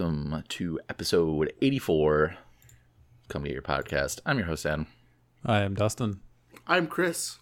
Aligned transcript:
Welcome 0.00 0.42
to 0.48 0.80
episode 0.88 1.52
84 1.60 2.34
Come 3.28 3.44
to 3.44 3.52
Your 3.52 3.60
Podcast. 3.60 4.18
I'm 4.24 4.38
your 4.38 4.46
host, 4.46 4.64
Adam. 4.64 4.86
I 5.44 5.60
am 5.60 5.74
Dustin. 5.74 6.20
I'm 6.66 6.86
Chris. 6.86 7.36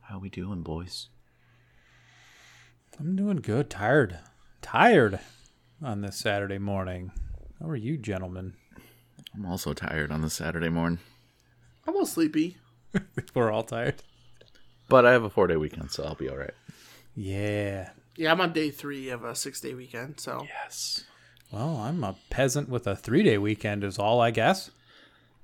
How 0.00 0.18
we 0.18 0.30
doing, 0.30 0.62
boys? 0.62 1.08
I'm 2.98 3.14
doing 3.16 3.36
good. 3.36 3.68
Tired. 3.68 4.18
Tired 4.62 5.20
on 5.82 6.00
this 6.00 6.16
Saturday 6.16 6.56
morning. 6.56 7.12
How 7.60 7.68
are 7.68 7.76
you, 7.76 7.98
gentlemen? 7.98 8.54
I'm 9.34 9.44
also 9.44 9.74
tired 9.74 10.10
on 10.10 10.22
this 10.22 10.32
Saturday 10.32 10.70
morning, 10.70 11.00
I'm 11.86 11.94
all 11.96 12.06
sleepy. 12.06 12.56
We're 13.34 13.52
all 13.52 13.62
tired. 13.62 13.96
but 14.88 15.04
I 15.04 15.12
have 15.12 15.24
a 15.24 15.28
four 15.28 15.48
day 15.48 15.56
weekend, 15.56 15.90
so 15.90 16.04
I'll 16.04 16.14
be 16.14 16.30
all 16.30 16.38
right. 16.38 16.54
Yeah. 17.14 17.90
Yeah, 18.16 18.32
I'm 18.32 18.40
on 18.40 18.54
day 18.54 18.70
three 18.70 19.10
of 19.10 19.22
a 19.22 19.34
six 19.34 19.60
day 19.60 19.74
weekend, 19.74 20.18
so 20.18 20.46
Yes. 20.48 21.04
Well, 21.52 21.76
I'm 21.76 22.02
a 22.02 22.16
peasant 22.30 22.68
with 22.68 22.86
a 22.86 22.96
three 22.96 23.22
day 23.22 23.38
weekend, 23.38 23.84
is 23.84 23.98
all 23.98 24.20
I 24.20 24.30
guess. 24.30 24.70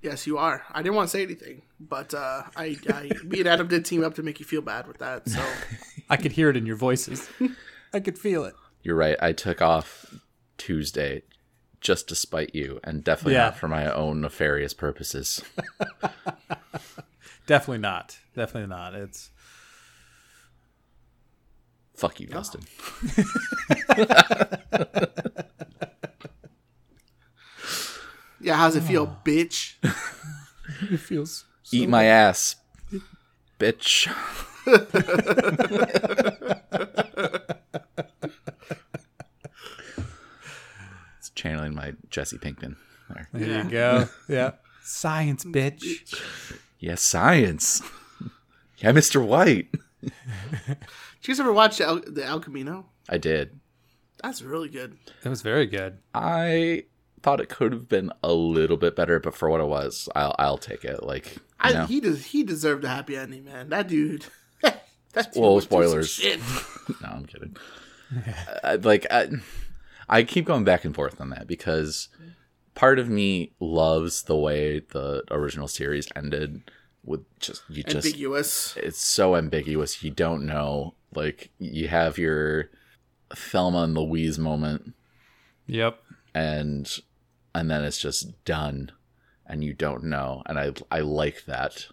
yes, 0.03 0.27
you 0.27 0.39
are. 0.39 0.65
I 0.73 0.83
didn't 0.83 0.97
want 0.97 1.09
to 1.09 1.13
say 1.13 1.23
anything, 1.23 1.63
but 1.79 2.13
uh, 2.15 2.43
I, 2.57 2.77
I, 2.89 3.11
me 3.25 3.41
and 3.41 3.49
Adam 3.49 3.69
did 3.69 3.85
team 3.85 4.03
up 4.03 4.15
to 4.17 4.23
make 4.23 4.41
you 4.41 4.47
feel 4.47 4.63
bad 4.63 4.87
with 4.89 4.99
that. 4.99 5.29
So 5.29 5.41
I 6.11 6.17
could 6.17 6.33
hear 6.33 6.51
it 6.51 6.57
in 6.57 6.67
your 6.67 6.77
voices. 6.77 7.29
I 7.93 8.01
could 8.01 8.19
feel 8.19 8.45
it. 8.45 8.55
You're 8.83 8.97
right. 8.97 9.17
I 9.21 9.33
took 9.33 9.63
off 9.63 10.15
Tuesday 10.59 11.23
just 11.81 12.09
to 12.09 12.15
spite 12.15 12.55
you, 12.55 12.81
and 12.85 13.03
definitely 13.05 13.35
Yeah. 13.35 13.45
not 13.45 13.57
for 13.57 13.69
my 13.69 13.91
own 13.93 14.21
nefarious 14.21 14.75
purposes. 14.75 15.43
Definitely 17.47 17.79
not. 17.79 18.19
Definitely 18.37 18.69
not. 18.69 18.95
It's 18.95 19.31
Fuck 21.97 22.21
you, 22.21 22.27
Dustin. 22.29 22.61
Yeah, 28.41 28.57
how's 28.57 28.77
it 28.77 28.83
feel, 28.83 29.19
bitch? 29.25 29.75
it 30.91 30.99
feels 30.99 31.45
Eat 31.73 31.89
my 31.89 32.05
ass, 32.05 32.57
bitch. 33.59 34.09
it's 41.19 41.31
channeling 41.31 41.75
my 41.75 41.95
Jesse 42.11 42.39
Pinkman. 42.39 42.77
There. 43.09 43.29
There 43.33 43.49
Yeah. 43.49 43.65
you 43.65 43.71
go. 43.71 44.09
Yeah. 44.29 44.51
Science, 44.83 45.45
bitch. 45.45 46.21
Yes, 46.79 47.03
science. 47.03 47.83
yeah, 48.79 48.91
Mr. 48.93 49.25
White. 49.25 49.71
Did 50.03 50.13
you 51.23 51.29
guys 51.29 51.41
ever 51.41 51.53
watch 51.53 51.81
El, 51.81 52.01
the 52.01 52.25
El 52.25 52.41
Camino? 52.41 52.87
I 53.09 53.19
did. 53.19 53.61
That's 54.23 54.43
really 54.43 54.69
good. 54.69 54.97
It 55.25 55.29
was 55.29 55.43
very 55.43 55.67
good. 55.67 55.99
I 56.15 56.85
thought 57.23 57.41
it 57.41 57.49
could 57.49 57.73
have 57.73 57.89
been 57.89 58.13
a 58.23 58.33
little 58.33 58.77
bit 58.77 58.97
better, 58.97 59.19
but 59.21 59.35
for 59.35 59.49
what 59.51 59.61
it 59.61 59.67
was, 59.67 60.09
I'll 60.15 60.35
I'll 60.39 60.59
take 60.59 60.85
it. 60.85 61.03
Like, 61.03 61.37
I, 61.59 61.85
he 61.87 62.01
does. 62.01 62.27
He 62.27 62.43
deserved 62.43 62.85
a 62.85 62.89
happy 62.89 63.17
ending, 63.17 63.45
man. 63.45 63.69
That 63.69 63.89
dude. 63.89 64.27
that 64.63 64.83
dude 65.33 65.37
Well, 65.43 65.55
was 65.57 65.67
doing 65.67 65.83
some 65.83 65.91
spoilers. 66.05 66.11
shit. 66.11 66.41
no, 67.03 67.09
I'm 67.09 67.27
kidding. 67.27 67.57
I, 68.65 68.75
like 68.77 69.07
I, 69.11 69.29
I 70.09 70.23
keep 70.25 70.45
going 70.47 70.65
back 70.65 70.85
and 70.85 70.95
forth 70.95 71.21
on 71.21 71.31
that 71.31 71.47
because 71.47 72.09
part 72.75 72.99
of 72.99 73.09
me 73.09 73.53
loves 73.61 74.23
the 74.25 74.37
way 74.37 74.81
the 74.81 75.23
original 75.31 75.69
series 75.69 76.09
ended 76.17 76.63
with 77.05 77.25
just 77.39 77.63
you 77.69 77.83
just 77.83 78.07
Ambiguous. 78.07 78.77
it's 78.77 78.99
so 79.01 79.35
ambiguous 79.37 80.03
you 80.03 80.11
don't 80.11 80.45
know 80.45 80.95
like 81.15 81.51
you 81.59 81.89
have 81.89 82.19
your 82.19 82.69
Thelma 83.35 83.83
and 83.85 83.95
Louise 83.95 84.39
moment 84.39 84.93
Yep. 85.67 85.99
and 86.35 86.99
and 87.55 87.71
then 87.71 87.85
it's 87.85 87.99
just 87.99 88.45
done 88.45 88.93
and 89.51 89.65
you 89.65 89.75
don't 89.75 90.05
know. 90.05 90.43
And 90.47 90.59
I 90.59 90.73
I 90.91 91.01
like 91.01 91.45
that 91.47 91.87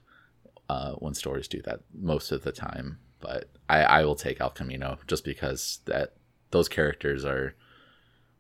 uh, 0.70 0.94
when 0.94 1.16
stories 1.16 1.48
do 1.48 1.62
that 1.64 1.82
most 1.94 2.32
of 2.32 2.44
the 2.44 2.52
time. 2.52 3.00
But 3.20 3.50
I 3.68 3.82
I 3.84 4.06
will 4.06 4.16
take 4.16 4.40
El 4.40 4.52
Camino 4.52 5.00
just 5.08 5.26
because 5.26 5.80
that 5.86 6.14
those 6.52 6.70
characters 6.70 7.26
are 7.26 7.56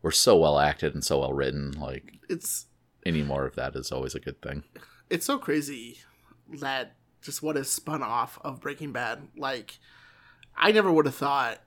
were 0.01 0.11
so 0.11 0.37
well 0.37 0.59
acted 0.59 0.93
and 0.93 1.03
so 1.03 1.19
well 1.19 1.33
written 1.33 1.71
like 1.71 2.13
It's 2.29 2.67
any 3.05 3.23
more 3.23 3.45
of 3.45 3.55
that 3.55 3.75
is 3.75 3.91
always 3.91 4.15
a 4.15 4.19
good 4.19 4.41
thing. 4.41 4.63
It's 5.09 5.25
so 5.25 5.39
crazy 5.39 5.99
that 6.59 6.95
just 7.21 7.41
what 7.41 7.57
is 7.57 7.69
spun 7.71 8.03
off 8.03 8.37
of 8.43 8.61
Breaking 8.61 8.91
Bad. 8.91 9.29
Like, 9.35 9.79
I 10.55 10.71
never 10.71 10.91
would 10.91 11.05
have 11.05 11.15
thought 11.15 11.59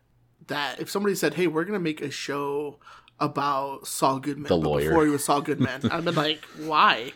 that 0.46 0.80
if 0.80 0.88
somebody 0.88 1.14
said, 1.14 1.34
"Hey, 1.34 1.48
we're 1.48 1.64
gonna 1.64 1.80
make 1.80 2.00
a 2.00 2.10
show 2.10 2.78
about 3.20 3.86
Saul 3.86 4.18
Goodman," 4.20 4.48
The 4.48 4.56
lawyer. 4.56 4.88
before 4.90 5.04
he 5.04 5.10
was 5.10 5.24
Saul 5.24 5.40
Goodman, 5.42 5.90
I've 5.90 6.04
been 6.04 6.14
like, 6.14 6.44
"Why?" 6.58 7.12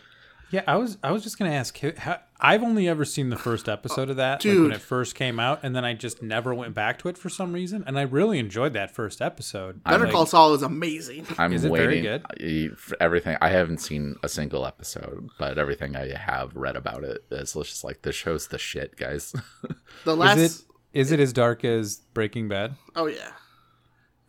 Yeah, 0.51 0.61
I 0.67 0.75
was 0.75 0.97
I 1.03 1.11
was 1.11 1.23
just 1.23 1.37
gonna 1.39 1.51
ask. 1.51 1.77
ha- 1.79 1.91
ha- 1.99 2.21
I've 2.39 2.61
only 2.63 2.87
ever 2.87 3.03
seen 3.05 3.29
the 3.29 3.35
first 3.37 3.67
episode 3.67 4.09
of 4.09 4.17
that, 4.17 4.43
like 4.45 4.57
when 4.59 4.71
it 4.71 4.81
first 4.81 5.15
came 5.15 5.39
out, 5.39 5.61
and 5.63 5.75
then 5.75 5.83
I 5.83 5.93
just 5.93 6.21
never 6.21 6.53
went 6.53 6.73
back 6.75 6.99
to 6.99 7.07
it 7.07 7.17
for 7.17 7.29
some 7.29 7.51
reason. 7.53 7.83
And 7.87 7.97
I 7.97 8.03
really 8.03 8.39
enjoyed 8.39 8.73
that 8.73 8.91
first 8.93 9.21
episode. 9.21 9.83
Better 9.85 10.03
Like, 10.03 10.13
Call 10.13 10.25
Saul 10.25 10.53
is 10.53 10.61
amazing. 10.61 11.25
I'm 11.37 11.51
Is 11.53 11.63
it 11.63 11.71
waiting 11.71 12.03
very 12.03 12.67
uh, 12.69 12.69
I- 12.73 12.75
for 12.75 12.95
everything 12.99 13.37
I 13.41 13.49
haven't 13.49 13.79
seen 13.79 14.15
a 14.21 14.29
single 14.29 14.65
episode 14.67 15.29
but 15.39 15.57
everything 15.57 15.95
I 15.95 16.09
have 16.15 16.55
read 16.55 16.75
about 16.75 17.03
it 17.03 17.23
is 17.31 17.53
just 17.53 17.83
like 17.83 18.01
this 18.03 18.15
show's 18.15 18.47
the 18.49 18.57
shit 18.59 18.95
guys 18.97 19.33
The 20.03 20.15
last, 20.15 20.37
Is 20.37 20.59
it 20.61 20.65
is 20.99 21.11
it 21.11 21.19
as 21.19 21.33
dark 21.33 21.65
as 21.65 21.97
Breaking 22.13 22.47
Bad? 22.47 22.75
oh 22.95 23.07
yeah, 23.07 23.31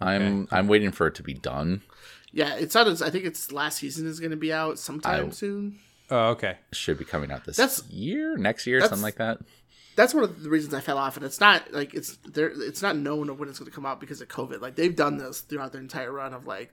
I'm 0.00 0.46
I'm 0.50 0.68
waiting 0.68 0.92
for 0.92 1.06
it 1.06 1.14
to 1.16 1.22
be 1.22 1.34
done 1.34 1.82
yeah. 2.32 2.54
It's 2.56 2.74
not. 2.74 2.86
As, 2.86 3.00
I 3.00 3.08
think 3.08 3.24
it's 3.24 3.50
last 3.50 3.78
season 3.78 4.06
is 4.06 4.20
gonna 4.20 4.36
be 4.36 4.52
out 4.52 4.78
sometime 4.78 5.28
I- 5.28 5.30
soon. 5.30 5.78
Oh, 6.10 6.28
okay. 6.32 6.58
should 6.72 6.98
be 6.98 7.04
coming 7.06 7.32
out 7.32 7.44
this 7.46 7.56
That's- 7.56 7.82
year, 7.88 8.36
next 8.36 8.66
year, 8.66 8.80
something 8.82 9.00
like 9.00 9.16
that. 9.16 9.38
That's 9.96 10.12
one 10.12 10.22
of 10.24 10.42
the 10.42 10.50
reasons 10.50 10.74
I 10.74 10.80
fell 10.80 10.98
off, 10.98 11.16
and 11.16 11.24
it's 11.24 11.40
not 11.40 11.72
like 11.72 11.94
it's 11.94 12.16
there. 12.26 12.52
It's 12.54 12.82
not 12.82 12.96
known 12.96 13.30
of 13.30 13.38
when 13.40 13.48
it's 13.48 13.58
going 13.58 13.70
to 13.70 13.74
come 13.74 13.86
out 13.86 13.98
because 14.00 14.20
of 14.20 14.28
COVID. 14.28 14.60
Like 14.60 14.76
they've 14.76 14.94
done 14.94 15.16
this 15.16 15.40
throughout 15.40 15.72
their 15.72 15.80
entire 15.80 16.12
run 16.12 16.34
of 16.34 16.46
like, 16.46 16.70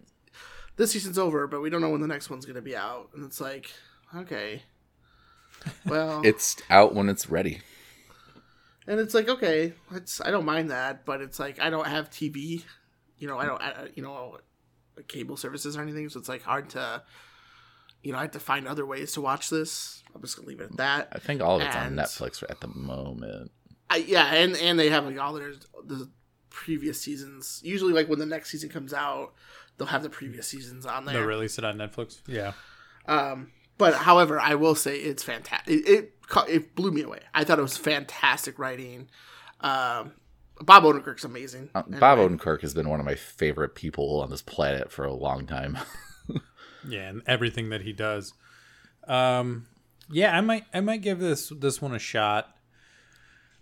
this 0.75 0.91
season's 0.91 1.17
over, 1.17 1.47
but 1.47 1.61
we 1.61 1.69
don't 1.69 1.79
know 1.81 1.89
when 1.89 2.01
the 2.01 2.07
next 2.07 2.29
one's 2.29 2.45
going 2.45 2.57
to 2.57 2.61
be 2.61 2.75
out, 2.75 3.09
and 3.15 3.23
it's 3.25 3.39
like, 3.39 3.71
okay, 4.13 4.63
well, 5.85 6.21
It's 6.25 6.57
out 6.69 6.93
when 6.93 7.07
it's 7.09 7.29
ready. 7.29 7.61
and 8.85 8.99
it's 8.99 9.13
like 9.13 9.29
okay, 9.29 9.73
it's 9.93 10.19
I 10.19 10.29
don't 10.29 10.45
mind 10.45 10.69
that, 10.71 11.05
but 11.05 11.21
it's 11.21 11.39
like 11.39 11.59
I 11.61 11.69
don't 11.69 11.87
have 11.87 12.09
TV, 12.09 12.63
you 13.23 13.29
know, 13.29 13.37
I 13.37 13.45
don't, 13.45 13.61
I, 13.61 13.87
you 13.95 14.03
know, 14.03 14.37
cable 15.07 15.37
services 15.37 15.77
or 15.77 15.81
anything, 15.81 16.09
so 16.09 16.19
it's 16.19 16.27
like 16.27 16.41
hard 16.41 16.69
to, 16.71 17.01
you 18.01 18.11
know, 18.11 18.17
I 18.17 18.23
have 18.23 18.31
to 18.31 18.39
find 18.41 18.67
other 18.67 18.85
ways 18.85 19.13
to 19.13 19.21
watch 19.21 19.49
this. 19.49 20.03
I'm 20.13 20.19
just 20.19 20.35
gonna 20.35 20.49
leave 20.49 20.59
it 20.59 20.71
at 20.71 20.77
that. 20.77 21.07
I 21.13 21.19
think 21.19 21.41
all 21.41 21.55
of 21.55 21.61
it's 21.61 21.73
And- 21.73 21.97
on 21.97 22.05
Netflix 22.05 22.43
at 22.49 22.59
the 22.59 22.67
moment. 22.67 23.51
I, 23.89 23.97
yeah, 23.97 24.33
and 24.33 24.57
and 24.57 24.77
they 24.77 24.89
have 24.89 25.05
like 25.05 25.17
all 25.17 25.31
their 25.31 25.53
the 25.85 26.09
previous 26.49 26.99
seasons. 26.99 27.61
Usually, 27.63 27.93
like 27.93 28.09
when 28.09 28.19
the 28.19 28.25
next 28.25 28.49
season 28.51 28.69
comes 28.69 28.93
out, 28.93 29.33
they'll 29.77 29.87
have 29.87 30.03
the 30.03 30.09
previous 30.09 30.47
seasons 30.49 30.85
on 30.85 31.05
there. 31.05 31.13
They'll 31.13 31.21
there. 31.21 31.29
release 31.29 31.57
it 31.57 31.63
on 31.63 31.77
Netflix. 31.77 32.21
Yeah. 32.27 32.51
Um, 33.07 33.51
but 33.77 33.93
however, 33.93 34.37
I 34.37 34.55
will 34.55 34.75
say 34.75 34.97
it's 34.99 35.23
fantastic. 35.23 35.73
It, 35.73 35.87
it 35.89 36.13
it 36.49 36.75
blew 36.75 36.91
me 36.91 37.03
away. 37.03 37.19
I 37.33 37.45
thought 37.45 37.57
it 37.57 37.61
was 37.61 37.77
fantastic 37.77 38.59
writing. 38.59 39.09
Um, 39.61 40.11
Bob 40.61 40.83
Odenkirk's 40.83 41.23
amazing. 41.23 41.69
Uh, 41.75 41.83
Bob 41.99 42.19
Anyway, 42.19 42.35
Odenkirk 42.37 42.61
has 42.61 42.73
been 42.73 42.87
one 42.89 42.99
of 42.99 43.05
my 43.05 43.15
favorite 43.15 43.75
people 43.75 44.21
on 44.21 44.29
this 44.29 44.41
planet 44.41 44.91
for 44.91 45.05
a 45.05 45.13
long 45.13 45.45
time. 45.47 45.77
Yeah, 46.85 47.07
and 47.07 47.21
everything 47.27 47.69
that 47.69 47.79
he 47.81 47.93
does. 47.93 48.33
Um, 49.07 49.67
yeah, 50.11 50.35
I 50.37 50.41
might 50.41 50.65
I 50.73 50.81
might 50.81 51.01
give 51.01 51.17
this 51.19 51.47
this 51.57 51.81
one 51.81 51.95
a 51.95 51.99
shot. 51.99 52.53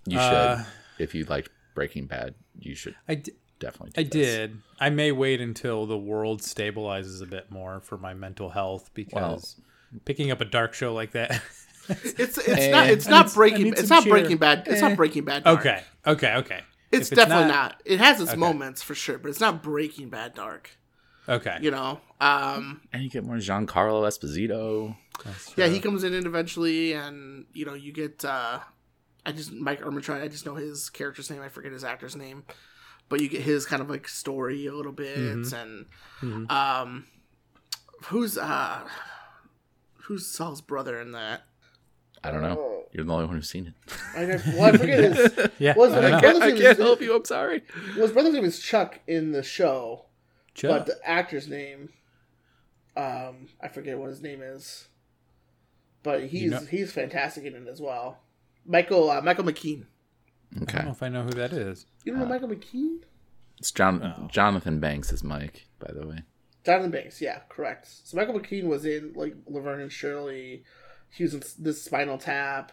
You 0.08 0.18
should, 0.18 0.24
Uh, 0.24 0.64
if 0.98 1.14
you 1.14 1.26
liked 1.26 1.50
Breaking 1.76 2.08
Bad, 2.08 2.34
you 2.58 2.74
should 2.74 2.96
I, 3.08 3.14
d- 3.16 3.34
definitely. 3.60 3.92
Do 3.92 4.02
I 4.02 4.04
this. 4.06 4.12
did. 4.12 4.58
I 4.80 4.90
may 4.90 5.12
wait 5.12 5.40
until 5.40 5.86
the 5.86 6.00
world 6.00 6.42
stabilizes 6.42 7.22
a 7.22 7.28
bit 7.28 7.52
more 7.52 7.80
for 7.82 7.96
my 7.96 8.16
mental 8.16 8.50
health 8.50 8.90
because 8.96 9.62
picking 10.04 10.32
up 10.32 10.42
a 10.42 10.46
dark 10.46 10.74
show 10.74 10.92
like 10.94 11.12
that. 11.12 11.44
It's 11.90 12.38
it's 12.40 12.68
not 12.72 12.88
it's 12.90 13.08
not 13.08 13.26
need- 13.28 13.36
Breaking. 13.36 13.64
need 13.66 13.78
It's 13.78 13.90
not 13.90 14.04
cheer. 14.04 14.14
Breaking 14.14 14.38
Bad. 14.38 14.64
It's 14.68 14.82
Eh. 14.82 14.88
not 14.88 14.98
Breaking 14.98 15.26
Bad. 15.26 15.44
Dark. 15.44 15.60
okay, 15.60 15.84
okay, 16.08 16.36
okay. 16.38 16.62
It's 16.92 17.12
If 17.12 17.18
definitely 17.18 17.48
not, 17.48 17.82
It 17.86 18.00
has 18.00 18.20
its 18.20 18.32
Okay. 18.32 18.40
moments 18.40 18.82
for 18.84 18.94
sure, 18.96 19.18
but 19.18 19.30
it's 19.30 19.40
not 19.40 19.64
Breaking 19.64 20.10
Bad 20.10 20.34
dark. 20.36 20.72
Okay. 21.30 21.58
You 21.62 21.72
know. 21.72 22.02
Um. 22.20 22.82
And 22.92 23.04
you 23.04 23.10
get 23.10 23.24
more 23.24 23.38
Giancarlo 23.38 24.04
Esposito. 24.08 24.96
Yeah, 25.56 25.68
he 25.68 25.80
comes 25.80 26.04
in 26.04 26.14
eventually, 26.14 26.94
and 26.94 27.46
you 27.54 27.66
know 27.66 27.74
you 27.76 27.92
get. 27.94 28.26
uh 28.26 28.60
I 29.26 29.32
just 29.32 29.52
Mike 29.54 29.82
Ehrmantraut. 29.82 30.22
I 30.22 30.28
just 30.28 30.46
know 30.48 30.56
his 30.56 30.90
character's 30.90 31.30
name. 31.30 31.42
I 31.42 31.50
forget 31.50 31.72
his 31.72 31.84
actor's 31.84 32.16
name, 32.16 32.44
but 33.08 33.22
you 33.22 33.30
get 33.30 33.42
his 33.42 33.66
kind 33.68 33.82
of 33.82 33.90
like 33.90 34.08
story 34.08 34.66
a 34.66 34.74
little 34.74 34.92
bit, 34.92 35.18
and 35.54 35.86
Mhm. 36.22 36.52
um, 36.52 37.06
who's 38.06 38.36
uh, 38.38 38.80
who's 40.06 40.26
Saul's 40.28 40.62
brother 40.62 41.00
in 41.00 41.12
that? 41.12 41.44
I 42.24 42.32
don't 42.32 42.42
know. 42.42 42.56
You're 42.94 43.06
the 43.06 43.14
only 43.14 43.26
one 43.26 43.36
who's 43.36 43.50
seen 43.50 43.68
it. 43.68 43.74
I, 44.16 44.26
know- 44.26 44.42
well, 44.58 44.74
I 44.74 44.78
forget 44.78 45.00
his. 45.00 45.50
Yeah, 45.60 45.74
Was 45.76 45.94
I 45.94 45.98
it 46.00 46.02
don't. 46.22 46.42
I 46.42 46.52
can't, 46.52 46.58
name 46.60 46.86
help 46.86 47.02
you. 47.02 47.16
I'm 47.16 47.26
sorry. 47.26 47.64
Well, 47.96 48.02
his 48.04 48.12
brother's 48.12 48.34
name 48.34 48.46
is 48.46 48.60
Chuck 48.60 49.00
in 49.08 49.32
the 49.32 49.44
show, 49.44 50.06
Chuck. 50.56 50.72
but 50.72 50.86
the 50.88 50.98
actor's 51.10 51.48
name, 51.48 51.90
um, 52.98 53.48
I 53.62 53.68
forget 53.70 53.98
what 53.98 54.10
his 54.10 54.22
name 54.22 54.42
is. 54.42 54.88
But 56.04 56.24
he's 56.26 56.52
know- 56.52 56.60
he's 56.70 56.92
fantastic 56.92 57.46
in 57.46 57.56
it 57.56 57.68
as 57.68 57.80
well. 57.80 58.18
Michael 58.66 59.10
uh, 59.10 59.22
Michael 59.22 59.44
McKean. 59.44 59.86
I 60.56 60.60
don't 60.60 60.64
Okay. 60.76 60.84
know 60.86 60.92
if 60.92 61.04
I 61.04 61.10
know 61.10 61.24
who 61.24 61.30
that 61.32 61.54
is. 61.54 61.86
You 62.04 62.12
don't 62.12 62.22
know 62.22 62.28
Michael 62.28 62.50
McKean? 62.50 62.98
It's 63.60 63.72
John 63.72 64.02
Oh. 64.04 64.28
Jonathan 64.28 64.80
Banks 64.80 65.14
is 65.14 65.24
Mike, 65.24 65.68
by 65.80 65.92
the 65.94 66.06
way. 66.08 66.18
Jonathan 66.66 66.92
Banks, 66.92 67.22
yeah, 67.22 67.40
correct. 67.50 67.88
So 68.04 68.18
Michael 68.18 68.40
McKean 68.40 68.66
was 68.66 68.86
in 68.86 69.14
like 69.16 69.36
Laverne 69.48 69.82
and 69.82 69.92
Shirley. 69.92 70.64
He 71.10 71.24
was 71.24 71.34
in 71.36 71.44
this 71.60 71.84
Spinal 71.84 72.18
Tap. 72.18 72.72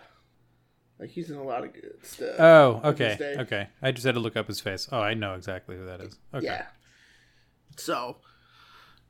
Like 0.99 1.11
he's 1.11 1.31
in 1.31 1.37
a 1.37 1.43
lot 1.43 1.65
of 1.65 1.73
good 1.73 1.95
stuff. 2.03 2.35
Oh, 2.39 2.81
okay, 2.85 3.37
okay. 3.39 3.69
I 3.81 3.93
just 3.93 4.05
had 4.05 4.15
to 4.15 4.21
look 4.21 4.37
up 4.37 4.49
his 4.49 4.61
face. 4.61 4.89
Oh, 4.91 5.01
I 5.01 5.15
know 5.15 5.35
exactly 5.35 5.77
who 5.77 5.87
that 5.87 6.01
is. 6.01 6.19
Okay. 6.35 6.47
Yeah. 6.47 6.67
So 7.77 8.17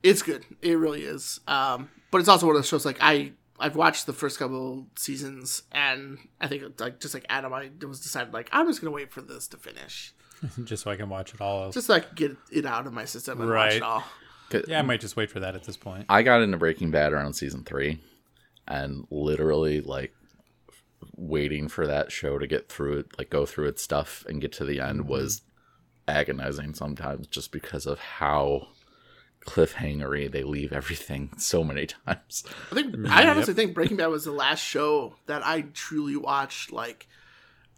it's 0.02 0.22
good. 0.22 0.44
It 0.62 0.74
really 0.74 1.02
is. 1.04 1.40
Um, 1.48 1.88
but 2.10 2.18
it's 2.18 2.28
also 2.28 2.46
one 2.46 2.56
of 2.56 2.58
those 2.62 2.68
shows 2.68 2.84
like 2.84 2.98
I 3.00 3.32
I've 3.58 3.76
watched 3.76 4.06
the 4.06 4.12
first 4.12 4.38
couple 4.38 4.86
seasons 4.96 5.62
and 5.72 6.18
I 6.40 6.46
think 6.46 6.62
it's 6.62 6.80
like 6.80 7.00
just 7.00 7.14
like 7.14 7.26
Adam, 7.28 7.52
I 7.52 7.70
was 7.86 8.00
decided 8.00 8.32
like 8.32 8.48
I'm 8.52 8.66
just 8.66 8.80
gonna 8.80 8.92
wait 8.92 9.12
for 9.12 9.20
this 9.20 9.48
to 9.48 9.56
finish, 9.56 10.12
just 10.64 10.84
so 10.84 10.90
I 10.90 10.96
can 10.96 11.08
watch 11.08 11.34
it 11.34 11.40
all. 11.40 11.70
just 11.70 11.86
so 11.86 11.94
I 11.94 12.00
can 12.00 12.14
get 12.14 12.36
it 12.52 12.66
out 12.66 12.86
of 12.86 12.92
my 12.92 13.04
system 13.04 13.40
and 13.40 13.50
watch 13.50 13.74
it 13.74 13.82
all. 13.82 14.04
yeah, 14.66 14.78
I 14.78 14.82
might 14.82 15.00
just 15.00 15.16
wait 15.16 15.30
for 15.30 15.40
that 15.40 15.54
at 15.54 15.64
this 15.64 15.76
point. 15.76 16.06
I 16.08 16.22
got 16.22 16.42
into 16.42 16.56
Breaking 16.58 16.90
Bad 16.90 17.12
around 17.12 17.32
season 17.32 17.64
three, 17.64 18.00
and 18.66 19.06
literally 19.10 19.80
like 19.80 20.14
waiting 21.16 21.68
for 21.68 21.86
that 21.86 22.12
show 22.12 22.38
to 22.38 22.46
get 22.46 22.68
through 22.68 22.98
it, 22.98 23.18
like 23.18 23.30
go 23.30 23.46
through 23.46 23.68
its 23.68 23.82
stuff 23.82 24.24
and 24.28 24.40
get 24.40 24.52
to 24.52 24.64
the 24.64 24.80
end 24.80 25.00
mm-hmm. 25.00 25.08
was 25.08 25.42
agonizing 26.06 26.74
sometimes, 26.74 27.26
just 27.26 27.52
because 27.52 27.86
of 27.86 27.98
how 27.98 28.68
cliffhangery 29.46 30.30
they 30.30 30.42
leave 30.42 30.72
everything 30.72 31.30
so 31.38 31.64
many 31.64 31.86
times. 31.86 32.44
I 32.70 32.74
think 32.74 32.94
mm-hmm. 32.94 33.12
I 33.12 33.28
honestly 33.28 33.54
think 33.54 33.74
Breaking 33.74 33.96
Bad 33.96 34.08
was 34.08 34.24
the 34.24 34.32
last 34.32 34.60
show 34.60 35.14
that 35.26 35.46
I 35.46 35.62
truly 35.72 36.16
watched. 36.16 36.72
Like, 36.72 37.06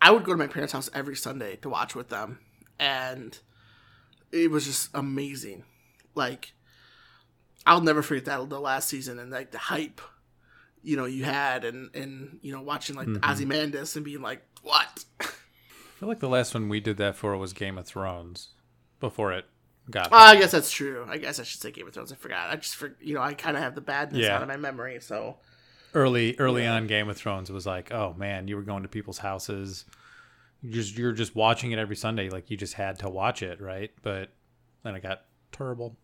I 0.01 0.11
would 0.11 0.25
go 0.25 0.33
to 0.33 0.39
my 0.39 0.47
parents' 0.47 0.73
house 0.73 0.91
every 0.95 1.17
Sunday 1.17 1.57
to 1.57 1.69
watch 1.69 1.95
with 1.95 2.09
them, 2.09 2.39
and 2.79 3.39
it 4.33 4.51
was 4.51 4.65
just 4.65 4.91
amazing. 4.95 5.65
Like, 6.15 6.53
I'll 7.67 7.81
never 7.81 8.03
forget 8.03 8.25
that 8.27 8.49
the 8.49 8.61
last 8.61 8.89
season 8.89 9.19
and 9.19 9.31
like 9.31 9.51
the 9.51 9.59
hype, 9.59 10.01
you 10.83 10.97
know, 10.97 11.05
you 11.05 11.25
had, 11.25 11.65
and 11.65 11.95
and 11.95 12.39
you 12.43 12.53
know, 12.53 12.63
watching 12.63 12.97
like 12.97 13.09
Ozymandias 13.25 13.97
and 13.97 14.05
being 14.05 14.23
like, 14.23 14.43
what? 14.63 15.05
I 15.21 15.25
feel 15.99 16.09
like 16.09 16.21
the 16.21 16.29
last 16.29 16.55
one 16.55 16.69
we 16.69 16.81
did 16.81 16.97
that 16.99 17.17
for 17.17 17.37
was 17.37 17.53
Game 17.53 17.77
of 17.79 17.87
Thrones 17.87 18.49
before 19.01 19.33
it 19.33 19.45
got. 19.91 20.13
Uh, 20.13 20.17
I 20.17 20.37
guess 20.37 20.53
that's 20.53 20.71
true. 20.71 21.07
I 21.09 21.19
guess 21.19 21.39
I 21.39 21.43
should 21.43 21.61
say 21.61 21.71
Game 21.71 21.87
of 21.87 21.93
Thrones. 21.95 22.13
I 22.13 22.17
forgot. 22.17 22.51
I 22.51 22.57
just 22.57 22.77
for 22.77 22.97
you 23.01 23.15
know, 23.15 23.21
I 23.23 23.35
kind 23.35 23.57
of 23.57 23.63
have 23.63 23.75
the 23.75 23.81
badness 23.81 24.25
Yeah. 24.25 24.37
out 24.37 24.43
of 24.43 24.49
my 24.49 24.57
memory, 24.57 24.99
so. 25.01 25.37
early 25.93 26.37
early 26.39 26.67
on 26.67 26.87
Game 26.87 27.09
of 27.09 27.17
Thrones 27.17 27.51
was 27.51 27.67
like, 27.67 27.93
oh 27.93 28.15
man, 28.17 28.49
you 28.49 28.57
were 28.57 28.63
going 28.63 28.83
to 28.83 28.89
people's 28.89 29.19
houses. 29.19 29.85
You 30.63 30.71
just 30.73 30.97
you're 30.97 31.13
just 31.13 31.35
watching 31.35 31.73
it 31.73 31.79
every 31.79 31.97
Sunday, 31.97 32.31
like 32.31 32.51
you 32.51 32.57
just 32.57 32.75
had 32.75 32.99
to 33.01 33.09
watch 33.11 33.43
it, 33.43 33.61
right? 33.61 33.91
But 34.03 34.31
then 34.83 34.95
it 34.95 35.03
got 35.03 35.23
terrible. 35.53 35.97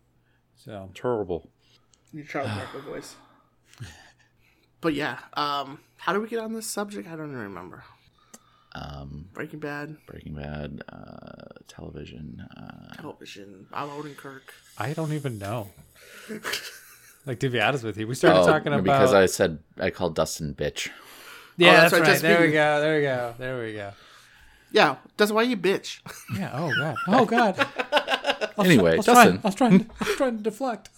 So 0.55 0.89
Terrible. 0.95 1.49
Your 2.13 2.25
Charles 2.25 2.49
Barkley 2.51 2.81
voice. 2.81 3.15
But 4.87 4.93
yeah, 4.93 5.17
um, 5.33 5.79
how 5.97 6.13
did 6.13 6.21
we 6.21 6.29
get 6.29 6.39
on 6.39 6.53
this 6.53 6.65
subject? 6.65 7.09
I 7.09 7.17
don't 7.17 7.27
even 7.27 7.41
remember. 7.41 7.83
Um, 8.73 9.27
Breaking 9.33 9.59
Bad, 9.59 9.97
Breaking 10.05 10.33
Bad, 10.33 10.81
uh, 10.87 11.59
television. 11.67 12.47
Uh, 12.55 12.93
television, 12.95 13.67
Bob 13.69 13.89
Odenkirk. 13.89 14.43
I 14.77 14.93
don't 14.93 15.11
even 15.11 15.39
know. 15.39 15.71
like 17.25 17.41
to 17.41 17.49
be 17.49 17.59
honest 17.59 17.83
with 17.83 17.97
you, 17.97 18.07
we 18.07 18.15
started 18.15 18.39
oh, 18.39 18.47
talking 18.47 18.71
about 18.71 18.85
because 18.85 19.13
I 19.13 19.25
said 19.25 19.59
I 19.77 19.89
called 19.89 20.15
Dustin 20.15 20.55
bitch. 20.55 20.89
yeah, 21.57 21.67
Oh, 21.67 21.71
that's, 21.71 21.91
that's 21.91 21.91
right, 21.91 21.99
right. 21.99 22.07
just 22.07 22.21
There 22.21 22.41
we 22.41 22.51
go. 22.53 22.79
There 22.79 22.95
we 22.95 23.01
go. 23.01 23.35
There 23.37 23.59
we 23.61 23.73
go. 23.73 23.91
Yeah, 24.71 24.95
that's 25.17 25.33
why 25.33 25.41
you 25.41 25.57
bitch. 25.57 25.99
Yeah. 26.33 26.51
Oh 26.53 26.71
god. 26.77 26.95
Oh 27.09 27.25
god. 27.25 27.59
I 27.91 28.47
was 28.55 28.67
Anyway, 28.67 28.93
I 28.93 28.95
was 28.95 29.05
trying, 29.05 29.15
Dustin. 29.15 29.41
I 29.43 29.47
was 29.47 29.55
trying. 29.55 29.89
I 29.99 30.05
was 30.05 30.15
trying 30.15 30.37
to 30.37 30.43
deflect. 30.43 30.91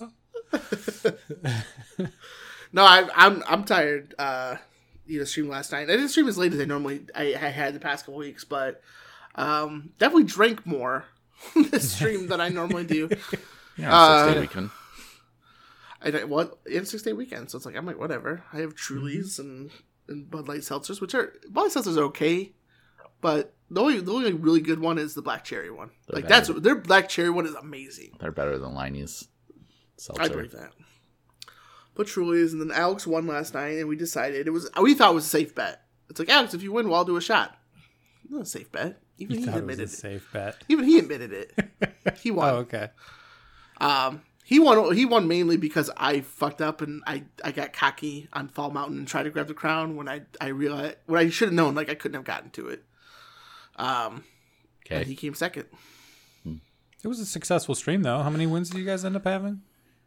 No, 2.71 2.83
I, 2.83 3.07
I'm 3.15 3.43
I'm 3.47 3.63
tired. 3.63 4.13
Uh, 4.17 4.57
you 5.05 5.19
know, 5.19 5.25
stream 5.25 5.49
last 5.49 5.71
night. 5.71 5.83
I 5.89 5.93
didn't 5.93 6.09
stream 6.09 6.27
as 6.27 6.37
late 6.37 6.53
as 6.53 6.59
I 6.59 6.65
normally 6.65 7.01
I, 7.15 7.33
I 7.33 7.49
had 7.49 7.73
the 7.73 7.79
past 7.79 8.05
couple 8.05 8.19
weeks, 8.19 8.43
but 8.43 8.81
um, 9.35 9.91
definitely 9.97 10.25
drank 10.25 10.65
more 10.65 11.05
this 11.55 11.93
stream 11.93 12.27
than 12.27 12.39
I 12.41 12.49
normally 12.49 12.85
do. 12.85 13.09
Yeah, 13.77 13.97
Uh, 13.97 14.25
six 14.25 14.33
day 14.35 14.41
weekend. 14.41 14.69
I 16.01 16.23
what 16.25 16.59
it's 16.65 16.91
six 16.91 17.03
day 17.03 17.13
weekend, 17.13 17.49
so 17.49 17.55
it's 17.57 17.65
like 17.65 17.77
I'm 17.77 17.85
like 17.85 17.97
whatever. 17.97 18.43
I 18.51 18.57
have 18.57 18.75
Trulies 18.75 19.39
and 19.39 19.71
and 20.09 20.29
Bud 20.29 20.49
Light 20.49 20.61
seltzers, 20.61 20.99
which 20.99 21.13
are 21.15 21.33
Bud 21.49 21.61
Light 21.61 21.71
seltzers 21.71 21.95
are 21.97 22.03
okay, 22.05 22.51
but 23.21 23.53
the 23.71 23.79
only 23.81 24.01
the 24.01 24.11
only 24.11 24.33
really 24.33 24.59
good 24.59 24.79
one 24.79 24.97
is 24.97 25.13
the 25.13 25.21
black 25.21 25.45
cherry 25.45 25.71
one. 25.71 25.91
They're 26.07 26.21
like 26.21 26.27
that's 26.29 26.49
their 26.49 26.75
black 26.75 27.07
cherry 27.07 27.29
one 27.29 27.45
is 27.45 27.53
amazing. 27.53 28.17
They're 28.19 28.33
better 28.33 28.57
than 28.57 28.71
Liney's 28.71 29.29
seltzer. 29.95 30.21
I 30.21 30.27
believe 30.27 30.51
that. 30.51 30.71
But 31.99 32.07
is, 32.33 32.53
and 32.53 32.61
then 32.61 32.71
Alex 32.71 33.05
won 33.05 33.27
last 33.27 33.53
night, 33.53 33.77
and 33.77 33.89
we 33.89 33.97
decided 33.97 34.47
it 34.47 34.51
was 34.51 34.69
we 34.81 34.93
thought 34.93 35.11
it 35.11 35.15
was 35.15 35.25
a 35.25 35.29
safe 35.29 35.53
bet. 35.53 35.81
It's 36.09 36.17
like 36.17 36.29
Alex, 36.29 36.53
if 36.53 36.63
you 36.63 36.71
win, 36.71 36.87
well, 36.87 36.99
I'll 36.99 37.03
do 37.05 37.17
a 37.17 37.21
shot. 37.21 37.57
Not 38.29 38.43
a 38.43 38.45
safe 38.45 38.71
bet. 38.71 39.01
Even 39.17 39.33
You 39.35 39.39
he 39.41 39.45
thought 39.45 39.57
it 39.57 39.65
was 39.65 39.73
admitted 39.73 39.81
a 39.81 39.83
it. 39.83 39.89
safe 39.97 40.29
bet. 40.31 40.63
Even 40.69 40.85
he 40.85 40.97
admitted 40.97 41.33
it. 41.33 41.53
He 42.19 42.31
won. 42.31 42.49
Oh, 42.49 42.57
okay. 42.59 42.89
Um, 43.81 44.21
he 44.45 44.59
won. 44.59 44.95
He 44.95 45.05
won 45.05 45.27
mainly 45.27 45.57
because 45.57 45.91
I 45.97 46.21
fucked 46.21 46.61
up 46.61 46.81
and 46.81 47.03
I, 47.05 47.23
I 47.43 47.51
got 47.51 47.73
cocky 47.73 48.29
on 48.31 48.47
Fall 48.47 48.71
Mountain 48.71 48.97
and 48.97 49.07
tried 49.07 49.23
to 49.23 49.29
grab 49.29 49.47
the 49.47 49.53
crown 49.53 49.97
when 49.97 50.07
I 50.07 50.21
I 50.39 50.47
realized 50.47 50.95
when 51.05 51.19
I 51.19 51.29
should 51.29 51.49
have 51.49 51.53
known 51.53 51.75
like 51.75 51.89
I 51.89 51.95
couldn't 51.95 52.15
have 52.15 52.23
gotten 52.23 52.49
to 52.51 52.69
it. 52.69 52.83
Um, 53.75 54.23
and 54.89 55.05
he 55.05 55.15
came 55.15 55.33
second. 55.33 55.65
It 56.45 57.07
was 57.07 57.19
a 57.19 57.25
successful 57.25 57.75
stream, 57.75 58.01
though. 58.03 58.19
How 58.23 58.29
many 58.29 58.47
wins 58.47 58.69
did 58.69 58.79
you 58.79 58.85
guys 58.85 59.03
end 59.05 59.15
up 59.17 59.25
having? 59.25 59.61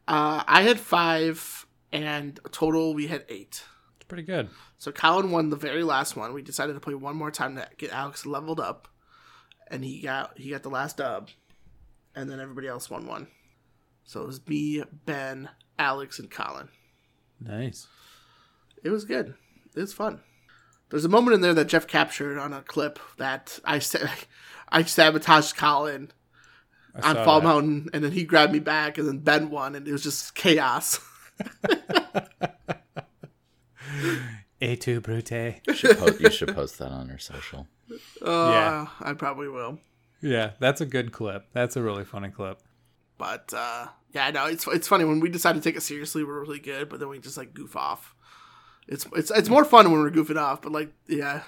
Uh, 0.08 0.42
I 0.46 0.62
had 0.62 0.78
five, 0.80 1.66
and 1.92 2.38
total 2.50 2.94
we 2.94 3.06
had 3.06 3.24
eight. 3.28 3.64
It's 3.96 4.06
pretty 4.08 4.22
good. 4.22 4.48
So 4.78 4.90
Colin 4.92 5.30
won 5.30 5.50
the 5.50 5.56
very 5.56 5.82
last 5.82 6.16
one. 6.16 6.32
We 6.32 6.42
decided 6.42 6.74
to 6.74 6.80
play 6.80 6.94
one 6.94 7.16
more 7.16 7.30
time 7.30 7.56
to 7.56 7.68
get 7.76 7.92
Alex 7.92 8.26
leveled 8.26 8.60
up, 8.60 8.88
and 9.68 9.84
he 9.84 10.00
got 10.00 10.38
he 10.38 10.50
got 10.50 10.62
the 10.62 10.70
last 10.70 10.96
dub, 10.96 11.28
and 12.14 12.30
then 12.30 12.40
everybody 12.40 12.68
else 12.68 12.90
won 12.90 13.06
one. 13.06 13.28
So 14.04 14.22
it 14.22 14.26
was 14.26 14.46
me, 14.46 14.82
Ben, 15.06 15.48
Alex, 15.78 16.18
and 16.18 16.30
Colin. 16.30 16.68
Nice. 17.40 17.86
It 18.82 18.90
was 18.90 19.04
good. 19.04 19.34
It 19.74 19.80
was 19.80 19.92
fun. 19.92 20.20
There's 20.90 21.04
a 21.04 21.08
moment 21.08 21.34
in 21.34 21.40
there 21.40 21.54
that 21.54 21.68
Jeff 21.68 21.86
captured 21.86 22.38
on 22.38 22.52
a 22.52 22.62
clip 22.62 22.98
that 23.16 23.58
I 23.64 23.78
said 23.78 24.10
I 24.68 24.82
sabotaged 24.82 25.56
Colin 25.56 26.10
I 26.94 27.10
on 27.10 27.24
Fall 27.24 27.40
that. 27.40 27.46
Mountain, 27.46 27.88
and 27.92 28.04
then 28.04 28.12
he 28.12 28.24
grabbed 28.24 28.52
me 28.52 28.58
back, 28.58 28.98
and 28.98 29.08
then 29.08 29.18
Ben 29.18 29.50
won, 29.50 29.74
and 29.74 29.86
it 29.86 29.92
was 29.92 30.02
just 30.02 30.34
chaos. 30.34 31.00
A 34.60 34.76
two 34.76 35.00
brute. 35.00 35.30
You 35.32 35.74
should, 35.74 35.98
po- 35.98 36.14
you 36.20 36.30
should 36.30 36.54
post 36.54 36.78
that 36.78 36.90
on 36.92 37.08
your 37.08 37.18
social. 37.18 37.66
Uh, 38.24 38.50
Yeah. 38.52 38.86
I 39.00 39.12
probably 39.14 39.48
will. 39.48 39.78
Yeah, 40.20 40.52
that's 40.60 40.80
a 40.80 40.86
good 40.86 41.10
clip. 41.10 41.46
That's 41.52 41.76
a 41.76 41.82
really 41.82 42.04
funny 42.04 42.28
clip. 42.30 42.60
But 43.18 43.52
uh, 43.56 43.88
yeah, 44.12 44.26
I 44.26 44.30
know 44.30 44.46
it's 44.46 44.66
it's 44.68 44.86
funny 44.86 45.04
when 45.04 45.18
we 45.20 45.28
decide 45.28 45.54
to 45.54 45.60
take 45.60 45.76
it 45.76 45.82
seriously, 45.82 46.22
we're 46.22 46.40
really 46.40 46.60
good, 46.60 46.88
but 46.88 47.00
then 47.00 47.08
we 47.08 47.18
just 47.18 47.36
like 47.36 47.54
goof 47.54 47.74
off. 47.76 48.14
It's 48.86 49.04
it's 49.16 49.30
it's 49.32 49.48
more 49.48 49.64
fun 49.64 49.90
when 49.90 50.00
we're 50.00 50.10
goofing 50.10 50.36
off, 50.40 50.62
but 50.62 50.70
like 50.72 50.92
yeah, 51.08 51.42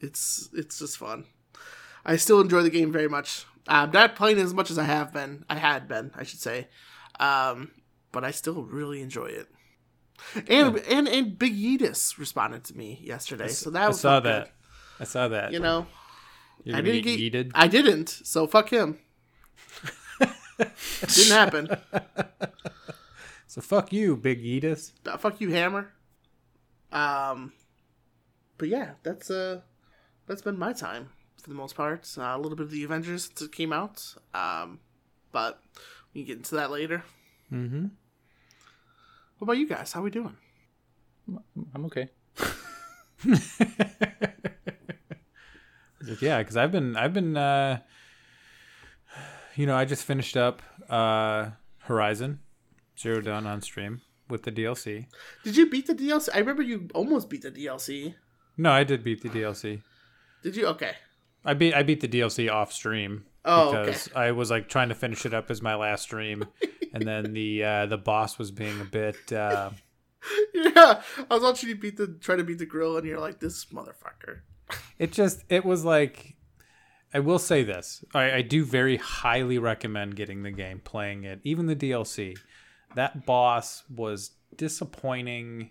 it's 0.00 0.48
it's 0.52 0.78
just 0.80 0.98
fun. 0.98 1.24
I 2.04 2.16
still 2.16 2.40
enjoy 2.40 2.62
the 2.62 2.70
game 2.70 2.92
very 2.92 3.08
much. 3.08 3.44
I'm 3.68 3.90
not 3.90 4.14
playing 4.16 4.38
as 4.38 4.54
much 4.54 4.70
as 4.70 4.78
I 4.78 4.84
have 4.84 5.12
been. 5.12 5.44
I 5.50 5.56
had 5.56 5.88
been, 5.88 6.12
I 6.16 6.22
should 6.22 6.40
say, 6.40 6.68
um, 7.18 7.70
but 8.16 8.24
I 8.24 8.30
still 8.30 8.62
really 8.62 9.02
enjoy 9.02 9.26
it. 9.26 9.46
And 10.48 10.78
and 10.78 11.06
and 11.06 11.38
Big 11.38 11.54
Yeetus 11.54 12.16
responded 12.16 12.64
to 12.64 12.74
me 12.74 12.98
yesterday, 13.02 13.48
so 13.48 13.68
that 13.68 13.88
was 13.88 13.98
I 13.98 14.00
saw 14.00 14.08
felt 14.08 14.24
good. 14.24 14.32
that. 14.32 14.52
I 14.98 15.04
saw 15.04 15.28
that. 15.28 15.52
You 15.52 15.58
know, 15.60 15.86
I 16.72 16.80
didn't 16.80 17.02
get 17.04 17.18
get 17.18 17.32
yeeted. 17.32 17.50
I 17.54 17.66
didn't, 17.68 18.08
so 18.08 18.46
fuck 18.46 18.70
him. 18.70 18.98
Didn't 20.58 21.32
happen. 21.32 21.68
So 23.48 23.60
fuck 23.62 23.92
you, 23.92 24.16
Big 24.16 24.42
Yeetus. 24.42 24.92
Uh, 25.06 25.16
fuck 25.16 25.40
you, 25.40 25.50
Hammer. 25.50 25.92
Um, 26.92 27.52
but 28.58 28.68
yeah, 28.68 28.94
that's 29.02 29.30
uh, 29.30 29.60
that's 30.26 30.42
been 30.42 30.58
my 30.58 30.72
time 30.72 31.10
for 31.40 31.48
the 31.48 31.54
most 31.54 31.74
part. 31.76 32.06
Uh, 32.18 32.22
a 32.22 32.38
little 32.38 32.56
bit 32.56 32.64
of 32.64 32.70
the 32.70 32.84
Avengers 32.84 33.28
that 33.28 33.52
came 33.52 33.72
out. 33.72 34.14
Um, 34.34 34.80
but 35.32 35.62
we 36.12 36.20
can 36.20 36.26
get 36.26 36.36
into 36.38 36.56
that 36.56 36.70
later. 36.70 37.04
Mm-hmm. 37.52 37.86
What 39.38 39.46
about 39.46 39.58
you 39.58 39.68
guys? 39.68 39.92
How 39.92 40.00
are 40.00 40.04
we 40.04 40.10
doing? 40.10 40.36
I'm 41.74 41.84
okay. 41.86 42.08
Like, 46.02 46.22
yeah, 46.22 46.38
because 46.38 46.56
I've 46.56 46.70
been, 46.70 46.96
I've 46.96 47.12
been, 47.12 47.36
uh, 47.36 47.80
you 49.56 49.66
know, 49.66 49.74
I 49.76 49.84
just 49.84 50.04
finished 50.04 50.36
up 50.36 50.62
uh, 50.88 51.50
Horizon 51.80 52.40
Zero 52.98 53.20
Dawn 53.20 53.46
on 53.46 53.60
stream 53.60 54.02
with 54.28 54.44
the 54.44 54.52
DLC. 54.52 55.06
Did 55.42 55.56
you 55.56 55.68
beat 55.68 55.86
the 55.88 55.94
DLC? 55.94 56.28
I 56.32 56.38
remember 56.38 56.62
you 56.62 56.88
almost 56.94 57.28
beat 57.28 57.42
the 57.42 57.50
DLC. 57.50 58.14
No, 58.56 58.70
I 58.70 58.84
did 58.84 59.02
beat 59.02 59.22
the 59.22 59.28
DLC. 59.28 59.82
Did 60.42 60.54
you? 60.54 60.66
Okay. 60.68 60.92
I 61.44 61.54
beat, 61.54 61.74
I 61.74 61.82
beat 61.82 62.00
the 62.00 62.08
DLC 62.08 62.50
off 62.52 62.72
stream 62.72 63.24
Oh, 63.44 63.70
okay. 63.70 63.84
because 63.86 64.08
I 64.14 64.30
was 64.32 64.50
like 64.50 64.68
trying 64.68 64.88
to 64.90 64.94
finish 64.94 65.26
it 65.26 65.34
up 65.34 65.50
as 65.50 65.60
my 65.62 65.74
last 65.74 66.02
stream, 66.02 66.44
and 66.96 67.06
then 67.06 67.32
the 67.32 67.62
uh, 67.62 67.86
the 67.86 67.98
boss 67.98 68.38
was 68.38 68.50
being 68.50 68.80
a 68.80 68.84
bit. 68.84 69.32
Uh, 69.32 69.70
Yeah, 70.54 71.02
I 71.30 71.34
was 71.34 71.42
watching 71.42 71.68
you 71.68 71.76
beat 71.76 71.96
the 71.96 72.08
try 72.08 72.34
to 72.34 72.42
beat 72.42 72.58
the 72.58 72.66
grill, 72.66 72.96
and 72.96 73.06
you're 73.06 73.20
like, 73.20 73.38
this 73.38 73.66
motherfucker. 73.66 74.40
it 74.98 75.12
just 75.12 75.44
it 75.48 75.64
was 75.64 75.84
like 75.84 76.34
i 77.14 77.20
will 77.20 77.38
say 77.38 77.62
this 77.62 78.04
I, 78.12 78.32
I 78.32 78.42
do 78.42 78.64
very 78.64 78.96
highly 78.96 79.58
recommend 79.58 80.16
getting 80.16 80.42
the 80.42 80.50
game 80.50 80.80
playing 80.80 81.22
it 81.22 81.40
even 81.44 81.66
the 81.66 81.76
dlc 81.76 82.36
that 82.96 83.24
boss 83.24 83.84
was 83.88 84.32
disappointing 84.56 85.70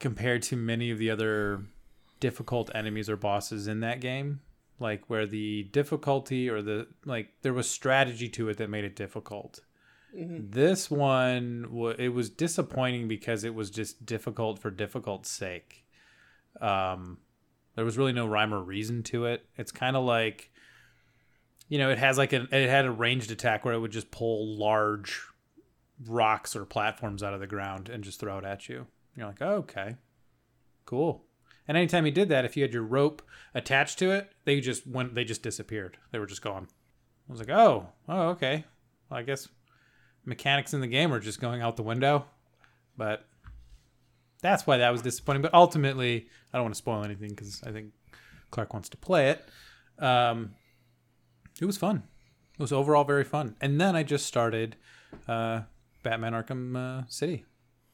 compared 0.00 0.42
to 0.44 0.56
many 0.56 0.90
of 0.90 0.98
the 0.98 1.10
other 1.10 1.62
difficult 2.20 2.70
enemies 2.74 3.10
or 3.10 3.16
bosses 3.16 3.68
in 3.68 3.80
that 3.80 4.00
game 4.00 4.40
like 4.80 5.04
where 5.08 5.26
the 5.26 5.64
difficulty 5.64 6.48
or 6.48 6.62
the 6.62 6.86
like 7.04 7.28
there 7.42 7.52
was 7.52 7.68
strategy 7.68 8.28
to 8.30 8.48
it 8.48 8.56
that 8.56 8.70
made 8.70 8.84
it 8.84 8.96
difficult 8.96 9.60
this 10.18 10.90
one 10.90 11.94
it 11.98 12.08
was 12.08 12.30
disappointing 12.30 13.06
because 13.06 13.44
it 13.44 13.54
was 13.54 13.70
just 13.70 14.06
difficult 14.06 14.58
for 14.58 14.70
difficult's 14.70 15.30
sake 15.30 15.84
um 16.60 17.18
there 17.76 17.84
was 17.84 17.96
really 17.96 18.12
no 18.12 18.26
rhyme 18.26 18.52
or 18.52 18.60
reason 18.60 19.02
to 19.04 19.26
it. 19.26 19.46
It's 19.56 19.70
kind 19.70 19.96
of 19.96 20.04
like, 20.04 20.50
you 21.68 21.78
know, 21.78 21.90
it 21.90 21.98
has 21.98 22.18
like 22.18 22.32
an 22.32 22.48
it 22.50 22.68
had 22.68 22.86
a 22.86 22.90
ranged 22.90 23.30
attack 23.30 23.64
where 23.64 23.74
it 23.74 23.78
would 23.78 23.92
just 23.92 24.10
pull 24.10 24.58
large 24.58 25.22
rocks 26.06 26.56
or 26.56 26.64
platforms 26.64 27.22
out 27.22 27.34
of 27.34 27.40
the 27.40 27.46
ground 27.46 27.88
and 27.88 28.02
just 28.02 28.18
throw 28.18 28.38
it 28.38 28.44
at 28.44 28.68
you. 28.68 28.86
You're 29.14 29.26
like, 29.26 29.42
oh, 29.42 29.56
okay, 29.56 29.96
cool. 30.86 31.24
And 31.68 31.76
anytime 31.76 32.06
you 32.06 32.12
did 32.12 32.28
that, 32.30 32.44
if 32.44 32.56
you 32.56 32.62
had 32.62 32.72
your 32.72 32.82
rope 32.82 33.22
attached 33.54 33.98
to 33.98 34.10
it, 34.10 34.32
they 34.44 34.60
just 34.60 34.86
went. 34.86 35.14
They 35.14 35.24
just 35.24 35.42
disappeared. 35.42 35.98
They 36.12 36.18
were 36.18 36.26
just 36.26 36.42
gone. 36.42 36.68
I 37.28 37.32
was 37.32 37.40
like, 37.40 37.50
oh, 37.50 37.88
oh, 38.08 38.28
okay. 38.28 38.64
Well, 39.10 39.20
I 39.20 39.22
guess 39.22 39.48
mechanics 40.26 40.74
in 40.74 40.80
the 40.82 40.86
game 40.86 41.12
are 41.14 41.20
just 41.20 41.40
going 41.40 41.62
out 41.62 41.76
the 41.76 41.82
window. 41.82 42.26
But 42.98 43.24
that's 44.42 44.66
why 44.66 44.76
that 44.78 44.90
was 44.90 45.00
disappointing. 45.00 45.42
But 45.42 45.54
ultimately, 45.54 46.28
I 46.52 46.58
don't 46.58 46.64
want 46.64 46.74
to 46.74 46.78
spoil 46.78 47.02
anything 47.04 47.30
because 47.30 47.62
I 47.66 47.72
think 47.72 47.92
Clark 48.50 48.74
wants 48.74 48.90
to 48.90 48.96
play 48.98 49.30
it. 49.30 49.44
Um, 50.02 50.50
it 51.60 51.64
was 51.64 51.78
fun. 51.78 52.02
It 52.52 52.60
was 52.60 52.72
overall 52.72 53.04
very 53.04 53.24
fun. 53.24 53.56
And 53.60 53.80
then 53.80 53.96
I 53.96 54.02
just 54.02 54.26
started 54.26 54.76
uh, 55.28 55.62
Batman 56.02 56.32
Arkham 56.32 56.76
uh, 56.76 57.04
City. 57.08 57.44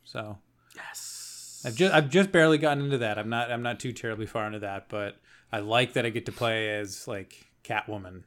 So 0.04 0.38
Yes. 0.74 1.62
I've 1.64 1.76
just 1.76 1.94
I've 1.94 2.10
just 2.10 2.32
barely 2.32 2.58
gotten 2.58 2.84
into 2.84 2.98
that. 2.98 3.18
I'm 3.18 3.28
not 3.28 3.50
I'm 3.50 3.62
not 3.62 3.78
too 3.78 3.92
terribly 3.92 4.26
far 4.26 4.46
into 4.46 4.60
that, 4.60 4.88
but 4.88 5.16
I 5.52 5.60
like 5.60 5.92
that 5.92 6.04
I 6.06 6.10
get 6.10 6.26
to 6.26 6.32
play 6.32 6.70
as 6.70 7.06
like 7.06 7.46
Catwoman 7.64 8.22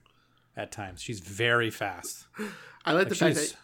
at 0.55 0.71
times. 0.71 1.01
She's 1.01 1.19
very 1.19 1.69
fast. 1.69 2.25
I 2.85 2.93
like 2.93 3.09
the 3.09 3.15
fact 3.15 3.35
that. 3.35 3.55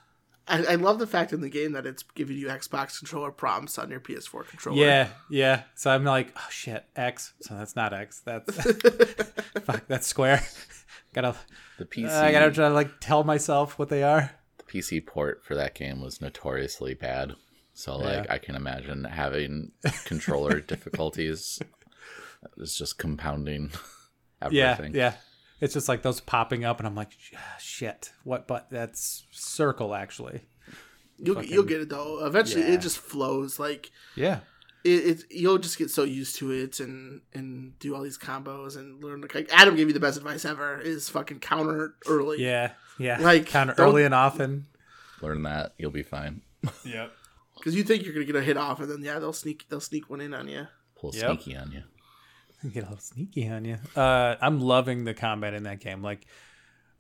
I, 0.51 0.74
I 0.74 0.75
love 0.75 1.00
the 1.00 1.08
fact 1.08 1.34
in 1.34 1.41
the 1.41 1.50
game 1.50 1.72
that 1.72 1.86
it's 1.86 2.03
giving 2.15 2.38
you 2.38 2.48
Xbox 2.48 3.00
controller 3.00 3.31
prompts 3.31 3.79
on 3.79 3.89
your 3.89 4.00
PS4 4.00 4.48
controller. 4.48 4.77
Yeah, 4.86 5.08
yeah. 5.29 5.63
So 5.75 5.89
I'm 5.91 6.03
like, 6.03 6.34
oh 6.38 6.48
shit, 6.50 6.86
X. 6.96 7.34
So 7.41 7.55
that's 7.55 7.75
not 7.75 7.93
X. 7.93 8.22
That's 8.25 8.53
fuck. 9.63 9.88
That's 9.88 10.05
square. 10.08 10.43
gotta 11.13 11.36
The 11.77 11.86
PC, 11.86 12.10
Uh, 12.10 12.24
I 12.25 12.31
gotta 12.31 12.51
try 12.51 12.67
to 12.67 12.74
like 12.74 13.00
tell 13.00 13.24
myself 13.24 13.79
what 13.79 13.89
they 13.89 14.03
are. 14.03 14.31
the 14.58 14.63
PC 14.65 15.05
port 15.05 15.43
for 15.43 15.55
that 15.55 15.74
game 15.75 16.01
was 16.01 16.22
notoriously 16.22 16.93
bad. 16.93 17.34
So 17.74 17.98
like 17.98 18.25
Yeah. 18.25 18.34
I 18.34 18.38
can 18.38 18.55
imagine 18.55 19.05
having 19.05 19.72
controller 20.05 20.60
difficulties 20.60 21.60
It's 22.58 22.77
just 22.77 22.98
compounding 22.98 23.72
Yeah, 24.51 24.72
everything. 24.72 24.96
yeah. 24.96 25.13
It's 25.62 25.74
just 25.75 25.88
like 25.88 26.01
those 26.01 26.20
popping 26.20 26.65
up, 26.65 26.80
and 26.80 26.88
I'm 26.88 26.96
like, 26.96 27.12
"Ah, 27.36 27.56
shit. 27.60 28.12
What? 28.24 28.48
But 28.48 28.70
that's 28.72 29.24
circle 29.32 29.94
actually. 29.96 30.41
You'll 31.18 31.36
Fucking- 31.36 31.51
you'll 31.51 31.63
get 31.63 31.82
it 31.82 31.89
though. 31.89 32.25
Eventually, 32.25 32.63
Yeah. 32.63 32.74
it 32.74 32.82
just 32.82 32.98
flows. 32.98 33.60
Like 33.60 33.91
Yeah, 34.15 34.39
it, 34.84 34.89
it, 34.89 35.24
you'll 35.30 35.60
just 35.60 35.77
get 35.77 35.91
so 35.91 36.03
used 36.03 36.36
to 36.38 36.50
it 36.51 36.80
and 36.80 37.22
and 37.34 37.77
do 37.77 37.94
all 37.96 38.01
these 38.01 38.18
combos 38.18 38.75
and 38.75 39.03
learn. 39.03 39.22
Like 39.22 39.50
Adam 39.53 39.75
gave 39.75 39.88
you 39.88 39.94
the 39.94 40.00
best 40.00 40.18
advice 40.18 40.46
ever: 40.46 40.80
is 40.80 41.10
fucking 41.10 41.39
counter 41.41 41.94
early. 42.08 42.41
yeah, 42.41 42.72
yeah. 42.98 43.20
Like, 43.20 43.46
kind 43.48 43.72
early 43.77 44.03
and 44.03 44.15
often. 44.15 44.65
Learn 45.22 45.44
that, 45.44 45.74
you'll 45.77 45.91
be 45.91 46.01
fine. 46.01 46.41
Yep. 46.84 47.12
because 47.58 47.75
you 47.75 47.84
think 47.84 48.03
you're 48.03 48.13
gonna 48.13 48.25
get 48.25 48.36
a 48.36 48.41
hit 48.41 48.58
off, 48.58 48.80
and 48.80 48.89
then 48.89 49.03
yeah, 49.03 49.20
they'll 49.20 49.32
sneak 49.34 49.65
they'll 49.70 49.80
sneak 49.80 50.10
one 50.10 50.22
in 50.22 50.34
on 50.34 50.48
you. 50.48 50.65
Pull 51.00 51.12
Yep. 51.13 51.25
sneaky 51.44 51.56
on 51.56 51.72
you. 51.72 51.84
Get 52.74 52.84
a 52.84 52.88
little 52.88 52.98
sneaky 53.00 53.48
on 53.50 53.65
you. 53.65 53.77
Uh, 53.96 54.36
I'm 54.41 54.60
loving 54.62 55.03
the 55.06 55.13
combat 55.13 55.53
in 55.53 55.63
that 55.63 55.80
game. 55.80 56.01
Like, 56.03 56.25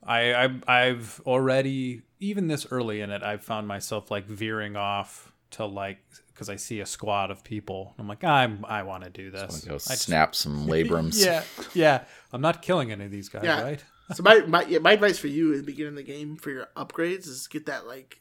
I, 0.03 0.33
I 0.33 0.49
I've 0.67 1.21
already 1.25 2.01
even 2.19 2.47
this 2.47 2.65
early 2.71 3.01
in 3.01 3.11
it, 3.11 3.21
I've 3.23 3.43
found 3.43 3.67
myself 3.67 4.09
like 4.11 4.25
veering 4.25 4.75
off 4.75 5.31
to 5.51 5.65
like 5.65 5.99
because 6.33 6.49
I 6.49 6.55
see 6.55 6.79
a 6.79 6.85
squad 6.85 7.29
of 7.29 7.43
people. 7.43 7.93
I'm 7.99 8.07
like, 8.07 8.23
I'm 8.23 8.65
I 8.67 8.83
want 8.83 9.03
to 9.03 9.09
do 9.11 9.29
this. 9.29 9.63
Go 9.65 9.75
I 9.75 9.77
just- 9.77 10.01
snap 10.01 10.33
some 10.33 10.65
labrums. 10.67 11.23
yeah, 11.23 11.43
yeah. 11.73 12.05
I'm 12.33 12.41
not 12.41 12.61
killing 12.61 12.91
any 12.91 13.05
of 13.05 13.11
these 13.11 13.29
guys, 13.29 13.43
Yeah. 13.43 13.61
right? 13.61 13.83
So 14.13 14.23
my 14.23 14.39
my 14.45 14.65
yeah, 14.65 14.79
my 14.79 14.91
advice 14.91 15.19
for 15.19 15.27
you 15.27 15.51
in 15.53 15.59
the 15.59 15.63
beginning 15.63 15.91
of 15.93 15.95
the 15.95 16.03
game 16.03 16.35
for 16.35 16.49
your 16.49 16.67
upgrades 16.75 17.27
is 17.29 17.47
get 17.47 17.67
that 17.67 17.87
like 17.87 18.19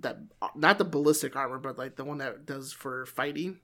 that 0.00 0.18
not 0.56 0.78
the 0.78 0.84
ballistic 0.84 1.36
armor, 1.36 1.58
but 1.58 1.78
like 1.78 1.94
the 1.94 2.04
one 2.04 2.18
that 2.18 2.44
does 2.44 2.72
for 2.72 3.06
fighting. 3.06 3.60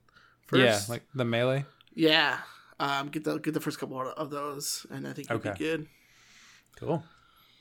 First. 0.47 0.61
Yeah, 0.61 0.79
like 0.87 1.03
the 1.13 1.25
melee. 1.25 1.65
yeah. 1.93 2.37
Um, 2.79 3.09
get 3.09 3.23
the 3.23 3.37
get 3.37 3.53
the 3.53 3.59
first 3.61 3.79
couple 3.79 3.99
of 4.01 4.29
those, 4.29 4.85
and 4.89 5.07
I 5.07 5.13
think 5.13 5.29
you'll 5.29 5.37
Okay. 5.39 5.51
be 5.53 5.57
good. 5.59 5.87
Cool. 6.75 7.03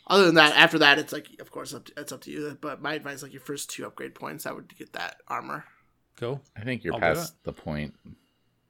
Other 0.07 0.27
than 0.27 0.35
that, 0.35 0.57
after 0.57 0.79
that, 0.79 0.99
it's 0.99 1.13
like 1.13 1.29
of 1.41 1.51
course 1.51 1.73
up 1.75 1.85
to, 1.87 1.93
it's 1.97 2.13
up 2.13 2.23
to 2.23 2.31
you. 2.31 2.59
But 2.61 2.83
my 2.83 2.95
advice, 2.95 3.23
like 3.23 3.33
your 3.33 3.41
first 3.43 3.71
two 3.71 3.87
upgrade 3.87 4.15
points, 4.15 4.47
I 4.47 4.53
would 4.53 4.77
get 4.77 4.93
that 4.95 5.17
armor. 5.29 5.65
Cool. 6.17 6.43
I 6.57 6.63
think 6.63 6.83
you're 6.85 6.95
I'll 6.95 7.01
past 7.01 7.43
the 7.45 7.53
point 7.53 7.95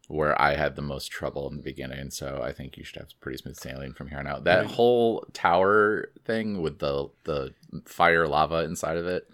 where 0.09 0.41
I 0.41 0.57
had 0.57 0.77
the 0.77 0.83
most 0.83 1.11
trouble 1.11 1.49
in 1.49 1.57
the 1.57 1.63
beginning, 1.63 2.11
so 2.11 2.43
I 2.43 2.53
think 2.53 2.77
you 2.77 2.85
should 2.85 2.97
have 2.99 3.09
pretty 3.21 3.39
smooth 3.39 3.57
sailing 3.57 3.95
from 3.95 4.09
here 4.09 4.19
on 4.19 4.27
out. 4.27 4.45
That 4.45 4.67
Right. 4.67 4.71
whole 4.75 5.25
tower 5.33 6.11
thing 6.25 6.61
with 6.61 6.81
the 6.81 7.09
the 7.25 7.55
fire 7.87 8.29
lava 8.29 8.65
inside 8.65 8.97
of 8.99 9.07
it, 9.07 9.27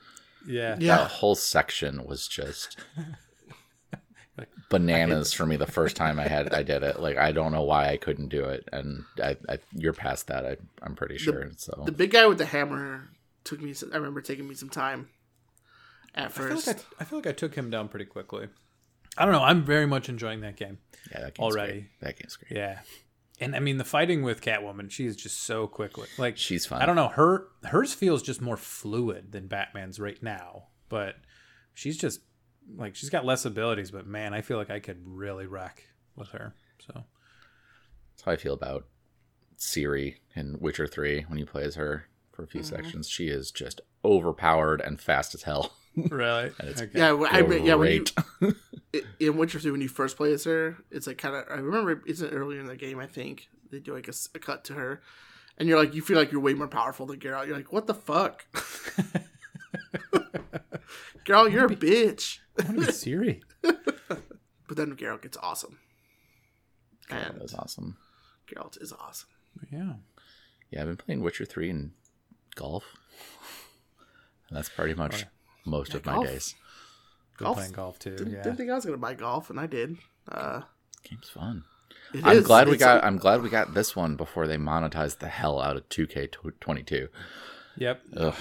Yeah. 0.46 0.76
Yeah. 0.78 0.98
that 0.98 1.10
whole 1.10 1.34
section 1.34 2.04
was 2.04 2.28
just 2.28 2.76
bananas 4.68 5.32
for 5.32 5.46
me 5.46 5.56
the 5.56 5.66
first 5.66 5.96
time 5.96 6.20
I 6.20 6.28
had 6.28 6.52
I 6.52 6.62
did 6.62 6.82
it. 6.82 7.00
Like 7.00 7.16
I 7.16 7.32
don't 7.32 7.52
know 7.52 7.62
why 7.62 7.88
I 7.90 7.96
couldn't 7.96 8.28
do 8.28 8.44
it, 8.44 8.68
and 8.72 9.04
I, 9.22 9.37
I 9.48 9.58
you're 9.75 9.92
past 9.92 10.26
that. 10.28 10.44
I, 10.44 10.56
I'm 10.82 10.94
pretty 10.94 11.18
sure. 11.18 11.50
so 11.56 11.82
The 11.87 11.92
big 11.92 12.10
guy 12.10 12.26
with 12.26 12.38
the 12.38 12.46
hammer 12.46 13.10
took 13.44 13.60
me. 13.60 13.72
some- 13.72 13.90
I 13.92 13.96
remember 13.96 14.20
taking 14.20 14.48
me 14.48 14.54
some 14.54 14.68
time. 14.70 15.08
At 16.14 16.26
I 16.26 16.28
feel, 16.28 16.48
first, 16.48 16.66
like 16.66 16.78
I, 16.78 16.82
I 17.00 17.04
feel 17.04 17.18
like 17.18 17.26
I 17.26 17.32
took 17.32 17.54
him 17.54 17.70
down 17.70 17.88
pretty 17.88 18.06
quickly. 18.06 18.48
I 19.16 19.25
don't 19.25 19.32
know. 19.32 19.42
I'm 19.42 19.64
very 19.64 19.87
much 19.87 20.08
enjoying 20.08 20.40
that 20.42 20.56
game. 20.56 20.78
yeah, 21.12 21.20
that 21.20 21.34
game's 21.34 21.54
already. 21.54 21.72
great. 21.72 21.90
That 22.00 22.18
game's 22.18 22.37
great. 22.37 22.52
Yeah. 22.58 22.78
And 23.40 23.54
I 23.54 23.60
mean 23.60 23.76
the 23.78 23.84
fighting 23.84 24.22
with 24.22 24.40
Catwoman, 24.40 24.90
she's 24.90 25.14
just 25.16 25.44
so 25.44 25.66
quickly. 25.68 26.08
Like 26.18 26.37
She's 26.37 26.66
fine. 26.66 26.82
I 26.82 26.87
don't 26.87 26.96
know, 26.96 27.08
her 27.08 27.46
hers 27.64 27.92
feels 27.94 28.22
just 28.22 28.40
more 28.40 28.56
fluid 28.56 29.30
than 29.32 29.46
Batman's 29.46 30.00
right 30.00 30.20
now, 30.22 30.64
but 30.88 31.14
she's 31.75 31.96
just 31.96 32.20
like 32.76 32.94
she's 32.94 33.10
got 33.10 33.25
less 33.25 33.44
abilities, 33.44 33.90
but 33.90 34.06
man, 34.06 34.34
I 34.34 34.40
feel 34.40 34.56
like 34.56 34.70
I 34.70 34.80
could 34.80 35.00
really 35.04 35.46
wreck 35.46 35.84
with 36.16 36.28
her. 36.30 36.54
So 36.78 37.04
That's 38.12 38.22
how 38.25 38.32
I 38.32 38.37
feel 38.37 38.54
about 38.54 38.87
Ciri 39.58 40.16
in 40.34 40.58
Witcher 40.60 40.87
3 40.87 41.26
when 41.28 41.38
you 41.38 41.46
play 41.46 41.64
as 41.64 41.75
her 41.76 42.06
for 42.32 42.42
a 42.42 42.46
few 42.46 42.60
mm-hmm. 42.60 42.76
sections. 42.76 43.08
She 43.08 43.28
is 43.28 43.50
just 43.50 43.80
overpowered 44.04 44.80
and 44.80 45.00
fast 45.00 45.34
as 45.34 45.42
hell. 45.42 45.72
really, 45.96 46.52
okay. 46.62 46.88
yeah, 46.94 47.12
when- 47.12 47.34
I 47.34 47.38
re- 47.40 47.62
yeah. 47.62 47.75
When 47.75 47.92
you, 47.92 48.04
Great. 48.40 48.54
in 49.20 49.37
Witcher 49.37 49.58
3 49.58 49.72
when 49.72 49.80
you 49.80 49.88
first 49.88 50.16
play 50.16 50.32
as 50.32 50.44
her 50.44 50.78
it's 50.90 51.06
like 51.06 51.18
kind 51.18 51.34
of 51.34 51.44
i 51.50 51.56
remember 51.56 52.02
it's 52.06 52.22
earlier 52.22 52.58
in 52.58 52.66
the 52.66 52.76
game 52.76 52.98
i 52.98 53.06
think 53.06 53.48
they 53.70 53.80
do 53.80 53.92
like 53.92 54.08
a 54.08 54.38
cut 54.38 54.64
to 54.64 54.72
her 54.72 55.02
and 55.58 55.68
you're 55.68 55.78
like 55.78 55.94
you 55.94 56.02
feel 56.02 56.16
like 56.16 56.32
you're 56.32 56.40
way 56.40 56.54
more 56.54 56.68
powerful 56.68 57.04
than 57.06 57.18
Geralt. 57.18 57.46
You're 57.46 57.56
like, 57.56 57.72
what 57.72 57.87
the 57.87 57.94
fuck? 57.94 58.46
Geralt, 61.25 61.52
you're 61.52 61.66
a 61.66 61.68
bitch. 61.68 62.38
I 62.60 62.64
want 62.64 62.80
to 62.80 62.86
be 62.86 62.92
Ciri. 62.92 63.42
But 64.68 64.76
then 64.76 64.94
Geralt 64.96 65.22
gets 65.22 65.38
awesome. 65.38 65.78
that 67.08 67.30
And 67.30 67.40
was 67.40 67.54
awesome. 67.54 67.96
Geralt 68.46 68.80
is 68.82 68.92
awesome. 68.92 69.30
Yeah. 69.72 69.94
Yeah, 70.70 70.82
I've 70.82 70.88
been 70.88 70.96
playing 70.98 71.22
Witcher 71.22 71.46
3 71.46 71.70
and 71.70 71.90
golf. 72.54 72.84
And 74.48 74.56
that's 74.58 74.68
pretty 74.68 74.92
much 74.92 75.24
most 75.64 75.94
of 75.94 76.04
my 76.04 76.12
golf. 76.14 76.26
days. 76.26 76.54
Been 77.38 77.44
Golf? 77.46 77.56
playing 77.56 77.72
golf 77.72 77.98
too. 77.98 78.14
Didn't, 78.16 78.32
yeah. 78.34 78.42
didn't 78.42 78.56
think 78.58 78.70
I 78.70 78.74
was 78.74 78.84
gonna 78.84 78.98
buy 78.98 79.14
golf, 79.14 79.48
and 79.48 79.58
I 79.58 79.66
did. 79.66 79.96
Uh, 80.30 80.62
Game's 81.02 81.30
fun. 81.30 81.64
It 82.12 82.24
I'm 82.26 82.36
is. 82.38 82.44
glad 82.46 82.66
we 82.66 82.74
It's 82.74 82.80
got. 82.80 82.96
like- 82.96 83.04
I'm 83.04 83.16
glad 83.16 83.40
we 83.42 83.48
got 83.48 83.72
this 83.74 83.96
one 83.96 84.16
before 84.16 84.46
they 84.46 84.56
monetized 84.58 85.18
the 85.20 85.28
hell 85.28 85.60
out 85.62 85.76
of 85.76 85.88
2K22. 85.88 87.08
Yep. 87.76 88.02
Ugh. 88.16 88.34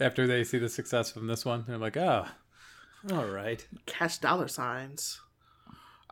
After 0.00 0.26
they 0.26 0.42
see 0.44 0.58
the 0.58 0.68
success 0.68 1.12
from 1.12 1.26
this 1.28 1.44
one, 1.44 1.64
they're 1.68 1.78
like, 1.78 1.96
oh, 1.96 2.26
all 3.12 3.26
right. 3.26 3.66
cash 3.86 4.18
dollar 4.18 4.48
signs. 4.48 5.20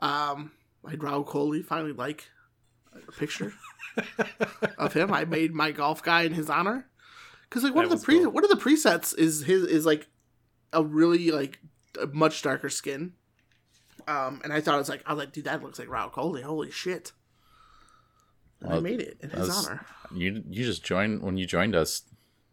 Um, 0.03 0.53
I 0.87 0.91
had 0.93 1.00
Raul 1.00 1.25
Coley 1.26 1.62
finally 1.62 1.93
like 1.93 2.29
a 3.09 3.12
picture 3.12 3.55
of 4.79 4.93
him. 4.93 5.12
I 5.12 5.25
made 5.25 5.53
my 5.53 5.71
golf 5.71 6.03
guy 6.03 6.23
in 6.23 6.33
his 6.35 6.50
honor 6.50 6.87
because 7.49 7.64
like 7.64 7.75
one 7.75 7.88
That 7.88 7.95
of 7.95 8.00
the 8.00 8.05
pre 8.05 8.21
cool. 8.21 8.31
one 8.33 8.45
of 8.45 8.50
the 8.50 8.57
presets 8.57 9.17
is 9.17 9.45
his 9.45 9.64
is 9.64 9.87
like 9.87 10.09
a 10.73 10.83
really 10.83 11.31
like 11.31 11.59
a 12.00 12.07
much 12.09 12.43
darker 12.43 12.69
skin. 12.69 13.12
Um, 14.07 14.41
and 14.45 14.53
I 14.53 14.61
thought 14.61 14.75
it 14.75 14.79
was 14.79 14.88
like 14.88 15.03
I 15.07 15.12
was 15.14 15.19
like, 15.25 15.33
dude, 15.33 15.45
that 15.45 15.62
looks 15.62 15.79
like 15.79 15.88
Raul 15.88 16.12
Coley. 16.12 16.43
Holy 16.43 16.71
shit! 16.71 17.12
And 18.61 18.75
I 18.75 18.81
made 18.81 19.00
it 19.00 19.17
in 19.23 19.31
his 19.31 19.49
was- 19.49 19.67
honor. 19.69 19.87
You 20.14 20.43
you 20.49 20.64
just 20.64 20.85
joined 20.85 21.23
when 21.23 21.37
you 21.38 21.47
joined 21.47 21.75
us 21.75 22.03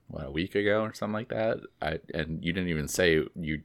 what 0.07 0.25
a 0.25 0.31
week 0.31 0.55
ago 0.55 0.81
or 0.83 0.93
something 0.93 1.13
like 1.13 1.29
that. 1.29 1.57
I 1.81 1.99
and 2.13 2.43
you 2.43 2.53
didn't 2.53 2.69
even 2.69 2.87
say 2.87 3.21
you 3.35 3.61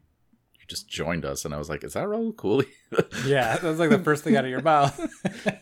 just 0.68 0.88
joined 0.88 1.24
us, 1.24 1.44
and 1.44 1.54
I 1.54 1.58
was 1.58 1.68
like, 1.68 1.84
is 1.84 1.92
that 1.94 2.06
Raul 2.06 2.36
Cooley? 2.36 2.66
Yeah, 3.26 3.56
that 3.56 3.62
was 3.64 3.78
like 3.78 3.90
the 3.90 3.98
first 3.98 4.22
thing 4.24 4.36
out 4.36 4.44
of 4.44 4.50
your 4.50 4.62
mouth. 4.62 4.98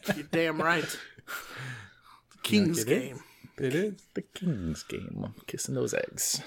You're 0.17 0.27
damn 0.31 0.61
right. 0.61 0.85
The 0.85 2.39
King's 2.43 2.81
it 2.81 2.89
is. 2.91 2.99
game. 3.03 3.21
it 3.59 3.75
is. 3.75 4.03
the 4.15 4.23
King's 4.23 4.83
game. 4.83 5.23
I'm 5.25 5.35
kissing 5.47 5.75
those 5.75 5.95
eggs. 5.95 6.43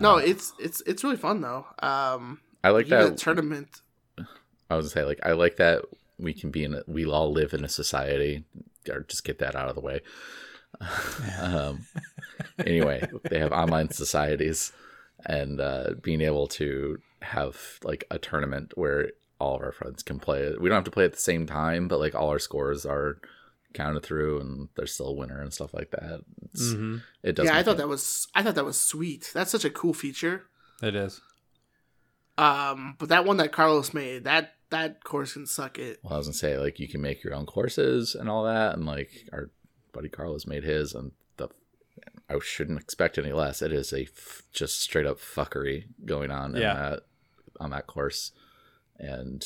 No, 0.00 0.16
Uh, 0.16 0.18
it's 0.18 0.52
it's 0.60 0.82
it's 0.82 1.02
really 1.02 1.16
fun 1.16 1.40
though. 1.40 1.64
Um, 1.80 2.40
I 2.62 2.70
like 2.70 2.88
that. 2.88 3.16
tournament. 3.16 3.80
I 4.70 4.76
was 4.76 4.92
gonna 4.92 5.02
say 5.02 5.04
like 5.08 5.20
I 5.24 5.32
like 5.32 5.56
that 5.56 5.82
we 6.18 6.34
can 6.34 6.50
be 6.50 6.64
in 6.64 6.74
a, 6.74 6.82
we 6.86 7.06
all 7.06 7.32
live 7.32 7.54
in 7.54 7.64
a 7.64 7.68
society 7.68 8.44
or 8.90 9.00
just 9.08 9.24
get 9.24 9.38
that 9.38 9.54
out 9.56 9.68
of 9.68 9.74
the 9.74 9.80
way. 9.80 10.00
um, 11.40 11.86
anyway, 12.64 13.08
they 13.30 13.38
have 13.38 13.52
online 13.52 13.90
societies 13.90 14.72
and 15.26 15.60
uh, 15.60 15.90
being 16.02 16.20
able 16.20 16.46
to 16.46 16.98
have 17.22 17.78
like 17.82 18.04
a 18.10 18.18
tournament 18.18 18.72
where 18.76 19.10
all 19.40 19.56
of 19.56 19.62
our 19.62 19.72
friends 19.72 20.02
can 20.02 20.18
play 20.18 20.40
it. 20.42 20.60
We 20.60 20.68
don't 20.68 20.76
have 20.76 20.84
to 20.84 20.90
play 20.90 21.04
at 21.04 21.12
the 21.12 21.18
same 21.18 21.46
time, 21.46 21.88
but 21.88 21.98
like 22.00 22.14
all 22.14 22.28
our 22.30 22.38
scores 22.38 22.84
are 22.86 23.18
counted 23.74 24.02
through 24.02 24.40
and 24.40 24.68
there's 24.76 24.94
still 24.94 25.08
a 25.08 25.12
winner 25.14 25.40
and 25.40 25.52
stuff 25.52 25.72
like 25.74 25.90
that. 25.90 26.20
It's, 26.52 26.72
hmm 26.72 26.96
It 27.22 27.32
does. 27.36 27.46
Yeah, 27.46 27.56
I 27.56 27.62
thought 27.62 27.74
it- 27.74 27.78
that 27.78 27.88
was 27.88 28.26
I 28.34 28.42
thought 28.42 28.54
that 28.56 28.64
was 28.64 28.80
sweet. 28.80 29.30
That's 29.34 29.50
such 29.50 29.64
a 29.64 29.70
cool 29.70 29.94
feature. 29.94 30.44
It 30.82 30.94
is. 30.94 31.20
Um, 32.36 32.94
but 32.98 33.08
that 33.08 33.24
one 33.24 33.36
that 33.38 33.52
Carlos 33.52 33.92
made, 33.92 34.24
that 34.24 34.54
that 34.70 35.02
course 35.02 35.32
can 35.32 35.46
suck 35.46 35.78
it. 35.78 35.98
Well, 36.02 36.14
I 36.14 36.18
was 36.18 36.26
gonna 36.28 36.34
say 36.34 36.58
like 36.58 36.78
you 36.78 36.88
can 36.88 37.00
make 37.00 37.24
your 37.24 37.34
own 37.34 37.46
courses 37.46 38.14
and 38.14 38.28
all 38.28 38.44
that, 38.44 38.74
and 38.76 38.86
like 38.86 39.10
our 39.32 39.50
buddy 39.92 40.08
Carlos 40.08 40.46
made 40.46 40.62
his, 40.62 40.94
and 40.94 41.10
the 41.10 41.14
I 42.30 42.38
shouldn't 42.40 42.80
expect 42.80 43.16
any 43.18 43.32
less. 43.32 43.62
It 43.62 43.72
is 43.72 43.92
a 43.92 44.02
f- 44.02 44.42
just 44.52 44.80
straight 44.80 45.06
up 45.06 45.18
fuckery 45.18 45.84
going 46.04 46.30
on 46.30 46.54
in 46.54 46.62
Yeah. 46.62 46.74
that 46.74 47.00
on 47.60 47.70
that 47.70 47.86
course, 47.86 48.32
and 48.98 49.44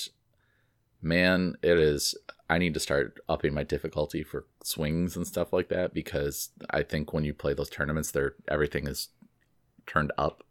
man, 1.01 1.55
it 1.63 1.79
is. 1.79 2.15
I 2.51 2.59
need 2.59 2.75
to 2.75 2.81
start 2.81 3.19
upping 3.29 3.55
my 3.55 3.63
difficulty 3.63 4.23
for 4.23 4.45
swings 4.63 5.17
and 5.17 5.27
stuff 5.27 5.53
like 5.53 5.69
that 5.69 5.95
because 5.95 6.51
I 6.69 6.83
think 6.83 7.13
when 7.15 7.25
you 7.25 7.33
play 7.33 7.55
those 7.55 7.71
tournaments, 7.71 8.11
there 8.11 8.35
everything 8.49 8.87
is 8.87 9.09
turned 9.87 10.13
up 10.19 10.45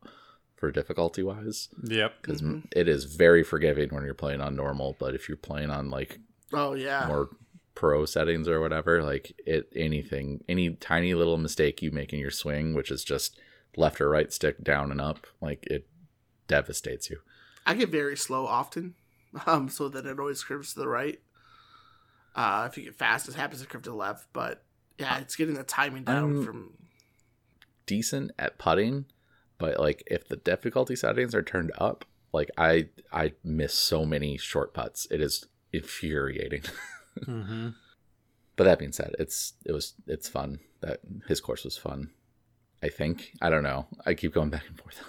for 0.56 0.72
difficulty 0.72 1.22
wise 1.24 1.70
Yep. 1.84 2.22
because 2.22 2.42
Mhm. 2.42 2.64
it 2.76 2.88
is 2.88 3.06
very 3.06 3.44
forgiving 3.44 3.90
when 3.90 4.04
you're 4.04 4.14
playing 4.16 4.42
on 4.42 4.56
normal, 4.56 4.96
but 5.00 5.14
if 5.14 5.28
you're 5.28 5.38
playing 5.38 5.70
on 5.70 5.90
like 5.92 6.20
Oh 6.54 6.74
yeah. 6.74 7.06
more 7.08 7.30
pro 7.76 8.06
settings 8.06 8.48
or 8.48 8.60
whatever, 8.60 9.04
like 9.04 9.34
it 9.46 9.72
anything 9.76 10.44
any 10.50 10.72
tiny 10.72 11.14
little 11.14 11.38
mistake 11.38 11.82
you 11.82 11.92
make 11.92 12.14
in 12.14 12.20
your 12.20 12.32
swing, 12.32 12.74
which 12.74 12.92
is 12.92 13.04
just 13.04 13.40
left 13.78 14.02
or 14.02 14.10
right 14.10 14.32
stick 14.34 14.64
down 14.64 14.92
and 14.92 15.02
up, 15.02 15.28
like 15.42 15.66
it 15.68 15.88
devastates 16.48 17.10
you. 17.10 17.20
I 17.66 17.74
get 17.76 17.90
very 17.90 18.18
slow 18.18 18.46
often, 18.46 18.96
um, 19.46 19.70
so 19.70 19.88
that 19.90 20.06
it 20.06 20.20
always 20.20 20.44
curves 20.44 20.74
to 20.74 20.80
the 20.82 20.88
right. 20.88 21.20
Uh, 22.36 22.68
if 22.70 22.78
you 22.78 22.86
get 22.86 22.96
fast, 22.96 23.28
it 23.28 23.36
happens 23.36 23.62
to 23.62 23.68
curve 23.68 23.84
to 23.84 23.90
the 23.90 23.96
left. 23.96 24.28
But 24.34 24.64
yeah, 24.98 25.20
it's 25.20 25.36
getting 25.36 25.56
the 25.56 25.64
timing 25.64 26.04
down 26.04 26.36
I'm- 26.36 26.46
from. 26.46 26.74
Decent 27.88 28.32
at 28.40 28.58
putting, 28.58 29.06
but 29.58 29.78
like 29.78 30.04
if 30.08 30.26
the 30.28 30.38
difficulty 30.38 30.96
settings 30.96 31.36
are 31.36 31.42
turned 31.44 31.72
up, 31.78 32.06
like 32.32 32.50
I 32.58 32.88
I 33.12 33.34
miss 33.44 33.74
so 33.74 34.06
many 34.06 34.38
short 34.38 34.74
putts. 34.74 35.08
It 35.12 35.20
is 35.20 35.48
infuriating. 35.74 36.64
hmm 37.26 37.70
but 38.56 38.64
that 38.66 38.80
being 38.80 38.92
said, 38.92 39.16
it's 39.20 39.54
it 39.66 39.72
was 39.72 39.94
it's 40.08 40.28
fun. 40.30 40.60
That 40.82 41.00
his 41.28 41.40
course 41.42 41.64
was 41.64 41.78
fun. 41.78 42.12
I 42.84 42.90
think. 42.90 43.32
I 43.42 43.50
don't 43.50 43.64
know. 43.64 43.86
I 44.06 44.14
keep 44.16 44.34
going 44.34 44.50
back 44.50 44.64
and 44.68 44.78
forth. 44.80 45.02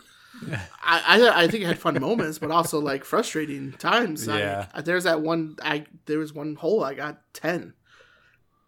I, 0.83 1.03
I 1.21 1.45
I 1.45 1.49
think 1.49 1.65
I 1.65 1.69
had 1.69 1.79
fun 1.79 1.99
moments, 2.01 2.39
but 2.39 2.51
also 2.51 2.81
like 2.81 3.05
frustrating 3.05 3.73
times. 3.73 4.27
Like, 4.27 4.41
Yeah. 4.41 4.67
there's 4.85 5.05
that 5.05 5.21
one. 5.23 5.57
I 5.63 5.87
there 6.07 6.19
was 6.19 6.33
one 6.33 6.57
hole 6.57 6.85
I 6.85 6.95
got 6.95 7.23
ten 7.33 7.75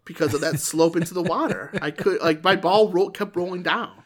because 0.05 0.33
of 0.33 0.41
that 0.41 0.59
slope 0.59 0.95
into 0.95 1.13
the 1.13 1.23
water. 1.23 1.71
I 1.81 1.91
could 1.91 2.21
like 2.21 2.43
my 2.43 2.55
ball 2.55 2.91
roll, 2.91 3.09
kept 3.09 3.35
rolling 3.35 3.63
down. 3.63 4.03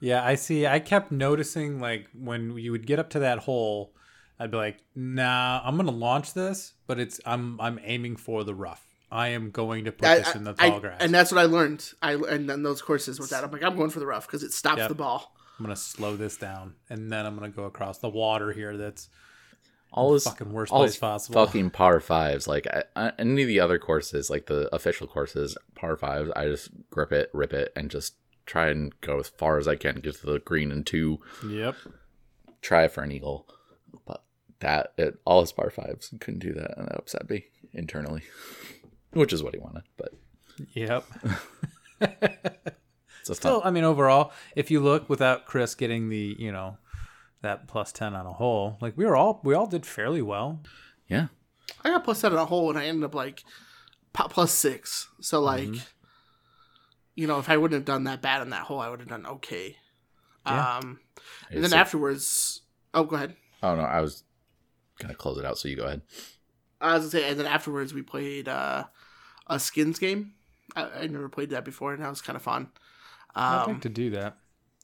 Yeah, 0.00 0.24
I 0.24 0.34
see. 0.34 0.66
I 0.66 0.80
kept 0.80 1.12
noticing 1.12 1.78
like 1.78 2.08
when 2.12 2.56
you 2.58 2.72
would 2.72 2.86
get 2.86 2.98
up 2.98 3.10
to 3.10 3.20
that 3.20 3.38
hole, 3.40 3.94
I'd 4.38 4.50
be 4.50 4.56
like, 4.56 4.78
"Nah, 4.94 5.60
I'm 5.64 5.76
gonna 5.76 5.90
launch 5.92 6.34
this, 6.34 6.72
but 6.86 6.98
it's 6.98 7.20
I'm 7.26 7.60
I'm 7.60 7.78
aiming 7.84 8.16
for 8.16 8.44
the 8.44 8.54
rough. 8.54 8.84
I 9.10 9.28
am 9.28 9.50
going 9.50 9.84
to 9.84 9.92
put 9.92 10.08
I- 10.08 10.18
this 10.18 10.34
in 10.34 10.44
the 10.44 10.54
I- 10.58 10.70
tall 10.70 10.80
grass. 10.80 10.98
and 11.00 11.12
that's 11.14 11.30
what 11.30 11.38
I 11.40 11.44
learned. 11.44 11.92
I 12.02 12.14
and 12.14 12.48
then 12.48 12.62
those 12.62 12.80
courses 12.82 13.20
with 13.20 13.30
that, 13.30 13.44
I'm 13.44 13.50
like, 13.50 13.62
I'm 13.62 13.76
going 13.76 13.90
for 13.90 14.00
the 14.00 14.06
rough 14.06 14.26
because 14.26 14.42
it 14.42 14.52
stops 14.52 14.78
Yep. 14.78 14.88
the 14.88 14.94
ball. 14.94 15.34
I'm 15.58 15.64
gonna 15.66 15.76
slow 15.76 16.16
this 16.16 16.36
down, 16.36 16.74
and 16.90 17.12
then 17.12 17.26
I'm 17.26 17.34
gonna 17.36 17.50
go 17.50 17.64
across 17.64 17.98
the 17.98 18.08
water 18.08 18.52
here. 18.52 18.76
That's 18.76 19.08
All 19.92 20.14
his 20.14 20.24
fucking 20.24 20.50
worst 20.50 20.72
all 20.72 20.80
place 20.80 20.96
possible. 20.96 21.44
fucking 21.44 21.70
par 21.70 22.00
fives. 22.00 22.48
Like 22.48 22.66
I, 22.66 22.84
I, 22.96 23.12
any 23.18 23.42
of 23.42 23.48
the 23.48 23.60
other 23.60 23.78
courses, 23.78 24.30
like 24.30 24.46
the 24.46 24.74
official 24.74 25.06
courses, 25.06 25.56
par 25.74 25.96
fives, 25.98 26.30
I 26.34 26.46
just 26.46 26.70
grip 26.90 27.12
it, 27.12 27.28
rip 27.34 27.52
it, 27.52 27.70
and 27.76 27.90
just 27.90 28.14
try 28.46 28.68
and 28.70 28.98
go 29.02 29.18
as 29.20 29.28
far 29.28 29.58
as 29.58 29.68
I 29.68 29.76
can, 29.76 30.00
get 30.00 30.16
to 30.16 30.26
the 30.26 30.38
green 30.40 30.72
and 30.72 30.84
two, 30.86 31.20
Yep. 31.46 31.76
try 32.62 32.88
for 32.88 33.02
an 33.02 33.12
eagle. 33.12 33.46
But 34.62 34.94
that 34.96 35.04
it, 35.04 35.18
all 35.24 35.40
his 35.40 35.52
par 35.52 35.70
fives 35.70 36.12
couldn't 36.20 36.40
do 36.40 36.52
that, 36.54 36.78
and 36.78 36.86
that 36.88 36.96
upset 36.96 37.28
me 37.28 37.44
internally, 37.72 38.22
which 39.12 39.32
is 39.32 39.42
what 39.42 39.54
he 39.54 39.60
wanted. 39.60 39.82
But 39.96 40.14
Yep. 40.74 41.04
so 42.00 42.06
a 42.06 42.08
fun. 42.08 43.34
Still, 43.34 43.62
I 43.64 43.70
mean, 43.70 43.84
overall, 43.84 44.32
if 44.56 44.70
you 44.70 44.80
look 44.80 45.08
without 45.08 45.46
Chris 45.46 45.74
getting 45.74 46.08
the, 46.08 46.36
you 46.38 46.52
know, 46.52 46.76
that 47.42 47.68
plus 47.68 47.92
ten 47.92 48.14
on 48.14 48.26
a 48.26 48.32
hole, 48.32 48.76
like 48.80 48.96
we 48.96 49.04
were 49.04 49.16
all 49.16 49.40
we 49.44 49.54
all 49.54 49.66
did 49.66 49.86
fairly 49.86 50.22
well. 50.22 50.60
Yeah, 51.08 51.26
I 51.84 51.90
got 51.90 52.04
plus 52.04 52.18
seven 52.20 52.38
on 52.38 52.44
a 52.44 52.46
hole, 52.46 52.70
and 52.70 52.78
I 52.78 52.86
ended 52.86 53.04
up 53.04 53.14
like 53.14 53.42
plus 54.12 54.52
six. 54.52 55.08
So 55.20 55.40
like, 55.40 55.68
Mm-hmm. 55.68 55.78
you 57.14 57.26
know, 57.26 57.38
if 57.38 57.48
I 57.48 57.56
wouldn't 57.56 57.78
have 57.78 57.84
done 57.84 58.04
that 58.04 58.22
bad 58.22 58.40
on 58.40 58.50
that 58.50 58.62
hole, 58.62 58.80
I 58.80 58.88
would 58.88 59.00
have 59.00 59.08
done 59.08 59.26
okay. 59.26 59.76
Yeah. 60.46 60.78
Um, 60.78 61.00
and 61.50 61.62
then 61.64 61.72
a- 61.72 61.76
afterwards, 61.76 62.62
oh, 62.94 63.04
go 63.04 63.16
ahead. 63.16 63.36
oh 63.62 63.74
no, 63.76 63.82
I 63.82 64.00
was 64.00 64.24
gonna 65.02 65.14
close 65.14 65.38
it 65.38 65.44
out, 65.44 65.58
so 65.58 65.68
you 65.68 65.76
go 65.76 65.84
ahead. 65.84 66.02
I 66.80 66.94
was 66.94 67.02
gonna 67.02 67.10
say, 67.24 67.30
and 67.30 67.38
then 67.38 67.46
afterwards 67.46 67.92
we 67.94 68.02
played 68.02 68.48
uh, 68.48 68.84
a 69.46 69.58
skins 69.60 69.98
game. 69.98 70.34
I, 70.74 70.84
I 71.02 71.06
never 71.06 71.28
played 71.28 71.50
that 71.50 71.64
before, 71.64 71.92
and 71.92 72.02
that 72.02 72.08
was 72.08 72.22
kind 72.22 72.36
of 72.36 72.42
fun. 72.42 72.68
I'd 73.34 73.62
Um, 73.64 73.72
like 73.74 73.82
to 73.82 73.88
do 73.88 74.10
that. 74.10 74.36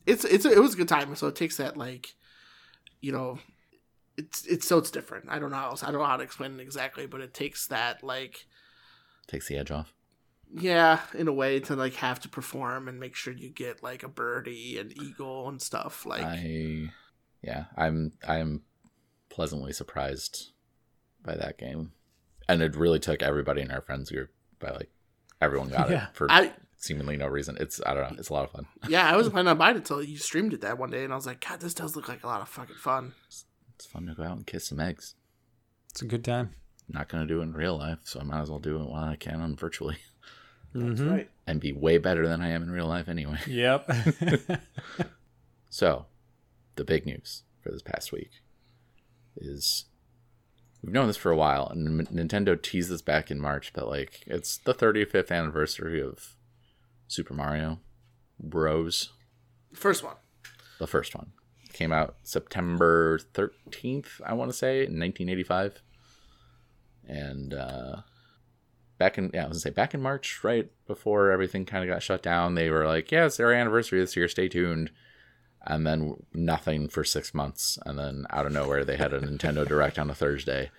it's 0.06 0.24
it's 0.24 0.44
it 0.44 0.58
was 0.60 0.74
a 0.74 0.76
good 0.76 0.88
time. 0.88 1.14
So 1.16 1.26
it 1.28 1.36
takes 1.36 1.56
that 1.56 1.76
like, 1.76 2.14
you 3.00 3.12
know, 3.12 3.38
it's 4.16 4.44
it's 4.46 4.66
so 4.66 4.78
it's 4.78 4.90
different. 4.90 5.26
I 5.28 5.38
don't 5.38 5.50
know 5.50 5.56
how 5.56 5.70
else, 5.70 5.82
I 5.82 5.90
don't 5.90 6.00
know 6.00 6.06
how 6.06 6.16
to 6.16 6.24
explain 6.24 6.58
it 6.58 6.62
exactly, 6.62 7.06
but 7.06 7.20
it 7.20 7.32
takes 7.34 7.66
that 7.68 8.02
like 8.02 8.46
Takes 9.26 9.48
the 9.48 9.56
edge 9.58 9.70
off. 9.70 9.92
yeah, 10.54 11.00
in 11.14 11.28
a 11.28 11.32
way 11.32 11.60
to 11.60 11.76
like 11.76 11.94
have 11.96 12.20
to 12.20 12.28
perform 12.28 12.88
and 12.88 12.98
make 12.98 13.14
sure 13.14 13.32
you 13.34 13.50
get 13.50 13.82
like 13.82 14.02
a 14.02 14.08
birdie 14.08 14.78
and 14.78 14.92
eagle 15.02 15.48
and 15.48 15.60
stuff. 15.60 16.06
Like 16.06 16.24
I 16.24 16.90
yeah, 17.42 17.64
I'm 17.76 18.12
I'm 18.26 18.62
pleasantly 19.38 19.72
surprised 19.72 20.50
by 21.24 21.36
that 21.36 21.58
game. 21.58 21.92
And 22.48 22.60
it 22.60 22.74
really 22.74 22.98
took 22.98 23.22
everybody 23.22 23.62
in 23.62 23.70
our 23.70 23.80
friends 23.80 24.10
group 24.10 24.30
by 24.58 24.70
like 24.70 24.90
everyone 25.40 25.68
got 25.68 25.90
Yeah. 25.90 26.08
it 26.08 26.14
for 26.16 26.26
I 26.28 26.52
seemingly 26.76 27.16
no 27.16 27.28
reason. 27.28 27.56
It's 27.60 27.80
I 27.86 27.94
don't 27.94 28.10
know, 28.12 28.18
it's 28.18 28.30
a 28.30 28.32
lot 28.32 28.44
of 28.46 28.50
fun. 28.50 28.66
yeah, 28.88 29.08
I 29.08 29.14
wasn't 29.14 29.34
planning 29.34 29.50
on 29.50 29.58
buying 29.58 29.76
it 29.76 29.78
until 29.78 30.02
you 30.02 30.16
streamed 30.18 30.54
it 30.54 30.62
that 30.62 30.76
one 30.76 30.90
day, 30.90 31.04
and 31.04 31.12
I 31.12 31.16
was 31.16 31.24
like, 31.26 31.44
God, 31.46 31.60
this 31.60 31.72
does 31.74 31.94
look 31.94 32.08
like 32.08 32.24
a 32.24 32.26
lot 32.26 32.40
of 32.40 32.48
fucking 32.48 32.74
fun. 32.76 33.12
It's 33.28 33.86
fun 33.86 34.06
to 34.06 34.14
go 34.14 34.24
out 34.24 34.36
and 34.38 34.44
kiss 34.46 34.66
some 34.66 34.80
eggs. 34.80 35.14
It's 35.90 36.02
a 36.02 36.06
good 36.06 36.24
time. 36.24 36.54
Not 36.88 37.08
gonna 37.08 37.26
do 37.26 37.38
it 37.38 37.44
in 37.44 37.52
real 37.52 37.78
life, 37.78 38.00
so 38.02 38.18
I 38.18 38.24
might 38.24 38.40
as 38.40 38.50
well 38.50 38.58
do 38.58 38.80
it 38.82 38.88
while 38.90 39.04
I 39.04 39.14
can 39.14 39.40
on 39.40 39.54
virtually. 39.54 39.98
That's 40.74 41.00
Mhm. 41.00 41.10
right. 41.10 41.30
And 41.46 41.60
be 41.60 41.72
way 41.72 41.98
better 41.98 42.26
than 42.26 42.40
I 42.42 42.48
am 42.48 42.64
in 42.64 42.72
real 42.72 42.88
life 42.88 43.08
anyway. 43.08 43.38
Yep. 43.46 43.88
So, 45.70 46.06
the 46.76 46.84
big 46.84 47.04
news 47.06 47.42
for 47.60 47.70
this 47.70 47.82
past 47.82 48.10
week 48.10 48.30
is 49.40 49.86
we've 50.82 50.92
known 50.92 51.06
this 51.06 51.16
for 51.16 51.30
a 51.30 51.36
while, 51.36 51.68
and 51.68 52.08
Nintendo 52.08 52.60
teased 52.60 52.90
this 52.90 53.02
back 53.02 53.30
in 53.30 53.40
March, 53.40 53.72
but 53.72 53.88
like 53.88 54.22
it's 54.26 54.58
the 54.58 54.74
35th 54.74 55.30
anniversary 55.30 56.00
of 56.00 56.36
Super 57.06 57.34
Mario 57.34 57.80
Bros. 58.38 59.10
First 59.72 60.04
one. 60.04 60.16
The 60.78 60.86
first 60.86 61.14
one 61.14 61.32
came 61.72 61.92
out 61.92 62.16
September 62.22 63.18
13th, 63.34 64.20
I 64.24 64.32
want 64.34 64.50
to 64.50 64.56
say, 64.56 64.78
in 64.78 64.98
1985. 64.98 65.82
And 67.06 67.54
uh, 67.54 67.96
back 68.98 69.16
in 69.16 69.30
yeah, 69.32 69.44
I 69.44 69.48
was 69.48 69.58
gonna 69.58 69.60
say 69.60 69.70
back 69.70 69.94
in 69.94 70.02
March, 70.02 70.40
right 70.42 70.70
before 70.86 71.30
everything 71.30 71.64
kind 71.64 71.82
of 71.88 71.92
got 71.92 72.02
shut 72.02 72.22
down, 72.22 72.54
they 72.54 72.68
were 72.68 72.86
like, 72.86 73.10
"Yeah, 73.10 73.26
it's 73.26 73.38
their 73.38 73.52
anniversary 73.52 74.00
this 74.00 74.16
year. 74.16 74.28
Stay 74.28 74.48
tuned." 74.48 74.90
And 75.70 75.86
then 75.86 76.14
nothing 76.32 76.88
for 76.88 77.04
six 77.04 77.34
months, 77.34 77.78
and 77.84 77.98
then 77.98 78.26
out 78.30 78.46
of 78.46 78.52
nowhere, 78.52 78.84
they 78.86 78.96
had 78.96 79.12
a 79.12 79.20
Nintendo 79.20 79.68
Direct 79.68 79.98
on 79.98 80.08
a 80.08 80.14
Thursday 80.14 80.70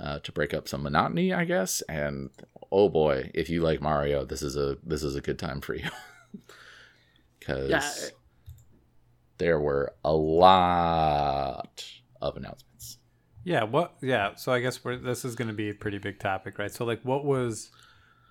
uh, 0.00 0.20
to 0.20 0.32
break 0.32 0.54
up 0.54 0.66
some 0.66 0.82
monotony, 0.84 1.34
I 1.34 1.44
guess. 1.44 1.82
And 1.82 2.30
oh 2.72 2.88
boy, 2.88 3.30
if 3.34 3.50
you 3.50 3.60
like 3.60 3.82
Mario, 3.82 4.24
this 4.24 4.40
is 4.42 4.56
a 4.56 4.78
this 4.82 5.02
is 5.02 5.14
a 5.16 5.20
good 5.20 5.38
time 5.38 5.60
for 5.60 5.74
you 5.74 5.90
because 7.38 7.68
Yeah. 7.70 7.82
there 9.38 9.60
were 9.60 9.92
a 10.04 10.12
lot 10.12 11.84
of 12.20 12.36
announcements. 12.36 12.98
Yeah. 13.44 13.64
What? 13.64 13.94
Yeah. 14.00 14.34
So 14.36 14.52
I 14.52 14.60
guess 14.60 14.82
we're, 14.84 14.96
this 14.96 15.24
is 15.24 15.34
going 15.34 15.48
to 15.48 15.54
be 15.54 15.68
a 15.70 15.74
pretty 15.74 15.98
big 15.98 16.18
topic, 16.20 16.58
right? 16.58 16.72
So 16.72 16.84
like, 16.84 17.02
what 17.02 17.24
was 17.24 17.70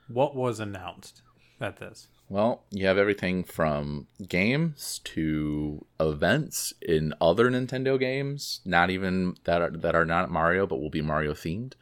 what 0.07 0.35
was 0.35 0.59
announced 0.59 1.21
at 1.59 1.77
this? 1.77 2.07
Well, 2.32 2.63
you 2.72 2.86
have 2.86 2.98
everything 2.98 3.44
from 3.44 4.08
games 4.26 5.02
to 5.04 5.86
events 6.00 6.74
in 6.82 7.13
other 7.20 7.52
Nintendo 7.52 8.00
games, 8.00 8.62
not 8.63 8.89
even 8.89 9.36
that 9.44 9.62
are, 9.62 9.70
that 9.72 9.96
are 9.96 10.06
not 10.06 10.32
Mario, 10.32 10.65
but 10.65 10.78
will 10.80 10.89
be 10.89 11.02
Mario 11.02 11.34
themed. 11.34 11.74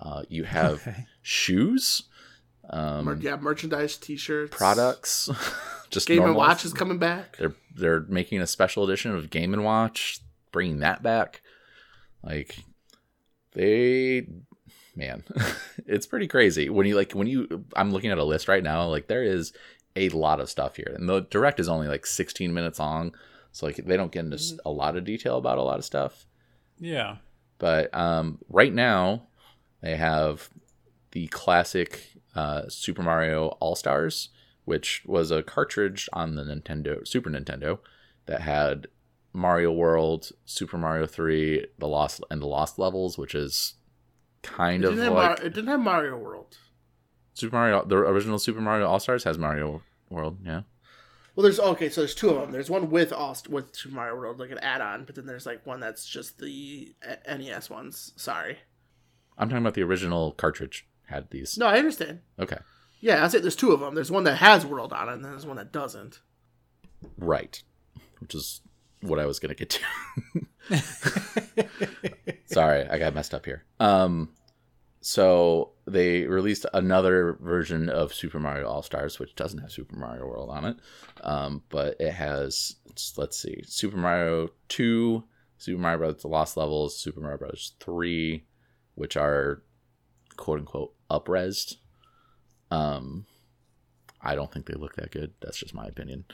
Uh, 0.00 0.22
you 0.30 0.44
have 0.44 0.80
Okay. 0.86 1.06
shoes, 1.20 2.04
um, 2.70 3.04
Mer- 3.04 3.18
yeah, 3.20 3.36
merchandise, 3.36 3.98
T-shirts, 3.98 4.56
products, 4.56 5.28
just 5.90 6.08
Game 6.08 6.24
and. 6.24 6.34
Watch 6.34 6.64
is 6.64 6.72
coming 6.72 6.96
back. 6.98 7.36
They're 7.36 7.54
they're 7.76 8.00
making 8.08 8.40
a 8.40 8.46
special 8.46 8.84
edition 8.84 9.14
of 9.14 9.28
Game 9.28 9.52
and 9.52 9.62
Watch, 9.62 10.20
bringing 10.52 10.78
that 10.78 11.02
back. 11.02 11.42
Like 12.22 12.56
they, 13.52 14.26
man, 14.96 15.24
it's 15.86 16.06
pretty 16.06 16.28
crazy 16.28 16.70
when 16.70 16.86
you 16.86 16.96
like 16.96 17.12
when 17.12 17.26
you. 17.26 17.66
I'm 17.76 17.90
looking 17.90 18.10
at 18.10 18.18
a 18.18 18.24
list 18.24 18.48
right 18.48 18.62
now. 18.62 18.86
Like 18.86 19.08
there 19.08 19.22
is 19.24 19.52
a 19.96 20.08
lot 20.10 20.40
of 20.40 20.50
stuff 20.50 20.76
here, 20.76 20.92
and 20.94 21.08
the 21.08 21.20
direct 21.20 21.60
is 21.60 21.68
only 21.68 21.88
like 21.88 22.06
16 22.06 22.52
minutes 22.52 22.78
long, 22.78 23.14
so 23.52 23.66
like 23.66 23.76
they 23.76 23.96
don't 23.96 24.12
get 24.12 24.24
into 24.24 24.38
a 24.64 24.70
lot 24.70 24.96
of 24.96 25.04
detail 25.04 25.38
about 25.38 25.58
a 25.58 25.62
lot 25.62 25.78
of 25.78 25.84
stuff. 25.84 26.26
Yeah. 26.78 27.16
But 27.58 27.92
um, 27.94 28.38
right 28.48 28.72
now, 28.72 29.26
they 29.80 29.96
have 29.96 30.48
the 31.12 31.26
classic 31.28 32.12
uh, 32.34 32.62
Super 32.68 33.02
Mario 33.02 33.48
All 33.60 33.74
Stars, 33.74 34.28
which 34.64 35.02
was 35.06 35.30
a 35.30 35.42
cartridge 35.42 36.08
on 36.12 36.36
the 36.36 36.44
Nintendo 36.44 37.06
Super 37.06 37.30
Nintendo 37.30 37.78
that 38.26 38.42
had 38.42 38.86
Mario 39.32 39.72
World, 39.72 40.30
Super 40.44 40.78
Mario 40.78 41.06
Three, 41.06 41.66
the 41.78 41.88
Lost 41.88 42.22
and 42.30 42.40
the 42.40 42.46
Lost 42.46 42.78
Levels, 42.78 43.18
which 43.18 43.34
is 43.34 43.74
kind 44.42 44.84
of 44.84 44.96
like 44.96 45.40
it 45.40 45.54
didn't 45.54 45.68
have 45.68 45.80
Mario 45.80 46.16
World. 46.16 46.56
Super 47.38 47.56
Mario. 47.56 47.84
The 47.84 47.96
original 47.96 48.38
Super 48.38 48.60
Mario 48.60 48.86
All 48.86 48.98
Stars 48.98 49.24
has 49.24 49.38
Mario 49.38 49.82
World. 50.10 50.38
Yeah. 50.44 50.62
Well, 51.34 51.44
there's 51.44 51.60
okay, 51.60 51.88
so 51.88 52.00
there's 52.00 52.16
two 52.16 52.30
of 52.30 52.40
them. 52.40 52.50
There's 52.50 52.68
one 52.68 52.90
with 52.90 53.12
all 53.12 53.36
with 53.48 53.74
Super 53.76 53.94
Mario 53.94 54.16
World, 54.16 54.40
like 54.40 54.50
an 54.50 54.58
add-on, 54.58 55.04
but 55.04 55.14
then 55.14 55.26
there's 55.26 55.46
like 55.46 55.64
one 55.64 55.78
that's 55.78 56.04
just 56.04 56.38
the 56.38 56.94
uh, 57.08 57.36
NES 57.36 57.70
ones. 57.70 58.12
Sorry. 58.16 58.58
I'm 59.38 59.48
talking 59.48 59.62
about 59.62 59.74
the 59.74 59.84
original 59.84 60.32
cartridge 60.32 60.88
had 61.06 61.30
these. 61.30 61.56
No, 61.56 61.66
I 61.66 61.78
understand. 61.78 62.20
Okay. 62.40 62.58
Yeah, 63.00 63.24
I 63.24 63.28
say 63.28 63.38
there's 63.38 63.54
two 63.54 63.70
of 63.70 63.78
them. 63.78 63.94
There's 63.94 64.10
one 64.10 64.24
that 64.24 64.36
has 64.36 64.66
World 64.66 64.92
on 64.92 65.08
it, 65.08 65.12
and 65.12 65.24
then 65.24 65.30
there's 65.30 65.46
one 65.46 65.58
that 65.58 65.70
doesn't. 65.70 66.20
Right. 67.16 67.62
Which 68.18 68.34
is 68.34 68.62
what 69.00 69.20
I 69.20 69.26
was 69.26 69.38
going 69.38 69.54
to 69.54 69.64
get 69.64 69.78
to. 70.70 71.64
Sorry, 72.46 72.84
I 72.88 72.98
got 72.98 73.14
messed 73.14 73.32
up 73.32 73.44
here. 73.44 73.64
Um 73.78 74.30
so 75.00 75.70
they 75.92 76.26
released 76.26 76.66
another 76.72 77.38
version 77.40 77.88
of 77.88 78.14
Super 78.14 78.38
Mario 78.38 78.68
All 78.68 78.82
Stars, 78.82 79.18
which 79.18 79.34
doesn't 79.34 79.60
have 79.60 79.72
Super 79.72 79.96
Mario 79.96 80.26
World 80.26 80.50
on 80.50 80.64
it, 80.64 80.76
um, 81.22 81.62
but 81.68 81.96
it 82.00 82.12
has. 82.12 82.76
Let's 83.16 83.40
see, 83.40 83.62
Super 83.64 83.96
Mario 83.96 84.48
Two, 84.68 85.24
Super 85.56 85.80
Mario 85.80 85.98
Bros. 85.98 86.22
The 86.22 86.28
Lost 86.28 86.56
Levels, 86.56 86.98
Super 86.98 87.20
Mario 87.20 87.38
Bros. 87.38 87.72
Three, 87.80 88.46
which 88.94 89.16
are 89.16 89.62
quote 90.36 90.60
unquote 90.60 90.94
upresed. 91.10 91.76
Um, 92.70 93.26
I 94.28 94.34
don't 94.34 94.52
think 94.52 94.66
they 94.66 94.74
look 94.74 94.94
that 94.96 95.10
good. 95.10 95.32
That's 95.40 95.56
just 95.58 95.74
my 95.74 95.86
opinion. 95.86 96.24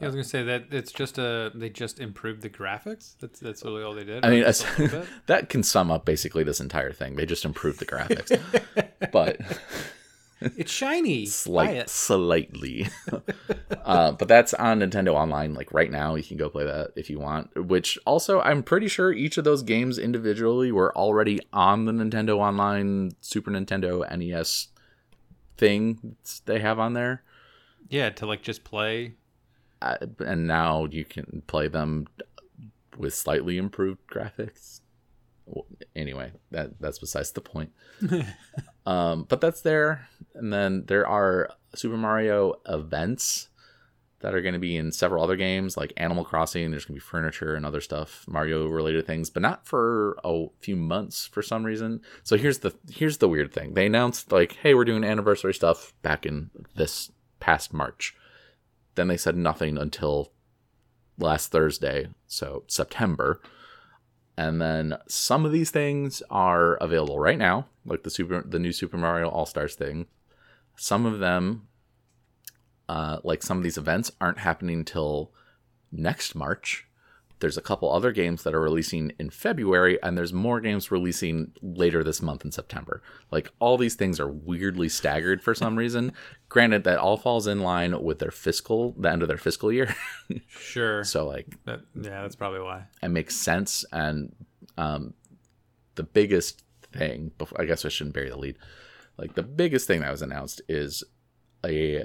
I 0.00 0.04
was 0.04 0.14
gonna 0.14 0.24
say 0.24 0.42
that 0.44 0.66
it's 0.70 0.92
just 0.92 1.18
a 1.18 1.50
they 1.54 1.70
just 1.70 1.98
improved 1.98 2.42
the 2.42 2.50
graphics. 2.50 3.14
That's 3.20 3.40
that's 3.40 3.64
really 3.64 3.82
all 3.82 3.94
they 3.94 4.04
did. 4.04 4.24
I 4.24 4.30
mean, 4.30 4.44
Just 4.44 4.64
as- 4.64 4.78
a 4.78 4.82
little 4.82 5.00
bit? 5.00 5.08
that 5.26 5.48
can 5.48 5.62
sum 5.62 5.90
up 5.90 6.04
basically 6.04 6.44
this 6.44 6.60
entire 6.60 6.92
thing. 6.92 7.16
They 7.16 7.26
just 7.26 7.44
improved 7.44 7.78
the 7.80 7.86
graphics, 7.86 8.30
but 9.12 9.40
it's 10.40 10.70
shiny. 10.70 11.26
Slight, 11.46 11.76
it. 11.76 11.88
slightly. 11.90 12.88
uh, 13.84 14.12
but 14.12 14.28
that's 14.28 14.54
on 14.54 14.80
Nintendo 14.80 15.14
Online, 15.14 15.54
like 15.54 15.72
right 15.72 15.90
now. 15.90 16.14
You 16.14 16.22
can 16.22 16.36
go 16.36 16.48
play 16.48 16.64
that 16.64 16.90
if 16.94 17.10
you 17.10 17.18
want. 17.18 17.66
Which 17.66 17.98
also, 18.06 18.40
I'm 18.42 18.62
pretty 18.62 18.88
sure 18.88 19.12
each 19.12 19.38
of 19.38 19.44
those 19.44 19.62
games 19.62 19.98
individually 19.98 20.70
were 20.70 20.96
already 20.96 21.40
on 21.52 21.86
the 21.86 21.92
Nintendo 21.92 22.36
Online 22.38 23.12
Super 23.20 23.50
Nintendo 23.50 24.04
NES 24.16 24.68
thing 25.56 26.14
they 26.46 26.60
have 26.60 26.78
on 26.78 26.92
there. 26.92 27.24
Yeah, 27.88 28.10
to 28.10 28.26
like 28.26 28.42
just 28.42 28.64
play. 28.64 29.14
Uh, 29.80 29.96
and 30.20 30.46
now 30.46 30.86
you 30.86 31.04
can 31.04 31.42
play 31.46 31.68
them 31.68 32.06
with 32.96 33.14
slightly 33.14 33.58
improved 33.58 34.00
graphics. 34.10 34.80
Well, 35.46 35.66
Anyway, 35.96 36.32
that 36.50 36.78
that's 36.80 36.98
besides 36.98 37.32
the 37.32 37.40
point. 37.40 37.72
um, 38.86 39.24
but 39.28 39.40
that's 39.40 39.62
there, 39.62 40.08
and 40.34 40.52
then 40.52 40.84
there 40.86 41.06
are 41.06 41.50
Super 41.74 41.96
Mario 41.96 42.54
events 42.68 43.48
that 44.20 44.34
are 44.34 44.42
going 44.42 44.52
to 44.52 44.60
be 44.60 44.76
in 44.76 44.90
several 44.92 45.22
other 45.22 45.36
games, 45.36 45.76
like 45.76 45.92
Animal 45.96 46.24
Crossing. 46.24 46.70
There's 46.70 46.84
going 46.84 46.98
to 46.98 47.04
be 47.04 47.08
furniture 47.10 47.54
and 47.54 47.64
other 47.66 47.80
stuff, 47.80 48.24
Mario 48.28 48.66
related 48.66 49.06
things, 49.06 49.30
but 49.30 49.42
not 49.42 49.66
for 49.66 50.18
a 50.24 50.46
few 50.60 50.76
months 50.76 51.26
for 51.26 51.42
some 51.42 51.64
reason. 51.64 52.00
So 52.22 52.36
here's 52.36 52.58
the 52.58 52.74
here's 52.90 53.18
the 53.18 53.28
weird 53.28 53.52
thing. 53.52 53.74
They 53.74 53.86
announced 53.86 54.30
like, 54.30 54.52
"Hey, 54.52 54.74
we're 54.74 54.84
doing 54.84 55.04
anniversary 55.04 55.54
stuff 55.54 55.94
back 56.02 56.26
in 56.26 56.50
this 56.76 57.10
past 57.48 57.72
March." 57.72 58.14
Then 58.94 59.08
they 59.08 59.16
said 59.16 59.36
nothing 59.36 59.78
until 59.78 60.32
last 61.18 61.50
Thursday, 61.50 62.08
so 62.26 62.64
September. 62.66 63.40
And 64.36 64.60
then 64.60 64.96
some 65.08 65.44
of 65.44 65.52
these 65.52 65.70
things 65.70 66.22
are 66.30 66.74
available 66.76 67.18
right 67.18 67.38
now, 67.38 67.66
like 67.84 68.02
the 68.02 68.10
super 68.10 68.42
the 68.42 68.58
new 68.58 68.72
Super 68.72 68.96
Mario 68.96 69.28
All 69.28 69.46
Stars 69.46 69.74
thing. 69.74 70.06
Some 70.76 71.06
of 71.06 71.18
them, 71.18 71.68
uh, 72.88 73.18
like 73.24 73.42
some 73.42 73.58
of 73.58 73.64
these 73.64 73.78
events, 73.78 74.12
aren't 74.20 74.38
happening 74.38 74.84
till 74.84 75.32
next 75.90 76.34
March. 76.34 76.87
There's 77.40 77.56
a 77.56 77.62
couple 77.62 77.92
other 77.92 78.10
games 78.10 78.42
that 78.42 78.54
are 78.54 78.60
releasing 78.60 79.12
in 79.18 79.30
February, 79.30 79.96
and 80.02 80.18
there's 80.18 80.32
more 80.32 80.60
games 80.60 80.90
releasing 80.90 81.52
later 81.62 82.02
this 82.02 82.20
month 82.20 82.44
in 82.44 82.50
September. 82.50 83.00
Like 83.30 83.50
all 83.60 83.76
these 83.78 83.94
things 83.94 84.18
are 84.18 84.28
weirdly 84.28 84.88
staggered 84.88 85.40
for 85.42 85.54
some 85.54 85.76
reason. 85.76 86.12
Granted, 86.48 86.84
that 86.84 86.98
all 86.98 87.16
falls 87.16 87.46
in 87.46 87.60
line 87.60 88.02
with 88.02 88.18
their 88.18 88.30
fiscal, 88.32 88.94
the 88.98 89.10
end 89.10 89.22
of 89.22 89.28
their 89.28 89.36
fiscal 89.38 89.70
year. 89.72 89.94
Sure. 90.48 91.04
so 91.04 91.26
like 91.26 91.46
That, 91.64 91.80
yeah, 91.94 92.20
that's 92.22 92.36
probably 92.36 92.60
why. 92.60 92.84
it 93.02 93.08
makes 93.08 93.34
sense. 93.36 93.84
And 93.92 94.34
um, 94.76 95.14
the 95.94 96.02
biggest 96.02 96.62
thing, 96.92 97.30
I 97.56 97.64
guess 97.64 97.84
I 97.84 97.88
shouldn't 97.88 98.14
bury 98.14 98.28
the 98.28 98.36
lead. 98.36 98.58
Like 99.16 99.34
the 99.34 99.42
biggest 99.42 99.86
thing 99.86 100.00
that 100.00 100.10
was 100.10 100.20
announced 100.22 100.60
is 100.68 101.02
a 101.64 102.04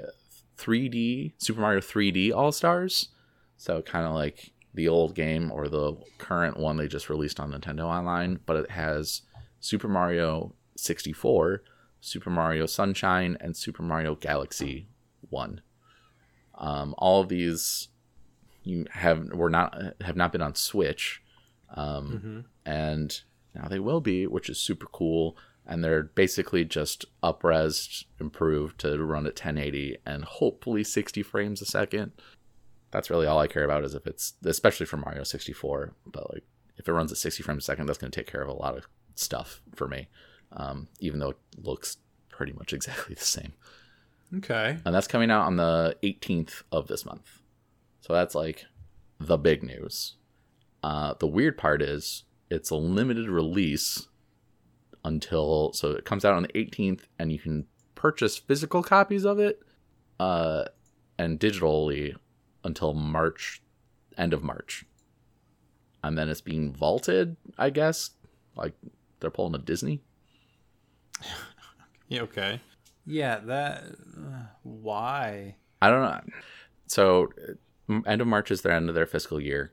3D 0.56 1.32
Super 1.38 1.60
Mario 1.60 1.80
3D 1.80 2.32
All 2.34 2.50
Stars. 2.52 3.08
So 3.56 3.82
kind 3.82 4.06
of 4.06 4.14
like 4.14 4.52
the 4.74 4.88
old 4.88 5.14
game 5.14 5.50
or 5.52 5.68
the 5.68 5.94
current 6.18 6.56
one 6.58 6.76
they 6.76 6.88
just 6.88 7.08
released 7.08 7.38
on 7.40 7.52
Nintendo 7.52 7.84
Online, 7.84 8.40
but 8.44 8.56
it 8.56 8.70
has 8.72 9.22
Super 9.60 9.88
Mario 9.88 10.54
64, 10.76 11.62
Super 12.00 12.30
Mario 12.30 12.66
Sunshine, 12.66 13.36
and 13.40 13.56
Super 13.56 13.82
Mario 13.82 14.14
Galaxy 14.16 14.88
1. 15.30 15.60
Um, 16.56 16.94
all 16.98 17.20
of 17.20 17.28
these 17.28 17.88
you 18.62 18.86
have 18.92 19.28
were 19.32 19.50
not 19.50 19.76
have 20.00 20.16
not 20.16 20.32
been 20.32 20.42
on 20.42 20.54
Switch, 20.54 21.22
um, 21.74 22.10
Mm-hmm. 22.12 22.40
and 22.70 23.20
now 23.54 23.68
they 23.68 23.78
will 23.78 24.00
be, 24.00 24.26
which 24.26 24.48
is 24.48 24.58
super 24.58 24.86
cool. 24.86 25.36
And 25.66 25.82
they're 25.82 26.02
basically 26.02 26.64
just 26.66 27.06
upresed, 27.22 28.04
improved 28.20 28.78
to 28.80 29.02
run 29.02 29.24
at 29.26 29.32
1080 29.32 29.96
and 30.04 30.22
hopefully 30.24 30.84
60 30.84 31.22
frames 31.22 31.62
a 31.62 31.64
second. 31.64 32.12
That's 32.94 33.10
really 33.10 33.26
all 33.26 33.40
I 33.40 33.48
care 33.48 33.64
about 33.64 33.82
is 33.82 33.96
if 33.96 34.06
it's 34.06 34.34
especially 34.44 34.86
for 34.86 34.96
Mario 34.96 35.24
64. 35.24 35.94
But 36.06 36.32
like 36.32 36.44
if 36.76 36.88
it 36.88 36.92
runs 36.92 37.10
at 37.10 37.18
60 37.18 37.42
frames 37.42 37.64
a 37.64 37.66
second, 37.66 37.86
that's 37.86 37.98
going 37.98 38.12
to 38.12 38.16
take 38.16 38.30
care 38.30 38.40
of 38.40 38.48
a 38.48 38.54
lot 38.54 38.78
of 38.78 38.86
stuff 39.16 39.60
for 39.74 39.88
me, 39.88 40.06
um, 40.52 40.86
even 41.00 41.18
though 41.18 41.30
it 41.30 41.38
looks 41.58 41.96
pretty 42.28 42.52
much 42.52 42.72
exactly 42.72 43.16
the 43.16 43.24
same. 43.24 43.52
Okay. 44.36 44.78
And 44.84 44.94
that's 44.94 45.08
coming 45.08 45.32
out 45.32 45.44
on 45.44 45.56
the 45.56 45.96
18th 46.04 46.62
of 46.70 46.86
this 46.86 47.04
month. 47.04 47.40
So 48.00 48.12
that's 48.12 48.36
like 48.36 48.64
the 49.18 49.38
big 49.38 49.64
news. 49.64 50.14
Uh, 50.84 51.14
the 51.18 51.26
weird 51.26 51.58
part 51.58 51.82
is 51.82 52.22
it's 52.48 52.70
a 52.70 52.76
limited 52.76 53.28
release 53.28 54.06
until 55.04 55.72
so 55.72 55.90
it 55.90 56.04
comes 56.04 56.24
out 56.24 56.34
on 56.34 56.44
the 56.44 56.48
18th 56.50 57.00
and 57.18 57.32
you 57.32 57.40
can 57.40 57.66
purchase 57.96 58.38
physical 58.38 58.84
copies 58.84 59.24
of 59.24 59.40
it 59.40 59.60
uh, 60.20 60.64
and 61.18 61.40
digitally 61.40 62.14
until 62.64 62.94
March 62.94 63.62
end 64.18 64.32
of 64.32 64.42
March. 64.42 64.84
And 66.02 66.18
then 66.18 66.28
it's 66.28 66.40
being 66.40 66.72
vaulted, 66.72 67.36
I 67.58 67.70
guess. 67.70 68.10
Like 68.56 68.74
they're 69.20 69.30
pulling 69.30 69.54
a 69.54 69.58
Disney. 69.58 70.00
Yeah. 72.06 72.20
Okay. 72.20 72.60
Yeah. 73.06 73.38
That. 73.38 73.82
Uh, 73.82 74.42
why? 74.62 75.56
I 75.80 75.88
don't 75.88 76.02
know. 76.02 76.20
So, 76.86 77.30
end 78.06 78.20
of 78.20 78.26
March 78.26 78.50
is 78.50 78.60
their 78.60 78.72
end 78.72 78.90
of 78.90 78.94
their 78.94 79.06
fiscal 79.06 79.40
year. 79.40 79.72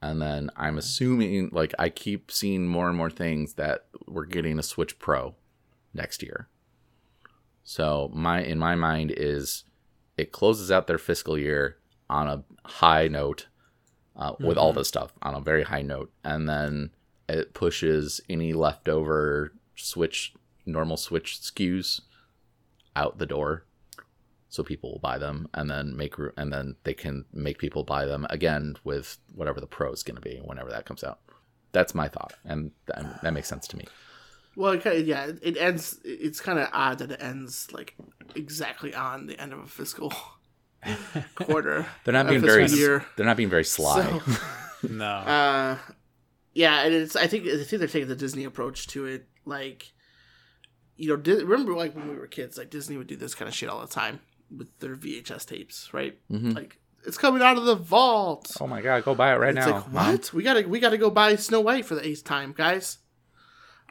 And 0.00 0.20
then 0.20 0.50
I'm 0.56 0.78
assuming, 0.78 1.50
like, 1.52 1.74
I 1.78 1.90
keep 1.90 2.32
seeing 2.32 2.66
more 2.66 2.88
and 2.88 2.96
more 2.96 3.10
things 3.10 3.54
that 3.54 3.86
we're 4.06 4.24
getting 4.24 4.58
a 4.58 4.62
Switch 4.62 4.98
Pro 4.98 5.34
next 5.92 6.22
year. 6.22 6.48
So, 7.62 8.10
my 8.14 8.40
in 8.42 8.58
my 8.58 8.74
mind 8.74 9.12
is 9.14 9.64
it 10.16 10.32
closes 10.32 10.70
out 10.70 10.86
their 10.86 10.98
fiscal 10.98 11.36
year 11.36 11.76
on 12.08 12.28
a 12.28 12.44
high 12.68 13.08
note 13.08 13.46
uh, 14.16 14.32
with 14.40 14.56
all 14.56 14.72
this 14.72 14.88
stuff 14.88 15.12
on 15.22 15.34
a 15.34 15.40
very 15.40 15.64
high 15.64 15.82
note. 15.82 16.10
And 16.24 16.48
then 16.48 16.90
it 17.28 17.54
pushes 17.54 18.20
any 18.28 18.52
leftover 18.52 19.52
Switch, 19.74 20.32
normal 20.64 20.96
Switch 20.96 21.38
SKUs 21.40 22.00
out 22.94 23.18
the 23.18 23.26
door 23.26 23.64
so 24.48 24.62
people 24.62 24.92
will 24.92 24.98
buy 25.00 25.18
them 25.18 25.48
and 25.52 25.68
then 25.68 25.94
make 25.96 26.14
and 26.38 26.50
then 26.52 26.76
they 26.84 26.94
can 26.94 27.26
make 27.32 27.58
people 27.58 27.84
buy 27.84 28.06
them 28.06 28.26
again 28.30 28.74
with 28.84 29.18
whatever 29.34 29.60
the 29.60 29.66
pro 29.66 29.92
is 29.92 30.02
going 30.02 30.14
to 30.14 30.20
be 30.22 30.38
whenever 30.44 30.70
that 30.70 30.86
comes 30.86 31.04
out 31.04 31.18
that's 31.72 31.94
my 31.94 32.08
thought 32.08 32.32
and 32.44 32.70
that, 32.86 33.20
that 33.22 33.34
makes 33.34 33.48
sense 33.48 33.66
to 33.68 33.76
me 33.76 33.84
Well, 34.54 34.72
it 34.72 34.82
kind 34.82 34.96
of, 34.98 35.06
yeah, 35.06 35.26
it- 35.26 35.40
it 35.42 35.56
ends. 35.58 36.00
It's 36.04 36.40
kind 36.40 36.58
of 36.58 36.70
odd 36.72 36.98
that 37.00 37.10
it 37.10 37.20
ends 37.22 37.68
like 37.72 37.94
exactly 38.34 38.94
on 38.94 39.26
the 39.26 39.38
end 39.38 39.52
of 39.52 39.58
a 39.58 39.66
fiscal 39.66 40.10
quarter. 41.34 41.86
they're 42.04 42.12
not 42.12 42.28
being 42.28 42.40
very 42.40 42.66
year. 42.66 43.04
they're 43.16 43.26
not 43.26 43.36
being 43.36 43.50
very 43.50 43.64
sly 43.64 44.02
So, 44.02 44.22
No. 44.88 45.04
uh, 45.06 45.78
yeah, 46.54 46.82
and 46.84 46.94
it's. 46.94 47.16
I 47.16 47.26
think 47.26 47.46
I 47.46 47.56
think 47.64 47.68
they're 47.80 47.88
taking 47.88 48.08
the 48.08 48.16
Disney 48.16 48.44
approach 48.44 48.86
to 48.88 49.06
it. 49.06 49.26
Like, 49.44 49.92
you 50.96 51.08
know, 51.08 51.16
Di- 51.16 51.42
remember 51.44 51.74
like 51.74 51.94
when 51.94 52.08
we 52.08 52.16
were 52.16 52.26
kids, 52.26 52.56
like 52.58 52.70
Disney 52.70 52.96
would 52.96 53.06
do 53.06 53.16
this 53.16 53.34
kind 53.34 53.48
of 53.48 53.54
shit 53.54 53.68
all 53.68 53.80
the 53.80 53.86
time 53.86 54.20
with 54.56 54.68
their 54.78 54.96
VHS 54.96 55.46
tapes, 55.46 55.90
right? 55.92 56.16
Mhm. 56.30 56.54
Like, 56.54 56.78
it's 57.06 57.18
coming 57.18 57.42
out 57.42 57.56
of 57.56 57.64
the 57.64 57.74
vault. 57.76 58.56
oh 58.60 58.66
my 58.66 58.80
god 58.80 59.04
go 59.04 59.14
buy 59.14 59.32
it 59.34 59.36
right 59.38 59.54
now. 59.54 59.60
it's 59.60 59.68
now 59.70 59.76
like 59.76 59.92
Mom. 59.92 60.12
what? 60.12 60.32
We 60.32 60.42
gotta 60.42 60.68
we 60.68 60.80
gotta 60.80 60.98
go 60.98 61.10
buy 61.10 61.36
Snow 61.36 61.60
White 61.60 61.84
for 61.84 61.94
the 61.94 62.06
eighth 62.06 62.24
time, 62.24 62.52
guys. 62.56 62.98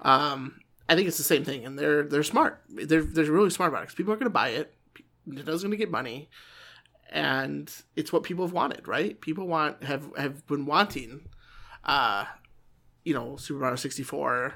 Um, 0.02 0.60
I 0.90 0.96
think 0.96 1.08
it's 1.08 1.18
the 1.18 1.24
same 1.24 1.44
thing, 1.44 1.66
and 1.66 1.78
they're 1.78 2.04
they're 2.04 2.24
smart. 2.24 2.62
They're 2.70 3.04
they're 3.04 3.32
really 3.32 3.50
smart 3.50 3.70
about 3.72 3.80
it 3.80 3.86
because 3.86 3.96
people 3.96 4.14
are 4.14 4.18
gonna 4.18 4.30
buy 4.30 4.50
it. 4.50 4.74
Nintendo's 5.28 5.64
gonna 5.64 5.76
get 5.78 5.90
money, 5.92 6.30
and 7.16 7.72
it's 7.96 8.12
what 8.12 8.24
people 8.24 8.46
have 8.46 8.54
wanted, 8.54 8.88
right? 8.90 9.20
People 9.22 9.48
want 9.48 9.84
have 9.86 10.12
have 10.18 10.46
been 10.48 10.66
wanting, 10.66 11.30
uh, 11.86 12.26
you 13.06 13.14
know, 13.14 13.38
Super 13.38 13.62
Mario 13.62 13.78
sixty 13.78 14.04
four. 14.04 14.56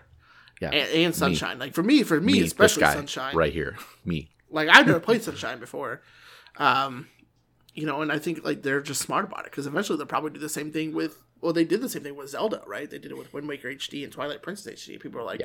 yeah 0.60 0.70
And, 0.70 0.90
and 1.06 1.16
Sunshine, 1.16 1.58
like 1.58 1.74
for 1.74 1.82
me, 1.84 2.04
for 2.04 2.20
me, 2.20 2.42
this 2.42 2.48
especially 2.48 2.82
guy 2.82 2.94
Sunshine, 2.94 3.36
right 3.36 3.54
here 3.54 3.78
me 4.04 4.30
like 4.52 4.68
I've 4.68 4.86
never 4.86 5.00
played 5.00 5.24
Sunshine 5.30 5.60
before, 5.60 6.02
um, 6.58 7.08
you 7.74 7.86
know, 7.86 8.02
and 8.02 8.12
I 8.12 8.20
think 8.20 8.44
like 8.44 8.62
they're 8.62 8.82
just 8.82 9.02
smart 9.02 9.26
about 9.26 9.46
it 9.46 9.52
because 9.52 9.66
eventually 9.66 9.98
they'll 9.98 10.06
probably 10.06 10.32
do 10.32 10.40
the 10.40 10.50
same 10.50 10.72
thing 10.72 10.94
with. 10.94 11.24
Well, 11.42 11.54
they 11.54 11.64
did 11.64 11.82
the 11.82 11.90
same 11.90 12.04
thing 12.04 12.16
with 12.16 12.30
Zelda, 12.30 12.64
right? 12.68 12.90
They 12.90 13.00
did 13.00 13.12
it 13.12 13.18
with 13.18 13.34
Wind 13.34 13.48
Waker 13.48 13.70
HD 13.70 14.04
and 14.04 14.12
Twilight 14.12 14.42
Princess 14.42 14.86
HD. 14.86 15.00
People 15.00 15.22
are 15.22 15.24
like, 15.24 15.42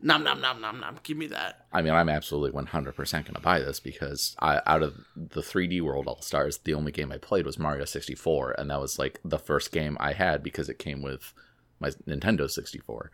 "Nom 0.00 0.22
nom 0.24 0.40
nom 0.40 0.60
nom 0.60 0.80
nom, 0.80 0.98
give 1.02 1.16
me 1.16 1.26
that." 1.28 1.66
i 1.72 1.82
mean 1.82 1.92
i'm 1.92 2.08
absolutely 2.08 2.50
100% 2.58 2.96
going 3.12 3.24
to 3.34 3.40
buy 3.40 3.58
this 3.58 3.80
because 3.80 4.34
I, 4.40 4.60
out 4.66 4.82
of 4.82 5.04
the 5.14 5.40
3d 5.42 5.80
world 5.82 6.06
all 6.06 6.20
stars 6.22 6.58
the 6.58 6.74
only 6.74 6.92
game 6.92 7.12
i 7.12 7.18
played 7.18 7.44
was 7.46 7.58
mario 7.58 7.84
64 7.84 8.54
and 8.58 8.70
that 8.70 8.80
was 8.80 8.98
like 8.98 9.20
the 9.24 9.38
first 9.38 9.72
game 9.72 9.96
i 10.00 10.12
had 10.12 10.42
because 10.42 10.68
it 10.68 10.78
came 10.78 11.02
with 11.02 11.32
my 11.80 11.90
nintendo 12.06 12.50
64 12.50 13.10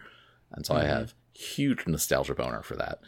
and 0.53 0.65
so 0.67 0.75
i 0.75 0.85
have 0.85 1.15
huge 1.35 1.87
nostalgia 1.87 2.35
boner 2.35 2.63
for 2.63 2.77
that. 2.77 3.01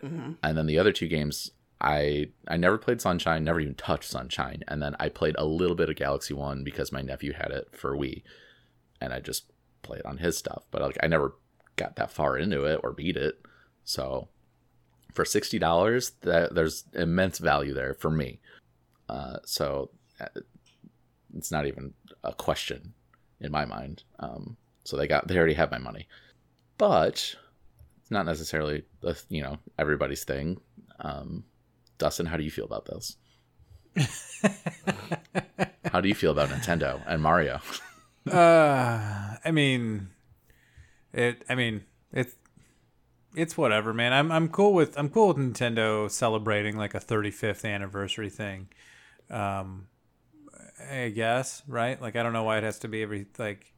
Hmm 0.00 0.32
and 0.42 0.56
then 0.58 0.66
the 0.66 0.78
other 0.78 0.92
two 0.92 1.08
games 1.08 1.50
i 1.80 2.28
i 2.48 2.56
never 2.56 2.76
played 2.78 3.00
sunshine 3.00 3.44
never 3.44 3.60
even 3.60 3.74
touched 3.74 4.10
sunshine. 4.10 4.62
And 4.68 4.82
then 4.82 4.94
i 5.00 5.08
played 5.08 5.36
a 5.38 5.44
little 5.44 5.76
bit 5.76 5.88
of 5.88 5.96
galaxy 5.96 6.34
one 6.34 6.64
because 6.64 6.92
my 6.92 7.02
nephew 7.02 7.32
had 7.32 7.50
it 7.50 7.68
for 7.72 7.96
wii 7.96 8.22
and 9.00 9.12
i 9.12 9.20
just 9.20 9.50
play 9.82 9.98
it 9.98 10.06
on 10.06 10.18
his 10.18 10.36
stuff 10.36 10.64
but 10.70 10.82
like 10.82 10.98
i 11.02 11.06
never 11.06 11.34
got 11.76 11.96
that 11.96 12.10
far 12.10 12.36
into 12.36 12.64
it 12.64 12.80
or 12.82 12.92
beat 12.92 13.16
it 13.16 13.40
so 13.84 14.28
for 15.14 15.24
$60 15.24 16.12
that 16.22 16.54
there's 16.54 16.84
immense 16.92 17.38
value 17.38 17.74
there 17.74 17.94
for 17.94 18.10
me 18.10 18.40
uh, 19.08 19.38
so 19.44 19.90
uh, 20.20 20.26
it's 21.34 21.50
not 21.50 21.66
even 21.66 21.94
a 22.24 22.32
question 22.32 22.92
in 23.40 23.50
my 23.50 23.64
mind 23.64 24.02
um, 24.20 24.56
so 24.84 24.96
they 24.96 25.06
got 25.06 25.26
they 25.26 25.36
already 25.36 25.54
have 25.54 25.70
my 25.70 25.78
money 25.78 26.06
but 26.76 27.34
it's 28.08 28.10
not 28.10 28.24
necessarily 28.24 28.84
the 29.02 29.20
you 29.28 29.42
know 29.42 29.58
everybody's 29.78 30.24
thing. 30.24 30.58
Um, 31.00 31.44
Dustin, 31.98 32.24
how 32.24 32.38
do 32.38 32.42
you 32.42 32.50
feel 32.50 32.64
about 32.64 32.86
this? 32.86 33.16
How 35.92 36.00
do 36.00 36.08
you 36.08 36.14
feel 36.14 36.30
about 36.30 36.48
Nintendo 36.50 37.02
and 37.06 37.22
Mario? 37.22 37.60
Uh, 38.32 39.36
I 39.44 39.50
mean, 39.50 40.08
it. 41.12 41.44
I 41.48 41.54
mean, 41.54 41.84
it's 42.12 42.34
it's 43.34 43.56
whatever, 43.56 43.92
man. 43.92 44.12
I'm 44.12 44.30
I'm 44.32 44.48
cool 44.48 44.74
with 44.74 44.98
I'm 44.98 45.08
cool 45.08 45.28
with 45.28 45.36
Nintendo 45.36 46.10
celebrating 46.10 46.76
like 46.76 46.94
a 46.94 47.00
35th 47.00 47.64
anniversary 47.64 48.30
thing. 48.30 48.68
Um, 49.30 49.88
I 50.90 51.08
guess 51.08 51.62
right. 51.66 52.00
Like 52.00 52.16
I 52.16 52.22
don't 52.22 52.32
know 52.32 52.44
why 52.44 52.58
it 52.58 52.64
has 52.64 52.78
to 52.80 52.88
be 52.88 53.02
every 53.02 53.26
like. 53.38 53.72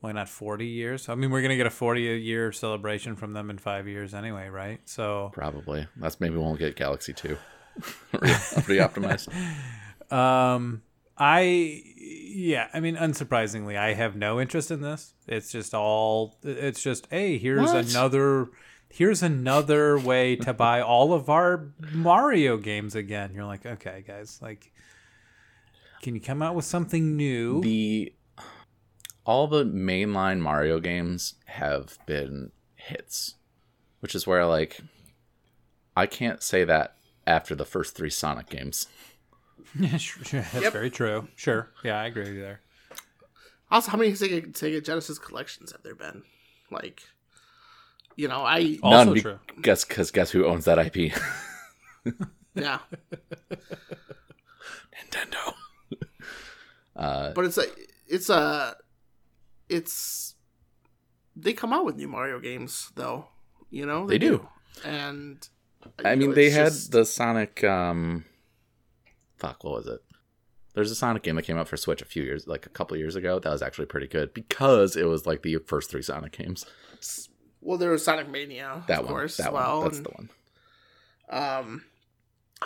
Why 0.00 0.12
not 0.12 0.28
40 0.28 0.66
years? 0.66 1.08
I 1.08 1.14
mean, 1.14 1.30
we're 1.30 1.40
gonna 1.40 1.56
get 1.56 1.66
a 1.66 1.70
40 1.70 2.02
year 2.02 2.52
celebration 2.52 3.16
from 3.16 3.32
them 3.32 3.48
in 3.48 3.56
five 3.56 3.88
years 3.88 4.12
anyway, 4.12 4.48
right? 4.48 4.78
So 4.84 5.30
Probably. 5.32 5.88
That's 5.96 6.20
maybe 6.20 6.36
we'll 6.36 6.54
get 6.54 6.76
Galaxy 6.76 7.14
Two. 7.14 7.38
Pretty 8.12 8.78
optimized. 8.78 9.32
Um, 10.08 10.82
I 11.18 11.82
yeah, 11.96 12.68
I 12.74 12.80
mean, 12.80 12.96
unsurprisingly, 12.96 13.76
I 13.76 13.94
have 13.94 14.16
no 14.16 14.40
interest 14.40 14.70
in 14.70 14.82
this. 14.82 15.14
It's 15.26 15.50
just 15.50 15.74
all. 15.74 16.36
It's 16.42 16.82
just 16.82 17.06
hey, 17.10 17.38
here's 17.38 17.72
What? 17.72 17.90
another. 17.90 18.48
Here's 18.88 19.22
another 19.22 19.98
way 19.98 20.36
to 20.36 20.54
buy 20.54 20.80
all 20.80 21.12
of 21.12 21.28
our 21.28 21.68
Mario 21.92 22.56
games 22.56 22.94
again. 22.94 23.32
You're 23.34 23.44
like, 23.44 23.66
okay, 23.66 24.04
guys, 24.06 24.38
like, 24.40 24.72
can 26.02 26.14
you 26.14 26.20
come 26.20 26.40
out 26.40 26.54
with 26.54 26.64
something 26.64 27.16
new? 27.16 27.60
The 27.62 28.14
all 29.24 29.48
the 29.48 29.64
mainline 29.64 30.38
Mario 30.40 30.78
games 30.78 31.34
have 31.46 31.98
been 32.06 32.52
hits, 32.76 33.34
which 34.00 34.14
is 34.14 34.26
where 34.26 34.46
like 34.46 34.80
I 35.96 36.06
can't 36.06 36.42
say 36.42 36.64
that 36.64 36.94
after 37.26 37.54
the 37.54 37.64
first 37.64 37.96
three 37.96 38.10
Sonic 38.10 38.48
games. 38.48 38.86
Yeah, 39.78 39.96
sure, 39.96 40.24
sure, 40.24 40.40
That's 40.52 40.64
Yep. 40.64 40.72
very 40.72 40.90
true. 40.90 41.28
Sure, 41.36 41.70
yeah, 41.84 42.00
I 42.00 42.06
agree 42.06 42.24
with 42.24 42.34
you 42.34 42.40
there. 42.42 42.60
Also, 43.70 43.90
how 43.90 43.98
many 43.98 44.12
Sega, 44.12 44.52
Sega 44.52 44.84
Genesis 44.84 45.18
collections 45.18 45.72
have 45.72 45.82
there 45.82 45.94
been? 45.96 46.22
Like, 46.70 47.02
you 48.16 48.28
know, 48.28 48.42
I 48.42 48.78
Also 48.82 49.04
None. 49.04 49.14
be- 49.14 49.20
true. 49.20 49.38
Guess 49.60 49.84
because 49.84 50.10
guess 50.10 50.30
who 50.30 50.44
owns 50.46 50.64
that 50.66 50.78
IP? 50.78 51.12
yeah, 52.54 52.78
Nintendo. 55.10 55.54
uh, 56.94 57.32
but 57.32 57.44
it's 57.44 57.58
a, 57.58 57.64
it's 58.06 58.30
a 58.30 58.76
it's 59.68 60.34
they 61.34 61.52
come 61.52 61.72
out 61.72 61.84
with 61.84 61.96
new 61.96 62.08
Mario 62.08 62.38
games 62.40 62.90
though. 62.94 63.26
You 63.70 63.84
know 63.84 64.06
They 64.06 64.18
do. 64.18 64.48
and 64.84 65.46
I 66.04 66.14
mean, 66.14 66.30
know, 66.30 66.34
they 66.34 66.46
it's 66.46 66.54
had 66.56 66.64
just- 66.66 66.92
the 66.92 67.04
Sonic. 67.04 67.62
Um, 67.64 68.24
fuck, 69.38 69.64
what 69.64 69.74
was 69.74 69.86
it? 69.86 70.00
There's 70.74 70.90
a 70.90 70.94
Sonic 70.94 71.22
game 71.22 71.36
that 71.36 71.42
came 71.42 71.56
out 71.56 71.68
for 71.68 71.76
Switch 71.78 72.02
a 72.02 72.06
few 72.06 72.22
years, 72.22 72.46
like 72.46 72.66
a 72.66 72.70
couple 72.70 72.96
years 72.98 73.16
ago. 73.16 73.38
That 73.38 73.50
was 73.50 73.62
actually 73.62 73.86
pretty 73.86 74.06
good 74.08 74.34
because 74.34 74.94
it 74.96 75.04
was 75.04 75.26
like 75.26 75.42
the 75.42 75.56
first 75.66 75.90
three 75.90 76.02
Sonic 76.02 76.32
games. 76.36 76.66
well, 77.62 77.78
there 77.78 77.90
was 77.90 78.04
Sonic 78.04 78.28
Mania, 78.28 78.82
That 78.86 78.98
of 79.00 79.04
one, 79.06 79.14
course, 79.14 79.36
that 79.38 79.52
well. 79.52 79.78
one, 79.78 79.84
that's 79.84 79.96
and, 79.98 80.06
the 80.06 80.10
one. 80.10 80.30
Um, 81.28 81.84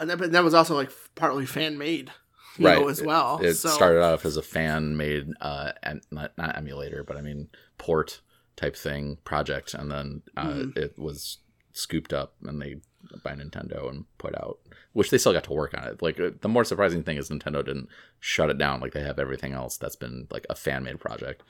and 0.01 0.11
that, 0.11 0.19
but 0.19 0.33
that 0.33 0.45
was 0.45 0.55
also 0.55 0.75
like 0.75 0.91
partly 1.15 1.47
fan 1.47 1.79
made, 1.79 2.11
Right. 2.59 2.79
know, 2.81 2.89
as 2.89 3.01
well. 3.03 3.39
It 3.43 3.55
so, 3.55 3.69
started 3.71 4.03
off 4.03 4.25
as 4.27 4.37
a 4.37 4.43
fan 4.43 4.97
made, 4.97 5.29
uh, 5.41 5.73
and 5.83 6.03
not, 6.11 6.37
not 6.37 6.57
emulator, 6.57 7.05
but 7.05 7.17
I 7.17 7.21
mean 7.23 7.49
port 7.79 8.21
type 8.57 8.77
thing 8.77 9.19
project, 9.25 9.73
and 9.73 9.91
then 9.91 10.23
uh, 10.37 10.47
Mhm. 10.49 10.77
it 10.77 10.99
was 10.99 11.39
scooped 11.73 12.13
up 12.13 12.35
and 12.43 12.61
they 12.61 12.81
by 13.23 13.33
Nintendo 13.35 13.89
and 13.89 14.05
put 14.19 14.35
out, 14.35 14.59
which 14.93 15.11
they 15.11 15.19
still 15.19 15.33
got 15.33 15.45
to 15.45 15.53
work 15.53 15.75
on 15.77 15.87
it. 15.87 16.03
Like 16.03 16.21
the 16.41 16.49
more 16.49 16.65
surprising 16.65 17.03
thing 17.03 17.17
is 17.17 17.29
Nintendo 17.31 17.65
didn't 17.65 17.89
shut 18.19 18.51
it 18.51 18.59
down 18.59 18.81
like 18.81 18.93
they 18.93 19.03
have 19.03 19.19
everything 19.19 19.53
else 19.53 19.77
that's 19.77 19.97
been 19.97 20.27
like 20.31 20.47
a 20.49 20.55
fan 20.55 20.85
made 20.85 21.01
project. 21.01 21.43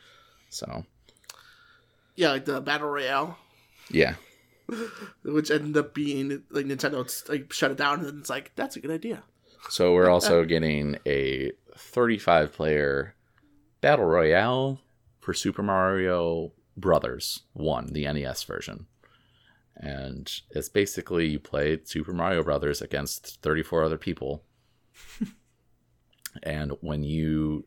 So 0.48 0.84
Yeah, 2.16 2.30
like 2.30 2.44
the 2.44 2.60
battle 2.60 2.88
royale, 2.88 3.38
yeah, 3.90 4.14
which 5.24 5.50
ended 5.50 5.76
up 5.76 5.94
being 5.94 6.42
like 6.50 6.66
Nintendo 6.66 7.28
like 7.28 7.52
shut 7.52 7.70
it 7.70 7.76
down, 7.76 8.04
and 8.04 8.20
it's 8.20 8.30
like 8.30 8.52
that's 8.56 8.76
a 8.76 8.80
good 8.80 8.90
idea. 8.90 9.22
so 9.68 9.92
we're 9.92 10.10
also 10.10 10.44
getting 10.46 10.98
a 11.06 11.52
35 11.76 12.52
player 12.52 13.14
battle 13.80 14.04
royale 14.06 14.80
for 15.20 15.34
Super 15.34 15.62
Mario 15.62 16.52
Brothers 16.76 17.42
One, 17.52 17.86
the 17.92 18.04
NES 18.10 18.42
version. 18.44 18.86
And 19.82 20.30
it's 20.50 20.68
basically 20.68 21.26
you 21.28 21.38
play 21.38 21.78
Super 21.84 22.12
Mario 22.12 22.42
Brothers 22.42 22.82
against 22.82 23.40
34 23.42 23.82
other 23.84 23.96
people. 23.96 24.44
and 26.42 26.72
when 26.82 27.02
you 27.02 27.64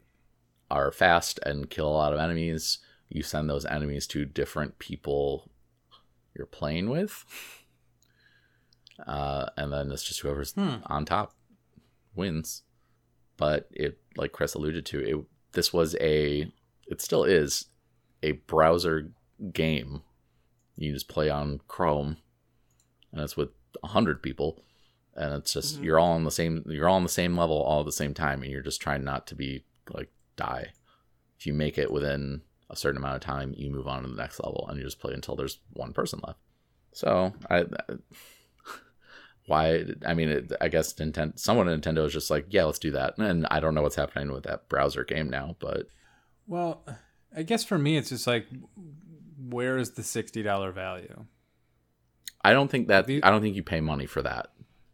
are 0.69 0.91
fast 0.91 1.39
and 1.45 1.69
kill 1.69 1.87
a 1.87 1.89
lot 1.89 2.13
of 2.13 2.19
enemies, 2.19 2.77
you 3.09 3.23
send 3.23 3.49
those 3.49 3.65
enemies 3.65 4.05
to 4.07 4.25
different 4.25 4.77
people 4.79 5.49
you're 6.35 6.45
playing 6.45 6.89
with. 6.89 7.25
Uh, 9.07 9.47
and 9.57 9.73
then 9.73 9.91
it's 9.91 10.03
just 10.03 10.19
whoever's 10.19 10.53
Hmm. 10.53 10.75
on 10.85 11.03
top 11.03 11.33
wins. 12.15 12.61
But 13.37 13.67
it, 13.71 13.97
like 14.15 14.31
Chris 14.31 14.53
alluded 14.53 14.85
to, 14.85 14.99
it 14.99 15.25
this 15.53 15.73
was 15.73 15.95
a, 15.99 16.51
it 16.87 17.01
still 17.01 17.23
is 17.23 17.65
a 18.21 18.33
browser 18.33 19.09
game. 19.51 20.03
You 20.75 20.93
just 20.93 21.07
play 21.07 21.29
on 21.29 21.59
Chrome, 21.67 22.17
and 23.11 23.21
it's 23.21 23.37
with 23.37 23.49
a 23.83 23.87
hundred 23.87 24.21
people, 24.23 24.63
and 25.15 25.33
it's 25.33 25.53
just 25.53 25.79
Mhm. 25.79 25.83
you're 25.83 25.99
all 25.99 26.13
on 26.13 26.23
the 26.23 26.31
same 26.31 26.63
you're 26.67 26.87
all 26.89 26.95
on 26.95 27.03
the 27.03 27.09
same 27.09 27.37
level 27.37 27.57
all 27.61 27.81
at 27.81 27.85
the 27.85 27.91
same 27.91 28.13
time, 28.13 28.41
and 28.41 28.51
you're 28.51 28.61
just 28.61 28.81
trying 28.81 29.03
not 29.03 29.27
to 29.27 29.35
be 29.35 29.63
like 29.91 30.11
die. 30.35 30.73
If 31.37 31.45
you 31.45 31.53
make 31.53 31.77
it 31.77 31.91
within 31.91 32.41
a 32.69 32.75
certain 32.75 32.97
amount 32.97 33.15
of 33.15 33.21
time, 33.21 33.53
you 33.57 33.69
move 33.69 33.87
on 33.87 34.03
to 34.03 34.09
the 34.09 34.15
next 34.15 34.39
level, 34.39 34.65
and 34.67 34.77
you 34.77 34.83
just 34.83 34.99
play 34.99 35.13
until 35.13 35.35
there's 35.35 35.59
one 35.73 35.93
person 35.93 36.19
left. 36.25 36.39
So 36.93 37.33
I. 37.49 37.65
Why? 39.45 39.83
I 40.05 40.13
mean, 40.13 40.29
it, 40.29 40.53
I 40.61 40.69
guess 40.69 40.93
Nintendo. 40.93 41.37
Someone 41.37 41.67
at 41.67 41.77
Nintendo 41.81 42.05
is 42.05 42.13
just 42.13 42.31
like, 42.31 42.45
yeah, 42.49 42.63
let's 42.63 42.79
do 42.79 42.91
that. 42.91 43.17
And 43.17 43.45
I 43.51 43.59
don't 43.59 43.75
know 43.75 43.81
what's 43.81 43.97
happening 43.97 44.31
with 44.31 44.43
that 44.45 44.69
browser 44.69 45.03
game 45.03 45.29
now, 45.29 45.57
but 45.59 45.87
Well, 46.47 46.85
I 47.35 47.43
guess 47.43 47.65
for 47.65 47.77
me, 47.77 47.97
it's 47.97 48.07
just 48.09 48.25
like, 48.25 48.47
where 49.49 49.77
is 49.77 49.91
the 49.91 50.03
sixty 50.03 50.43
dollar 50.43 50.71
value? 50.71 51.25
I 52.41 52.53
don't 52.53 52.69
think 52.69 52.87
that 52.87 53.09
I 53.09 53.29
don't 53.29 53.41
think 53.41 53.55
you 53.55 53.63
pay 53.63 53.81
money 53.81 54.05
for 54.05 54.21
that. 54.21 54.47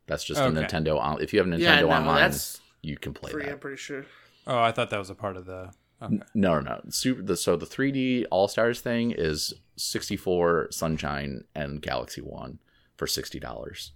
That's 0.07 0.23
just 0.23 0.41
a 0.41 0.45
Nintendo. 0.45 0.99
On, 0.99 1.21
if 1.21 1.33
you 1.33 1.39
have 1.39 1.47
Nintendo 1.47 1.59
yeah, 1.59 1.81
no, 1.81 1.91
Online, 1.91 2.21
that's 2.21 2.59
you 2.81 2.97
can 2.97 3.13
play 3.13 3.31
free. 3.31 3.43
that. 3.45 3.53
I'm 3.53 3.59
pretty 3.59 3.77
sure. 3.77 4.05
Oh, 4.47 4.59
I 4.59 4.71
thought 4.71 4.89
that 4.89 4.99
was 4.99 5.09
a 5.09 5.15
part 5.15 5.37
of 5.37 5.45
the. 5.45 5.71
Okay. 6.01 6.19
No, 6.33 6.59
no, 6.59 6.61
no. 6.61 6.81
Super. 6.89 7.21
The, 7.21 7.35
so 7.35 7.55
the 7.57 7.65
3D 7.65 8.25
All 8.31 8.47
Stars 8.47 8.79
thing 8.81 9.11
is 9.11 9.53
64 9.75 10.69
Sunshine 10.71 11.43
and 11.53 11.81
Galaxy 11.81 12.21
One 12.21 12.59
for 12.95 13.05
sixty 13.05 13.39
dollars. 13.39 13.91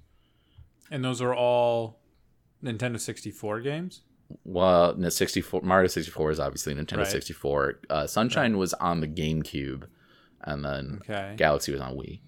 And 0.92 1.04
those 1.04 1.22
are 1.22 1.34
all 1.34 2.00
Nintendo 2.64 3.00
sixty 3.00 3.32
four 3.32 3.62
games. 3.62 4.02
Well, 4.46 4.96
no, 4.98 5.10
64 5.10 5.62
Mario 5.62 5.88
64 5.88 6.32
is 6.32 6.40
obviously 6.40 6.74
Nintendo 6.74 7.00
Right. 7.00 7.08
64. 7.08 7.80
Uh, 7.90 8.08
Sunshine 8.08 8.58
was 8.58 8.74
on 8.76 9.00
the 9.00 9.08
GameCube, 9.08 9.84
and 10.44 10.64
then 10.64 11.00
Okay. 11.04 11.34
Galaxy 11.38 11.72
was 11.72 11.82
on 11.82 11.96
Wii. 11.96 12.20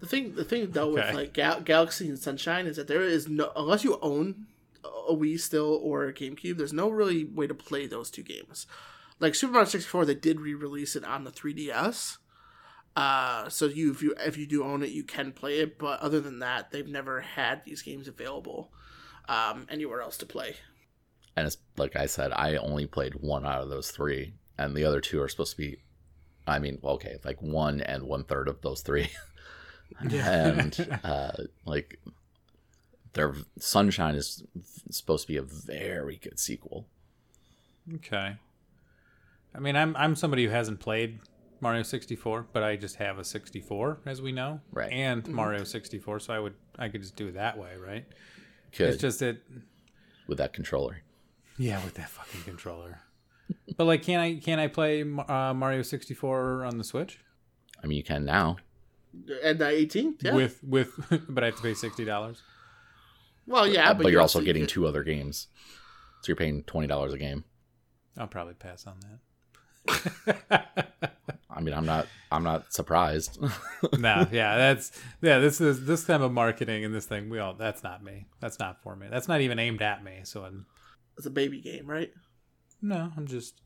The 0.00 0.06
thing, 0.06 0.34
the 0.34 0.44
thing 0.44 0.70
though 0.70 0.92
Okay. 0.96 1.06
with 1.06 1.14
like 1.14 1.32
Gal- 1.32 1.60
Galaxy 1.60 2.08
and 2.08 2.18
Sunshine 2.18 2.66
is 2.66 2.76
that 2.76 2.86
there 2.88 3.02
is 3.02 3.28
no 3.28 3.52
unless 3.56 3.82
you 3.84 3.98
own 4.00 4.46
a 4.84 5.12
Wii 5.14 5.40
still 5.40 5.78
or 5.82 6.06
a 6.06 6.12
GameCube, 6.14 6.56
there's 6.56 6.72
no 6.72 6.88
really 6.88 7.24
way 7.24 7.46
to 7.46 7.54
play 7.54 7.86
those 7.86 8.10
two 8.10 8.22
games. 8.22 8.66
Like 9.20 9.34
Super 9.34 9.54
Mario 9.54 9.68
64, 9.68 10.04
they 10.04 10.14
did 10.14 10.40
re-release 10.40 10.94
it 10.94 11.04
on 11.04 11.24
the 11.24 11.32
3DS. 11.32 12.18
Uh, 12.94 13.48
so 13.48 13.66
you 13.66 13.90
if 13.92 14.02
you 14.02 14.14
if 14.20 14.36
you 14.36 14.46
do 14.46 14.62
own 14.64 14.82
it, 14.82 14.90
you 14.90 15.02
can 15.04 15.32
play 15.32 15.60
it. 15.60 15.78
But 15.78 16.00
other 16.00 16.20
than 16.20 16.38
that, 16.40 16.70
they've 16.70 16.86
never 16.86 17.20
had 17.20 17.64
these 17.64 17.82
games 17.82 18.08
available 18.08 18.72
um, 19.28 19.66
anywhere 19.68 20.00
else 20.00 20.16
to 20.18 20.26
play. 20.26 20.56
and 21.36 21.46
it's 21.46 21.58
like 21.76 21.94
I 21.96 22.06
said, 22.06 22.32
I 22.32 22.56
only 22.56 22.86
played 22.86 23.14
one 23.14 23.44
out 23.46 23.62
of 23.62 23.68
those 23.68 23.90
three, 23.90 24.34
and 24.56 24.74
the 24.76 24.84
other 24.84 25.00
two 25.00 25.20
are 25.20 25.28
supposed 25.28 25.52
to 25.52 25.56
be. 25.58 25.78
I 26.48 26.58
mean, 26.58 26.78
well, 26.82 26.94
okay, 26.94 27.18
like 27.24 27.40
one 27.42 27.80
and 27.80 28.04
one 28.04 28.24
third 28.24 28.48
of 28.48 28.60
those 28.62 28.80
three, 28.80 29.10
and 30.00 30.98
uh, 31.04 31.32
like 31.64 32.00
their 33.12 33.34
Sunshine 33.58 34.14
is 34.14 34.42
supposed 34.90 35.26
to 35.26 35.32
be 35.32 35.36
a 35.36 35.42
very 35.42 36.16
good 36.16 36.38
sequel. 36.38 36.86
Okay. 37.94 38.36
I 39.54 39.58
mean, 39.60 39.76
I'm 39.76 39.96
I'm 39.96 40.14
somebody 40.16 40.44
who 40.44 40.50
hasn't 40.50 40.80
played 40.80 41.20
Mario 41.60 41.82
64, 41.82 42.46
but 42.52 42.62
I 42.62 42.76
just 42.76 42.96
have 42.96 43.18
a 43.18 43.24
64, 43.24 43.98
as 44.06 44.22
we 44.22 44.30
know, 44.32 44.60
Right. 44.70 44.92
And 44.92 45.26
Mario 45.28 45.64
64, 45.64 46.20
so 46.20 46.34
I 46.34 46.38
would 46.38 46.54
I 46.78 46.88
could 46.88 47.02
just 47.02 47.16
do 47.16 47.28
it 47.28 47.34
that 47.34 47.58
way, 47.58 47.76
right? 47.76 48.04
Could 48.72 48.90
It's 48.90 49.00
just 49.00 49.20
that, 49.20 49.38
with 50.26 50.38
that 50.38 50.52
controller. 50.52 51.02
yeah, 51.56 51.82
with 51.84 51.94
that 51.94 52.10
fucking 52.10 52.42
controller. 52.42 53.00
But 53.76 53.84
like, 53.84 54.02
can 54.02 54.20
I 54.20 54.34
can 54.36 54.58
I 54.58 54.66
play 54.68 55.02
uh, 55.02 55.54
Mario 55.54 55.82
64 55.82 56.64
on 56.64 56.78
the 56.78 56.84
Switch 56.84 57.18
I 57.82 57.86
mean, 57.86 57.96
you 57.96 58.04
can 58.04 58.24
now. 58.24 58.56
And 59.42 59.58
the 59.58 59.66
18th, 59.66 60.22
yeah. 60.22 60.34
with 60.34 60.62
with? 60.62 60.90
but 61.28 61.42
I 61.42 61.46
have 61.46 61.56
to 61.56 61.62
pay 61.62 61.74
sixty 61.74 62.04
dollars. 62.04 62.42
well, 63.46 63.66
yeah, 63.66 63.90
Uh, 63.90 63.94
but, 63.94 64.02
you're 64.04 64.12
you 64.12 64.20
also 64.20 64.40
getting 64.40 64.62
get- 64.62 64.68
two 64.70 64.86
other 64.86 65.02
games, 65.02 65.46
so 66.22 66.28
you're 66.28 66.36
paying 66.36 66.62
twenty 66.64 66.86
dollars 66.88 67.12
a 67.14 67.18
game. 67.18 67.44
I'll 68.16 68.26
probably 68.26 68.54
pass 68.54 68.86
on 68.86 68.98
that. 69.00 69.18
I 71.50 71.60
mean, 71.60 71.74
I'm 71.74 71.86
not. 71.86 72.06
I'm 72.30 72.42
not 72.44 72.72
surprised. 72.72 73.38
no, 73.98 74.26
yeah, 74.30 74.56
that's 74.56 74.92
yeah. 75.22 75.38
This 75.38 75.60
is 75.60 75.86
this 75.86 76.04
type 76.04 76.20
of 76.20 76.32
marketing 76.32 76.84
and 76.84 76.94
this 76.94 77.06
thing. 77.06 77.30
We 77.30 77.38
all 77.38 77.54
that's 77.54 77.82
not 77.82 78.04
me. 78.04 78.26
That's 78.40 78.58
not 78.58 78.82
for 78.82 78.94
me. 78.94 79.06
That's 79.10 79.28
not 79.28 79.40
even 79.40 79.58
aimed 79.58 79.82
at 79.82 80.04
me. 80.04 80.20
So 80.24 80.44
I'm, 80.44 80.66
It's 81.16 81.26
a 81.26 81.30
baby 81.30 81.60
game, 81.60 81.86
right? 81.86 82.12
No, 82.80 83.12
I'm 83.16 83.26
just 83.26 83.60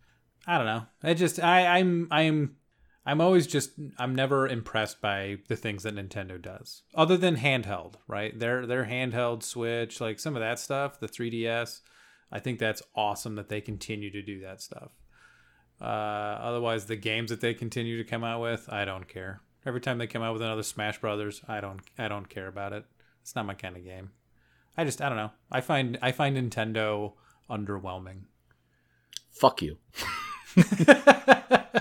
I 0.47 0.57
don't 0.57 0.67
know. 0.67 0.87
I 1.03 1.15
just 1.15 1.41
I 1.41 1.79
I'm 1.79 2.09
I'm 2.11 2.57
I'm 3.05 3.21
always 3.21 3.47
just 3.47 3.73
I'm 3.99 4.15
never 4.15 4.47
impressed 4.47 5.01
by 5.01 5.39
the 5.49 5.57
things 5.57 5.83
that 5.83 5.95
Nintendo 5.95 6.41
does, 6.41 6.83
other 6.95 7.17
than 7.17 7.37
handheld. 7.37 7.95
Right, 8.07 8.39
their 8.39 8.67
their 8.67 8.85
handheld 8.85 9.43
Switch, 9.43 10.01
like 10.01 10.21
some 10.21 10.37
of 10.37 10.41
that 10.41 10.59
stuff, 10.59 11.01
the 11.01 11.09
3DS. 11.09 11.81
I 12.31 12.39
think 12.39 12.59
that's 12.59 12.83
awesome 12.95 13.35
that 13.37 13.49
they 13.49 13.61
continue 13.61 14.11
to 14.11 14.23
do 14.23 14.41
that 14.41 14.63
stuff. 14.63 14.93
Uh, 15.81 15.85
otherwise, 16.41 16.87
the 16.87 16.97
games 16.97 17.31
that 17.31 17.41
they 17.41 17.53
continue 17.53 17.99
to 17.99 18.09
come 18.09 18.25
out 18.25 18.41
with, 18.41 18.69
I 18.73 18.85
don't 18.85 19.07
care. 19.07 19.43
Every 19.67 19.81
time 19.81 19.99
they 19.99 20.07
come 20.07 20.23
out 20.23 20.33
with 20.33 20.43
another 20.43 20.63
Smash 20.63 21.01
Brothers, 21.01 21.43
I 21.47 21.61
don't 21.61 21.81
I 21.99 22.09
don't 22.09 22.29
care 22.29 22.49
about 22.49 22.73
it. 22.73 22.85
It's 23.21 23.35
not 23.35 23.47
my 23.47 23.55
kind 23.55 23.77
of 23.77 23.85
game. 23.85 24.11
I 24.77 24.85
just 24.85 25.01
I 25.01 25.09
don't 25.09 25.19
know. 25.19 25.33
I 25.51 25.61
find 25.61 25.99
I 26.01 26.13
find 26.13 26.37
Nintendo 26.37 27.13
underwhelming. 27.51 28.23
Fuck 29.33 29.63
you. 29.63 29.79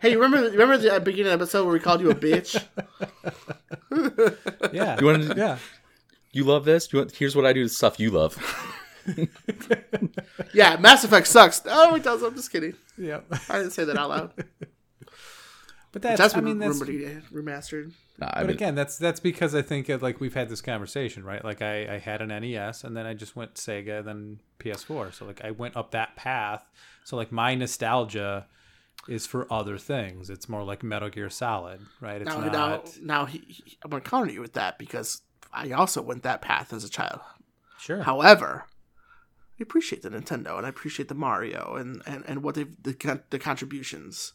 Hey, 0.00 0.14
remember 0.14 0.50
remember 0.50 0.78
the 0.78 1.00
beginning 1.00 1.32
of 1.32 1.38
the 1.38 1.44
episode 1.44 1.64
where 1.64 1.72
we 1.72 1.80
called 1.80 2.00
you 2.00 2.10
a 2.10 2.14
bitch? 2.14 2.62
Yeah. 4.72 4.98
You 5.00 5.06
want 5.06 5.22
to? 5.28 5.34
yeah. 5.36 5.58
You 6.32 6.44
love 6.44 6.64
this? 6.64 6.92
You 6.92 7.00
want, 7.00 7.12
here's 7.16 7.34
what 7.34 7.46
I 7.46 7.52
do 7.52 7.62
to 7.62 7.68
stuff 7.68 7.98
you 7.98 8.10
love. 8.10 8.36
yeah, 10.54 10.76
Mass 10.76 11.02
Effect 11.04 11.26
sucks. 11.26 11.62
Oh, 11.64 11.94
it 11.96 12.04
does. 12.04 12.22
I'm 12.22 12.34
just 12.34 12.52
kidding. 12.52 12.74
Yeah. 12.96 13.20
I 13.48 13.58
didn't 13.58 13.72
say 13.72 13.84
that 13.84 13.96
out 13.96 14.10
loud. 14.10 14.44
But 15.90 16.02
that's, 16.02 16.18
That's 16.18 16.34
I 16.34 16.38
been 16.38 16.44
mean 16.44 16.58
that's 16.58 16.78
rumored 16.80 17.22
to 17.30 17.34
remastered. 17.34 17.92
Nah, 18.18 18.26
I 18.32 18.40
but 18.40 18.48
mean, 18.48 18.56
again, 18.56 18.74
that's 18.74 18.98
that's 18.98 19.20
because 19.20 19.54
I 19.54 19.62
think 19.62 19.88
of, 19.88 20.02
like 20.02 20.20
we've 20.20 20.34
had 20.34 20.48
this 20.50 20.60
conversation, 20.60 21.24
right? 21.24 21.42
Like 21.42 21.62
I, 21.62 21.94
I 21.94 21.98
had 21.98 22.20
an 22.20 22.28
NES 22.28 22.84
and 22.84 22.94
then 22.96 23.06
I 23.06 23.14
just 23.14 23.34
went 23.36 23.54
Sega, 23.54 24.04
then 24.04 24.40
PS4. 24.60 25.14
So 25.14 25.24
like 25.24 25.42
I 25.44 25.50
went 25.52 25.76
up 25.76 25.92
that 25.92 26.14
path. 26.14 26.68
So 27.04 27.16
like 27.16 27.32
my 27.32 27.54
nostalgia 27.54 28.46
is 29.08 29.26
for 29.26 29.50
other 29.50 29.78
things. 29.78 30.28
It's 30.28 30.48
more 30.48 30.62
like 30.62 30.82
Metal 30.82 31.08
Gear 31.08 31.30
Solid, 31.30 31.80
right? 32.02 32.20
It's 32.20 32.28
Now, 32.28 32.40
not. 32.40 32.52
now, 32.52 32.82
now 33.00 33.24
he, 33.24 33.38
he- 33.48 33.78
I'm 33.82 33.90
gonna 33.90 34.02
counter 34.02 34.30
you 34.30 34.40
with 34.42 34.52
that 34.54 34.78
because 34.78 35.22
I 35.52 35.70
also 35.70 36.02
went 36.02 36.22
that 36.24 36.42
path 36.42 36.72
as 36.74 36.84
a 36.84 36.90
child. 36.90 37.20
Sure. 37.78 38.02
However, 38.02 38.66
I 39.58 39.62
appreciate 39.62 40.02
the 40.02 40.10
Nintendo 40.10 40.58
and 40.58 40.66
I 40.66 40.68
appreciate 40.68 41.08
the 41.08 41.14
Mario 41.14 41.76
and 41.76 42.02
and, 42.06 42.24
and 42.26 42.42
what 42.42 42.56
they've 42.56 42.70
the 42.82 43.22
the 43.30 43.38
contributions. 43.38 44.34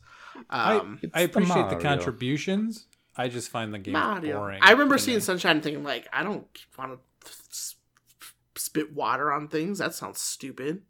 Um, 0.49 0.99
It's 1.01 1.11
I 1.15 1.19
the 1.19 1.25
appreciate 1.31 1.55
the, 1.55 1.61
Mario. 1.75 1.79
contributions. 1.81 2.87
I 3.15 3.27
just 3.29 3.49
find 3.49 3.73
the 3.73 3.79
game 3.79 3.93
Mario. 3.93 4.37
boring. 4.39 4.59
I 4.61 4.71
remember 4.71 4.97
seeing 4.97 5.17
me. 5.17 5.21
Sunshine 5.21 5.57
and 5.57 5.63
thinking 5.63 5.83
like, 5.83 6.07
I 6.11 6.23
don't 6.23 6.47
want 6.77 6.99
to 7.25 7.31
spit 8.55 8.93
water 8.93 9.31
on 9.31 9.47
things. 9.47 9.79
That 9.79 9.93
sounds 9.93 10.19
stupid. 10.19 10.81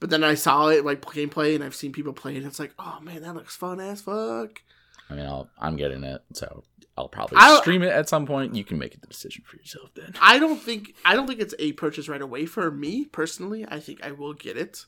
But 0.00 0.10
then 0.10 0.22
I 0.22 0.34
saw 0.34 0.68
it 0.68 0.84
like 0.84 1.00
gameplay, 1.02 1.54
and 1.54 1.64
I've 1.64 1.74
seen 1.74 1.92
people 1.92 2.12
play 2.12 2.34
it. 2.34 2.38
And 2.38 2.46
it's 2.46 2.60
like, 2.60 2.72
oh 2.78 2.98
man, 3.02 3.22
that 3.22 3.34
looks 3.34 3.56
fun 3.56 3.80
as 3.80 4.02
fuck. 4.02 4.62
I 5.10 5.14
mean, 5.14 5.24
I'll, 5.26 5.48
I'm 5.58 5.76
getting 5.76 6.04
it, 6.04 6.22
so 6.34 6.62
I'll 6.96 7.08
probably 7.08 7.38
I'll- 7.40 7.62
stream 7.62 7.82
it 7.82 7.88
at 7.92 8.08
some 8.08 8.26
point. 8.26 8.54
You 8.54 8.62
can 8.64 8.78
make 8.78 9.00
the 9.00 9.06
decision 9.06 9.42
for 9.46 9.56
yourself 9.56 9.90
then. 9.94 10.12
I 10.20 10.38
don't 10.38 10.60
think 10.60 10.94
I 11.04 11.14
don't 11.16 11.26
think 11.26 11.40
it's 11.40 11.54
a 11.58 11.72
purchase 11.72 12.08
right 12.08 12.20
away 12.22 12.44
for 12.46 12.70
me 12.70 13.06
personally. 13.06 13.64
I 13.66 13.80
think 13.80 14.04
I 14.04 14.12
will 14.12 14.34
get 14.34 14.56
it. 14.58 14.84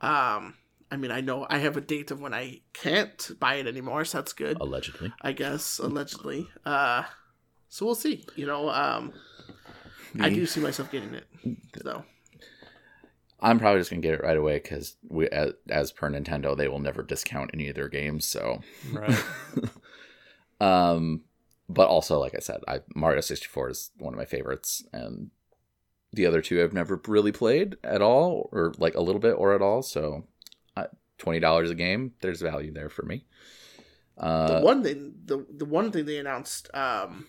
Um, 0.00 0.54
I 0.90 0.96
mean, 0.96 1.10
I 1.10 1.20
know 1.20 1.46
I 1.48 1.58
have 1.58 1.76
a 1.76 1.80
date 1.80 2.10
of 2.10 2.20
when 2.20 2.34
I 2.34 2.60
can't 2.72 3.30
buy 3.40 3.56
it 3.56 3.66
anymore, 3.66 4.04
so 4.04 4.18
that's 4.18 4.32
good. 4.32 4.58
Allegedly, 4.60 5.12
I 5.22 5.32
guess 5.32 5.78
allegedly. 5.78 6.48
Uh, 6.64 7.04
so 7.68 7.86
we'll 7.86 7.94
see. 7.94 8.24
You 8.36 8.46
know, 8.46 8.70
um, 8.70 9.12
I 10.20 10.30
do 10.30 10.46
see 10.46 10.60
myself 10.60 10.90
getting 10.92 11.14
it. 11.14 11.26
So 11.82 12.04
I'm 13.40 13.58
probably 13.58 13.80
just 13.80 13.90
gonna 13.90 14.02
get 14.02 14.14
it 14.14 14.22
right 14.22 14.36
away 14.36 14.58
because 14.58 14.96
we, 15.08 15.28
as, 15.28 15.52
as 15.68 15.92
per 15.92 16.08
Nintendo, 16.10 16.56
they 16.56 16.68
will 16.68 16.78
never 16.78 17.02
discount 17.02 17.50
any 17.52 17.68
of 17.68 17.74
their 17.74 17.88
games. 17.88 18.24
So, 18.24 18.62
Right. 18.92 19.22
um, 20.60 21.22
but 21.68 21.88
also, 21.88 22.18
like 22.18 22.34
I 22.34 22.40
said, 22.40 22.60
I 22.68 22.80
Mario 22.94 23.20
64 23.20 23.70
is 23.70 23.90
one 23.98 24.14
of 24.14 24.18
my 24.18 24.24
favorites, 24.24 24.84
and 24.92 25.30
the 26.12 26.26
other 26.26 26.40
two 26.40 26.62
I've 26.62 26.72
never 26.72 27.00
really 27.06 27.32
played 27.32 27.76
at 27.82 28.00
all, 28.00 28.48
or 28.52 28.72
like 28.78 28.94
a 28.94 29.02
little 29.02 29.20
bit, 29.20 29.32
or 29.32 29.54
at 29.54 29.62
all. 29.62 29.82
So, 29.82 30.24
twenty 31.18 31.40
dollars 31.40 31.70
a 31.70 31.74
game, 31.74 32.12
there's 32.20 32.40
value 32.42 32.72
there 32.72 32.88
for 32.88 33.04
me. 33.04 33.24
Uh, 34.18 34.58
the 34.58 34.64
one 34.64 34.82
thing, 34.82 35.14
the 35.24 35.44
the 35.50 35.64
one 35.64 35.90
thing 35.92 36.04
they 36.06 36.18
announced 36.18 36.68
um, 36.74 37.26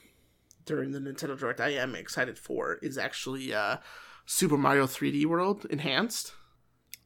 during 0.65 0.91
the 0.91 0.99
Nintendo 0.99 1.37
Direct, 1.37 1.59
I 1.61 1.69
am 1.69 1.95
excited 1.95 2.37
for 2.37 2.75
is 2.81 2.97
actually 2.97 3.53
uh, 3.53 3.77
Super 4.25 4.57
Mario 4.57 4.85
3D 4.85 5.25
World 5.25 5.65
Enhanced. 5.69 6.33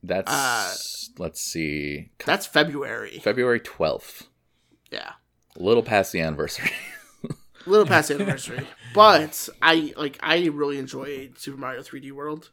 that's 0.04 0.32
uh, 0.32 0.74
let's 1.22 1.42
see, 1.42 2.12
That's 2.26 2.46
February. 2.46 3.20
February 3.24 3.60
12th, 3.60 4.28
Yeah. 4.92 5.14
a 5.58 5.62
little 5.64 5.84
past 5.84 6.12
the 6.14 6.22
anniversary. 6.22 6.72
a 7.24 7.70
little 7.70 7.86
past 7.86 8.08
the 8.10 8.16
anniversary. 8.16 8.66
But 8.96 9.48
I 9.62 9.94
like 9.98 10.18
I 10.22 10.48
really 10.48 10.80
enjoyed 10.80 11.38
Super 11.38 11.58
Mario 11.60 11.82
3D 11.84 12.12
World. 12.12 12.50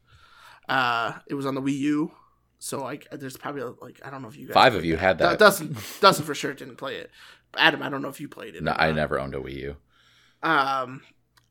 Uh, 0.68 1.14
it 1.26 1.34
was 1.34 1.47
on 1.47 1.55
the 1.55 1.62
Wii 1.62 1.78
U, 1.78 2.12
so 2.59 2.82
like 2.82 3.07
there's 3.12 3.36
probably 3.36 3.62
like 3.82 4.00
I 4.04 4.11
don't 4.11 4.22
know 4.22 4.28
if 4.28 4.36
you 4.36 4.46
guys 4.48 4.54
Five 4.54 4.74
of 4.74 4.84
you 4.84 4.96
had 4.96 5.18
that. 5.18 5.38
Dustin 5.38 5.76
Dustin 6.00 6.24
for 6.24 6.34
sure 6.34 6.52
didn't 6.54 6.76
play 6.76 6.96
it. 6.96 7.11
Adam, 7.57 7.82
I 7.82 7.88
don't 7.88 8.02
know 8.02 8.09
if 8.09 8.20
you 8.20 8.28
played 8.28 8.54
it. 8.54 8.62
no, 8.62 8.72
I 8.76 8.92
never 8.92 9.18
owned 9.20 9.34
a 9.34 9.38
Wii 9.38 9.54
U. 9.62 9.76
Um, 10.42 11.02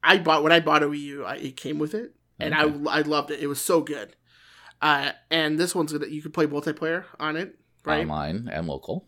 I 0.04 0.18
bought 0.20 0.44
when 0.44 0.52
I 0.52 0.60
bought 0.60 0.84
a 0.84 0.88
Wii 0.88 1.00
U, 1.00 1.26
I, 1.26 1.36
it 1.36 1.58
came 1.58 1.80
with 1.80 1.94
it, 1.96 2.14
and 2.40 2.54
I 2.54 2.64
I 2.90 3.02
loved 3.02 3.32
it. 3.32 3.40
It 3.40 3.48
was 3.48 3.60
so 3.62 3.82
good. 3.82 4.16
Uh, 4.82 5.12
and 5.32 5.58
this 5.58 5.74
one's 5.74 5.92
gonna 5.94 6.08
you 6.08 6.22
can 6.22 6.32
play 6.32 6.46
multiplayer 6.48 7.06
on 7.20 7.36
it, 7.38 7.58
right? 7.86 8.02
Online 8.02 8.50
and 8.52 8.68
local. 8.68 9.08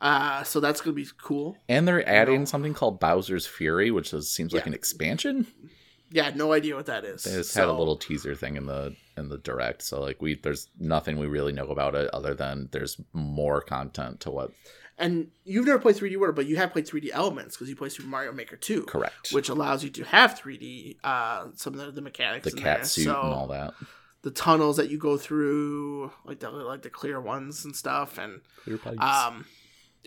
Uh, 0.00 0.44
so 0.44 0.60
that's 0.60 0.80
gonna 0.80 0.94
be 0.94 1.06
cool. 1.20 1.56
And 1.68 1.88
they're 1.88 2.08
adding 2.08 2.40
No. 2.40 2.44
something 2.44 2.74
called 2.74 3.00
Bowser's 3.00 3.46
Fury, 3.46 3.90
which 3.90 4.12
is, 4.12 4.30
seems 4.30 4.52
like 4.52 4.66
an 4.66 4.74
expansion. 4.74 5.46
Yeah, 6.10 6.30
no 6.34 6.52
idea 6.52 6.74
what 6.76 6.86
that 6.86 7.04
is. 7.04 7.24
They 7.24 7.32
just 7.32 7.54
had 7.54 7.68
a 7.68 7.72
little 7.72 7.96
teaser 7.96 8.34
thing 8.34 8.56
in 8.56 8.66
the 8.66 8.94
in 9.16 9.28
the 9.28 9.38
direct. 9.38 9.82
So 9.82 10.00
like 10.00 10.22
we 10.22 10.34
there's 10.36 10.68
nothing 10.78 11.18
we 11.18 11.26
really 11.26 11.52
know 11.52 11.66
about 11.68 11.94
it 11.94 12.08
other 12.14 12.34
than 12.34 12.68
there's 12.72 13.00
more 13.12 13.60
content 13.60 14.20
to 14.20 14.30
what 14.30 14.52
And 14.98 15.28
you've 15.44 15.66
never 15.66 15.78
played 15.78 15.96
3D 15.96 16.16
World, 16.18 16.34
but 16.34 16.46
you 16.46 16.56
have 16.56 16.72
played 16.72 16.86
3D 16.86 17.10
Elements 17.12 17.56
because 17.56 17.68
you 17.68 17.76
play 17.76 17.88
Super 17.88 18.08
Mario 18.08 18.32
Maker 18.32 18.56
2, 18.56 18.82
correct. 18.84 19.32
which 19.32 19.48
allows 19.48 19.84
you 19.84 19.90
to 19.90 20.04
have 20.04 20.40
3D, 20.40 20.96
uh, 21.04 21.48
some 21.54 21.74
of 21.74 21.80
the, 21.80 21.92
the 21.92 22.00
mechanics. 22.00 22.50
the 22.50 22.56
in 22.56 22.62
cat 22.62 22.76
there. 22.78 22.84
suit 22.84 23.04
So 23.04 23.20
and 23.20 23.32
all 23.34 23.46
that. 23.48 23.74
The 24.22 24.30
tunnels 24.32 24.76
that 24.78 24.90
you 24.90 24.98
go 24.98 25.16
through, 25.16 26.10
like 26.24 26.40
the 26.40 26.50
like 26.50 26.82
the 26.82 26.90
clear 26.90 27.20
ones 27.20 27.64
and 27.64 27.76
stuff, 27.76 28.18
and 28.18 28.40
Clear 28.64 28.78
pipes. 28.78 28.98
um, 29.00 29.46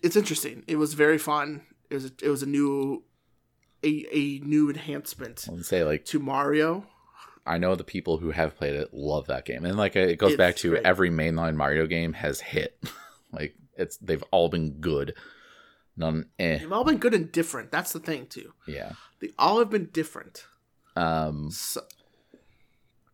it's 0.04 0.16
interesting. 0.18 0.64
It 0.68 0.76
was 0.76 0.94
very 0.94 1.18
fun. 1.18 1.62
It 1.90 1.96
was 1.96 2.06
a, 2.06 2.12
it 2.22 2.30
was 2.30 2.44
a 2.44 2.46
new 2.48 3.04
a, 3.84 4.06
a 4.12 4.40
new 4.40 4.70
enhancement 4.70 5.46
I 5.48 5.52
would 5.54 5.66
say 5.66 5.84
like 5.84 6.06
to 6.06 6.20
Mario. 6.20 6.86
I 7.46 7.58
know 7.58 7.74
the 7.76 7.84
people 7.84 8.18
who 8.20 8.30
have 8.32 8.56
played 8.56 8.76
it 8.76 8.94
love 8.94 9.28
that 9.28 9.46
game, 9.46 9.66
and 9.66 9.76
like 9.78 9.96
it 9.96 10.18
goes 10.20 10.32
It's 10.34 10.38
back 10.38 10.56
to 10.58 10.70
great. 10.72 10.84
every 10.86 11.10
mainline 11.10 11.56
Mario 11.56 11.88
game 11.88 12.14
has 12.14 12.40
hit. 12.42 12.78
like 13.32 13.56
it's 13.76 13.98
they've 13.98 14.24
all 14.32 14.48
been 14.50 14.74
good. 14.74 15.16
None, 15.98 16.28
eh, 16.40 16.60
They've 16.60 16.72
all 16.72 16.84
been 16.84 16.98
good 17.00 17.14
and 17.14 17.32
different. 17.32 17.72
That's 17.72 17.92
the 17.94 18.00
thing 18.00 18.28
too. 18.28 18.54
yeah. 18.68 18.94
They 19.20 19.30
all 19.38 19.60
have 19.60 19.70
been 19.70 19.90
different. 19.92 20.46
Um, 20.96 21.50
So, 21.52 21.82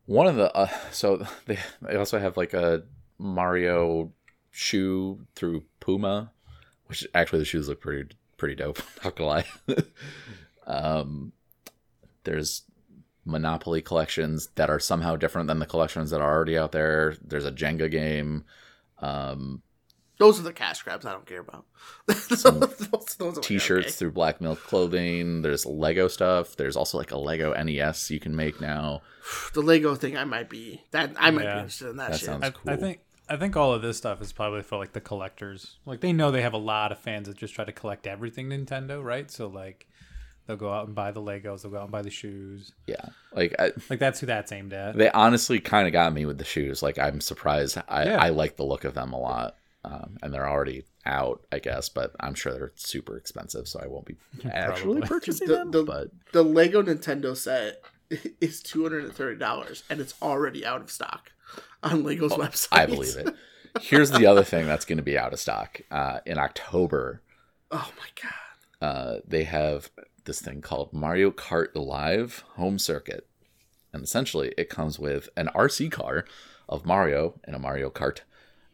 one 0.05 0.27
of 0.27 0.35
the 0.35 0.53
uh, 0.55 0.69
so 0.91 1.25
they 1.45 1.57
they 1.81 1.95
also 1.95 2.19
have 2.19 2.35
like 2.37 2.53
a 2.53 2.83
Mario 3.17 4.11
shoe 4.51 5.25
through 5.35 5.63
Puma, 5.79 6.31
which 6.87 7.07
actually 7.15 7.39
the 7.39 7.45
shoes 7.45 7.67
look 7.69 7.79
pretty 7.81 8.13
pretty 8.37 8.55
dope. 8.55 8.79
Not 9.03 9.15
gonna 9.15 9.29
lie. 9.29 9.45
Um, 10.67 11.31
there's 12.23 12.63
Monopoly 13.25 13.81
collections 13.81 14.49
that 14.55 14.69
are 14.69 14.79
somehow 14.79 15.15
different 15.15 15.47
than 15.47 15.59
the 15.59 15.65
collections 15.65 16.11
that 16.11 16.21
are 16.21 16.33
already 16.33 16.57
out 16.57 16.71
there. 16.71 17.15
There's 17.21 17.45
a 17.45 17.51
Jenga 17.51 17.91
game. 17.91 18.45
Um, 18.99 19.63
those 20.17 20.39
are 20.39 20.43
the 20.43 20.53
cash 20.53 20.81
grabs 20.81 21.05
I 21.05 21.11
don't 21.11 21.25
care 21.25 21.41
about. 21.41 21.65
Those, 22.07 23.17
those 23.17 23.39
t-shirts 23.39 23.87
okay. 23.87 23.91
through 23.91 24.11
Black 24.11 24.41
Milk 24.41 24.59
Clothing. 24.61 25.41
There's 25.41 25.65
Lego 25.65 26.07
stuff. 26.07 26.55
There's 26.55 26.75
also 26.75 26.97
like 26.97 27.11
a 27.11 27.17
Lego 27.17 27.53
NES 27.53 28.09
you 28.09 28.19
can 28.19 28.35
make 28.35 28.59
now. 28.59 29.01
The 29.53 29.61
Lego 29.61 29.93
thing, 29.93 30.15
I 30.17 30.23
might 30.23 30.49
be 30.49 30.81
that 30.91 31.11
I 31.19 31.31
might 31.31 31.43
be 31.43 31.51
interested 31.51 31.89
in 31.89 31.97
that, 31.97 32.11
That 32.11 32.19
shit. 32.19 32.25
sounds- 32.27 32.43
I, 32.45 32.49
cool. 32.51 32.71
I 32.71 32.77
think 32.77 33.01
I 33.29 33.35
think 33.35 33.57
all 33.57 33.73
of 33.73 33.81
this 33.81 33.97
stuff 33.97 34.21
is 34.21 34.31
probably 34.31 34.61
for 34.61 34.77
like 34.77 34.93
the 34.93 35.01
collectors. 35.01 35.77
Like 35.85 35.99
they 35.99 36.13
know 36.13 36.31
they 36.31 36.41
have 36.41 36.53
a 36.53 36.57
lot 36.57 36.91
of 36.91 36.99
fans 36.99 37.27
that 37.27 37.37
just 37.37 37.53
try 37.53 37.65
to 37.65 37.73
collect 37.73 38.07
everything 38.07 38.49
Nintendo, 38.49 39.03
right? 39.03 39.29
So 39.29 39.47
like 39.47 39.87
they'll 40.47 40.55
go 40.57 40.71
out 40.71 40.87
and 40.87 40.95
buy 40.95 41.11
the 41.11 41.21
Legos, 41.21 41.61
they'll 41.61 41.71
go 41.71 41.77
out 41.77 41.83
and 41.83 41.91
buy 41.91 42.01
the 42.01 42.09
shoes. 42.09 42.71
Yeah, 42.87 43.05
like 43.33 43.55
I, 43.59 43.71
Like 43.89 43.99
that's 43.99 44.19
who 44.19 44.25
that's 44.25 44.51
aimed 44.51 44.73
at. 44.73 44.97
they 44.97 45.11
honestly 45.11 45.59
kind 45.59 45.85
of 45.87 45.93
got 45.93 46.13
me 46.13 46.25
with 46.25 46.37
the 46.37 46.45
shoes. 46.45 46.81
Like 46.81 46.97
I'm 46.97 47.21
surprised. 47.21 47.77
I, 47.87 48.05
Yeah. 48.05 48.17
I 48.21 48.29
like 48.29 48.55
the 48.57 48.63
look 48.65 48.83
of 48.85 48.93
them 48.95 49.13
a 49.13 49.19
lot, 49.19 49.55
um, 49.85 50.17
and 50.23 50.33
they're 50.33 50.49
already 50.49 50.85
out, 51.05 51.45
I 51.51 51.59
guess. 51.59 51.89
But 51.89 52.15
I'm 52.19 52.33
sure 52.33 52.51
they're 52.53 52.71
super 52.75 53.17
expensive, 53.17 53.67
so 53.67 53.79
I 53.83 53.87
won't 53.87 54.05
be 54.05 54.15
actually 54.51 55.01
purchasing 55.01 55.47
The- 55.47 55.55
them. 55.55 55.71
the- 55.71 55.83
but 55.83 56.07
the 56.33 56.43
Lego 56.43 56.81
Nintendo 56.81 57.35
set 57.35 57.81
is 58.41 58.61
two 58.61 58.83
hundred 58.83 59.03
and 59.05 59.13
thirty 59.13 59.37
dollars, 59.37 59.83
and 59.89 59.99
it's 59.99 60.13
already 60.21 60.65
out 60.65 60.81
of 60.81 60.89
stock 60.91 61.31
on 61.83 62.03
Lego's 62.03 62.31
website. 62.33 62.67
Oh, 62.71 62.77
I 62.77 62.85
believe 62.85 63.15
it. 63.17 63.35
Here's 63.81 64.09
the 64.09 64.25
other 64.25 64.43
thing 64.43 64.65
that's 64.65 64.85
going 64.85 64.97
to 64.97 65.03
be 65.03 65.17
out 65.19 65.33
of 65.33 65.39
stock 65.39 65.81
uh, 65.91 66.19
in 66.25 66.37
October. 66.37 67.21
Oh 67.69 67.91
my 67.99 68.29
god! 68.81 68.87
uh, 68.87 69.19
they 69.27 69.43
have 69.43 69.91
this 70.27 70.41
thing 70.41 70.61
called 70.61 70.93
Mario 70.93 71.31
Kart 71.31 71.69
Live 71.73 72.43
Home 72.55 72.77
Circuit. 72.77 73.27
And 73.91 74.03
essentially, 74.03 74.53
it 74.57 74.69
comes 74.69 74.99
with 74.99 75.29
an 75.35 75.49
RC 75.55 75.91
car 75.91 76.25
of 76.69 76.85
Mario 76.85 77.39
in 77.47 77.55
a 77.55 77.59
Mario 77.59 77.89
Kart, 77.89 78.19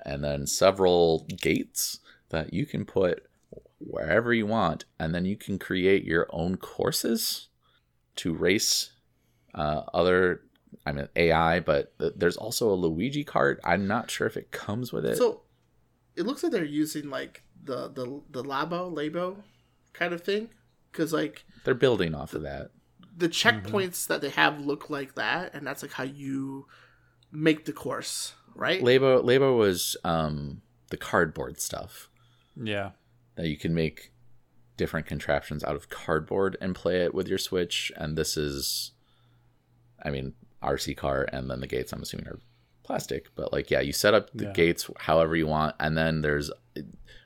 and 0.05 0.23
then 0.23 0.45
several 0.47 1.25
gates 1.39 1.99
that 2.29 2.53
you 2.53 2.65
can 2.65 2.83
put 2.83 3.25
wherever 3.79 4.33
you 4.33 4.47
want, 4.47 4.85
and 4.99 5.13
then 5.13 5.23
you 5.23 5.37
can 5.37 5.59
create 5.59 6.03
your 6.03 6.27
own 6.31 6.57
courses 6.57 7.47
to 8.17 8.33
race 8.33 8.91
uh, 9.53 9.83
other. 9.93 10.41
I 10.87 10.91
mean 10.91 11.07
AI, 11.15 11.59
but 11.59 11.97
th- 11.99 12.13
there's 12.17 12.35
also 12.35 12.73
a 12.73 12.73
Luigi 12.73 13.23
cart. 13.23 13.61
I'm 13.63 13.87
not 13.87 14.09
sure 14.09 14.25
if 14.25 14.35
it 14.35 14.51
comes 14.51 14.91
with 14.91 15.05
it. 15.05 15.17
So 15.17 15.41
it 16.15 16.25
looks 16.25 16.41
like 16.41 16.51
they're 16.51 16.65
using 16.65 17.09
like 17.11 17.43
the 17.63 17.89
the 17.89 18.21
the 18.31 18.43
Labo 18.43 18.91
Labo 18.91 19.37
kind 19.93 20.13
of 20.13 20.21
thing, 20.21 20.49
because 20.93 21.11
like 21.11 21.43
They're 21.65 21.73
building 21.73 22.15
off 22.15 22.33
of 22.33 22.43
that. 22.43 22.69
the 23.17 23.27
checkpoints 23.29 24.07
that 24.07 24.21
they 24.21 24.29
have 24.29 24.59
look 24.61 24.89
like 24.89 25.15
that, 25.15 25.53
and 25.53 25.67
that's 25.67 25.81
like 25.81 25.91
how 25.93 26.03
you 26.03 26.67
make 27.31 27.65
the 27.65 27.73
course, 27.73 28.33
right? 28.55 28.81
Labo 28.81 29.21
Labo 29.23 29.57
was 29.57 29.97
um, 30.05 30.61
the 30.89 30.97
cardboard 30.97 31.59
stuff. 31.59 32.09
Yeah. 32.55 32.91
that 33.35 33.47
you 33.47 33.57
can 33.57 33.73
make 33.73 34.13
different 34.77 35.05
contraptions 35.07 35.63
out 35.63 35.75
of 35.75 35.89
cardboard 35.89 36.55
and 36.61 36.73
play 36.75 37.01
it 37.03 37.13
with 37.15 37.27
your 37.27 37.37
Switch. 37.39 37.91
And 37.97 38.15
this 38.17 38.37
is, 38.37 38.91
I 40.03 40.09
mean, 40.11 40.33
RC 40.61 40.95
car, 40.97 41.27
and 41.33 41.49
then 41.49 41.59
the 41.61 41.67
gates. 41.67 41.91
I'm 41.93 42.01
assuming 42.03 42.27
are 42.27 42.39
plastic, 42.83 43.27
but 43.35 43.51
like, 43.51 43.71
yeah, 43.71 43.81
you 43.81 43.91
set 43.93 44.13
up 44.13 44.29
the 44.33 44.45
Yeah. 44.45 44.53
gates 44.53 44.89
however 44.97 45.35
you 45.35 45.47
want, 45.47 45.75
and 45.79 45.97
then 45.97 46.21
there's, 46.21 46.51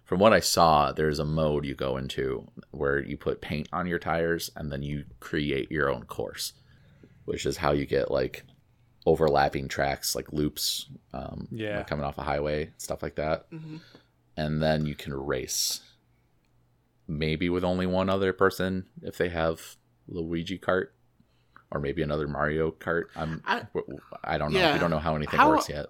from 0.07 0.19
what 0.19 0.33
I 0.33 0.39
saw, 0.39 0.91
there's 0.91 1.19
a 1.19 1.25
mode 1.25 1.65
you 1.65 1.75
go 1.75 1.97
into 1.97 2.47
where 2.71 2.99
you 2.99 3.17
put 3.17 3.41
paint 3.41 3.67
on 3.71 3.85
your 3.87 3.99
tires, 3.99 4.49
and 4.55 4.71
then 4.71 4.81
you 4.81 5.03
create 5.19 5.69
your 5.69 5.91
own 5.91 6.05
course, 6.05 6.53
which 7.25 7.45
is 7.45 7.57
how 7.57 7.73
you 7.73 7.85
get 7.85 8.09
like 8.09 8.43
overlapping 9.05 9.67
tracks, 9.67 10.15
like 10.15 10.31
loops, 10.33 10.87
um, 11.13 11.47
Yeah. 11.51 11.77
like 11.77 11.87
coming 11.87 12.05
off 12.05 12.17
a 12.17 12.23
highway, 12.23 12.71
stuff 12.77 13.03
like 13.03 13.15
that 13.15 13.49
Mhm. 13.51 13.79
and 14.35 14.61
then 14.63 14.85
you 14.85 14.95
can 14.95 15.13
race 15.13 15.81
maybe 17.07 17.49
with 17.49 17.63
only 17.63 17.85
one 17.85 18.09
other 18.09 18.33
person 18.33 18.85
if 19.01 19.17
they 19.17 19.29
have 19.29 19.77
Luigi 20.07 20.57
kart 20.59 20.87
or 21.71 21.79
maybe 21.79 22.01
another 22.01 22.27
Mario 22.27 22.71
kart. 22.71 23.05
I'm 23.15 23.41
I- 23.45 23.65
I 24.23 24.37
don't 24.37 24.51
know. 24.53 24.59
Yeah. 24.59 24.73
We 24.73 24.79
don't 24.79 24.91
know 24.91 24.99
how 24.99 25.15
anything 25.15 25.39
How- 25.39 25.49
works 25.49 25.69
yet. 25.69 25.87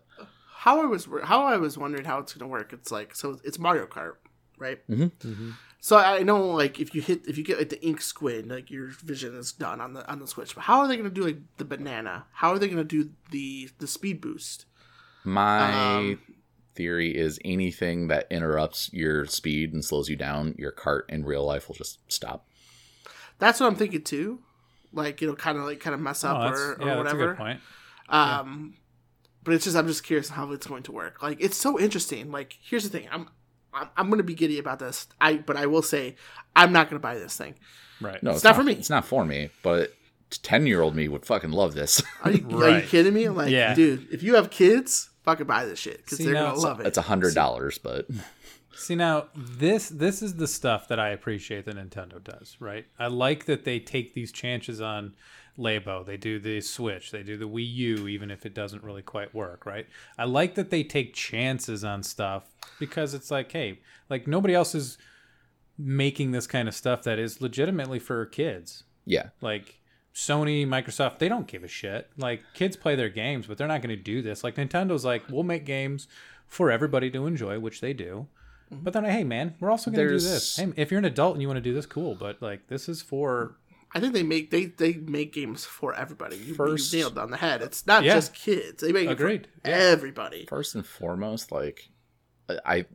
How 0.60 0.82
I 0.82 0.86
was 0.86 1.08
how 1.24 1.43
I 1.45 1.58
was 1.58 1.78
wondering 1.78 2.05
how 2.05 2.20
it's 2.20 2.34
gonna 2.34 2.49
work. 2.49 2.74
It's 2.74 2.91
like 2.91 3.16
so 3.16 3.39
it's 3.43 3.60
Mario 3.60 3.86
Kart, 3.86 4.16
right? 4.58 4.80
Mhm. 4.89 5.53
So 5.80 5.97
I 5.97 6.24
know 6.24 6.47
like 6.49 6.80
if 6.80 6.93
you 6.95 7.01
hit 7.01 7.28
if 7.28 7.38
you 7.38 7.43
get 7.43 7.60
like 7.60 7.70
the 7.70 7.82
ink 7.86 8.01
squid, 8.01 8.47
like 8.49 8.72
your 8.72 8.88
vision 8.88 9.36
is 9.36 9.51
done 9.53 9.80
on 9.80 9.93
the 9.93 10.10
on 10.12 10.20
the 10.20 10.28
Switch. 10.28 10.55
But 10.55 10.64
how 10.64 10.80
are 10.80 10.88
they 10.88 10.95
going 10.97 11.08
to 11.10 11.14
do 11.14 11.24
like 11.24 11.38
the 11.58 11.66
banana? 11.66 12.26
How 12.34 12.51
are 12.51 12.60
they 12.60 12.68
going 12.68 12.78
to 12.78 12.84
do 13.03 13.12
the 13.32 13.70
the 13.80 13.88
speed 13.88 14.20
boost? 14.20 14.66
My 15.24 15.95
Um, 15.97 16.20
theory 16.74 17.16
is 17.16 17.39
anything 17.45 18.08
that 18.08 18.26
interrupts 18.32 18.89
your 18.91 19.26
speed 19.28 19.74
and 19.74 19.86
slows 19.86 20.10
you 20.10 20.16
down, 20.16 20.55
your 20.58 20.72
cart 20.72 21.05
in 21.10 21.24
real 21.26 21.45
life 21.45 21.68
will 21.68 21.76
just 21.76 21.99
stop. 22.12 22.47
That's 23.39 23.60
what 23.60 23.68
I'm 23.68 23.76
thinking 23.76 24.03
too. 24.03 24.39
Like 24.91 25.22
it'll 25.22 25.36
kind 25.36 25.58
of 25.60 25.66
like 25.66 25.80
kind 25.80 25.93
of 25.93 25.99
mess 26.01 26.24
up 26.24 26.38
Oh, 26.38 26.43
that's, 26.45 26.60
or, 26.60 26.74
or 26.74 26.80
yeah, 26.80 26.86
that's 26.86 26.89
a 26.89 26.97
whatever. 27.16 27.28
good 27.28 27.38
point. 27.38 27.60
But 29.48 29.54
it's 29.56 29.64
just 29.64 29.78
I'm 29.78 29.88
just 29.88 30.04
curious 30.04 30.28
how 30.28 30.52
it's 30.52 30.68
going 30.68 30.84
to 30.84 30.91
work. 30.91 31.24
Like 31.24 31.38
it's 31.39 31.56
so 31.56 31.80
interesting. 31.80 32.32
Like 32.34 32.58
here's 32.62 32.84
the 32.84 32.89
thing, 32.89 33.08
I'm 33.10 33.30
I'm, 33.74 33.88
I'm 33.95 34.08
going 34.08 34.18
to 34.18 34.24
be 34.26 34.36
giddy 34.36 34.60
about 34.60 34.80
this. 34.80 35.08
I 35.22 35.38
but 35.38 35.56
I 35.56 35.68
will 35.68 35.82
say 35.82 36.18
I'm 36.54 36.74
not 36.74 36.89
going 36.89 37.00
to 37.00 37.02
buy 37.02 37.16
this 37.16 37.38
thing. 37.38 37.56
Right. 38.02 38.22
No, 38.22 38.32
It's 38.32 38.43
not 38.43 38.58
for 38.58 38.64
me. 38.64 38.74
It's 38.74 38.89
not 38.89 39.06
for 39.06 39.24
me, 39.24 39.50
but 39.64 39.93
ten 40.43 40.68
year 40.68 40.82
old 40.82 40.98
me 40.98 41.08
would 41.08 41.26
fucking 41.26 41.52
love 41.52 41.76
this. 41.76 42.04
Are 42.26 42.32
you, 42.32 42.62
are 42.62 42.80
you 42.80 42.82
kidding 42.88 43.14
me? 43.14 43.30
Like, 43.30 43.50
Yeah. 43.52 43.74
dude, 43.74 44.08
if 44.12 44.22
you 44.22 44.36
have 44.36 44.50
kids, 44.50 45.12
fucking 45.24 45.48
buy 45.48 45.64
this 45.64 45.80
shit 45.80 46.00
because 46.04 46.18
they're 46.18 46.34
now 46.34 46.50
gonna 46.50 46.60
love 46.60 46.80
it. 46.82 46.88
it's 46.88 46.98
a 46.98 47.04
hundred 47.04 47.34
dollars, 47.34 47.78
but 47.78 48.06
See 48.76 48.95
now, 48.95 49.28
this 49.36 49.88
this 49.89 50.22
is 50.22 50.36
the 50.36 50.48
stuff 50.48 50.89
that 50.89 51.00
I 51.00 51.10
appreciate 51.10 51.66
that 51.66 51.78
Nintendo 51.78 52.24
does, 52.24 52.58
right? 52.60 52.86
I 53.00 53.08
like 53.08 53.45
that 53.45 53.64
they 53.64 53.80
take 53.80 54.14
these 54.14 54.32
chances 54.34 54.82
on 54.82 55.16
Labo. 55.58 56.05
They 56.05 56.18
do 56.18 56.39
the 56.39 56.62
Switch, 56.62 57.12
they 57.12 57.24
do 57.24 57.38
the 57.38 57.47
Wii 57.47 57.74
U, 57.74 58.08
even 58.08 58.30
if 58.32 58.45
it 58.45 58.53
doesn't 58.53 58.84
really 58.84 59.01
quite 59.01 59.34
work, 59.34 59.66
right? 59.66 59.88
I 60.18 60.26
like 60.26 60.55
that 60.55 60.70
they 60.70 60.84
take 60.84 61.14
chances 61.14 61.84
on 61.84 62.03
stuff 62.03 62.43
because 62.80 63.14
it's 63.14 63.32
like, 63.32 63.51
hey, 63.51 63.80
like 64.10 64.28
nobody 64.28 64.53
else 64.53 64.76
is 64.76 64.97
making 65.78 66.32
this 66.32 66.47
kind 66.47 66.68
of 66.68 66.74
stuff 66.74 67.03
that 67.03 67.20
is 67.20 67.41
legitimately 67.41 67.99
for 67.99 68.26
kids. 68.26 68.84
yeah, 69.05 69.30
Like 69.41 69.80
Sony, 70.14 70.66
Microsoft, 70.68 71.20
they 71.20 71.30
don't 71.30 71.47
give 71.47 71.64
a 71.64 71.68
shit. 71.68 72.10
Like 72.18 72.41
kids 72.53 72.76
play 72.76 72.95
their 72.95 73.10
games, 73.10 73.45
but 73.45 73.58
they're 73.58 73.68
not 73.68 73.82
going 73.82 73.95
to 73.95 74.01
do 74.01 74.22
this. 74.22 74.43
Like 74.43 74.55
Nintendo's 74.55 75.05
like, 75.05 75.24
we'll 75.30 75.43
make 75.43 75.66
games 75.66 76.08
for 76.47 76.72
everybody 76.72 77.12
to 77.12 77.28
enjoy, 77.28 77.60
which 77.60 77.82
they 77.82 77.93
do. 77.93 78.28
Mm-hmm. 78.74 78.84
But 78.84 78.93
then, 78.93 79.05
hey, 79.05 79.24
man, 79.24 79.55
we're 79.60 79.70
also 79.70 79.91
going 79.91 80.08
to 80.08 80.14
do 80.14 80.20
this. 80.20 80.58
Hey, 80.58 80.74
if 80.76 80.91
you're 80.91 80.97
an 80.97 81.05
adult 81.05 81.36
and 81.36 81.41
you 81.41 81.47
want 81.47 81.58
to 81.58 81.62
do 81.62 81.74
this, 81.74 81.86
cool. 81.86 82.16
But 82.16 82.41
like, 82.41 82.68
this 82.68 82.89
is 82.89 83.01
for 83.01 83.55
I 83.95 83.99
think 83.99 84.13
they 84.13 84.23
make 84.23 84.51
they 84.51 84.65
they 84.65 84.93
make 84.93 85.33
games 85.33 85.65
for 85.65 85.93
everybody. 85.93 86.35
You, 86.38 86.53
First- 86.53 86.91
you 86.93 86.99
nailed 86.99 87.13
it 87.13 87.19
on 87.19 87.31
the 87.31 87.38
head. 87.38 87.61
It's 87.61 87.85
not 87.88 88.03
Yeah. 88.03 88.15
just 88.15 88.33
kids. 88.33 88.81
They 88.81 88.91
make 88.91 89.09
Agreed. 89.09 89.41
it 89.41 89.49
for 89.63 89.71
everybody. 89.71 90.45
first 90.47 90.75
and 90.75 90.85
foremost, 90.85 91.51
like 91.51 91.89
I 92.65 92.85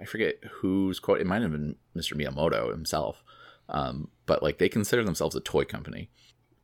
I 0.00 0.04
forget 0.04 0.36
whose 0.60 0.98
quote. 1.00 1.20
It 1.20 1.26
might 1.26 1.42
have 1.42 1.52
been 1.52 1.76
Mr. 1.96 2.14
Miyamoto 2.14 2.70
himself, 2.70 3.22
um, 3.68 4.08
but 4.26 4.42
like 4.42 4.58
they 4.58 4.68
consider 4.68 5.04
themselves 5.04 5.34
a 5.36 5.40
toy 5.40 5.64
company, 5.64 6.10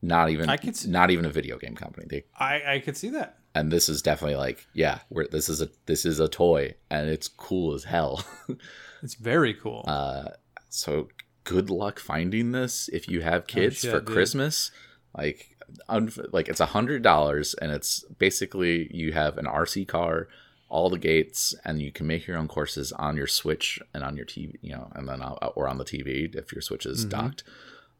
not 0.00 0.30
even 0.30 0.48
I 0.48 0.56
could 0.56 0.76
see- 0.76 0.90
not 0.90 1.10
even 1.10 1.24
a 1.24 1.30
video 1.30 1.58
game 1.58 1.74
company. 1.74 2.06
They 2.08 2.24
I 2.38 2.74
I 2.74 2.78
could 2.80 2.96
see 2.96 3.10
that. 3.10 3.38
and 3.54 3.70
this 3.72 3.88
is 3.88 4.00
definitely 4.02 4.36
like 4.36 4.66
yeah, 4.74 5.00
we're 5.10 5.26
this 5.28 5.48
is 5.48 5.60
a 5.60 5.68
this 5.86 6.04
is 6.06 6.20
a 6.20 6.28
toy 6.28 6.74
and 6.90 7.08
it's 7.10 7.28
cool 7.28 7.74
as 7.74 7.84
hell. 7.84 8.24
It's 9.02 9.16
very 9.16 9.52
cool. 9.54 9.82
Uh, 9.88 10.28
so 10.68 11.08
good 11.45 11.70
luck 11.70 11.99
finding 11.99 12.53
this 12.53 12.88
if 12.93 13.09
you 13.09 13.22
have 13.22 13.47
kids 13.47 13.78
shit, 13.78 13.90
for 13.90 14.01
dude. 14.01 14.09
Christmas. 14.09 14.70
Like, 15.16 15.57
un- 15.88 16.12
like 16.32 16.49
it's 16.49 16.61
a 16.61 16.66
hundred 16.66 17.03
dollars, 17.03 17.55
and 17.55 17.70
it's 17.72 18.05
basically 18.18 18.88
you 18.95 19.12
have 19.12 19.38
an 19.38 19.47
RC 19.47 19.86
car, 19.88 20.28
all 20.68 20.88
the 20.88 20.99
gates, 20.99 21.55
and 21.64 21.82
you 21.82 21.93
can 21.93 22.07
make 22.07 22.26
your 22.26 22.36
own 22.38 22.49
courses 22.49 22.93
on 22.93 23.16
your 23.16 23.26
Switch 23.26 23.78
and 23.93 24.03
on 24.03 24.16
your 24.16 24.24
TV, 24.26 24.57
you 24.62 24.72
know, 24.72 24.90
and 24.95 25.09
then 25.09 25.20
uh, 25.22 25.34
or 25.55 25.68
on 25.68 25.78
the 25.78 25.84
TV 25.84 26.34
if 26.34 26.53
your 26.53 26.62
Switch 26.62 26.86
is 26.86 27.05
Mhm. 27.07 27.11
docked, 27.11 27.45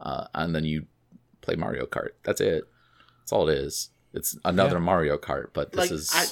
uh, 0.01 0.27
and 0.35 0.55
then 0.55 0.65
you 0.65 0.87
play 1.43 1.55
Mario 1.57 1.85
Kart. 1.87 2.11
That's 2.23 2.41
it. 2.41 2.65
That's 3.21 3.33
all 3.33 3.49
it 3.49 3.59
is. 3.59 3.91
It's 4.15 4.37
another 4.45 4.77
Yeah. 4.77 4.81
Mario 4.85 5.19
Kart, 5.19 5.49
but 5.53 5.73
this 5.73 5.79
like 5.79 5.91
is 5.91 6.11
I, 6.15 6.27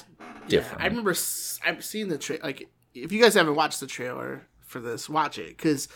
different. 0.48 0.80
Yeah, 0.80 0.84
I 0.84 0.88
remember 0.88 1.10
s- 1.10 1.58
I've 1.64 1.84
seen 1.84 2.08
the 2.08 2.18
trailer. 2.18 2.42
Like, 2.44 2.68
if 2.94 3.10
you 3.12 3.20
guys 3.22 3.34
haven't 3.34 3.54
watched 3.54 3.80
the 3.80 3.86
trailer 3.86 4.46
for 4.60 4.80
this, 4.80 5.08
watch 5.08 5.38
it 5.38 5.56
because 5.56 5.88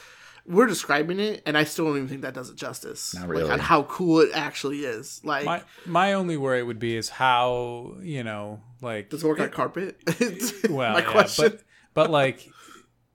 we're 0.46 0.66
describing 0.66 1.20
it, 1.20 1.42
and 1.46 1.56
I 1.56 1.64
still 1.64 1.86
don't 1.86 1.96
even 1.96 2.08
think 2.08 2.22
that 2.22 2.34
does 2.34 2.50
it 2.50 2.56
justice. 2.56 3.14
Not 3.14 3.22
Like 3.28 3.38
really. 3.38 3.50
on 3.50 3.58
how 3.58 3.84
cool 3.84 4.20
it 4.20 4.30
actually 4.34 4.80
is. 4.84 5.20
Like, 5.24 5.44
my 5.46 5.62
my 5.86 6.12
only 6.12 6.36
worry 6.36 6.62
would 6.62 6.78
be 6.78 6.96
is 6.96 7.08
how 7.08 7.94
you 8.02 8.22
know 8.22 8.60
like 8.80 9.10
does 9.10 9.24
it 9.24 9.26
work 9.26 9.40
on 9.40 9.48
carpet? 9.50 9.96
well, 10.70 10.92
my 10.92 11.00
yeah, 11.00 11.10
question. 11.10 11.44
but 11.48 11.60
but 11.94 12.10
like, 12.10 12.46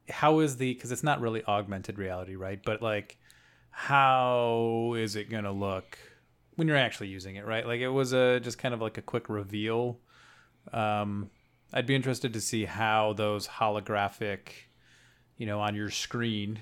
how 0.10 0.40
is 0.40 0.58
the 0.58 0.74
because 0.74 0.92
it's 0.92 1.04
not 1.04 1.22
really 1.22 1.44
augmented 1.46 1.98
reality, 2.00 2.36
right? 2.36 2.60
But 2.64 2.82
like, 2.82 3.18
how 3.70 4.96
is 4.98 5.16
it 5.16 5.30
gonna 5.30 5.52
look 5.52 5.98
when 6.56 6.68
you're 6.68 6.78
actually 6.78 7.08
using 7.08 7.36
it, 7.36 7.46
right? 7.46 7.66
Like 7.66 7.80
it 7.80 7.90
was 7.90 8.12
a 8.12 8.40
just 8.40 8.58
kind 8.58 8.74
of 8.74 8.82
like 8.82 8.98
a 8.98 9.02
quick 9.02 9.30
reveal. 9.30 10.00
Um, 10.74 11.30
I'd 11.72 11.86
be 11.86 11.96
interested 11.96 12.34
to 12.34 12.42
see 12.42 12.66
how 12.66 13.14
those 13.14 13.48
holographic, 13.48 14.40
you 15.38 15.46
know, 15.46 15.60
on 15.62 15.76
your 15.76 15.90
screen, 15.90 16.60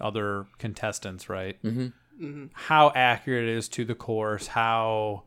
other 0.00 0.46
contestants, 0.58 1.28
right? 1.28 1.62
Mhm. 1.62 1.92
Mhm. 2.20 2.50
How 2.52 2.92
accurate 2.94 3.44
it 3.48 3.56
is 3.56 3.68
to 3.70 3.84
the 3.84 3.94
course, 3.94 4.48
how. 4.48 5.24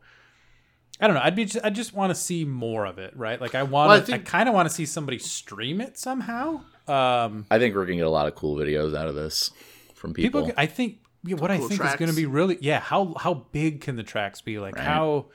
I 1.00 1.06
don't 1.06 1.14
know. 1.14 1.22
I'd 1.22 1.36
be. 1.36 1.44
Just, 1.44 1.64
I 1.64 1.70
just 1.70 1.94
want 1.94 2.10
to 2.10 2.14
see 2.14 2.44
more 2.44 2.84
of 2.84 2.98
it, 2.98 3.16
right? 3.16 3.40
Like 3.40 3.54
I 3.54 3.62
want. 3.62 3.88
Well, 3.88 4.04
I 4.08 4.14
I, 4.14 4.18
kind 4.18 4.48
of 4.48 4.54
want 4.54 4.68
to 4.68 4.74
see 4.74 4.84
somebody 4.86 5.18
stream 5.18 5.80
it 5.80 5.96
somehow. 5.96 6.60
Um, 6.88 7.46
I 7.50 7.58
think 7.58 7.74
we're 7.76 7.84
gonna 7.84 7.98
get 7.98 8.06
a 8.06 8.10
lot 8.10 8.26
of 8.26 8.34
cool 8.34 8.56
videos 8.56 8.96
out 8.96 9.06
of 9.06 9.14
this 9.14 9.50
from 9.94 10.12
people. 10.14 10.40
people. 10.42 10.54
I 10.56 10.66
think 10.66 10.98
yeah, 11.24 11.36
what 11.36 11.50
I 11.50 11.58
Cool 11.58 11.68
think 11.68 11.84
is 11.84 11.94
going 11.96 12.10
to 12.10 12.16
be 12.16 12.26
really 12.26 12.58
yeah. 12.60 12.80
How 12.80 13.14
how 13.18 13.34
big 13.52 13.80
can 13.80 13.96
the 13.96 14.02
tracks 14.02 14.40
be? 14.40 14.58
Like 14.58 14.76
Right. 14.76 14.84
how 14.84 15.26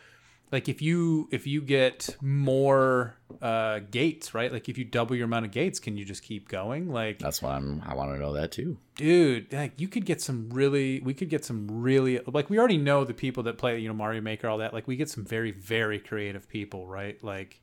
like 0.53 0.69
if 0.69 0.81
you 0.81 1.27
if 1.31 1.47
you 1.47 1.61
get 1.61 2.15
more 2.21 3.17
uh 3.41 3.79
gates 3.91 4.33
right? 4.33 4.53
Like 4.53 4.69
if 4.69 4.77
you 4.77 4.85
double 4.85 5.15
your 5.15 5.25
amount 5.25 5.45
of 5.45 5.51
gates 5.51 5.79
can 5.79 5.97
you 5.97 6.05
just 6.05 6.23
keep 6.23 6.47
going? 6.47 6.89
Like 6.89 7.19
That's 7.19 7.41
what 7.41 7.53
I'm. 7.53 7.81
I 7.85 7.95
want 7.95 8.13
to 8.13 8.19
know 8.19 8.33
that 8.33 8.51
too. 8.51 8.77
dude 8.95 9.51
like 9.51 9.73
you 9.81 9.87
could 9.87 10.05
get 10.05 10.21
some 10.21 10.49
really 10.51 10.99
we 11.01 11.13
could 11.15 11.29
get 11.29 11.43
some 11.43 11.67
really 11.69 12.21
like 12.27 12.49
we 12.49 12.59
already 12.59 12.77
know 12.77 13.03
the 13.03 13.13
people 13.15 13.43
that 13.43 13.57
play 13.57 13.79
you 13.79 13.87
know 13.87 13.93
mario 13.95 14.21
maker 14.21 14.47
all 14.47 14.59
that. 14.59 14.73
Like 14.73 14.87
we 14.87 14.95
get 14.95 15.09
some 15.09 15.25
very 15.25 15.51
very 15.51 15.99
creative 15.99 16.47
people 16.47 16.87
right? 16.87 17.21
Like 17.23 17.59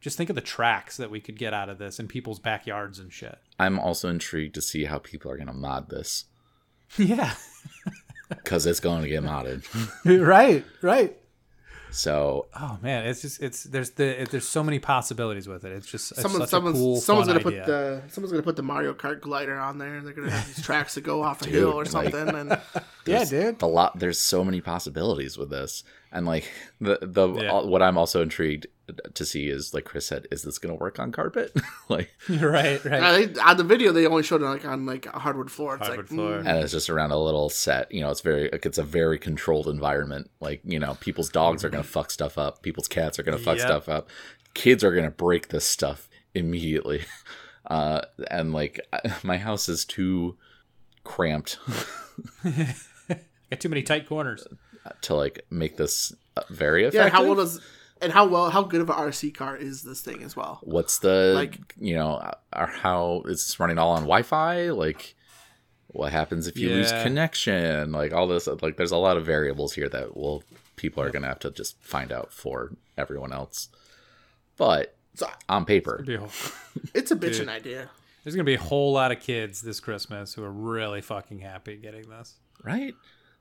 just 0.00 0.16
think 0.16 0.30
of 0.30 0.36
the 0.36 0.40
tracks 0.40 0.96
that 0.96 1.10
we 1.10 1.20
could 1.20 1.36
get 1.36 1.52
out 1.52 1.68
of 1.68 1.78
this 1.78 1.98
in 1.98 2.08
people's 2.08 2.38
backyards 2.38 2.98
and 3.00 3.12
shit. 3.12 3.38
I'm 3.58 3.78
also 3.78 4.08
intrigued 4.08 4.54
to 4.54 4.62
see 4.62 4.84
how 4.84 4.98
people 4.98 5.30
are 5.30 5.36
gonna 5.36 5.52
mod 5.52 5.90
this. 5.90 6.24
Yeah. 6.96 7.34
Because 8.30 8.64
it's 8.64 8.78
going 8.78 9.02
to 9.02 9.08
get 9.08 9.24
modded. 9.24 9.66
right 10.24 10.64
right 10.82 11.16
So 11.92 12.46
oh 12.58 12.78
man 12.82 13.06
it's 13.06 13.22
just 13.22 13.42
it's 13.42 13.64
there's 13.64 13.90
the 13.90 14.22
it, 14.22 14.30
there's 14.30 14.48
so 14.48 14.62
many 14.62 14.78
possibilities 14.78 15.48
with 15.48 15.64
it 15.64 15.72
it's 15.72 15.86
just 15.86 16.12
it's 16.12 16.20
Someone, 16.22 16.40
such 16.42 16.50
someone's, 16.50 16.78
a 16.78 16.80
cool 16.80 16.96
someone's 17.00 17.28
gonna 17.28 17.40
idea. 17.40 17.50
put 17.62 17.66
the 17.66 18.02
someone's 18.08 18.32
gonna 18.32 18.42
put 18.42 18.56
the 18.56 18.62
Mario 18.62 18.94
Kart 18.94 19.20
glider 19.20 19.58
on 19.58 19.78
there, 19.78 19.96
and 19.96 20.06
they're 20.06 20.14
gonna 20.14 20.30
have 20.30 20.46
these 20.46 20.62
tracks 20.64 20.94
that 20.94 21.02
go 21.02 21.22
off 21.22 21.42
a 21.42 21.44
Dude, 21.44 21.54
hill 21.54 21.72
or 21.72 21.84
like- 21.84 21.90
something. 21.90 22.28
And 22.34 22.48
yeah 23.06 23.24
there's 23.24 23.30
dude 23.30 23.62
a 23.62 23.66
lot. 23.66 23.98
There's 23.98 24.18
so 24.18 24.44
many 24.44 24.60
possibilities 24.60 25.36
with 25.36 25.50
this, 25.50 25.82
and 26.12 26.26
like 26.26 26.50
the 26.80 26.98
the 27.02 27.28
Yeah. 27.28 27.60
what 27.62 27.82
I'm 27.82 27.98
also 27.98 28.22
intrigued 28.22 28.66
to 29.14 29.24
see 29.24 29.48
is 29.48 29.74
like 29.74 29.84
Chris 29.84 30.06
said, 30.06 30.26
is 30.30 30.42
this 30.42 30.58
gonna 30.58 30.74
work 30.74 30.98
on 30.98 31.12
carpet? 31.12 31.54
like, 31.88 32.12
right 32.28 32.84
right 32.84 33.02
uh, 33.02 33.12
they, 33.12 33.40
on 33.40 33.56
the 33.56 33.64
video, 33.64 33.92
they 33.92 34.06
only 34.06 34.22
showed 34.22 34.42
it 34.42 34.46
like 34.46 34.64
on 34.64 34.86
like 34.86 35.06
a 35.06 35.18
hardwood 35.18 35.50
floor. 35.50 35.76
It's 35.76 35.86
Hardwood 35.86 36.10
like, 36.10 36.16
floor. 36.16 36.30
mm, 36.38 36.46
and 36.46 36.58
it's 36.58 36.72
just 36.72 36.90
around 36.90 37.10
a 37.12 37.18
little 37.18 37.48
set. 37.48 37.92
You 37.92 38.00
know, 38.00 38.10
it's 38.10 38.20
very 38.20 38.48
like 38.50 38.66
it's 38.66 38.78
a 38.78 38.82
very 38.82 39.18
controlled 39.18 39.68
environment. 39.68 40.30
Like 40.40 40.60
you 40.64 40.78
know, 40.78 40.96
people's 41.00 41.28
dogs 41.28 41.64
are 41.64 41.70
gonna 41.70 41.82
fuck 41.82 42.10
stuff 42.10 42.38
up. 42.38 42.62
People's 42.62 42.88
cats 42.88 43.18
are 43.18 43.22
gonna 43.22 43.38
fuck 43.38 43.58
Yep. 43.58 43.66
stuff 43.66 43.88
up. 43.88 44.08
Kids 44.54 44.82
are 44.84 44.94
gonna 44.94 45.10
break 45.10 45.48
this 45.48 45.64
stuff 45.64 46.08
immediately. 46.34 47.02
Uh, 47.66 48.00
and 48.32 48.52
like 48.52 48.80
my 49.22 49.36
house 49.36 49.68
is 49.68 49.84
too 49.84 50.36
cramped 51.04 51.58
got 53.50 53.60
too 53.60 53.68
many 53.68 53.82
tight 53.82 54.08
corners 54.08 54.46
to 55.02 55.14
like 55.14 55.44
make 55.50 55.76
this 55.76 56.12
uh, 56.36 56.42
very 56.48 56.82
yeah. 56.82 56.88
effective. 56.88 57.12
How 57.12 57.24
well 57.24 57.34
does 57.34 57.60
and 58.02 58.12
how 58.12 58.26
well 58.26 58.50
how 58.50 58.62
good 58.62 58.80
of 58.80 58.90
a 58.90 58.94
RC 58.94 59.34
car 59.34 59.56
is 59.56 59.82
this 59.82 60.00
thing 60.00 60.22
as 60.22 60.34
well? 60.36 60.60
What's 60.62 60.98
the 60.98 61.32
Like- 61.34 61.58
you 61.78 61.94
know 61.94 62.32
or 62.54 62.66
how 62.66 63.22
is 63.26 63.46
this 63.46 63.60
running 63.60 63.78
all 63.78 63.90
on 63.92 64.02
Wi-Fi? 64.02 64.70
Like, 64.70 65.14
what 65.88 66.12
happens 66.12 66.46
if 66.46 66.56
you 66.56 66.70
lose 66.70 66.92
connection? 66.92 67.92
Like 67.92 68.12
all 68.12 68.26
this, 68.28 68.46
like 68.62 68.76
there's 68.76 68.92
a 68.92 68.96
lot 68.96 69.16
of 69.16 69.26
variables 69.26 69.74
here 69.74 69.88
that 69.88 70.16
will 70.16 70.42
people 70.76 71.02
are 71.02 71.10
gonna 71.10 71.26
have 71.28 71.40
to 71.40 71.50
just 71.50 71.76
find 71.82 72.10
out 72.12 72.32
for 72.32 72.72
everyone 72.96 73.32
else. 73.32 73.68
But 74.56 74.96
So 75.14 75.28
on 75.48 75.64
paper, 75.64 76.00
It'd 76.02 76.14
a 76.16 76.18
whole- 76.20 76.52
it's 76.94 77.10
a 77.10 77.16
bitchin' 77.16 77.38
Dude. 77.38 77.48
idea. 77.48 77.90
There's 78.22 78.34
gonna 78.36 78.44
be 78.44 78.54
a 78.54 78.60
whole 78.60 78.92
lot 78.92 79.12
of 79.12 79.20
kids 79.20 79.62
this 79.62 79.80
Christmas 79.80 80.34
who 80.34 80.44
are 80.44 80.50
really 80.52 81.00
fucking 81.00 81.40
happy 81.40 81.76
getting 81.76 82.08
this. 82.08 82.34
right? 82.62 82.94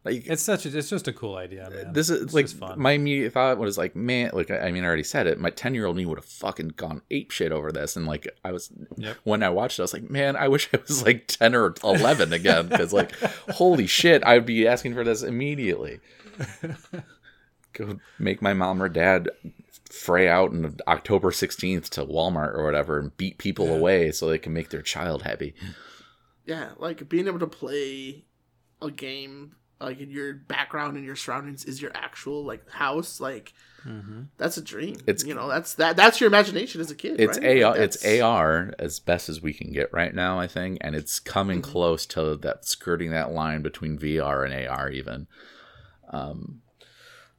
Like 0.06 0.28
It's 0.28 0.42
such 0.42 0.66
a, 0.66 0.78
it's 0.78 0.90
just 0.90 1.10
a 1.10 1.14
cool 1.14 1.36
idea, 1.36 1.68
uh, 1.68 1.70
man. 1.70 1.94
this 1.94 2.10
is 2.10 2.22
It's 2.22 2.34
like 2.34 2.46
just 2.46 2.58
fun. 2.58 2.80
my 2.80 2.92
immediate 2.94 3.34
thought 3.34 3.58
was 3.58 3.78
like, 3.78 3.96
man, 3.98 4.32
like 4.34 4.50
I 4.50 4.68
I 4.68 4.72
mean, 4.72 4.84
I 4.84 4.88
already 4.88 5.04
said 5.04 5.28
it. 5.28 5.40
My 5.40 5.50
ten 5.50 5.74
year 5.76 5.86
old 5.86 5.98
me 5.98 6.06
would 6.06 6.18
have 6.18 6.24
fucking 6.26 6.70
gone 6.78 7.02
ape 7.12 7.32
shit 7.32 7.52
over 7.52 7.72
this, 7.72 7.98
and 7.98 8.06
like 8.08 8.26
I 8.46 8.54
was 8.54 8.72
Yep. 8.96 9.18
when 9.26 9.44
I 9.44 9.50
watched, 9.50 9.78
it, 9.78 9.82
I 9.82 9.84
was 9.84 9.94
like, 9.94 10.10
man, 10.10 10.38
I 10.38 10.48
wish 10.48 10.70
I 10.74 10.78
was 10.88 11.04
like 11.06 11.28
ten 11.28 11.54
or 11.54 11.76
eleven 11.84 12.32
again, 12.32 12.70
because 12.70 12.94
like, 12.94 13.14
holy 13.50 13.88
shit, 13.88 14.26
I'd 14.26 14.46
be 14.46 14.66
asking 14.68 14.94
for 14.94 15.04
this 15.04 15.22
immediately. 15.22 16.00
Go 17.74 18.00
make 18.18 18.42
my 18.42 18.54
mom 18.54 18.82
or 18.82 18.90
dad 18.90 19.30
fray 19.92 20.28
out 20.28 20.52
on 20.52 20.76
October 20.88 21.32
sixteenth 21.32 21.90
to 21.92 22.06
Walmart 22.06 22.54
or 22.56 22.64
whatever 22.64 23.00
and 23.00 23.16
beat 23.18 23.38
people 23.38 23.68
Yeah. 23.68 23.74
away 23.74 24.12
so 24.12 24.28
they 24.28 24.38
can 24.38 24.54
make 24.54 24.70
their 24.70 24.82
child 24.82 25.24
happy. 25.24 25.54
Yeah, 26.46 26.70
like 26.78 27.08
being 27.10 27.28
able 27.28 27.40
to 27.40 27.48
play 27.48 28.26
a 28.82 28.90
game 28.90 29.56
like 29.82 30.00
in 30.02 30.10
your 30.12 30.34
background 30.34 30.98
and 30.98 31.06
your 31.06 31.16
surroundings 31.16 31.64
is 31.66 31.82
your 31.82 31.92
actual 31.96 32.44
like 32.44 32.70
house. 32.70 33.20
Like 33.20 33.54
Mhm. 33.88 34.28
that's 34.38 34.58
a 34.58 34.62
dream. 34.62 34.98
It's- 35.08 35.24
you 35.26 35.34
know 35.34 35.48
that's 35.48 35.76
that 35.76 35.96
that's 35.96 36.20
your 36.20 36.28
imagination 36.28 36.82
as 36.82 36.92
a 36.92 36.96
kid. 36.96 37.20
It's 37.20 37.38
right? 37.38 37.64
AR. 37.64 37.72
Like, 37.72 37.80
It's 37.80 38.06
AR 38.06 38.74
as 38.78 39.00
best 39.00 39.30
as 39.30 39.42
we 39.42 39.54
can 39.54 39.72
get 39.72 39.92
right 39.94 40.14
now, 40.14 40.38
I 40.38 40.48
think, 40.48 40.80
and 40.82 40.96
it's 40.96 41.20
coming 41.20 41.62
Mhm. 41.62 41.64
close 41.66 42.06
to 42.08 42.36
that 42.38 42.66
skirting 42.66 43.12
that 43.12 43.32
line 43.32 43.62
between 43.62 43.98
VR 43.98 44.44
and 44.44 44.54
AR. 44.54 44.90
Even 44.92 45.28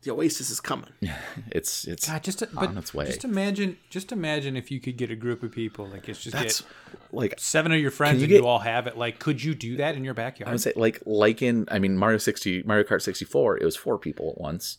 The 0.03 0.11
Oasis 0.13 0.49
is 0.51 0.61
coming. 0.61 0.91
Yeah. 1.01 1.17
It's 1.53 1.87
it's 1.87 2.09
God, 2.09 2.23
just 2.23 2.39
to, 2.41 2.49
on 2.57 2.75
but 2.75 2.77
its 2.79 2.95
way. 2.95 3.07
just 3.07 3.25
imagine, 3.25 3.77
just 3.91 4.13
imagine 4.13 4.57
if 4.57 4.71
you 4.71 4.81
could 4.81 4.97
get 4.97 5.11
a 5.11 5.17
group 5.17 5.43
of 5.43 5.53
people 5.53 5.87
like 5.89 6.09
it's 6.09 6.23
just 6.23 6.35
that's 6.37 6.61
get 6.63 6.71
like 7.13 7.35
seven 7.39 7.73
of 7.73 7.79
your 7.81 7.91
friends 7.91 8.19
you 8.19 8.25
and 8.25 8.29
get- 8.31 8.41
you 8.43 8.47
all 8.47 8.61
have 8.61 8.87
it. 8.87 8.97
Like, 8.97 9.19
could 9.19 9.43
you 9.43 9.55
do 9.55 9.77
that 9.77 9.97
in 9.97 10.05
your 10.05 10.15
backyard? 10.15 10.49
I 10.49 10.53
would 10.53 10.61
say 10.61 10.73
like 10.77 11.03
like 11.05 11.43
in 11.43 11.67
I 11.71 11.79
mean 11.79 11.97
Mario 11.97 12.19
sixty 12.19 12.63
Mario 12.63 12.85
Kart 12.85 13.03
sixty 13.03 13.25
four 13.25 13.59
it 13.59 13.65
was 13.65 13.77
four 13.77 13.99
people 13.99 14.31
at 14.35 14.41
once, 14.41 14.79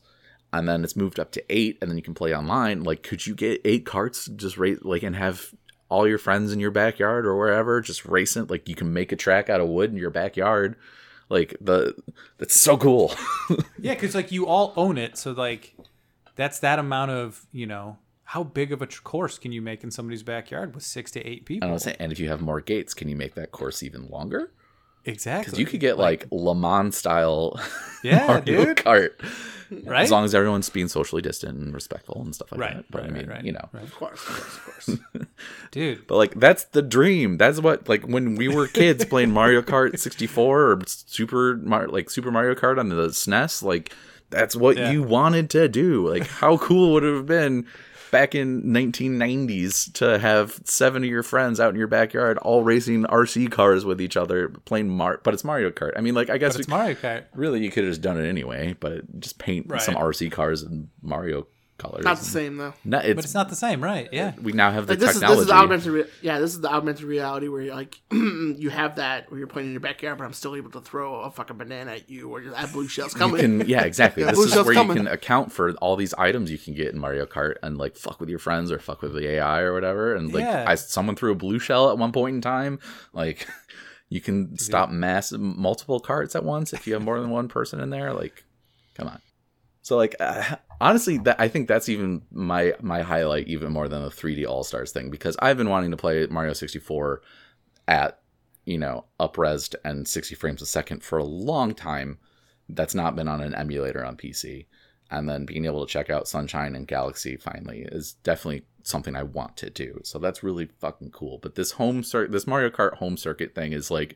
and 0.54 0.68
then 0.68 0.84
it's 0.84 0.96
moved 0.96 1.20
up 1.20 1.32
to 1.34 1.44
eight, 1.50 1.78
and 1.82 1.90
then 1.92 1.98
you 1.98 2.04
can 2.04 2.14
play 2.16 2.34
online. 2.36 2.84
Like, 2.84 3.04
could 3.04 3.28
you 3.28 3.36
get 3.36 3.62
eight 3.66 3.86
carts 3.86 4.26
just 4.28 4.58
race 4.58 4.80
like 4.82 5.04
and 5.04 5.16
have 5.16 5.54
all 5.90 6.08
your 6.08 6.18
friends 6.18 6.52
in 6.54 6.60
your 6.60 6.72
backyard 6.72 7.26
or 7.26 7.38
wherever 7.38 7.80
just 7.82 8.06
racing? 8.06 8.48
Like, 8.48 8.68
you 8.70 8.76
can 8.76 8.94
make 8.94 9.12
a 9.12 9.16
track 9.18 9.50
out 9.50 9.60
of 9.62 9.68
wood 9.68 9.92
in 9.92 9.98
your 9.98 10.10
backyard. 10.10 10.78
Like 11.32 11.56
the 11.62 11.96
that's 12.38 12.60
so 12.60 12.78
cool. 12.78 13.14
Yeah, 13.80 13.96
because 13.96 14.14
like 14.14 14.32
you 14.32 14.46
all 14.46 14.74
own 14.76 14.98
it, 14.98 15.18
so 15.18 15.32
like 15.32 15.76
that's 16.36 16.60
that 16.60 16.78
amount 16.78 17.12
of 17.12 17.48
you 17.52 17.66
know 17.66 17.98
how 18.26 18.44
big 18.44 18.72
of 18.72 18.82
a 18.82 18.88
course 18.88 19.38
can 19.40 19.52
you 19.52 19.62
make 19.62 19.84
in 19.84 19.92
somebody's 19.92 20.24
backyard 20.24 20.76
with 20.76 20.84
six 20.84 21.10
to 21.12 21.26
eight 21.26 21.46
people? 21.46 21.66
And 21.66 21.72
I 21.72 21.74
was 21.74 21.84
saying, 21.84 21.98
and 22.00 22.12
if 22.12 22.20
you 22.20 22.30
have 22.30 22.42
more 22.42 22.62
gates, 22.62 22.94
can 22.94 23.10
you 23.10 23.16
make 23.16 23.34
that 23.36 23.52
course 23.52 23.82
even 23.82 24.08
longer? 24.08 24.52
Exactly. 25.06 25.46
Because 25.46 25.60
you 25.60 25.66
could 25.66 25.80
get 25.80 25.98
like, 25.98 26.28
Le 26.32 26.56
Mans 26.56 26.96
style 26.96 27.60
Yeah, 28.04 28.26
Mario 28.28 28.42
dude. 28.44 28.78
Kart, 28.78 29.10
right, 29.86 30.02
as 30.04 30.10
long 30.12 30.26
as 30.26 30.34
everyone's 30.34 30.70
being 30.70 30.88
socially 30.88 31.22
distant 31.22 31.58
and 31.60 31.74
respectful 31.74 32.20
and 32.22 32.34
stuff 32.34 32.52
like 32.52 32.60
right, 32.62 32.76
that. 32.78 32.86
But 32.90 33.02
right, 33.04 33.12
I 33.12 33.14
mean, 33.14 33.28
right, 33.28 33.44
you 33.46 33.52
know, 33.52 33.70
right. 33.72 33.84
Of 33.84 33.94
course, 33.96 34.28
of 34.28 34.36
course, 34.36 34.88
of 34.88 35.12
course. 35.14 35.26
dude. 35.72 36.08
but 36.08 36.16
like 36.18 36.34
that's 36.40 36.64
the 36.66 36.82
dream. 36.82 37.38
That's 37.38 37.60
what 37.60 37.88
like 37.88 38.04
when 38.08 38.36
we 38.36 38.48
were 38.48 38.68
kids 38.68 39.06
playing 39.06 39.32
Mario 39.32 39.62
Kart 39.62 39.98
64 40.00 40.62
or 40.72 40.80
Super 40.88 41.58
Mar- 41.58 41.88
like 41.88 42.10
Super 42.10 42.32
Mario 42.32 42.56
Kart 42.56 42.80
on 42.80 42.90
the 42.90 42.96
SNES. 43.10 43.62
Like 43.64 43.94
that's 44.32 44.56
what 44.56 44.78
Yeah. 44.78 44.92
you 44.92 45.04
wanted 45.04 45.50
to 45.52 45.68
do. 45.68 46.10
Like 46.10 46.26
how 46.28 46.58
cool 46.58 46.94
would 46.94 47.04
it 47.04 47.14
have 47.14 47.26
been? 47.28 47.68
Back 48.12 48.36
in 48.36 48.64
1990s, 48.64 49.94
to 49.94 50.20
have 50.20 50.60
seven 50.66 51.04
of 51.04 51.10
your 51.10 51.24
friends 51.24 51.60
out 51.60 51.70
in 51.74 51.78
your 51.80 51.88
backyard, 51.88 52.38
all 52.40 52.64
racing 52.64 53.04
RC 53.06 53.50
cars 53.52 53.86
with 53.86 54.02
each 54.02 54.18
other, 54.18 54.50
playing 54.66 54.90
Mar, 54.90 55.20
but 55.24 55.34
it's 55.34 55.44
Mario 55.44 55.70
Kart. 55.72 55.94
I 55.96 56.02
mean, 56.02 56.14
like 56.14 56.30
I 56.30 56.38
guess 56.38 56.58
we- 56.58 56.66
Mario 56.68 56.96
Kart. 56.96 57.24
really 57.34 57.64
you 57.64 57.72
could 57.72 57.84
have 57.86 57.92
just 57.92 58.02
done 58.02 58.20
it 58.20 58.28
anyway 58.28 58.76
but 58.80 59.20
just 59.20 59.38
paint 59.40 59.66
Right. 59.70 59.82
some 59.82 59.96
rc 59.96 60.32
cars 60.32 60.62
and 60.64 60.90
mario 61.02 61.48
colors 61.82 62.04
Not 62.06 62.18
the 62.20 62.26
same 62.26 62.58
though. 62.58 62.74
no, 62.86 63.00
it's, 63.00 63.16
But 63.16 63.24
it's 63.26 63.34
not 63.34 63.50
the 63.50 63.56
same, 63.56 63.84
right? 63.84 64.08
Yeah. 64.12 64.34
we 64.42 64.52
now 64.52 64.72
have 64.72 64.88
the 64.88 64.94
Like 64.94 65.00
this 65.00 65.10
is 65.16 65.16
technology 65.22 65.36
this 65.38 65.42
is 65.44 65.48
the 65.48 65.54
augmented 65.56 65.88
re- 65.92 66.06
yeah 66.22 66.40
this 66.40 66.54
is 66.54 66.62
the 66.62 66.70
augmented 66.72 67.04
reality 67.06 67.48
where 67.48 67.62
you're 67.62 67.76
like 67.76 68.00
you 68.12 68.70
have 68.70 68.96
that 68.98 69.30
where 69.32 69.38
you're 69.40 69.48
playing 69.48 69.68
in 69.70 69.74
your 69.74 69.82
backyard 69.82 70.18
but 70.18 70.26
I'm 70.26 70.34
still 70.34 70.56
able 70.56 70.72
to 70.72 70.82
throw 70.82 71.22
a 71.22 71.32
fucking 71.32 71.58
banana 71.58 71.92
at 71.94 72.10
you 72.10 72.30
or 72.30 72.42
that 72.42 72.72
blue 72.72 72.88
shell's 72.88 73.14
you 73.14 73.20
coming. 73.20 73.42
can 73.42 73.68
yeah 73.68 73.82
exactly 73.92 74.24
Yeah, 74.24 74.32
this 74.32 74.40
is 74.40 74.56
where 74.56 74.74
coming. 74.74 74.98
you 74.98 75.04
can 75.04 75.12
account 75.12 75.52
for 75.52 75.72
all 75.82 75.96
these 75.96 76.14
items 76.16 76.52
you 76.52 76.58
can 76.58 76.74
get 76.74 76.94
in 76.94 77.00
mario 77.00 77.26
kart 77.26 77.56
and 77.64 77.78
like 77.78 77.96
fuck 77.98 78.20
with 78.20 78.30
your 78.30 78.40
friends 78.40 78.72
or 78.72 78.80
fuck 78.80 79.02
with 79.02 79.14
the 79.14 79.28
ai 79.32 79.62
or 79.62 79.74
whatever 79.74 80.16
and 80.16 80.34
like 80.34 80.44
Yeah. 80.44 80.66
I, 80.68 80.76
someone 80.76 81.16
threw 81.16 81.32
a 81.32 81.36
blue 81.36 81.60
shell 81.60 81.90
at 81.90 81.98
one 81.98 82.12
point 82.12 82.36
in 82.36 82.42
time 82.42 82.80
like 83.14 83.48
you 84.10 84.20
can 84.22 84.58
stop 84.58 84.90
mass 84.90 85.32
multiple 85.32 86.00
carts 86.00 86.36
at 86.36 86.44
once 86.44 86.74
if 86.74 86.86
you 86.86 86.94
have 86.94 87.02
more 87.02 87.20
than 87.22 87.30
one 87.30 87.48
person 87.48 87.80
in 87.80 87.90
there 87.90 88.14
like 88.14 88.44
come 88.96 89.08
on 89.08 89.22
so 89.82 89.98
like 89.98 90.16
uh, 90.20 90.56
honestly 90.80 91.18
that 91.18 91.40
i 91.40 91.48
think 91.48 91.68
that's 91.68 91.90
even 91.90 92.22
my 92.32 92.74
my 92.82 93.02
highlight 93.02 93.48
even 93.48 93.72
more 93.72 93.88
than 93.88 94.04
the 94.04 94.10
3d 94.10 94.48
all 94.48 94.64
stars 94.64 94.92
thing 94.92 95.10
because 95.10 95.36
i've 95.40 95.58
been 95.58 95.70
wanting 95.70 95.92
to 95.92 95.98
play 95.98 96.26
mario 96.28 96.54
64 96.54 97.22
at 97.88 98.20
you 98.66 98.78
know 98.78 99.06
upresed 99.20 99.76
and 99.84 100.08
60 100.08 100.36
frames 100.36 100.62
a 100.62 100.66
second 100.66 101.04
for 101.04 101.18
a 101.18 101.24
long 101.24 101.74
time 101.74 102.20
that's 102.70 102.96
not 102.96 103.16
been 103.16 103.28
on 103.28 103.42
an 103.42 103.56
emulator 103.56 104.06
on 104.06 104.16
pc 104.16 104.66
and 105.10 105.28
then 105.28 105.46
being 105.46 105.66
able 105.66 105.86
to 105.86 105.92
check 105.92 106.10
out 106.10 106.28
sunshine 106.28 106.76
and 106.76 106.88
galaxy 106.88 107.36
finally 107.36 107.82
is 107.92 108.14
definitely 108.24 108.64
something 108.84 109.16
i 109.16 109.24
want 109.24 109.58
to 109.58 109.70
do. 109.70 110.00
So 110.04 110.20
that's 110.20 110.44
really 110.44 110.70
fucking 110.80 111.12
cool. 111.12 111.40
But 111.42 111.56
this 111.56 111.72
home 111.72 112.04
circuit 112.04 112.32
this 112.32 112.48
mario 112.48 112.70
kart 112.70 112.96
home 112.96 113.18
circuit 113.18 113.54
thing 113.56 113.74
is 113.74 113.92
like 113.92 114.16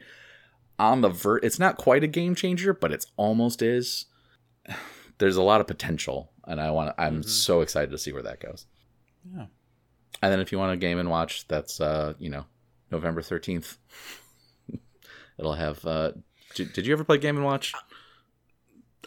on 0.78 1.02
the 1.02 1.10
vert. 1.10 1.44
it's 1.44 1.60
not 1.60 1.78
quite 1.78 2.04
a 2.04 2.08
game 2.08 2.36
changer 2.36 2.74
but 2.74 2.92
it's 2.92 3.08
almost 3.16 3.62
is 3.62 4.06
there's 5.18 5.38
a 5.38 5.42
lot 5.44 5.62
of 5.62 5.68
potential 5.68 6.32
and 6.48 6.60
i 6.62 6.70
want 6.72 6.94
i'm 6.98 7.22
Mhm. 7.22 7.26
so 7.30 7.62
excited 7.62 7.92
to 7.92 7.98
see 7.98 8.12
where 8.14 8.24
that 8.24 8.40
goes 8.40 8.66
Yeah. 9.36 9.46
and 10.22 10.32
then 10.32 10.40
if 10.40 10.52
you 10.52 10.58
want 10.60 10.74
a 10.74 10.78
game 10.78 11.00
and 11.00 11.10
watch 11.10 11.48
that's 11.48 11.80
uh 11.82 12.14
you 12.20 12.30
know 12.30 12.46
november 12.92 13.22
13th 13.22 13.78
it'll 15.40 15.54
have 15.54 15.86
uh 15.86 16.12
did, 16.56 16.74
did 16.74 16.86
you 16.86 16.94
ever 16.94 17.04
play 17.04 17.18
game 17.18 17.36
and 17.38 17.46
watch 17.46 17.74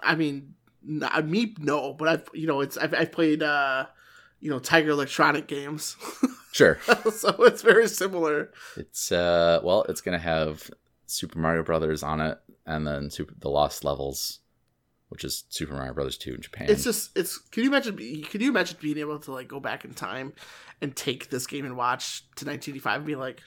I 0.02 0.14
mean, 0.14 0.54
not, 0.84 1.26
me 1.26 1.56
no, 1.58 1.92
but 1.92 2.06
I've 2.08 2.28
you 2.32 2.46
know 2.46 2.60
it's 2.60 2.76
I've, 2.76 2.94
I've 2.94 3.10
played 3.10 3.42
uh 3.42 3.86
you 4.40 4.48
know 4.48 4.60
Tiger 4.60 4.90
Electronic 4.90 5.48
games, 5.48 5.96
sure 6.52 6.78
so 7.12 7.30
it's 7.42 7.62
very 7.62 7.88
similar. 7.88 8.52
it's 8.76 9.10
uh 9.10 9.60
well 9.64 9.82
it's 9.88 10.00
gonna 10.00 10.18
have 10.20 10.70
super 11.06 11.38
mario 11.40 11.64
brothers 11.64 12.04
on 12.04 12.20
it 12.20 12.38
and 12.64 12.86
then 12.86 13.10
super 13.10 13.34
the 13.40 13.48
lost 13.50 13.82
levels 13.84 14.38
which 15.08 15.24
is 15.24 15.44
super 15.48 15.74
mario 15.74 15.92
brothers 15.94 16.16
2 16.18 16.34
in 16.34 16.40
japan 16.40 16.68
It's 16.70 16.84
just 16.84 17.16
it's. 17.16 17.38
Can 17.38 17.62
you 17.64 17.70
imagine? 17.70 17.96
Can 17.96 18.40
you 18.40 18.48
imagine 18.50 18.76
being 18.80 18.98
able 18.98 19.18
to 19.20 19.32
like 19.32 19.48
go 19.48 19.60
back 19.60 19.84
in 19.84 19.94
time 19.94 20.32
and 20.80 20.94
take 20.94 21.30
this 21.30 21.46
game 21.46 21.64
and 21.64 21.76
watch 21.76 22.20
to 22.36 22.44
1985 22.44 22.96
and 22.96 23.06
be 23.06 23.16
like, 23.16 23.42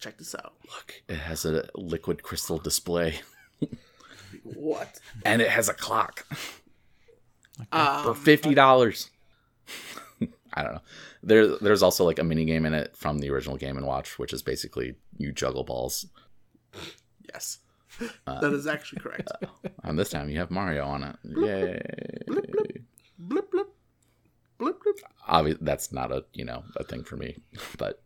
check 0.00 0.18
this 0.18 0.34
out. 0.34 0.54
look 0.70 1.02
it 1.08 1.16
has 1.16 1.44
a 1.44 1.68
liquid 1.76 2.22
crystal 2.22 2.58
display 2.58 3.20
What? 4.42 4.98
and 5.24 5.40
it 5.40 5.48
has 5.48 5.68
a 5.68 5.74
clock 5.74 6.26
Um, 7.72 8.02
for 8.04 8.14
fifty 8.14 8.54
dollars. 8.54 9.10
I 10.56 10.62
don't 10.62 10.74
know. 10.74 10.80
There, 11.22 11.56
there's 11.58 11.82
also 11.82 12.04
like 12.04 12.18
a 12.18 12.24
mini 12.24 12.44
game 12.44 12.64
in 12.66 12.74
it 12.74 12.96
from 12.96 13.18
the 13.18 13.30
original 13.30 13.56
Game 13.56 13.76
and 13.76 13.86
Watch, 13.86 14.18
which 14.18 14.32
is 14.32 14.42
basically 14.42 14.94
you 15.18 15.32
juggle 15.32 15.64
balls. 15.64 16.06
Yes, 17.32 17.58
Uh, 18.26 18.40
that 18.40 18.52
is 18.52 18.66
actually 18.66 19.00
correct. 19.00 19.30
And 19.84 19.98
this 19.98 20.10
time 20.10 20.28
you 20.30 20.38
have 20.38 20.50
Mario 20.50 20.84
on 20.84 21.02
it. 21.04 21.16
Yay! 21.24 21.80
blip, 22.26 22.50
blip. 22.50 22.72
blip 23.18 23.50
blip 23.50 23.68
blip 24.58 24.82
blip. 24.82 24.96
Obvi- 25.28 25.58
that's 25.60 25.92
not 25.92 26.10
a 26.10 26.24
you 26.32 26.44
know 26.44 26.64
a 26.76 26.84
thing 26.84 27.04
for 27.04 27.16
me, 27.16 27.36
but 27.78 28.02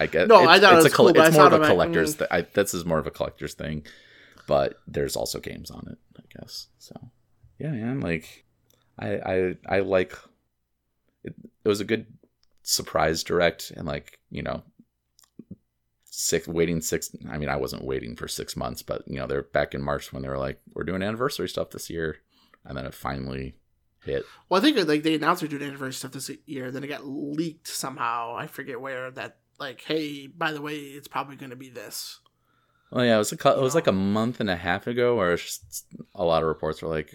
I 0.00 0.06
get 0.06 0.28
No, 0.28 0.40
it's, 0.40 0.48
I 0.48 0.58
thought 0.60 0.72
it 0.72 0.76
it's 0.76 0.84
was 0.84 0.92
a 0.92 0.96
cool, 0.96 1.08
it's 1.08 1.36
more 1.36 1.46
of 1.46 1.52
a 1.52 1.66
collector's. 1.66 2.14
mm. 2.16 2.18
Th- 2.18 2.28
I, 2.30 2.40
this 2.42 2.74
is 2.74 2.84
more 2.84 2.98
of 2.98 3.06
a 3.06 3.10
collector's 3.10 3.54
thing, 3.54 3.86
but 4.46 4.80
there's 4.86 5.16
also 5.16 5.38
games 5.38 5.70
on 5.70 5.86
it, 5.90 5.98
I 6.18 6.40
guess. 6.40 6.68
So 6.78 6.94
yeah, 7.58 7.70
man, 7.70 8.00
like 8.00 8.44
I 8.98 9.08
I 9.16 9.54
I 9.76 9.80
like 9.80 10.16
it. 11.24 11.34
It 11.64 11.68
was 11.68 11.80
a 11.80 11.84
good 11.84 12.06
surprise 12.62 13.22
direct, 13.22 13.70
and 13.76 13.86
like 13.86 14.18
you 14.30 14.42
know, 14.42 14.62
six 16.14 16.46
waiting 16.46 16.82
six. 16.82 17.10
I 17.30 17.38
mean, 17.38 17.48
I 17.48 17.56
wasn't 17.56 17.84
waiting 17.84 18.16
for 18.16 18.28
six 18.28 18.54
months, 18.54 18.82
but 18.82 19.02
you 19.06 19.18
know, 19.18 19.26
they're 19.26 19.42
back 19.42 19.74
in 19.74 19.82
March 19.82 20.12
when 20.12 20.22
they 20.22 20.28
were 20.28 20.38
like, 20.38 20.60
we're 20.74 20.84
doing 20.84 21.02
anniversary 21.02 21.48
stuff 21.48 21.70
this 21.70 21.88
year, 21.88 22.18
and 22.66 22.76
then 22.76 22.84
it 22.84 22.92
finally 22.92 23.54
hit. 24.04 24.24
Well, 24.48 24.60
I 24.60 24.62
think 24.62 24.78
uh, 24.78 24.84
like 24.84 25.02
they 25.02 25.14
announced 25.14 25.40
they're 25.40 25.48
doing 25.48 25.62
anniversary 25.62 25.94
stuff 25.94 26.12
this 26.12 26.30
year, 26.44 26.70
then 26.70 26.84
it 26.84 26.88
got 26.88 27.06
leaked 27.06 27.66
somehow. 27.66 28.36
I 28.36 28.46
forget 28.46 28.80
where 28.80 29.10
that. 29.12 29.38
Like, 29.60 29.82
hey, 29.82 30.26
by 30.26 30.50
the 30.50 30.62
way, 30.62 30.74
it's 30.74 31.06
probably 31.06 31.36
going 31.36 31.50
to 31.50 31.56
be 31.56 31.68
this. 31.68 32.18
Well, 32.90 33.04
yeah, 33.04 33.14
it 33.14 33.18
was 33.18 33.32
a 33.32 33.48
it 33.56 33.62
was 33.62 33.76
like 33.76 33.86
a 33.86 33.92
month 33.92 34.40
and 34.40 34.50
a 34.50 34.56
half 34.56 34.86
ago, 34.86 35.14
where 35.16 35.38
a 36.14 36.24
lot 36.24 36.42
of 36.42 36.48
reports 36.48 36.82
were 36.82 36.88
like, 36.88 37.14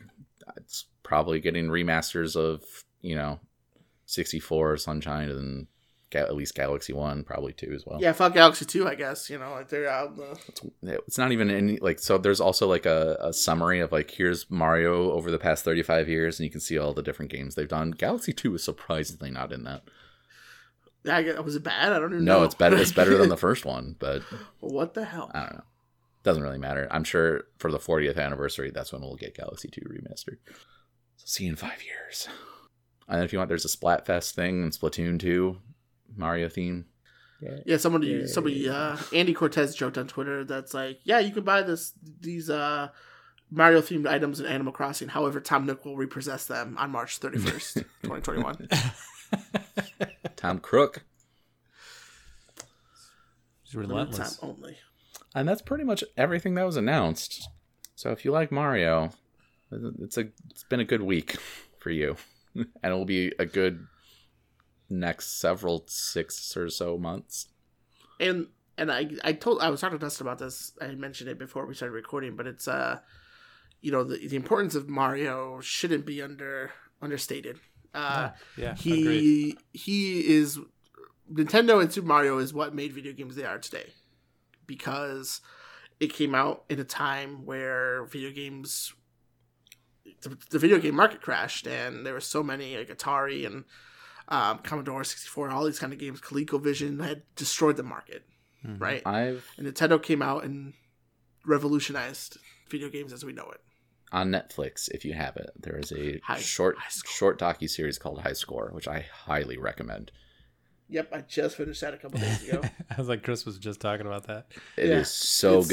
it's 0.56 0.86
probably 1.04 1.42
getting 1.42 1.68
remasters 1.68 2.36
of 2.36 2.64
you 3.02 3.16
know, 3.16 3.40
sixty 4.06 4.40
four 4.40 4.78
Sunshine 4.78 5.30
and 5.30 5.68
at 6.16 6.36
least 6.36 6.56
Galaxy 6.56 6.94
One, 6.94 7.24
probably 7.24 7.54
two 7.54 7.72
as 7.76 7.86
well. 7.86 8.00
Yeah, 8.02 8.14
fuck 8.14 8.34
Galaxy 8.34 8.66
Two. 8.66 8.88
I 8.88 8.96
guess 8.96 9.30
you 9.30 9.38
know 9.38 9.52
like 9.52 9.70
they're 9.70 9.90
out. 9.90 10.16
The, 10.16 10.32
it's, 10.48 10.62
it's 11.08 11.18
not 11.18 11.32
even 11.32 11.50
any 11.50 11.78
like 11.78 12.00
so. 12.00 12.18
There's 12.18 12.40
also 12.42 12.68
like 12.68 12.86
a, 12.86 13.18
a 13.20 13.34
summary 13.34 13.80
of 13.80 13.92
like 13.92 14.12
here's 14.12 14.50
Mario 14.50 15.12
over 15.12 15.30
the 15.32 15.40
past 15.40 15.64
35 15.66 16.08
years, 16.10 16.40
and 16.40 16.46
you 16.46 16.52
can 16.52 16.62
see 16.62 16.78
all 16.78 16.94
the 16.94 17.04
different 17.04 17.32
games 17.32 17.56
they've 17.56 17.68
done. 17.68 17.92
Galaxy 17.92 18.34
Two 18.34 18.56
is 18.56 18.64
surprisingly 18.64 19.32
not 19.32 19.52
in 19.52 19.64
that. 19.66 19.84
I 21.10 21.24
guess, 21.24 21.40
was 21.40 21.56
it 21.56 21.64
bad? 21.64 21.94
I 21.94 22.00
don't 22.00 22.14
even 22.14 22.26
No, 22.26 22.40
know. 22.40 22.44
it's 22.44 22.56
better. 22.56 22.76
It's 22.78 22.92
better 22.92 23.18
than 23.18 23.30
the 23.30 23.38
first 23.48 23.66
one, 23.66 23.96
but 24.00 24.24
what 24.60 24.94
the 24.94 25.06
hell? 25.06 25.32
I 25.34 25.40
don't 25.42 25.54
know. 25.54 25.64
Doesn't 26.24 26.44
really 26.44 26.58
matter. 26.58 26.88
I'm 26.92 27.06
sure 27.06 27.44
for 27.60 27.72
the 27.72 27.80
40th 27.80 28.18
anniversary, 28.18 28.72
that's 28.72 28.92
when 28.92 29.02
we'll 29.02 29.16
get 29.16 29.38
Galaxy 29.38 29.70
2 29.70 29.82
remastered. 29.82 30.38
So 31.16 31.24
see 31.26 31.46
you 31.46 31.52
in 31.52 31.56
five 31.56 31.82
years. 31.84 32.28
And 33.08 33.24
if 33.24 33.32
you 33.32 33.40
want, 33.40 33.48
there's 33.48 33.64
a 33.64 33.70
Splatfest 33.70 34.34
thing 34.34 34.64
and 34.64 34.74
Splatoon 34.74 35.18
2 35.20 35.58
Mario 36.18 36.50
theme. 36.50 36.86
Yeah, 37.42 37.58
yeah 37.66 37.78
somebody, 37.78 38.26
somebody, 38.28 38.68
uh, 38.68 38.98
Andy 39.14 39.34
Cortez 39.34 39.76
joked 39.76 39.98
on 39.98 40.08
Twitter 40.08 40.44
that's 40.44 40.74
like, 40.74 41.00
yeah, 41.04 41.20
you 41.20 41.32
can 41.32 41.44
buy 41.44 41.62
this 41.62 41.94
these 42.20 42.50
uh, 42.50 42.90
Mario 43.52 43.82
themed 43.82 44.08
items 44.08 44.40
in 44.40 44.48
Animal 44.48 44.74
Crossing. 44.74 45.10
However, 45.10 45.40
Tom 45.40 45.66
Nook 45.66 45.86
will 45.86 45.96
repossess 45.96 46.46
them 46.46 46.76
on 46.80 46.92
March 46.92 47.18
thirty 47.20 47.38
first, 47.38 47.84
twenty 48.04 48.22
twenty 48.22 48.42
one. 48.42 48.68
Tom 50.36 50.60
Crook. 50.60 51.04
It's 53.66 53.76
relentless. 53.76 54.38
Time 54.38 54.50
only. 54.50 54.78
And 55.36 55.48
that's 55.48 55.62
pretty 55.62 55.84
much 55.84 56.04
everything 56.16 56.56
that 56.56 56.66
was 56.66 56.78
announced. 56.78 57.48
So 57.96 58.12
if 58.12 58.26
you 58.26 58.32
like 58.32 58.52
Mario, 58.52 59.12
it's 59.72 60.18
a 60.18 60.30
it's 60.50 60.64
been 60.64 60.80
a 60.80 60.86
good 60.86 61.02
week 61.02 61.36
for 61.80 61.92
you. 61.92 62.16
and 62.56 62.68
it 62.84 62.96
will 62.96 63.06
be 63.06 63.34
a 63.40 63.46
good 63.46 63.86
next 64.90 65.40
several 65.40 65.86
six 65.88 66.56
or 66.56 66.70
so 66.70 66.98
months. 66.98 67.48
And 68.20 68.48
and 68.78 68.92
I 68.92 69.10
I 69.24 69.34
told 69.34 69.62
I 69.62 69.70
was 69.70 69.82
talking 69.82 69.98
to 69.98 70.06
Dustin 70.06 70.28
about 70.28 70.40
this. 70.40 70.74
I 70.82 70.88
mentioned 70.96 71.30
it 71.30 71.40
before 71.40 71.66
we 71.66 71.74
started 71.74 71.94
recording, 71.94 72.36
but 72.36 72.48
it's 72.48 72.68
uh, 72.68 73.00
you 73.82 73.92
know, 73.92 74.04
the 74.04 74.28
the 74.28 74.36
importance 74.36 74.76
of 74.76 74.90
Mario 74.90 75.60
shouldn't 75.62 76.06
be 76.06 76.22
under 76.22 76.72
understated. 77.02 77.60
Uh, 77.94 78.30
yeah, 78.58 78.74
agreed. 78.74 78.84
he 78.84 79.58
he 79.74 80.36
is 80.36 80.60
Nintendo 81.32 81.82
and 81.82 81.92
Super 81.92 82.08
Mario 82.08 82.38
is 82.38 82.54
what 82.54 82.74
made 82.76 82.94
video 82.94 83.14
games 83.14 83.36
they 83.36 83.46
are 83.46 83.60
today 83.60 83.94
because 84.66 85.42
it 86.00 86.14
came 86.14 86.36
out 86.36 86.64
in 86.70 86.80
a 86.80 86.84
time 86.84 87.46
where 87.46 88.06
video 88.06 88.32
games 88.32 88.94
the, 90.22 90.38
the 90.50 90.60
video 90.60 90.80
game 90.80 90.96
market 90.96 91.22
crashed 91.22 91.68
and 91.68 92.06
there 92.06 92.14
were 92.14 92.20
so 92.20 92.44
many 92.44 92.78
like 92.78 92.90
Atari 92.90 93.46
and 93.46 93.66
um, 94.30 94.60
Commodore 94.60 95.04
64 95.04 95.50
all 95.50 95.64
these 95.66 95.80
kind 95.80 95.94
of 95.94 96.00
games 96.00 96.20
ColecoVision 96.22 97.04
had 97.04 97.24
destroyed 97.36 97.78
the 97.78 97.84
market 97.84 98.24
Mhm. 98.66 98.82
right 98.82 99.02
I've 99.06 99.48
and 99.58 99.68
Nintendo 99.68 100.02
came 100.02 100.22
out 100.22 100.44
and 100.44 100.74
revolutionized 101.46 102.38
video 102.70 102.90
games 102.90 103.14
as 103.14 103.24
we 103.24 103.34
know 103.34 103.50
it 103.52 103.62
on 104.12 104.30
Netflix 104.32 104.90
if 104.92 105.04
you 105.04 105.14
have 105.14 105.36
it. 105.36 105.50
There 105.60 105.78
is 105.78 105.92
a 105.92 106.20
High- 106.24 106.40
short 106.40 106.78
High 106.78 106.90
short 107.06 107.38
docu 107.40 107.70
series 107.70 107.98
called 107.98 108.22
High 108.22 108.34
Score, 108.34 108.70
which 108.74 108.88
I 108.88 109.02
highly 109.02 109.58
recommend. 109.58 110.12
Yep 110.90 111.10
I 111.14 111.22
just 111.22 111.58
finished 111.58 111.82
that 111.82 111.94
a 111.94 111.98
couple 111.98 112.20
days 112.20 112.48
ago 112.48 112.62
I 112.90 112.96
was 112.98 113.08
like, 113.10 113.24
Chris 113.24 113.46
was 113.46 113.58
just 113.58 113.80
talking 113.82 114.06
about 114.06 114.28
that. 114.28 114.48
It 114.78 114.86
is 114.86 114.90
Yeah, 114.90 115.04
so 115.04 115.60
it's- 115.60 115.68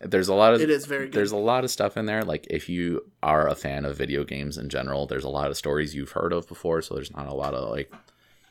good. 0.00 0.10
There's 0.10 0.28
a 0.28 0.34
lot 0.34 0.54
of 0.54 0.60
it 0.60 0.70
is 0.70 0.86
very 0.86 1.06
good 1.06 1.14
there's 1.14 1.32
a 1.32 1.36
lot 1.36 1.64
of 1.64 1.70
stuff 1.70 1.96
in 1.96 2.06
there. 2.06 2.22
Like 2.24 2.46
if 2.50 2.68
you 2.68 3.04
are 3.22 3.48
a 3.48 3.54
fan 3.54 3.84
of 3.84 3.96
video 3.96 4.24
games 4.24 4.58
in 4.58 4.68
general, 4.68 5.06
there's 5.06 5.24
a 5.24 5.28
lot 5.28 5.50
of 5.50 5.56
stories 5.56 5.94
you've 5.94 6.12
heard 6.12 6.32
of 6.32 6.46
before, 6.48 6.82
so 6.82 6.94
there's 6.94 7.14
not 7.14 7.26
a 7.26 7.34
lot 7.34 7.54
of 7.54 7.70
like 7.70 7.92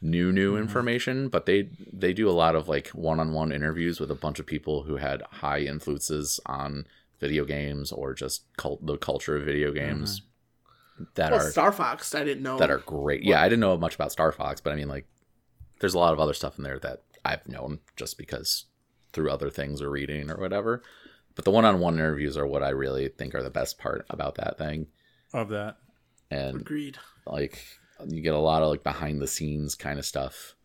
new 0.02 0.32
new 0.32 0.54
Mm-hmm. 0.54 0.62
information. 0.64 1.30
But 1.30 1.46
they 1.46 1.70
they 1.94 2.14
do 2.14 2.30
a 2.30 2.32
lot 2.32 2.56
of 2.56 2.68
like 2.70 2.88
one 2.90 3.20
on 3.20 3.34
one 3.34 3.52
interviews 3.52 4.00
with 4.00 4.10
a 4.12 4.16
bunch 4.16 4.40
of 4.40 4.46
people 4.46 4.84
who 4.84 4.96
had 4.98 5.22
high 5.32 5.60
influences 5.60 6.40
on 6.46 6.86
video 7.20 7.44
games 7.46 7.92
or 7.92 8.14
just 8.14 8.44
cult 8.58 8.86
the 8.86 8.98
culture 8.98 9.36
of 9.36 9.44
video 9.44 9.72
games 9.74 10.22
that 11.16 11.32
well, 11.32 11.42
are 11.46 11.52
Star 11.52 11.72
Fox 11.72 12.16
I 12.16 12.24
didn't 12.24 12.44
know 12.44 12.58
that 12.58 12.72
are 12.72 12.78
great. 12.80 13.24
Yeah, 13.24 13.42
I 13.42 13.50
didn't 13.50 13.60
know 13.62 13.78
much 13.78 13.96
about 13.96 14.12
Star 14.12 14.32
Fox, 14.32 14.62
but 14.62 14.72
I 14.74 14.76
mean, 14.76 14.88
like, 14.88 15.06
there's 15.80 15.94
a 15.94 16.00
lot 16.00 16.14
of 16.14 16.20
other 16.20 16.34
stuff 16.34 16.58
in 16.58 16.64
there 16.64 16.80
that 16.80 17.04
I've 17.26 17.48
known 17.48 17.80
just 17.96 18.18
because 18.18 18.66
through 19.14 19.32
other 19.32 19.50
things 19.50 19.82
or 19.82 19.90
reading 19.90 20.30
or 20.30 20.38
whatever. 20.38 20.84
But 21.36 21.46
the 21.46 21.52
one-on-one 21.52 21.94
interviews 21.96 22.38
are 22.38 22.46
what 22.48 22.64
I 22.64 22.70
really 22.70 23.08
think 23.10 23.34
are 23.34 23.44
the 23.44 23.50
best 23.50 23.78
part 23.78 24.06
about 24.10 24.36
that 24.36 24.58
thing, 24.58 24.88
Of 25.34 25.50
that. 25.50 25.78
and 26.30 26.62
agreed 26.62 26.98
like 27.26 27.64
you 28.08 28.22
get 28.22 28.34
a 28.34 28.40
lot 28.40 28.62
of 28.62 28.70
like 28.70 28.84
behind 28.84 29.22
the 29.22 29.28
scenes 29.28 29.76
kind 29.76 30.00
of 30.00 30.06
stuff 30.06 30.56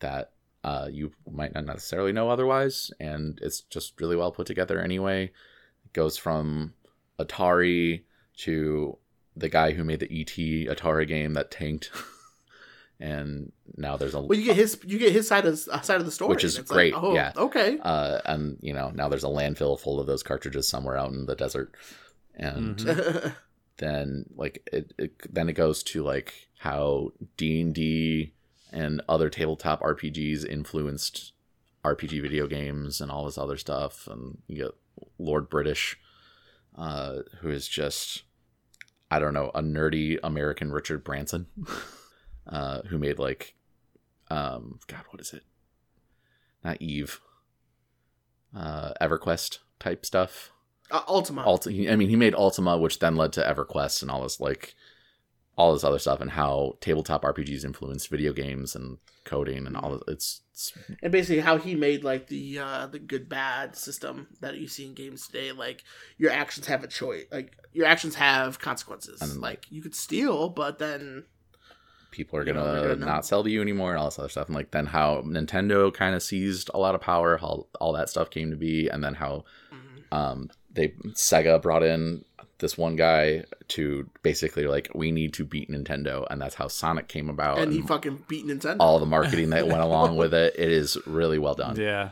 that 0.00 0.32
uh, 0.64 0.88
you 0.90 1.12
might 1.30 1.54
not 1.54 1.64
necessarily 1.66 2.12
know 2.12 2.28
otherwise, 2.28 2.90
and 3.00 3.38
it's 3.42 3.60
just 3.62 4.00
really 4.00 4.16
well 4.16 4.32
put 4.32 4.46
together 4.46 4.80
anyway. 4.80 5.24
It 5.84 5.92
goes 5.92 6.16
from 6.16 6.74
Atari 7.18 8.02
to 8.38 8.98
the 9.36 9.48
guy 9.48 9.72
who 9.72 9.84
made 9.84 10.00
the 10.00 10.20
ET 10.20 10.34
Atari 10.74 11.06
game 11.06 11.34
that 11.34 11.50
tanked, 11.50 11.90
and 13.00 13.50
now 13.76 13.96
there's 13.96 14.14
a 14.14 14.20
Well, 14.20 14.38
you 14.38 14.44
get 14.44 14.56
his 14.56 14.78
you 14.86 14.98
get 14.98 15.12
his 15.12 15.26
side 15.26 15.46
of 15.46 15.54
uh, 15.72 15.80
side 15.80 15.98
of 16.00 16.04
the 16.06 16.12
story, 16.12 16.28
Which 16.30 16.44
is 16.44 16.58
great, 16.58 16.92
Like, 16.94 17.02
oh, 17.02 17.14
yeah. 17.14 17.32
Okay. 17.36 17.78
uh, 17.82 18.20
and 18.26 18.58
you 18.60 18.72
know 18.74 18.90
now 18.94 19.08
there's 19.08 19.24
a 19.24 19.28
landfill 19.28 19.80
full 19.80 19.98
of 19.98 20.06
those 20.06 20.22
cartridges 20.22 20.68
somewhere 20.68 20.96
out 20.96 21.10
in 21.10 21.26
the 21.26 21.34
desert, 21.34 21.74
and 22.34 22.76
Mhm. 22.76 23.32
then 23.78 24.26
like 24.36 24.62
it, 24.72 24.92
it 24.98 25.32
then 25.34 25.48
it 25.48 25.54
goes 25.54 25.82
to 25.82 26.02
like 26.02 26.48
how 26.58 27.10
d&d 27.38 28.32
and 28.72 29.00
other 29.08 29.30
tabletop 29.30 29.80
rpgs 29.80 30.44
influenced 30.44 31.32
rpg 31.82 32.20
video 32.20 32.46
games 32.46 33.00
and 33.00 33.10
all 33.10 33.24
this 33.24 33.38
other 33.38 33.56
stuff 33.56 34.06
and 34.06 34.36
you 34.48 34.56
get 34.64 34.72
lord 35.18 35.48
british 35.48 35.98
uh, 36.76 37.20
who 37.40 37.48
is 37.48 37.66
just 37.66 38.24
i 39.10 39.18
don't 39.18 39.32
know 39.32 39.50
a 39.54 39.62
nerdy 39.62 40.18
american 40.22 40.70
richard 40.70 41.02
branson 41.02 41.46
uh, 42.50 42.82
who 42.82 42.98
made 42.98 43.18
like 43.18 43.54
um 44.30 44.78
god 44.86 45.04
what 45.10 45.20
is 45.20 45.32
it 45.32 45.42
not 46.64 46.80
eve 46.80 47.20
uh 48.56 48.92
everquest 49.00 49.58
type 49.78 50.04
stuff 50.04 50.50
uh, 50.92 51.02
Ultima. 51.06 51.44
Ulti- 51.44 51.88
I 51.88 51.94
mean, 51.94 52.08
he 52.08 52.16
made 52.16 52.34
Ultima, 52.34 52.76
which 52.76 52.98
then 52.98 53.14
led 53.14 53.32
to 53.34 53.42
EverQuest 53.42 54.02
and 54.02 54.10
all 54.10 54.24
this 54.24 54.40
like 54.40 54.74
all 55.56 55.72
this 55.72 55.84
other 55.84 56.00
stuff, 56.00 56.20
and 56.20 56.32
how 56.32 56.78
tabletop 56.80 57.22
RPGs 57.22 57.64
influenced 57.64 58.08
video 58.10 58.32
games 58.32 58.74
and 58.74 58.98
coding 59.24 59.68
and 59.68 59.76
all. 59.76 59.92
This. 59.92 60.02
It's, 60.08 60.40
it's 60.52 60.72
and 61.00 61.12
basically 61.12 61.42
how 61.42 61.58
he 61.58 61.76
made 61.76 62.02
like 62.02 62.26
the 62.26 62.58
uh 62.58 62.86
the 62.88 62.98
good 62.98 63.28
bad 63.28 63.76
system 63.76 64.26
that 64.40 64.56
you 64.56 64.66
see 64.66 64.86
in 64.86 64.94
games 64.94 65.26
today 65.28 65.52
like 65.52 65.84
your 66.18 66.32
actions 66.32 66.66
have 66.66 66.82
a 66.82 66.88
choice 66.88 67.26
like 67.30 67.56
your 67.72 67.86
actions 67.86 68.16
have 68.16 68.58
consequences 68.58 69.20
And- 69.22 69.40
like 69.40 69.66
you 69.70 69.80
could 69.82 69.94
steal 69.94 70.48
but 70.48 70.78
then 70.80 71.24
people 72.10 72.38
are 72.38 72.44
gonna, 72.44 72.62
they're 72.80 72.94
gonna 72.94 73.06
not 73.06 73.24
sell 73.26 73.42
to 73.44 73.50
you 73.50 73.60
anymore 73.62 73.90
and 73.90 73.98
all 73.98 74.06
this 74.06 74.18
other 74.18 74.28
stuff, 74.28 74.46
and 74.48 74.54
like 74.56 74.70
then 74.70 74.86
how 74.86 75.22
Nintendo 75.22 75.92
kind 75.92 76.14
of 76.14 76.22
seized 76.22 76.70
a 76.74 76.78
lot 76.78 76.94
of 76.94 77.00
power, 77.00 77.36
how 77.36 77.66
all 77.80 77.92
that 77.92 78.08
stuff 78.10 78.30
came 78.30 78.50
to 78.50 78.56
be, 78.56 78.88
and 78.88 79.02
then 79.04 79.14
how 79.14 79.44
Mhm. 79.72 80.16
um 80.16 80.50
they 80.72 80.88
Sega 81.14 81.60
brought 81.60 81.82
in 81.82 82.24
this 82.58 82.76
one 82.76 82.94
guy 82.94 83.44
to 83.68 84.08
basically 84.22 84.66
like 84.66 84.90
we 84.94 85.10
need 85.10 85.32
to 85.34 85.44
beat 85.44 85.70
Nintendo, 85.70 86.26
and 86.30 86.40
that's 86.42 86.54
how 86.56 86.68
Sonic 86.68 87.08
came 87.08 87.30
about, 87.30 87.58
and 87.58 87.72
he 87.72 87.78
and 87.78 87.88
fucking 87.88 88.24
beat 88.28 88.46
Nintendo 88.46 88.76
all 88.80 88.98
the 88.98 89.06
marketing 89.06 89.50
that 89.50 89.66
went 89.66 89.80
along 89.88 90.16
with 90.16 90.34
it. 90.34 90.54
It 90.58 90.70
is 90.70 90.98
really 91.06 91.38
well 91.38 91.54
done. 91.54 91.76
Yeah. 91.76 92.10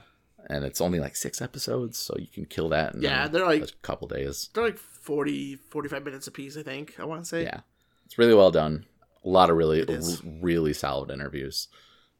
and 0.51 0.64
it's 0.64 0.80
only 0.80 0.99
like 0.99 1.14
six 1.14 1.42
episodes, 1.42 1.99
so 1.99 2.16
you 2.18 2.26
can 2.26 2.46
kill 2.46 2.70
that 2.70 2.94
in 2.94 3.03
Yeah, 3.03 3.28
they're 3.28 3.44
like- 3.44 3.62
a 3.64 3.66
couple 3.82 4.09
days. 4.09 4.49
they're 4.55 4.64
like 4.64 4.78
40 4.78 5.57
45 5.57 6.05
minutes 6.05 6.26
a 6.26 6.30
piece 6.30 6.57
i 6.57 6.62
think 6.62 6.94
i 6.99 7.05
want 7.05 7.22
to 7.22 7.28
say 7.28 7.42
Yeah, 7.42 7.61
it's 8.07 8.16
really 8.18 8.32
well 8.34 8.51
done. 8.51 8.86
A 9.25 9.29
lot 9.29 9.51
of 9.51 9.57
really, 9.57 9.87
r- 9.87 10.01
really 10.41 10.73
solid 10.73 11.11
interviews. 11.11 11.69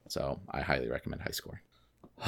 So 0.09 0.41
I 0.51 0.61
highly 0.61 0.89
recommend 0.89 1.23
High 1.23 1.31
Score. 1.31 1.63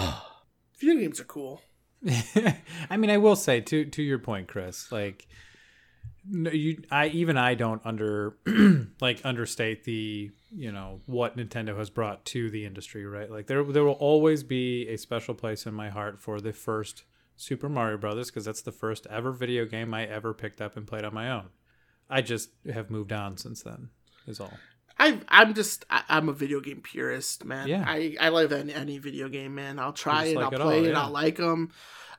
video 0.78 1.00
games 1.00 1.20
are 1.20 1.24
cool 1.24 1.60
I 2.90 2.96
mean, 2.96 3.10
I 3.10 3.18
will 3.18 3.36
say 3.36 3.60
to 3.60 3.84
to 3.84 4.02
your 4.02 4.18
point, 4.18 4.48
Chris. 4.48 4.90
Like, 4.90 5.28
no, 6.26 6.50
you, 6.50 6.82
I 6.90 7.08
even 7.08 7.36
I 7.36 7.54
don't 7.54 7.82
under 7.84 8.36
like 9.00 9.20
understate 9.24 9.84
the 9.84 10.30
you 10.50 10.72
know 10.72 11.00
what 11.06 11.36
Nintendo 11.36 11.76
has 11.76 11.90
brought 11.90 12.24
to 12.26 12.50
the 12.50 12.64
industry, 12.64 13.04
right? 13.04 13.30
Like, 13.30 13.46
there 13.46 13.62
there 13.64 13.84
will 13.84 13.92
always 13.92 14.42
be 14.42 14.88
a 14.88 14.96
special 14.96 15.34
place 15.34 15.66
in 15.66 15.74
my 15.74 15.90
heart 15.90 16.18
for 16.18 16.40
the 16.40 16.52
first 16.52 17.04
Super 17.36 17.68
Mario 17.68 17.98
Brothers 17.98 18.30
because 18.30 18.46
that's 18.46 18.62
the 18.62 18.72
first 18.72 19.06
ever 19.08 19.30
video 19.30 19.66
game 19.66 19.92
I 19.92 20.06
ever 20.06 20.32
picked 20.32 20.60
up 20.60 20.76
and 20.76 20.86
played 20.86 21.04
on 21.04 21.12
my 21.12 21.30
own. 21.30 21.50
I 22.08 22.22
just 22.22 22.50
have 22.72 22.90
moved 22.90 23.12
on 23.12 23.36
since 23.36 23.62
then. 23.62 23.90
Is 24.26 24.40
all. 24.40 24.52
I, 24.98 25.18
I'm 25.28 25.54
just 25.54 25.84
I, 25.88 26.02
I'm 26.08 26.28
a 26.28 26.32
video 26.32 26.60
game 26.60 26.80
purist, 26.82 27.44
man. 27.44 27.68
Yeah. 27.68 27.84
I, 27.86 28.16
I 28.20 28.28
love 28.28 28.52
any, 28.52 28.72
any 28.74 28.98
video 28.98 29.28
game, 29.28 29.54
man. 29.54 29.78
I'll 29.78 29.92
try 29.94 30.26
it, 30.26 30.36
like 30.36 30.46
I'll 30.46 30.52
it 30.52 30.60
play 30.60 30.78
all, 30.80 30.84
it. 30.86 30.94
I'll 30.94 31.10
like 31.10 31.36
them, 31.36 31.70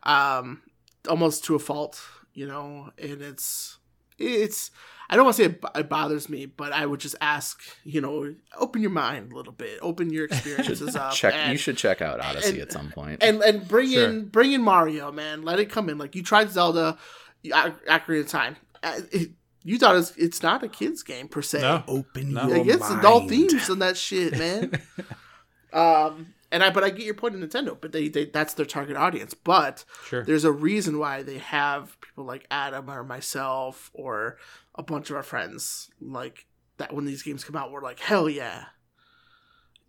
um, 0.03 0.61
almost 1.07 1.43
to 1.45 1.55
a 1.55 1.59
fault, 1.59 2.01
you 2.33 2.47
know. 2.47 2.89
And 2.97 3.21
it's 3.21 3.77
it's 4.17 4.71
I 5.09 5.15
don't 5.15 5.25
want 5.25 5.35
to 5.37 5.43
say 5.43 5.49
it, 5.49 5.63
it 5.75 5.89
bothers 5.89 6.29
me, 6.29 6.45
but 6.45 6.71
I 6.73 6.85
would 6.85 6.99
just 7.01 7.15
ask, 7.21 7.61
you 7.83 7.99
know, 8.01 8.33
open 8.57 8.81
your 8.81 8.91
mind 8.91 9.31
a 9.31 9.35
little 9.35 9.53
bit, 9.53 9.77
open 9.81 10.09
your 10.11 10.25
experiences 10.31 10.95
up. 10.95 11.13
check. 11.13 11.33
and, 11.35 11.51
you 11.51 11.57
should 11.57 11.77
check 11.77 12.01
out 12.01 12.19
Odyssey 12.19 12.53
and- 12.53 12.61
at 12.61 12.71
some 12.71 12.89
point. 12.91 13.21
and 13.21 13.41
and 13.43 13.67
bring 13.67 13.89
Sure. 13.91 14.09
in 14.09 14.25
bring 14.25 14.53
in 14.53 14.61
Mario, 14.63 15.11
man. 15.11 15.43
Let 15.43 15.59
it 15.59 15.69
come 15.69 15.89
in. 15.89 15.97
Like 15.99 16.15
you 16.15 16.23
tried 16.23 16.49
Zelda, 16.49 16.97
you- 17.43 17.53
Oc- 17.53 17.85
Ocarina 17.85 18.21
of 18.21 18.27
Time. 18.27 18.55
Uh, 18.81 19.01
it- 19.11 19.31
you 19.63 19.77
thought 19.77 19.95
it's 19.95 20.11
it's 20.17 20.41
not 20.43 20.63
a 20.63 20.67
kids 20.67 21.03
game 21.03 21.27
per 21.27 21.41
se. 21.41 21.61
No. 21.61 21.83
Open 21.87 22.33
No. 22.33 22.47
your 22.47 22.57
Like, 22.59 22.67
it's 22.67 22.79
mind. 22.89 22.99
adult 22.99 23.29
themes 23.29 23.69
and 23.69 23.81
that 23.81 23.97
shit, 23.97 24.37
man. 24.37 24.71
um, 25.73 26.33
and 26.51 26.63
I 26.63 26.69
but 26.69 26.83
I 26.83 26.89
get 26.89 27.05
your 27.05 27.13
point 27.13 27.35
in 27.35 27.41
Nintendo, 27.47 27.77
but 27.79 27.91
they, 27.91 28.07
they 28.09 28.25
that's 28.25 28.53
their 28.55 28.65
target 28.65 28.97
audience. 28.97 29.33
But 29.33 29.85
Sure. 30.05 30.23
there's 30.23 30.43
a 30.43 30.51
reason 30.51 30.97
why 30.99 31.23
they 31.23 31.37
have 31.37 31.99
people 32.01 32.25
like 32.25 32.45
Adam 32.51 32.89
or 32.89 33.03
myself 33.03 33.89
or 33.93 34.37
a 34.75 34.83
bunch 34.83 35.09
of 35.09 35.15
our 35.15 35.23
friends 35.23 35.89
like 36.01 36.45
that 36.77 36.93
when 36.93 37.05
these 37.05 37.21
games 37.23 37.43
come 37.43 37.55
out 37.55 37.71
we're 37.71 37.81
like 37.81 37.99
hell 37.99 38.27
yeah 38.27 38.65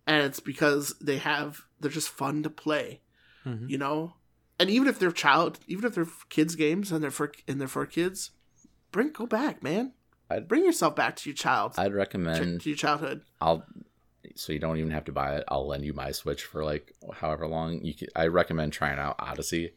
and 0.05 0.23
it's 0.23 0.39
because 0.41 0.93
they 1.01 1.17
have 1.17 1.61
they're 1.79 1.89
just 1.89 2.09
fun 2.09 2.43
to 2.43 2.49
play 2.49 3.01
Mhm. 3.45 3.69
you 3.69 3.77
know 3.77 4.13
and 4.59 4.69
even 4.69 4.87
if 4.87 4.99
they're 4.99 5.11
child 5.11 5.57
even 5.67 5.85
if 5.85 5.95
they're 5.95 6.07
kids 6.29 6.55
games 6.55 6.91
and 6.91 7.01
they're 7.03 7.09
for 7.09 7.31
and 7.47 7.59
they're 7.59 7.67
for 7.67 7.85
kids 7.85 8.31
bring 8.93 9.11
go 9.11 9.25
back 9.25 9.61
man 9.61 9.91
I'd- 10.29 10.45
bring 10.45 10.63
yourself 10.63 10.95
back 10.95 11.17
to 11.17 11.29
your 11.29 11.35
child 11.35 11.73
I'd 11.77 11.93
recommend. 11.93 12.61
to 12.61 12.69
your 12.69 12.77
childhood 12.77 13.21
I'll. 13.41 13.65
So 14.35 14.53
you 14.53 14.59
don't 14.59 14.77
even 14.77 14.91
have 14.91 15.03
to 15.05 15.11
buy 15.11 15.35
it. 15.35 15.43
I'll 15.49 15.67
lend 15.67 15.83
you 15.83 15.93
my 15.93 16.11
Switch 16.11 16.43
for 16.45 16.63
like 16.63 16.93
however 17.13 17.45
long 17.45 17.81
you. 17.83 17.93
Can, 17.93 18.07
I 18.15 18.27
recommend 18.27 18.71
trying 18.71 18.97
out 18.97 19.15
Odyssey. 19.19 19.73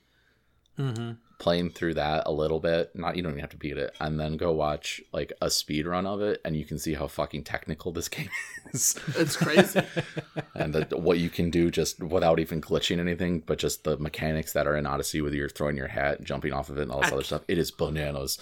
Mm-hmm. 0.78 1.12
playing 1.38 1.70
through 1.70 1.94
that 1.94 2.24
a 2.26 2.30
little 2.30 2.60
bit 2.60 2.90
not 2.94 3.16
you 3.16 3.22
don't 3.22 3.32
even 3.32 3.40
have 3.40 3.48
to 3.48 3.56
beat 3.56 3.78
it 3.78 3.96
and 3.98 4.20
then 4.20 4.36
go 4.36 4.52
watch 4.52 5.00
like 5.10 5.32
a 5.40 5.48
speed 5.48 5.86
run 5.86 6.04
of 6.06 6.20
it 6.20 6.38
and 6.44 6.54
you 6.54 6.66
can 6.66 6.78
see 6.78 6.92
how 6.92 7.06
fucking 7.06 7.44
technical 7.44 7.92
this 7.92 8.08
game 8.16 8.28
is 8.74 8.94
it's 9.16 9.36
crazy 9.36 9.80
and 10.54 10.74
the, 10.74 10.96
what 10.98 11.16
you 11.18 11.30
can 11.30 11.48
do 11.48 11.70
just 11.70 12.02
without 12.02 12.38
even 12.38 12.60
glitching 12.60 12.98
anything 12.98 13.40
but 13.40 13.58
just 13.58 13.84
the 13.84 13.96
mechanics 13.96 14.52
that 14.52 14.66
are 14.66 14.76
in 14.76 14.84
odyssey 14.84 15.22
whether 15.22 15.34
you're 15.36 15.48
throwing 15.48 15.78
your 15.78 15.88
hat 15.88 16.22
jumping 16.22 16.52
off 16.52 16.68
of 16.68 16.76
it 16.76 16.82
and 16.82 16.90
all 16.92 17.00
this 17.00 17.10
I 17.10 17.14
other 17.14 17.24
stuff 17.24 17.42
it 17.48 17.56
is 17.56 17.70
bananas 17.70 18.38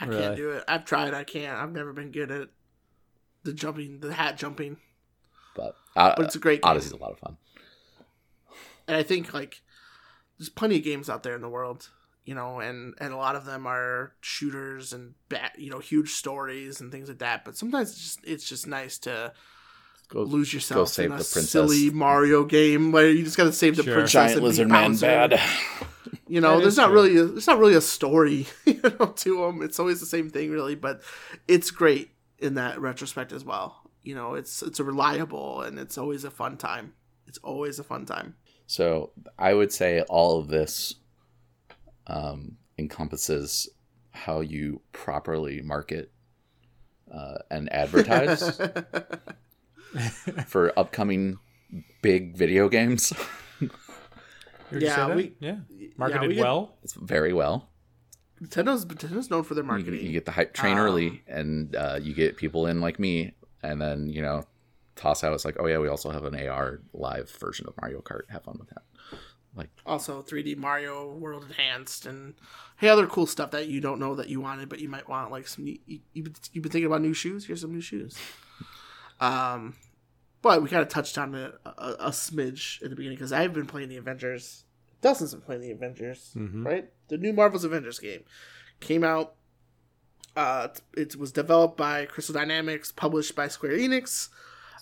i 0.00 0.06
Really? 0.06 0.20
can't 0.22 0.36
do 0.36 0.50
it 0.50 0.64
i've 0.68 0.84
tried 0.84 1.14
i 1.14 1.24
can't 1.24 1.56
i've 1.58 1.72
never 1.72 1.92
been 1.92 2.10
good 2.10 2.30
at 2.30 2.48
the 3.44 3.52
jumping 3.52 4.00
the 4.00 4.12
hat 4.14 4.36
jumping 4.36 4.76
but, 5.54 5.74
uh, 5.96 6.12
but 6.16 6.26
it's 6.26 6.34
a 6.34 6.38
great 6.38 6.60
game. 6.62 6.70
odyssey's 6.70 6.92
a 6.92 6.96
lot 6.96 7.12
of 7.12 7.18
fun 7.18 7.36
and 8.88 8.96
I 8.96 9.02
think 9.02 9.34
like 9.34 9.62
there's 10.38 10.48
plenty 10.48 10.76
of 10.76 10.84
games 10.84 11.10
out 11.10 11.22
there 11.24 11.34
in 11.34 11.40
the 11.40 11.48
world, 11.48 11.88
you 12.24 12.34
know, 12.36 12.60
and 12.60 12.94
and 13.00 13.12
a 13.12 13.16
lot 13.16 13.34
of 13.34 13.44
them 13.44 13.66
are 13.66 14.12
shooters 14.20 14.92
and 14.92 15.14
bat, 15.28 15.52
you 15.58 15.70
know, 15.70 15.80
huge 15.80 16.12
stories 16.12 16.80
and 16.80 16.92
things 16.92 17.08
like 17.08 17.18
that. 17.18 17.44
But 17.44 17.56
sometimes 17.56 17.90
it's 17.90 17.98
just 18.00 18.20
it's 18.22 18.48
just 18.48 18.66
nice 18.68 18.96
to 18.98 19.32
go 20.08 20.22
lose 20.22 20.54
yourself 20.54 20.88
save 20.90 21.06
in 21.06 21.12
a 21.12 21.14
the 21.16 21.24
princess. 21.24 21.50
silly 21.50 21.90
Mario 21.90 22.44
game 22.44 22.92
where 22.92 23.10
you 23.10 23.24
just 23.24 23.36
got 23.36 23.44
to 23.44 23.52
save 23.52 23.74
the 23.76 23.82
Sure. 23.82 23.94
princess. 23.94 24.12
giant 24.12 24.32
and 24.34 24.40
beat 24.42 24.46
lizard 24.46 24.68
man 24.68 24.90
Bowser. 24.92 25.06
bad 25.06 25.40
You 26.28 26.40
know, 26.40 26.56
That 26.56 26.62
there's 26.62 26.76
not 26.76 26.86
true. 26.88 26.94
really 26.94 27.16
a, 27.18 27.24
there's 27.26 27.46
not 27.46 27.58
really 27.58 27.74
a 27.74 27.80
story, 27.80 28.46
you 28.64 28.80
know, 28.82 29.06
to 29.06 29.40
them. 29.42 29.62
It's 29.62 29.78
always 29.78 30.00
the 30.00 30.06
same 30.06 30.28
thing, 30.28 30.50
really. 30.50 30.74
But 30.74 31.02
it's 31.46 31.70
great 31.70 32.10
in 32.38 32.54
that 32.54 32.80
retrospect 32.80 33.32
as 33.32 33.44
well. 33.44 33.82
You 34.02 34.14
know, 34.14 34.34
it's 34.34 34.62
it's 34.62 34.80
a 34.80 34.84
reliable 34.84 35.62
and 35.62 35.78
it's 35.78 35.96
always 35.98 36.24
a 36.24 36.30
fun 36.30 36.56
time. 36.56 36.94
It's 37.26 37.38
always 37.38 37.78
a 37.78 37.84
fun 37.84 38.06
time. 38.06 38.34
So 38.66 39.12
I 39.38 39.54
would 39.54 39.72
say 39.72 40.00
all 40.02 40.38
of 40.40 40.48
this 40.48 40.94
um, 42.08 42.56
encompasses 42.78 43.68
how 44.10 44.40
you 44.40 44.80
properly 44.92 45.60
market 45.62 46.10
uh, 47.12 47.38
and 47.50 47.72
advertise 47.72 48.58
for 50.46 50.72
upcoming 50.78 51.38
big 52.02 52.36
video 52.36 52.68
games. 52.68 53.12
You 54.70 54.72
already 54.72 54.86
Yeah, 54.86 54.94
said 54.96 55.06
that? 55.08 55.16
we- 55.16 55.36
yeah 55.40 55.56
Yeah, 55.70 55.88
marketed 55.96 56.28
we 56.28 56.34
get- 56.34 56.42
well. 56.42 56.76
It's 56.82 56.92
very 56.94 57.32
well. 57.32 57.68
Nintendo's 58.42 58.84
Nintendo's 58.84 59.30
known 59.30 59.44
for 59.44 59.54
their 59.54 59.64
marketing. 59.64 60.04
you 60.04 60.12
get 60.12 60.24
the 60.26 60.32
hype 60.32 60.52
train 60.52 60.74
Um, 60.76 60.84
early, 60.84 61.22
and 61.26 61.74
uh, 61.74 61.98
you 62.02 62.12
get 62.14 62.36
people 62.36 62.66
in 62.66 62.80
like 62.80 62.98
me, 62.98 63.32
and 63.62 63.80
then 63.80 64.08
you 64.10 64.20
know 64.22 64.44
toss 64.94 65.22
out. 65.24 65.32
It's 65.32 65.44
like, 65.44 65.56
oh 65.58 65.66
yeah, 65.66 65.78
we 65.78 65.88
also 65.88 66.10
have 66.10 66.24
an 66.24 66.34
AR 66.34 66.80
live 66.92 67.30
version 67.30 67.66
of 67.66 67.74
Mario 67.80 68.00
Kart. 68.02 68.22
Have 68.28 68.44
fun 68.44 68.56
with 68.58 68.68
that. 68.70 68.82
Like 69.54 69.70
also 69.86 70.20
3D 70.20 70.54
Mario 70.58 71.14
World 71.14 71.44
Enhanced 71.44 72.04
and 72.04 72.34
hey 72.76 72.88
other 72.90 73.06
cool 73.06 73.26
stuff 73.26 73.52
that 73.52 73.68
you 73.68 73.80
don't 73.80 73.98
know 73.98 74.14
that 74.14 74.28
you 74.28 74.38
wanted 74.38 74.68
but 74.68 74.80
you 74.80 74.88
might 74.90 75.08
want 75.08 75.30
like 75.30 75.48
some 75.48 75.64
new- 75.64 75.78
you, 75.86 76.00
you've 76.12 76.28
you've 76.52 76.62
been 76.62 76.70
thinking 76.72 76.84
about 76.86 77.00
new 77.00 77.14
shoes 77.14 77.46
here's 77.46 77.62
some 77.62 77.72
new 77.72 77.80
shoes 77.80 78.18
um 79.18 79.74
but 80.46 80.62
we 80.62 80.68
kind 80.68 80.82
of 80.82 80.88
touched 80.88 81.16
on 81.18 81.34
it 81.34 81.52
a, 81.64 81.68
a, 81.68 81.90
a 82.00 82.10
smidge 82.10 82.82
at 82.82 82.90
the 82.90 82.96
beginning 82.96 83.16
because 83.16 83.32
I've 83.32 83.52
been 83.52 83.66
playing 83.66 83.88
the 83.88 83.96
Avengers 83.96 84.64
Dustin's 85.02 85.32
been 85.34 85.42
playing 85.42 85.60
the 85.62 85.70
Avengers 85.72 86.32
Mhm. 86.36 86.64
right 86.64 86.88
the 87.08 87.18
new 87.18 87.32
Marvel's 87.32 87.64
Avengers 87.64 87.98
game 87.98 88.22
came 88.80 89.04
out 89.04 89.34
uh 90.36 90.68
it 90.96 91.16
was 91.16 91.32
developed 91.32 91.76
by 91.76 92.04
Crystal 92.06 92.34
Dynamics 92.34 92.92
published 92.92 93.34
by 93.34 93.48
Square 93.48 93.72
Enix 93.78 94.28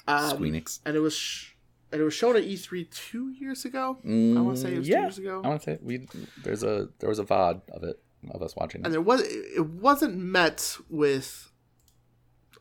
um, 0.09 0.37
Squeenix. 0.39 0.81
and 0.85 0.97
it 0.97 1.01
was 1.01 1.17
sh- 1.17 1.53
and 1.93 2.01
it 2.01 2.05
was 2.05 2.15
shown 2.15 2.37
at 2.37 2.43
E3 2.43 2.91
two 2.91 3.31
years 3.31 3.65
ago 3.65 3.99
I 4.05 4.41
want 4.41 4.57
to 4.57 4.63
say 4.63 4.75
it 4.75 4.79
was 4.79 4.89
Mm, 4.89 4.91
yeah. 4.91 4.97
two 4.97 5.03
years 5.03 5.19
ago. 5.19 5.41
I 5.45 5.49
want 5.49 5.63
to 5.63 5.65
say 5.65 5.79
we 5.81 6.07
there's 6.43 6.63
a 6.65 6.89
there 6.99 7.09
was 7.09 7.19
a 7.21 7.25
VOD 7.25 7.63
of 7.71 7.85
it 7.85 8.01
of 8.33 8.43
us 8.43 8.57
watching 8.57 8.81
it. 8.81 8.85
and 8.87 8.93
there 8.95 9.01
was 9.03 9.21
it 9.23 9.65
wasn't 9.67 10.17
met 10.17 10.77
with 10.91 11.53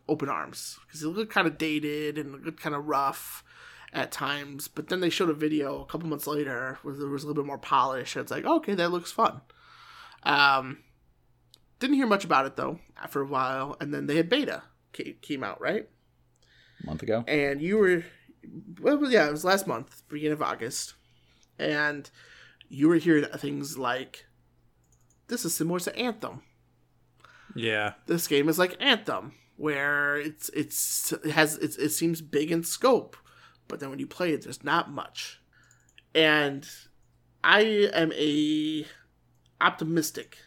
open 0.08 0.30
arms 0.30 0.80
because 0.86 1.02
it 1.04 1.08
looked 1.08 1.32
kind 1.32 1.48
of 1.48 1.58
dated 1.58 2.18
and 2.18 2.44
looked 2.44 2.62
kind 2.62 2.76
of 2.76 2.88
rough 2.88 3.44
at 3.94 4.12
times. 4.12 4.68
But 4.68 4.88
then 4.90 5.00
they 5.00 5.10
showed 5.10 5.30
a 5.30 5.34
video 5.34 5.82
a 5.82 5.86
couple 5.86 6.10
months 6.10 6.28
later 6.28 6.80
where 6.82 6.96
there 6.96 7.08
was 7.08 7.24
a 7.24 7.28
little 7.28 7.44
bit 7.44 7.48
more 7.48 7.58
polish. 7.58 8.16
And 8.16 8.24
it's 8.24 8.32
like, 8.32 8.46
okay, 8.46 8.76
that 8.76 8.92
looks 8.92 9.12
fun. 9.12 9.42
Um, 10.24 10.80
didn't 11.80 11.96
hear 11.98 12.08
much 12.08 12.24
about 12.24 12.46
it 12.46 12.56
though 12.56 12.80
after 13.02 13.22
a 13.22 13.26
while, 13.26 13.76
and 13.80 13.94
then 13.94 14.08
they 14.08 14.16
had 14.16 14.30
beta 14.30 14.64
came 15.22 15.44
out 15.44 15.60
right, 15.60 15.90
a 16.82 16.86
month 16.86 17.02
ago. 17.04 17.24
and 17.28 17.62
you 17.62 17.78
were, 17.78 18.06
well, 18.80 19.12
yeah, 19.12 19.28
it 19.28 19.32
was 19.32 19.44
last 19.44 19.68
month, 19.68 20.04
beginning 20.08 20.34
of 20.34 20.42
August, 20.42 20.94
and 21.58 22.10
you 22.70 22.88
were 22.88 22.96
hearing 22.98 23.26
things 23.38 23.78
like, 23.78 24.26
"This 25.28 25.46
is 25.46 25.56
similar 25.56 25.80
to 25.82 25.96
Anthem." 25.98 26.44
Yeah. 27.56 27.94
this 28.08 28.28
game 28.28 28.50
is 28.50 28.58
like 28.58 28.78
Anthem, 28.80 29.34
where 29.58 30.18
it's 30.18 30.50
it's 30.50 31.12
it 31.14 31.32
has 31.32 31.58
it's, 31.58 31.78
it 31.78 31.90
seems 31.90 32.22
big 32.22 32.52
in 32.52 32.64
scope, 32.64 33.16
but 33.68 33.80
then 33.80 33.90
when 33.90 34.00
you 34.00 34.08
play 34.08 34.34
it, 34.34 34.44
there's 34.44 34.64
not 34.64 34.92
much. 34.92 35.42
And 36.16 36.68
I 37.44 37.62
am 37.94 38.12
a 38.14 38.86
optimistic 39.62 40.38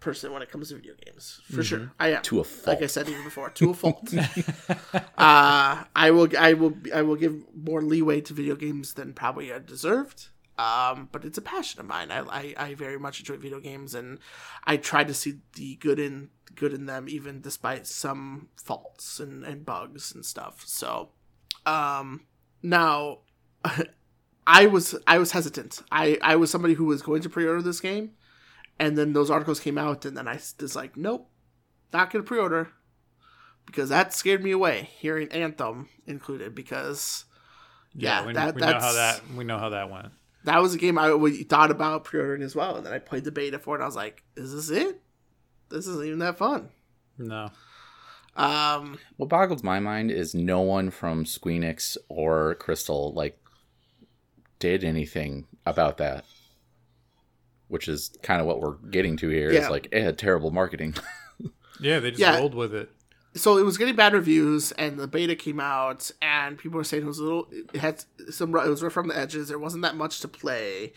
person 0.00 0.32
when 0.32 0.42
it 0.42 0.50
comes 0.50 0.68
to 0.68 0.76
video 0.76 0.94
games, 1.04 1.40
for 1.52 1.62
sure. 1.64 1.92
I 1.98 2.08
am 2.12 2.22
To 2.22 2.40
a 2.40 2.44
fault. 2.44 2.66
like 2.66 2.82
I 2.82 2.86
said 2.86 3.08
even 3.08 3.24
before, 3.24 3.50
to 3.50 3.70
a 3.70 3.74
fault. 3.82 4.12
uh, 5.18 5.84
I 5.96 6.10
will, 6.10 6.28
I 6.38 6.52
will, 6.54 6.74
I 6.94 7.02
will 7.02 7.16
give 7.16 7.42
more 7.54 7.82
leeway 7.82 8.20
to 8.22 8.34
video 8.34 8.54
games 8.56 8.94
than 8.94 9.12
probably 9.14 9.52
I 9.52 9.58
deserved. 9.58 10.28
Um, 10.58 11.08
but 11.12 11.24
it's 11.24 11.38
a 11.38 11.42
passion 11.42 11.80
of 11.80 11.86
mine. 11.86 12.10
I, 12.10 12.20
I, 12.20 12.54
I 12.56 12.74
very 12.74 12.98
much 12.98 13.20
enjoy 13.20 13.36
video 13.36 13.60
games, 13.60 13.94
and 13.94 14.18
I 14.64 14.76
try 14.78 15.04
to 15.04 15.12
see 15.12 15.40
the 15.54 15.76
good 15.76 15.98
in 15.98 16.30
good 16.54 16.72
in 16.72 16.86
them, 16.86 17.06
even 17.08 17.40
despite 17.40 17.86
some 17.86 18.48
faults 18.56 19.20
and, 19.20 19.44
and 19.44 19.66
bugs 19.66 20.14
and 20.14 20.24
stuff. 20.24 20.62
So, 20.66 21.10
um, 21.66 22.26
now, 22.62 23.18
I 24.46 24.66
was 24.66 24.94
I 25.06 25.18
was 25.18 25.32
hesitant. 25.32 25.82
I 25.92 26.18
I 26.22 26.36
was 26.36 26.50
somebody 26.50 26.74
who 26.74 26.86
was 26.86 27.02
going 27.02 27.22
to 27.22 27.28
pre-order 27.28 27.62
this 27.62 27.80
game, 27.80 28.12
and 28.78 28.96
then 28.96 29.12
those 29.12 29.30
articles 29.30 29.60
came 29.60 29.76
out, 29.76 30.04
and 30.04 30.16
then 30.16 30.26
I 30.26 30.38
was 30.60 30.74
like, 30.74 30.96
nope, 30.96 31.28
not 31.92 32.10
gonna 32.10 32.24
pre-order 32.24 32.70
because 33.66 33.88
that 33.88 34.14
scared 34.14 34.42
me 34.42 34.52
away. 34.52 34.88
Hearing 34.98 35.28
Anthem 35.32 35.88
included 36.06 36.54
because 36.54 37.24
yeah, 37.94 38.24
we, 38.24 38.32
that 38.32 38.54
we 38.54 38.60
know 38.60 38.78
how 38.78 38.92
that 38.92 39.20
we 39.34 39.44
know 39.44 39.58
how 39.58 39.68
that 39.70 39.90
went. 39.90 40.12
That 40.46 40.60
was 40.62 40.74
a 40.74 40.78
game 40.78 40.98
I 40.98 41.10
thought 41.48 41.70
about 41.70 42.04
pre-ordering 42.04 42.42
as 42.42 42.56
well, 42.56 42.76
and 42.76 42.84
then 42.86 42.92
I 42.92 42.98
played 42.98 43.24
the 43.24 43.30
beta 43.32 43.58
for 43.58 43.74
it. 43.74 43.78
and 43.78 43.82
I 43.84 43.86
was 43.86 43.94
like, 43.96 44.24
is 44.36 44.52
this 44.52 44.70
it? 44.70 45.00
This 45.68 45.86
isn't 45.86 46.06
even 46.06 46.18
that 46.20 46.38
fun. 46.38 46.70
No. 47.18 47.50
Um, 48.36 48.98
What 49.16 49.28
boggles 49.28 49.62
my 49.62 49.80
mind 49.80 50.10
is 50.10 50.34
no 50.34 50.60
one 50.60 50.90
from 50.90 51.24
Squeenix 51.24 51.96
or 52.08 52.54
Crystal 52.56 53.12
like 53.14 53.38
did 54.58 54.84
anything 54.84 55.46
about 55.64 55.96
that. 55.98 56.24
Which 57.68 57.88
is 57.88 58.16
kind 58.22 58.40
of 58.40 58.46
what 58.46 58.60
we're 58.60 58.74
getting 58.90 59.16
to 59.18 59.28
here. 59.28 59.48
Is 59.50 59.54
Yeah. 59.54 59.68
like 59.68 59.88
it 59.90 60.02
had 60.02 60.18
terrible 60.18 60.50
marketing. 60.50 60.94
Yeah, 61.78 61.98
they 61.98 62.08
just 62.10 62.20
Yeah. 62.22 62.38
rolled 62.38 62.54
with 62.54 62.74
it. 62.74 62.90
So 63.36 63.58
it 63.58 63.64
was 63.64 63.78
getting 63.78 63.94
bad 63.94 64.12
reviews, 64.12 64.72
and 64.72 64.98
the 64.98 65.06
beta 65.06 65.36
came 65.36 65.60
out, 65.60 66.10
and 66.20 66.58
people 66.58 66.78
were 66.78 66.84
saying 66.84 67.04
it 67.04 67.06
was 67.06 67.18
a 67.18 67.24
little. 67.24 67.48
It 67.52 67.76
had 67.76 68.04
some. 68.30 68.54
It 68.56 68.68
was 68.68 68.82
rough 68.82 68.92
from 68.92 69.08
the 69.08 69.16
edges. 69.16 69.48
There 69.48 69.58
wasn't 69.58 69.82
that 69.82 69.96
much 69.96 70.20
to 70.20 70.28
play, 70.28 70.92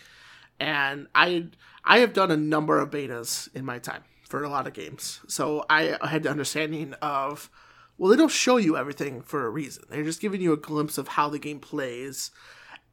and 0.60 1.08
I 1.14 1.48
I 1.84 2.00
have 2.00 2.14
done 2.14 2.32
a 2.32 2.38
number 2.38 2.80
of 2.80 2.90
betas 2.90 3.54
in 3.56 3.66
my 3.66 3.80
time 3.80 4.04
for 4.28 4.44
a 4.44 4.50
lot 4.50 4.68
of 4.68 4.74
games. 4.74 5.22
So 5.28 5.66
I 5.70 5.98
had 6.04 6.24
the 6.24 6.30
understanding 6.30 6.94
of, 7.02 7.50
well, 7.98 8.12
they 8.12 8.18
don't 8.18 8.32
show 8.32 8.58
you 8.58 8.78
everything 8.78 9.22
for 9.22 9.46
a 9.46 9.50
reason. 9.50 9.84
They're 9.90 10.04
just 10.04 10.22
giving 10.22 10.42
you 10.42 10.54
a 10.54 10.58
glimpse 10.58 10.98
of 10.98 11.10
how 11.10 11.30
the 11.30 11.40
game 11.40 11.60
plays, 11.60 12.32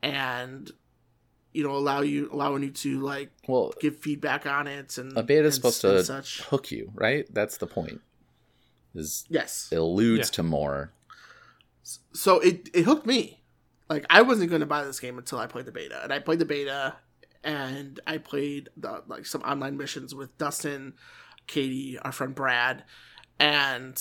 and 0.03 0.71
you 1.53 1.63
know, 1.63 1.75
allow 1.75 2.03
you 2.03 2.29
allowing 2.33 2.63
you 2.63 2.71
to 2.71 3.01
like 3.01 3.31
Well, 3.49 3.73
give 3.81 3.97
feedback 3.97 4.47
on 4.47 4.67
it. 4.67 4.99
And 4.99 5.17
a 5.17 5.23
beta 5.23 5.47
is 5.47 5.55
supposed 5.55 5.81
to 5.81 6.05
such. 6.05 6.43
hook 6.43 6.71
you, 6.71 6.91
right? 6.95 7.27
That's 7.33 7.57
the 7.57 7.67
point. 7.67 8.01
Is 8.97 9.25
Yes. 9.29 9.69
it 9.73 9.77
alludes 9.77 10.29
Yeah. 10.29 10.35
to 10.37 10.43
more. 10.43 10.93
so 12.13 12.41
it 12.41 12.69
it 12.75 12.83
hooked 12.85 13.07
me. 13.07 13.43
Like 13.89 14.05
I 14.11 14.23
wasn't 14.23 14.51
going 14.51 14.61
to 14.61 14.67
buy 14.67 14.83
this 14.85 14.99
game 14.99 15.19
until 15.19 15.39
I 15.39 15.47
played 15.47 15.67
the 15.67 15.73
beta, 15.73 16.01
and 16.03 16.13
I 16.13 16.19
played 16.19 16.41
the 16.41 16.45
beta, 16.45 16.97
and 17.45 18.01
I 18.07 18.19
played 18.19 18.69
the 18.77 19.03
like 19.07 19.27
some 19.27 19.43
online 19.43 19.77
missions 19.77 20.15
with 20.15 20.37
Dustin, 20.39 20.95
Katie, 21.47 21.97
our 22.01 22.11
friend 22.11 22.35
Brad, 22.35 22.83
and 23.39 23.97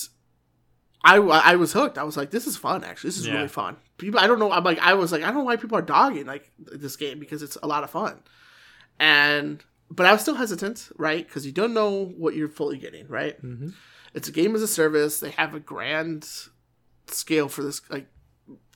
I 1.03 1.17
I 1.17 1.55
was 1.55 1.73
hooked. 1.73 1.99
I 1.99 2.03
was 2.03 2.17
like, 2.17 2.31
this 2.31 2.47
is 2.47 2.57
fun. 2.57 2.83
Actually, 2.83 3.09
this 3.09 3.19
is 3.19 3.27
Yeah. 3.27 3.33
really 3.35 3.47
fun. 3.47 3.77
People, 3.99 4.19
I 4.19 4.25
don't 4.27 4.39
know. 4.39 4.51
I'm 4.51 4.63
like, 4.63 4.79
I 4.79 4.95
was 4.95 5.11
like, 5.11 5.21
I 5.21 5.27
don't 5.27 5.35
know 5.35 5.43
why 5.43 5.55
people 5.57 5.77
are 5.77 5.81
dogging 5.83 6.25
like 6.25 6.51
this 6.57 6.95
game 6.95 7.19
because 7.19 7.43
it's 7.43 7.57
a 7.61 7.67
lot 7.67 7.83
of 7.83 7.91
fun, 7.91 8.23
and 8.99 9.63
but 9.91 10.07
I 10.07 10.11
was 10.13 10.21
still 10.21 10.33
hesitant, 10.35 10.89
right? 10.97 11.25
Because 11.27 11.45
you 11.45 11.51
don't 11.51 11.75
know 11.75 12.05
what 12.17 12.33
you're 12.35 12.49
fully 12.49 12.79
getting, 12.79 13.07
right? 13.07 13.39
Mm-hmm. 13.43 13.69
It's 14.15 14.29
a 14.29 14.31
game 14.31 14.55
as 14.55 14.61
a 14.61 14.67
service. 14.67 15.19
They 15.19 15.31
have 15.31 15.53
a 15.53 15.59
grand 15.59 16.27
scale 17.07 17.49
for 17.49 17.63
this. 17.63 17.81
Like 17.89 18.07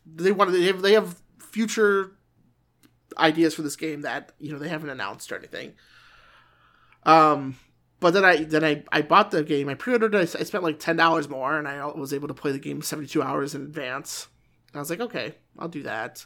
they 0.05 0.33
want 0.33 0.51
to, 0.51 0.57
they 0.57 0.65
have, 0.65 0.81
they 0.81 0.93
have 0.93 1.19
future 1.39 2.11
ideas 3.17 3.55
for 3.55 3.61
this 3.61 3.77
game 3.77 4.01
that 4.01 4.33
you 4.37 4.51
know 4.51 4.59
they 4.59 4.67
haven't 4.67 4.89
announced 4.89 5.31
or 5.31 5.37
anything. 5.37 5.73
Um, 7.03 7.55
but 8.01 8.11
then 8.11 8.25
I 8.25 8.43
then 8.43 8.65
I, 8.65 8.83
I 8.91 9.01
bought 9.01 9.31
the 9.31 9.43
game. 9.43 9.69
I 9.69 9.75
pre-ordered. 9.75 10.13
it. 10.13 10.35
I 10.37 10.43
spent 10.43 10.63
like 10.63 10.77
ten 10.77 10.97
dollars 10.97 11.29
more, 11.29 11.57
and 11.57 11.67
I 11.67 11.85
was 11.85 12.13
able 12.13 12.27
to 12.27 12.33
play 12.33 12.51
the 12.51 12.59
game 12.59 12.81
seventy 12.81 13.07
two 13.07 13.23
hours 13.23 13.55
in 13.55 13.61
advance. 13.61 14.27
And 14.67 14.75
I 14.75 14.79
was 14.79 14.89
like, 14.89 14.99
okay, 14.99 15.35
I'll 15.57 15.69
do 15.69 15.83
that. 15.83 16.25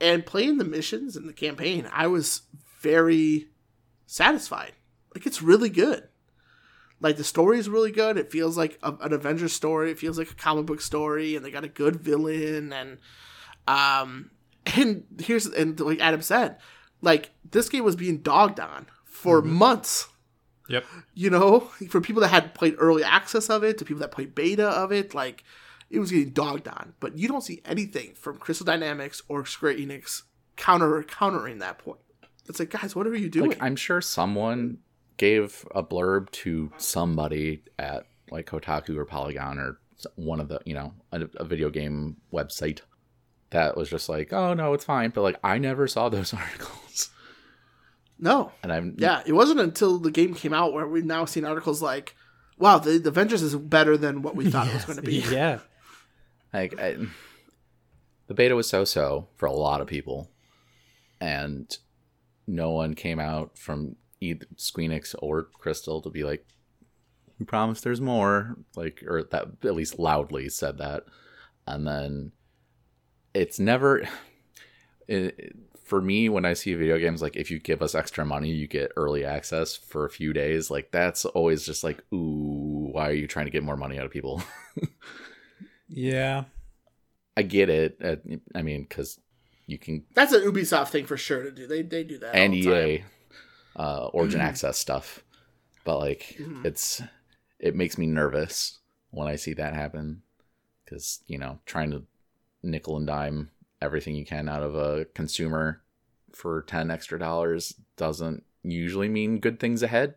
And 0.00 0.24
playing 0.24 0.56
the 0.56 0.64
missions 0.64 1.14
and 1.14 1.28
the 1.28 1.34
campaign, 1.34 1.88
I 1.92 2.06
was 2.06 2.42
very 2.80 3.48
satisfied. 4.06 4.72
Like 5.14 5.26
it's 5.26 5.42
really 5.42 5.68
good 5.68 6.08
like 7.02 7.16
the 7.16 7.24
story 7.24 7.58
is 7.58 7.68
really 7.68 7.90
good. 7.90 8.16
It 8.16 8.30
feels 8.30 8.56
like 8.56 8.78
a, 8.82 8.94
an 9.00 9.12
Avengers 9.12 9.52
story. 9.52 9.90
It 9.90 9.98
feels 9.98 10.16
like 10.16 10.30
a 10.30 10.34
comic 10.34 10.66
book 10.66 10.80
story, 10.80 11.34
and 11.36 11.44
they 11.44 11.50
got 11.50 11.64
a 11.64 11.68
good 11.68 11.96
villain. 11.96 12.72
And 12.72 12.98
um, 13.66 14.30
and 14.76 15.04
here's 15.20 15.46
and 15.46 15.78
like 15.80 16.00
Adam 16.00 16.22
said, 16.22 16.58
like 17.02 17.30
this 17.50 17.68
game 17.68 17.84
was 17.84 17.96
being 17.96 18.18
dogged 18.18 18.60
on 18.60 18.86
for 19.04 19.42
months. 19.42 20.08
Yep. 20.68 20.84
You 21.14 21.28
know, 21.28 21.60
for 21.90 22.00
people 22.00 22.22
that 22.22 22.28
had 22.28 22.54
played 22.54 22.76
early 22.78 23.02
access 23.02 23.50
of 23.50 23.64
it 23.64 23.78
to 23.78 23.84
people 23.84 24.00
that 24.00 24.12
played 24.12 24.34
beta 24.34 24.68
of 24.68 24.92
it, 24.92 25.12
like 25.12 25.42
it 25.90 25.98
was 25.98 26.12
getting 26.12 26.30
dogged 26.30 26.68
on. 26.68 26.94
But 27.00 27.18
you 27.18 27.26
don't 27.26 27.42
see 27.42 27.60
anything 27.64 28.14
from 28.14 28.38
Crystal 28.38 28.64
Dynamics 28.64 29.22
or 29.28 29.44
Square 29.44 29.74
Enix 29.74 30.22
counter 30.56 31.02
countering 31.02 31.58
that 31.58 31.78
point. 31.78 31.98
It's 32.48 32.60
like, 32.60 32.70
guys, 32.70 32.94
what 32.94 33.06
are 33.06 33.14
you 33.14 33.28
doing? 33.28 33.50
Like 33.50 33.62
I'm 33.62 33.76
sure 33.76 34.00
someone 34.00 34.78
gave 35.16 35.64
a 35.74 35.82
blurb 35.82 36.30
to 36.30 36.72
somebody 36.76 37.62
at 37.78 38.06
like 38.30 38.46
Kotaku 38.46 38.96
or 38.96 39.04
Polygon 39.04 39.58
or 39.58 39.78
one 40.16 40.40
of 40.40 40.48
the 40.48 40.60
you 40.64 40.74
know 40.74 40.92
a, 41.12 41.22
a 41.36 41.44
video 41.44 41.70
game 41.70 42.16
website 42.32 42.80
that 43.50 43.76
was 43.76 43.88
just 43.88 44.08
like, 44.08 44.32
oh 44.32 44.54
no, 44.54 44.72
it's 44.72 44.84
fine. 44.84 45.10
But 45.10 45.22
like 45.22 45.38
I 45.44 45.58
never 45.58 45.86
saw 45.86 46.08
those 46.08 46.32
articles, 46.34 47.10
no, 48.18 48.52
and 48.62 48.72
I'm 48.72 48.94
Yeah, 48.98 49.22
it 49.26 49.32
wasn't 49.32 49.60
until 49.60 49.98
the 49.98 50.10
game 50.10 50.34
came 50.34 50.54
out 50.54 50.72
where 50.72 50.86
we've 50.86 51.04
now 51.04 51.24
seen 51.24 51.44
articles 51.44 51.82
like, 51.82 52.14
"Wow, 52.58 52.78
the, 52.78 52.98
the 52.98 53.10
Avengers 53.10 53.42
is 53.42 53.54
better 53.54 53.96
than 53.96 54.22
what 54.22 54.36
we 54.36 54.50
thought 54.50 54.68
it 54.68 54.74
was 54.74 54.84
going 54.86 54.96
to 54.96 55.02
be." 55.02 55.24
Yeah. 55.30 55.60
Like 56.52 56.78
I, 56.80 56.96
the 58.26 58.34
beta 58.34 58.54
was 58.54 58.68
so-so 58.68 59.28
for 59.36 59.46
a 59.46 59.52
lot 59.52 59.80
of 59.80 59.86
people, 59.86 60.30
and 61.20 61.76
no 62.46 62.70
one 62.70 62.94
came 62.94 63.18
out 63.20 63.58
from 63.58 63.96
either 64.22 64.46
Squeenix 64.56 65.14
or 65.20 65.44
Crystal 65.44 66.00
to 66.02 66.10
be 66.10 66.24
like, 66.24 66.46
"We 67.38 67.46
promise 67.46 67.80
there's 67.80 68.00
more," 68.00 68.56
like 68.76 69.02
or 69.06 69.22
that 69.24 69.48
at 69.64 69.74
least 69.74 69.98
loudly 69.98 70.48
said 70.48 70.78
that, 70.78 71.04
and 71.66 71.86
then 71.86 72.32
it's 73.34 73.58
never. 73.58 74.02
It, 75.08 75.56
for 75.84 76.00
me, 76.00 76.28
when 76.28 76.44
I 76.46 76.54
see 76.54 76.72
video 76.74 76.96
games, 76.96 77.20
like 77.20 77.36
if 77.36 77.50
you 77.50 77.58
give 77.58 77.82
us 77.82 77.94
extra 77.94 78.24
money, 78.24 78.50
you 78.50 78.68
get 78.68 78.92
early 78.96 79.24
access 79.24 79.76
for 79.76 80.06
a 80.06 80.10
few 80.10 80.32
days. 80.32 80.70
Like 80.70 80.90
that's 80.92 81.24
always 81.24 81.66
just 81.66 81.82
like, 81.82 82.02
ooh, 82.14 82.88
why 82.92 83.08
are 83.08 83.12
you 83.12 83.26
trying 83.26 83.46
to 83.46 83.50
get 83.50 83.64
more 83.64 83.76
money 83.76 83.98
out 83.98 84.06
of 84.06 84.12
people? 84.12 84.42
Yeah. 85.88 86.44
I 87.36 87.42
get 87.42 87.68
it. 87.68 87.98
Uh, 88.02 88.16
I 88.54 88.62
mean, 88.62 88.82
because 88.88 89.20
you 89.66 89.78
can 89.78 90.04
That's 90.14 90.32
an 90.32 90.42
Ubisoft 90.42 90.88
thing 90.88 91.06
for 91.06 91.16
sure 91.16 91.42
to 91.42 91.50
do. 91.50 91.66
They 91.66 91.82
they 91.82 92.04
do 92.04 92.18
that. 92.18 92.34
and 92.34 92.52
all 92.52 92.60
the 92.60 92.64
time. 92.64 92.88
EA 92.88 93.04
uh, 93.76 94.06
Origin 94.12 94.40
Access 94.40 94.78
stuff, 94.78 95.24
but 95.84 95.98
like 95.98 96.36
Mhm. 96.38 96.64
it's 96.64 97.02
it 97.58 97.74
makes 97.76 97.96
me 97.98 98.06
nervous 98.06 98.78
when 99.10 99.28
I 99.28 99.36
see 99.36 99.52
that 99.54 99.74
happen 99.74 100.22
because 100.84 101.20
you 101.26 101.38
know 101.38 101.58
trying 101.66 101.90
to 101.92 102.04
nickel 102.62 102.96
and 102.96 103.06
dime 103.06 103.50
everything 103.80 104.14
you 104.14 104.24
can 104.24 104.48
out 104.48 104.62
of 104.62 104.74
a 104.74 105.04
consumer 105.06 105.82
for 106.32 106.62
ten 106.62 106.90
extra 106.90 107.18
dollars 107.18 107.74
doesn't 107.96 108.44
usually 108.62 109.08
mean 109.08 109.38
good 109.40 109.58
things 109.58 109.82
ahead. 109.82 110.14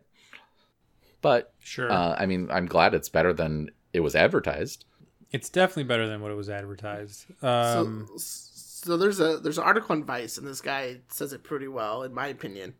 But 1.22 1.52
Sure. 1.58 1.90
uh, 1.90 2.14
I 2.18 2.26
mean, 2.26 2.48
I'm 2.50 2.66
glad 2.66 2.94
it's 2.94 3.08
better 3.08 3.32
than 3.32 3.70
it 3.92 4.00
was 4.00 4.14
advertised. 4.14 4.84
it's 5.32 5.48
definitely 5.50 5.84
better 5.84 6.06
than 6.06 6.20
what 6.20 6.30
it 6.30 6.36
was 6.36 6.48
advertised. 6.48 7.26
Um, 7.42 8.06
so, 8.16 8.86
so 8.86 8.96
there's 8.96 9.18
a 9.18 9.38
there's 9.38 9.58
an 9.58 9.64
article 9.64 9.96
on 9.96 10.04
Vice, 10.04 10.38
and 10.38 10.46
this 10.46 10.60
guy 10.60 10.98
says 11.08 11.32
it 11.32 11.42
pretty 11.42 11.66
well, 11.68 12.02
in 12.04 12.14
my 12.14 12.28
opinion. 12.28 12.74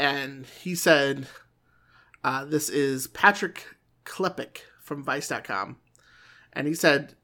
And 0.00 0.46
he 0.46 0.74
said, 0.74 1.26
uh, 2.24 2.46
"This 2.46 2.70
is 2.70 3.06
Patrick 3.08 3.66
Klepek 4.06 4.62
from 4.80 5.04
Vice.com, 5.04 5.76
and 6.54 6.66
he 6.66 6.74
said." 6.74 7.16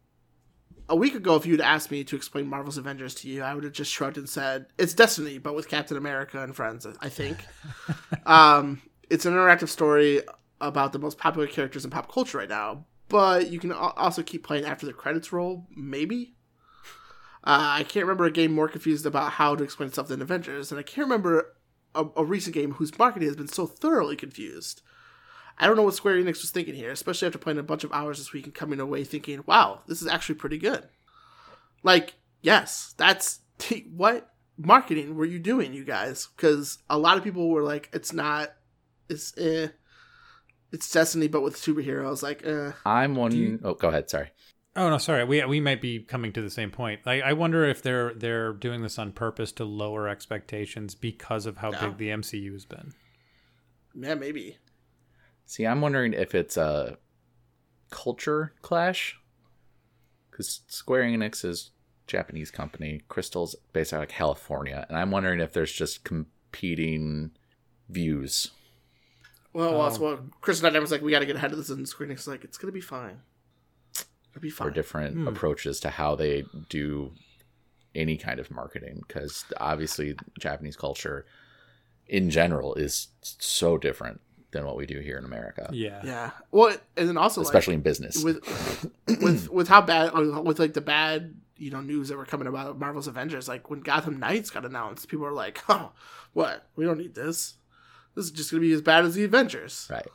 A 0.89 0.95
week 0.95 1.17
ago, 1.17 1.35
if 1.35 1.45
you'd 1.45 1.61
asked 1.61 1.91
me 1.91 2.05
to 2.05 2.15
explain 2.15 2.47
Marvel's 2.47 2.79
Avengers 2.79 3.13
to 3.17 3.29
you, 3.29 3.43
I 3.43 3.55
would 3.55 3.65
have 3.65 3.73
just 3.73 3.91
shrugged 3.91 4.19
and 4.19 4.29
said, 4.29 4.67
"It's 4.79 4.93
Destiny, 4.93 5.39
but 5.39 5.57
with 5.57 5.69
Captain 5.69 5.97
America 5.97 6.41
and 6.41 6.55
friends." 6.55 6.87
I 7.01 7.09
think. 7.09 7.39
um, 8.27 8.83
it's 9.09 9.25
an 9.25 9.33
interactive 9.33 9.69
story 9.69 10.21
about 10.61 10.93
the 10.93 10.99
most 10.99 11.17
popular 11.17 11.47
characters 11.47 11.85
in 11.85 11.91
pop 11.91 12.13
culture 12.13 12.39
right 12.39 12.49
now, 12.49 12.85
but 13.09 13.51
you 13.51 13.59
can 13.59 13.73
also 13.73 14.23
keep 14.23 14.45
playing 14.45 14.67
after 14.67 14.85
the 14.85 14.93
credits 14.93 15.33
roll, 15.33 15.67
maybe. 15.75 16.35
Uh, 17.43 17.79
I 17.79 17.85
can't 17.85 18.05
remember 18.05 18.27
a 18.27 18.31
game 18.31 18.53
more 18.53 18.69
confused 18.69 19.07
about 19.07 19.33
how 19.33 19.57
to 19.57 19.65
explain 19.65 19.89
itself 19.89 20.09
than 20.09 20.21
Avengers, 20.21 20.71
and 20.71 20.79
I 20.79 20.83
can't 20.83 21.07
remember 21.07 21.56
a, 21.97 22.07
a 22.17 22.25
recent 22.25 22.55
game 22.55 22.73
whose 22.73 22.97
marketing 22.99 23.29
has 23.29 23.37
been 23.37 23.49
so 23.49 23.67
thoroughly 23.67 24.17
confused. 24.17 24.83
I 25.59 25.67
don't 25.67 25.77
know 25.77 25.83
what 25.85 25.95
Square 25.95 26.17
Enix 26.17 26.43
was 26.43 26.51
thinking 26.51 26.75
here, 26.75 26.91
especially 26.91 27.27
after 27.27 27.39
playing 27.39 27.59
a 27.59 27.63
bunch 27.63 27.83
of 27.83 27.93
hours 27.93 28.19
this 28.19 28.33
week 28.33 28.45
and 28.45 28.55
coming 28.55 28.79
away 28.79 29.05
thinking, 29.05 29.43
"Wow, 29.47 29.81
this 29.87 30.03
is 30.03 30.09
actually 30.09 30.35
pretty 30.37 30.59
good." 30.59 30.87
Like, 31.83 32.15
yes, 32.43 32.95
that's 32.99 33.41
what 33.97 34.35
marketing 34.59 35.15
were 35.17 35.25
you 35.25 35.39
doing, 35.39 35.73
you 35.73 35.85
guys? 35.85 36.29
Because 36.37 36.79
a 36.91 36.99
lot 36.99 37.17
of 37.17 37.25
people 37.25 37.49
were 37.49 37.63
like, 37.63 37.89
"It's 37.93 38.13
not, 38.13 38.53
it's 39.09 39.37
eh, 39.39 39.69
it's 40.73 40.91
Destiny, 40.91 41.27
but 41.29 41.43
with 41.43 41.57
superheroes." 41.57 42.23
Like, 42.23 42.45
eh. 42.45 42.73
I'm 42.85 43.15
one 43.15 43.33
you- 43.35 43.59
oh 43.65 43.75
go 43.75 43.89
ahead. 43.89 44.11
Sorry. 44.11 44.31
Oh 44.77 44.91
no, 44.91 44.99
sorry. 44.99 45.25
We 45.25 45.45
we 45.45 45.61
might 45.61 45.81
be 45.81 46.01
coming 46.01 46.33
to 46.35 46.43
the 46.43 46.51
same 46.51 46.71
point. 46.71 47.01
I, 47.07 47.21
I 47.21 47.33
wonder 47.33 47.65
if 47.65 47.83
they're 47.83 48.13
they're 48.15 48.53
doing 48.53 48.83
this 48.83 48.99
on 48.99 49.13
purpose 49.13 49.53
to 49.53 49.65
lower 49.65 50.09
expectations 50.09 50.95
because 50.95 51.47
of 51.47 51.59
how 51.59 51.71
No. 51.71 51.81
big 51.81 51.97
the 51.99 52.09
MCU 52.11 52.53
has 52.53 52.65
been. 52.65 52.93
yeah, 53.95 54.15
maybe. 54.15 54.59
See, 55.47 55.67
I'm 55.67 55.81
wondering 55.81 56.13
if 56.13 56.35
it's 56.35 56.57
a 56.57 56.99
culture 57.91 58.53
clash 58.63 59.19
because 60.31 60.61
Square 60.69 61.05
Enix 61.05 61.45
is 61.45 61.71
a 62.07 62.11
Japanese 62.11 62.51
company, 62.51 63.03
Crystal's 63.09 63.55
based 63.73 63.93
out 63.95 64.03
of 64.03 64.09
California, 64.09 64.85
and 64.89 64.99
I'm 64.99 65.11
wondering 65.11 65.41
if 65.41 65.53
there's 65.53 65.73
just 65.73 66.05
competing 66.05 67.31
views. 67.89 68.51
Well, 69.53 69.71
Oh. 69.75 69.79
well, 69.79 69.91
so, 69.91 70.01
well 70.03 70.19
Chris 70.41 70.61
Knight 70.63 70.79
was 70.81 70.91
like, 70.91 71.01
we 71.01 71.11
got 71.13 71.21
to 71.21 71.27
get 71.27 71.37
ahead 71.37 71.53
of 71.53 71.59
this, 71.59 71.71
and 71.71 71.89
Square 71.89 72.09
Enix 72.11 72.19
is 72.19 72.29
like, 72.29 72.45
it's 72.45 72.59
gonna 72.59 72.73
be 72.73 72.81
fine. 72.81 73.21
It'll 74.37 74.43
be 74.43 74.53
or 74.61 74.71
different 74.71 75.15
Hmm. 75.17 75.29
approaches 75.29 75.81
to 75.81 75.91
how 75.91 76.15
they 76.15 76.45
do 76.69 77.13
any 77.95 78.17
kind 78.19 78.39
of 78.39 78.51
marketing 78.51 79.03
because 79.07 79.45
obviously 79.59 80.15
Japanese 80.39 80.77
culture 80.77 81.25
in 82.07 82.29
general 82.31 82.75
is 82.75 83.09
so 83.23 83.79
different 83.79 84.21
than 84.51 84.65
what 84.67 84.77
we 84.77 84.87
do 84.87 85.01
here 85.01 85.19
in 85.19 85.25
America, 85.25 85.69
Yeah. 85.73 86.01
Yeah. 86.05 86.31
Well, 86.53 86.77
and 86.97 87.09
then 87.09 87.17
also 87.17 87.41
especially 87.41 87.73
like, 87.75 87.79
in 87.79 87.83
business. 87.83 88.23
with 88.23 88.45
with 89.21 89.49
with 89.51 89.69
how 89.69 89.81
bad 89.81 90.13
with 90.45 90.59
like 90.59 90.75
the 90.75 90.81
bad 90.81 91.35
you 91.57 91.71
know 91.71 91.81
news 91.81 92.09
that 92.09 92.17
were 92.19 92.27
coming 92.27 92.47
about 92.47 92.79
Marvel's 92.79 93.07
Avengers. 93.09 93.49
Like 93.49 93.71
when 93.71 93.81
Gotham 93.81 94.19
Knights 94.21 94.51
got 94.51 94.65
announced, 94.67 95.09
people 95.09 95.25
were 95.25 95.33
like, 95.33 95.63
"Oh, 95.69 95.93
what? 96.35 96.67
We 96.77 96.85
don't 96.85 96.99
need 96.99 97.15
this." 97.15 97.55
this 98.15 98.27
is 98.27 98.31
just 98.31 98.51
gonna 98.51 98.61
be 98.63 98.73
as 98.73 98.81
bad 98.83 99.05
as 99.05 99.15
the 99.15 99.25
Avengers. 99.25 99.89
Right. 99.91 100.07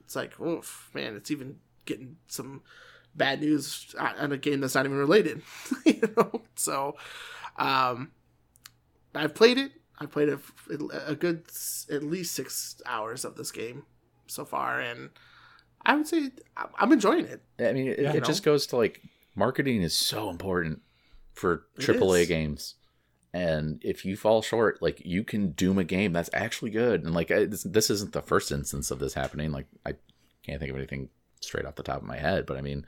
It's 0.00 0.14
like, 0.16 0.38
oof, 0.40 0.90
man, 0.94 1.16
it's 1.16 1.30
even 1.30 1.58
getting 1.86 2.16
some 2.28 2.62
bad 3.16 3.40
news 3.40 3.94
on 3.98 4.32
a 4.32 4.36
game 4.36 4.60
that's 4.60 4.74
not 4.74 4.84
even 4.86 4.98
related. 4.98 5.42
you 5.86 6.00
know, 6.16 6.42
so 6.54 6.96
um, 7.56 8.10
I've 9.14 9.34
played 9.34 9.58
it. 9.58 9.72
I've 9.98 10.10
played 10.12 10.28
a, 10.28 10.38
a 11.06 11.14
good 11.14 11.44
at 11.90 12.02
least 12.02 12.34
six 12.34 12.80
hours 12.84 13.24
of 13.24 13.36
this 13.36 13.50
game 13.50 13.84
so 14.26 14.44
far, 14.44 14.80
and 14.80 15.10
I 15.84 15.96
would 15.96 16.06
say 16.06 16.30
I'm- 16.56 16.68
I'm 16.78 16.92
enjoying 16.92 17.24
it. 17.26 17.42
I 17.58 17.72
mean, 17.72 17.88
it, 17.88 17.98
Yeah, 18.00 18.12
it 18.14 18.24
just 18.24 18.42
goes 18.42 18.66
to 18.68 18.76
like 18.76 19.00
marketing 19.34 19.82
is 19.82 19.94
so 19.94 20.28
important 20.28 20.82
for 21.32 21.64
AAA 21.78 22.28
games. 22.28 22.74
And 23.32 23.82
if 23.84 24.04
you 24.04 24.16
fall 24.16 24.40
short, 24.42 24.80
like 24.80 25.02
you 25.04 25.22
can 25.22 25.50
doom 25.52 25.78
a 25.78 25.84
game 25.84 26.12
that's 26.14 26.30
actually 26.32 26.70
good. 26.70 27.04
And 27.04 27.14
like 27.14 27.30
I, 27.30 27.44
this, 27.44 27.62
this 27.64 27.90
isn't 27.90 28.12
the 28.12 28.22
first 28.22 28.50
instance 28.50 28.90
of 28.90 28.98
this 28.98 29.12
happening. 29.14 29.52
Like 29.52 29.66
I 29.84 29.94
can't 30.42 30.58
think 30.58 30.70
of 30.70 30.76
anything 30.76 31.10
straight 31.42 31.66
off 31.66 31.74
the 31.74 31.82
top 31.82 31.98
of 31.98 32.04
my 32.08 32.16
head, 32.16 32.46
but 32.46 32.56
I 32.56 32.62
mean, 32.62 32.86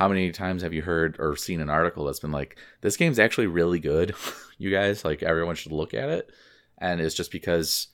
how 0.00 0.08
many 0.08 0.30
times 0.32 0.62
have 0.62 0.72
you 0.72 0.80
heard 0.80 1.16
or 1.18 1.36
seen 1.36 1.60
an 1.60 1.68
article 1.68 2.06
that's 2.06 2.20
been 2.20 2.32
like, 2.32 2.56
this 2.80 2.96
game's 2.96 3.18
actually 3.18 3.46
really 3.48 3.78
good, 3.78 4.14
you 4.58 4.70
guys? 4.70 5.04
Like 5.04 5.22
everyone 5.22 5.56
should 5.56 5.72
look 5.72 5.92
at 5.92 6.08
it. 6.08 6.30
And 6.78 7.02
it's 7.02 7.14
just 7.14 7.30
because 7.30 7.88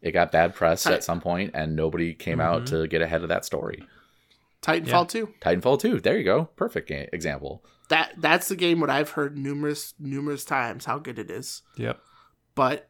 it 0.00 0.12
got 0.12 0.30
bad 0.30 0.54
press 0.54 0.86
Right. 0.86 0.94
at 0.94 1.02
some 1.02 1.20
point 1.20 1.50
and 1.54 1.74
nobody 1.74 2.14
came 2.14 2.38
out 2.40 2.62
Mhm. 2.62 2.66
to 2.68 2.86
get 2.86 3.02
ahead 3.02 3.22
of 3.24 3.28
that 3.30 3.44
story. 3.44 3.82
Titanfall 4.62 5.08
two. 5.08 5.34
Titanfall 5.40 5.80
2. 5.80 5.98
There 6.00 6.16
you 6.16 6.22
go. 6.24 6.44
Perfect 6.54 6.88
ga- 6.88 7.08
example. 7.12 7.64
That 7.88 8.14
that's 8.18 8.46
the 8.48 8.54
game 8.56 8.78
what 8.80 8.90
I've 8.90 9.10
heard 9.10 9.36
numerous 9.36 9.94
numerous 9.98 10.44
times 10.44 10.84
how 10.84 10.98
good 10.98 11.18
it 11.18 11.28
is, 11.30 11.62
Yep. 11.76 12.00
but 12.54 12.88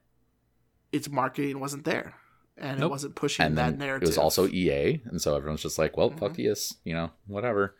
its 0.93 1.09
marketing 1.09 1.59
wasn't 1.61 1.85
there, 1.85 2.14
and 2.59 2.83
it 2.83 2.91
wasn't 2.91 3.14
pushing 3.14 3.47
And 3.47 3.57
that 3.57 3.71
then 3.71 3.79
narrative. 3.79 4.07
it 4.07 4.11
was 4.11 4.19
also 4.19 4.47
EA, 4.49 5.01
and 5.07 5.23
so 5.23 5.37
everyone's 5.37 5.62
just 5.62 5.79
like, 5.79 5.97
"Well, 5.97 6.11
fuck 6.11 6.33
Mhm. 6.33 6.45
yes, 6.45 6.75
you 6.85 6.93
know, 6.95 7.12
whatever," 7.27 7.75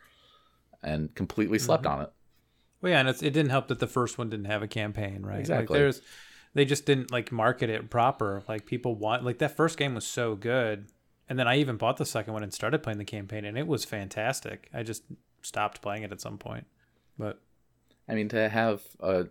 and 0.83 1.13
completely 1.15 1.59
slept 1.59 1.83
Mm-hmm. 1.83 1.93
on 1.93 2.01
it. 2.03 2.11
Well, 2.81 2.91
yeah, 2.91 2.99
and 3.01 3.09
it's, 3.09 3.21
it 3.21 3.31
didn't 3.31 3.51
help 3.51 3.67
that 3.67 3.79
the 3.79 3.87
first 3.87 4.17
one 4.17 4.29
didn't 4.29 4.45
have 4.45 4.63
a 4.63 4.67
campaign, 4.67 5.21
right? 5.23 5.39
Exactly. 5.39 5.73
Like 5.73 5.81
there's, 5.81 6.01
they 6.53 6.65
just 6.65 6.85
didn't 6.85 7.11
like 7.11 7.31
market 7.31 7.69
it 7.69 7.89
proper. 7.89 8.43
Like 8.47 8.65
people 8.65 8.95
want, 8.95 9.23
like 9.25 9.39
that 9.39 9.55
first 9.55 9.77
game 9.77 9.95
was 9.95 10.05
so 10.05 10.35
good, 10.35 10.87
and 11.27 11.37
then 11.37 11.47
I 11.47 11.57
even 11.57 11.75
bought 11.77 11.97
the 11.97 12.05
second 12.05 12.33
one 12.33 12.43
and 12.43 12.53
started 12.53 12.81
playing 12.81 12.97
the 12.97 13.05
campaign, 13.05 13.45
and 13.45 13.57
it 13.57 13.67
was 13.67 13.83
fantastic. 13.85 14.69
I 14.73 14.83
just 14.83 15.03
stopped 15.41 15.81
playing 15.81 16.03
it 16.03 16.11
at 16.11 16.21
some 16.21 16.37
point, 16.37 16.65
but 17.17 17.41
I 18.07 18.15
mean, 18.15 18.29
to 18.29 18.47
have 18.49 18.81
a 19.01 19.27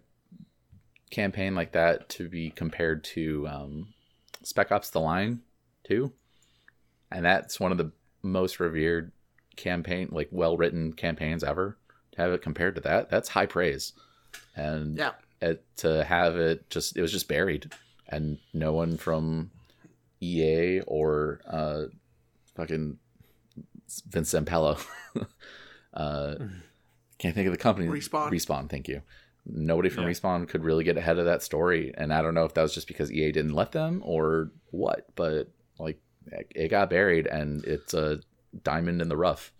campaign 1.10 1.54
like 1.54 1.72
that 1.72 2.08
to 2.10 2.28
be 2.28 2.50
compared 2.50 3.02
to 3.02 3.48
um, 3.48 3.88
Spec 4.42 4.70
Ops: 4.70 4.90
The 4.90 5.00
Line, 5.00 5.40
too, 5.84 6.12
and 7.10 7.24
that's 7.24 7.58
one 7.58 7.72
of 7.72 7.78
the 7.78 7.92
most 8.22 8.60
revered 8.60 9.10
campaign, 9.58 10.08
like 10.10 10.28
well-written 10.30 10.94
campaigns 10.94 11.44
ever. 11.44 11.76
To 12.12 12.22
have 12.22 12.32
it 12.32 12.40
compared 12.42 12.74
to 12.76 12.80
that, 12.82 13.10
that's 13.10 13.28
high 13.28 13.46
praise, 13.46 13.92
and 14.56 14.96
yeah. 14.96 15.12
it, 15.42 15.62
to 15.78 16.02
have 16.04 16.36
it 16.36 16.68
just 16.70 16.96
it 16.96 17.02
was 17.02 17.12
just 17.12 17.28
buried 17.28 17.70
and 18.08 18.38
no 18.54 18.72
one 18.72 18.96
from 18.96 19.50
EA 20.20 20.80
or 20.86 21.40
uh 21.46 21.82
fucking 22.56 22.98
Vince 24.08 24.32
Zampella 24.32 24.82
uh 25.94 26.34
can't 27.18 27.34
think 27.34 27.46
of 27.46 27.52
the 27.52 27.58
company 27.58 27.86
Respawn. 27.88 28.30
respawn 28.30 28.68
thank 28.70 28.88
you 28.88 29.02
nobody 29.46 29.88
from 29.88 30.04
Yeah. 30.04 30.10
respawn 30.10 30.48
could 30.48 30.64
really 30.64 30.84
get 30.84 30.96
ahead 30.96 31.18
of 31.18 31.24
that 31.26 31.42
story 31.42 31.92
and 31.96 32.12
i 32.12 32.20
don't 32.22 32.34
know 32.34 32.44
if 32.44 32.54
that 32.54 32.62
was 32.62 32.74
just 32.74 32.86
because 32.88 33.10
ea 33.12 33.32
didn't 33.32 33.54
let 33.54 33.72
them 33.72 34.02
or 34.04 34.50
what 34.70 35.06
but 35.16 35.48
like 35.78 36.00
it 36.54 36.68
got 36.68 36.90
buried 36.90 37.26
and 37.26 37.64
it's 37.64 37.94
a 37.94 38.20
diamond 38.62 39.00
in 39.00 39.08
the 39.08 39.16
rough 39.16 39.52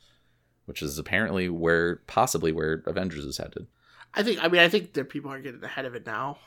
which 0.66 0.82
is 0.82 0.99
apparently 0.99 1.49
where 1.49 1.97
possibly 2.07 2.53
where 2.53 2.82
avengers 2.86 3.24
is 3.24 3.39
headed 3.39 3.66
I 4.14 4.22
think 4.22 4.43
I 4.43 4.49
mean 4.49 4.61
I 4.61 4.68
think 4.68 4.95
that 4.95 5.09
people 5.09 5.30
are 5.30 5.41
getting 5.41 5.62
ahead 5.62 5.84
of 5.84 5.95
it 5.95 6.07
now. 6.07 6.39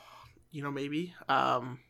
You 0.50 0.62
know, 0.62 0.70
maybe. 0.70 1.14
Um, 1.28 1.80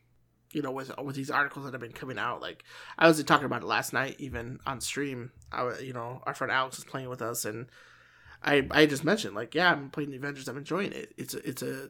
you 0.51 0.61
know, 0.61 0.71
with 0.71 0.95
with 1.03 1.15
these 1.15 1.31
articles 1.31 1.65
that 1.65 1.73
have 1.73 1.81
been 1.81 1.91
coming 1.91 2.19
out, 2.19 2.41
like 2.41 2.63
I 2.97 3.07
was 3.07 3.21
talking 3.23 3.45
about 3.45 3.63
it 3.63 3.67
last 3.67 3.91
night, 3.91 4.15
even 4.19 4.59
on 4.65 4.81
stream. 4.81 5.31
I 5.51 5.63
wa- 5.63 5.79
you 5.81 5.93
know 5.93 6.21
our 6.25 6.33
friend 6.33 6.51
Alex 6.51 6.77
was 6.77 6.85
playing 6.85 7.09
with 7.09 7.21
us, 7.21 7.43
and 7.45 7.67
I 8.43 8.67
I 8.71 8.85
just 8.85 9.03
mentioned 9.03 9.35
like 9.35 9.55
yeah 9.55 9.71
I'm 9.71 9.89
playing 9.89 10.11
the 10.11 10.17
Avengers, 10.17 10.47
I'm 10.47 10.57
enjoying 10.57 10.91
it. 10.91 11.13
It's 11.17 11.33
a, 11.33 11.47
it's 11.47 11.63
a 11.63 11.89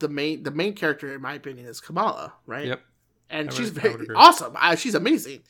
the 0.00 0.08
main 0.08 0.42
the 0.42 0.50
main 0.50 0.74
character 0.74 1.14
in 1.14 1.22
my 1.22 1.34
opinion 1.34 1.66
is 1.66 1.80
Kamala, 1.80 2.34
right? 2.44 2.66
yep. 2.66 2.82
And 3.30 3.48
I 3.48 3.52
would- 3.52 3.56
she's 3.56 3.72
would 3.72 3.82
very 3.82 3.94
agree. 3.94 4.14
awesome. 4.16 4.54
I, 4.58 4.74
she's 4.76 4.94
amazing. 4.94 5.42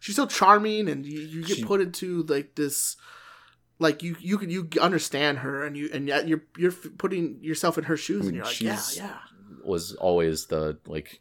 She's 0.00 0.16
so 0.16 0.26
charming, 0.26 0.88
and 0.88 1.04
you, 1.06 1.20
you 1.20 1.44
get 1.44 1.56
She- 1.58 1.64
put 1.64 1.80
into 1.80 2.22
like 2.24 2.54
this, 2.56 2.96
like 3.78 4.02
you 4.02 4.16
you 4.20 4.36
can 4.38 4.50
you 4.50 4.68
understand 4.80 5.38
her, 5.38 5.64
and 5.64 5.76
you 5.76 5.88
and 5.92 6.06
yet 6.08 6.28
you're 6.28 6.44
you're 6.58 6.72
putting 6.72 7.42
yourself 7.42 7.78
in 7.78 7.84
her 7.84 7.96
shoes, 7.96 8.22
I 8.22 8.28
and 8.28 8.28
mean, 8.28 8.34
you're 8.36 8.44
like, 8.44 8.60
yeah, 8.60 8.80
yeah, 8.96 9.18
was 9.64 9.94
always 9.94 10.46
the 10.46 10.78
like 10.86 11.20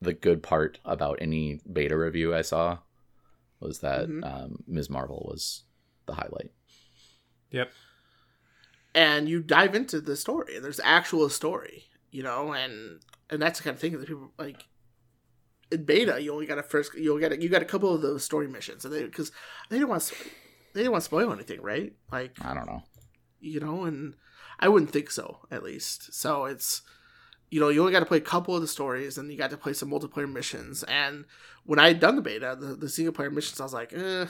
the 0.00 0.12
good 0.12 0.42
part 0.42 0.78
about 0.84 1.18
any 1.20 1.60
beta 1.72 1.96
review 1.96 2.34
I 2.34 2.42
saw 2.42 2.78
was 3.60 3.78
that 3.80 4.08
Mhm. 4.08 4.24
um, 4.24 4.62
Ms. 4.68 4.88
Marvel 4.90 5.26
was 5.28 5.64
the 6.04 6.12
highlight. 6.14 6.52
Yep. 7.50 7.72
and 8.94 9.28
you 9.28 9.40
dive 9.42 9.74
into 9.74 10.00
the 10.00 10.16
story, 10.16 10.58
there's 10.58 10.80
actual 10.84 11.28
story, 11.28 11.84
you 12.10 12.22
know, 12.22 12.52
and 12.52 13.00
and 13.30 13.40
that's 13.42 13.58
the 13.58 13.64
kind 13.64 13.74
of 13.74 13.80
thing 13.80 13.98
that 13.98 14.06
people 14.06 14.32
like. 14.38 14.64
In 15.70 15.84
beta, 15.84 16.20
you 16.20 16.32
only 16.32 16.46
got 16.46 16.58
a 16.58 16.62
first, 16.62 16.94
you 16.94 17.10
only 17.10 17.22
got 17.22 17.32
a, 17.32 17.42
you 17.42 17.48
got 17.48 17.62
a 17.62 17.66
couple 17.66 17.92
of 17.94 18.02
those 18.02 18.24
story 18.24 18.46
missions, 18.48 18.84
and 18.84 18.94
they 18.94 19.02
because 19.04 19.32
they 19.68 19.76
didn't 19.78 19.88
want 19.90 20.02
to, 20.02 20.14
they 20.74 20.80
didn't 20.80 20.92
want 20.92 21.02
to 21.02 21.06
spoil 21.06 21.32
anything, 21.32 21.60
right? 21.62 21.92
Like 22.12 22.36
I 22.44 22.54
don't 22.54 22.66
know. 22.66 22.82
you 23.40 23.60
know, 23.60 23.84
and 23.84 24.14
I 24.60 24.68
wouldn't 24.68 24.92
think 24.92 25.10
so, 25.10 25.40
at 25.50 25.62
least. 25.64 26.14
So 26.14 26.44
it's, 26.46 26.82
you 27.50 27.60
know, 27.60 27.68
you 27.68 27.80
only 27.80 27.92
got 27.92 28.00
to 28.00 28.06
play 28.06 28.18
a 28.18 28.20
couple 28.22 28.54
of 28.54 28.60
the 28.62 28.68
stories, 28.68 29.18
and 29.18 29.30
you 29.30 29.38
got 29.38 29.50
to 29.50 29.56
play 29.56 29.72
some 29.72 29.90
multiplayer 29.90 30.30
missions. 30.32 30.82
And 30.84 31.24
when 31.64 31.78
I 31.78 31.88
had 31.88 32.00
done 32.00 32.16
the 32.16 32.22
beta, 32.22 32.56
the, 32.58 32.74
the 32.76 32.88
single 32.88 33.12
player 33.14 33.30
missions, 33.30 33.60
I 33.60 33.64
was 33.64 33.74
like, 33.74 33.92
eh, 33.92 34.26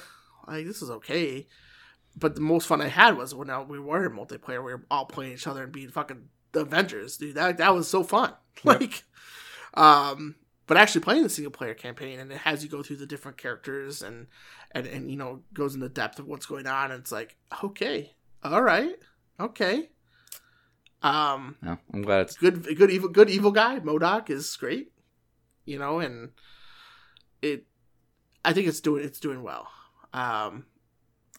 like 0.48 0.66
this 0.66 0.82
is 0.82 0.90
okay. 0.90 1.46
But 2.18 2.34
the 2.34 2.40
most 2.40 2.66
fun 2.66 2.80
I 2.80 2.88
had 2.88 3.16
was 3.18 3.34
when 3.34 3.50
uh, 3.50 3.62
we 3.62 3.78
were 3.78 4.06
in 4.06 4.12
multiplayer, 4.16 4.64
we 4.64 4.72
were 4.72 4.86
all 4.90 5.04
playing 5.04 5.34
each 5.34 5.46
other 5.46 5.62
and 5.64 5.72
being 5.72 5.90
fucking 5.90 6.28
the 6.52 6.60
Avengers, 6.60 7.18
dude. 7.18 7.34
That 7.34 7.58
that 7.58 7.74
was 7.74 7.88
so 7.88 8.02
fun. 8.02 8.32
Yep. 8.64 8.80
Like, 8.80 9.04
um, 9.74 10.36
but 10.66 10.76
actually 10.76 11.00
playing 11.02 11.22
the 11.22 11.28
single 11.28 11.52
player 11.52 11.74
campaign 11.74 12.18
and 12.18 12.30
it 12.32 12.38
has 12.38 12.62
you 12.64 12.68
go 12.70 12.82
through 12.82 12.96
the 12.96 13.06
different 13.06 13.36
characters 13.38 14.02
and 14.02 14.26
and 14.72 14.86
and 14.86 15.10
you 15.10 15.16
know 15.16 15.42
goes 15.52 15.74
into 15.74 15.88
depth 15.88 16.18
of 16.18 16.26
what's 16.26 16.46
going 16.46 16.66
on. 16.66 16.90
And 16.90 17.00
it's 17.00 17.12
like, 17.12 17.36
okay, 17.62 18.12
all 18.42 18.62
right, 18.62 18.96
okay. 19.40 19.90
Um, 21.02 21.56
No, 21.62 21.78
I'm 21.92 22.02
glad 22.02 22.22
it's 22.22 22.36
good, 22.36 22.64
good 22.76 22.90
evil, 22.90 23.08
good 23.08 23.30
evil 23.30 23.52
guy. 23.52 23.78
MODOK 23.80 24.30
is 24.30 24.56
great, 24.56 24.92
you 25.64 25.78
know, 25.78 26.00
and 26.00 26.30
it. 27.42 27.64
I 28.44 28.52
think 28.52 28.66
it's 28.68 28.80
doing 28.80 29.04
it's 29.04 29.20
doing 29.20 29.42
well. 29.42 29.68
Um, 30.12 30.64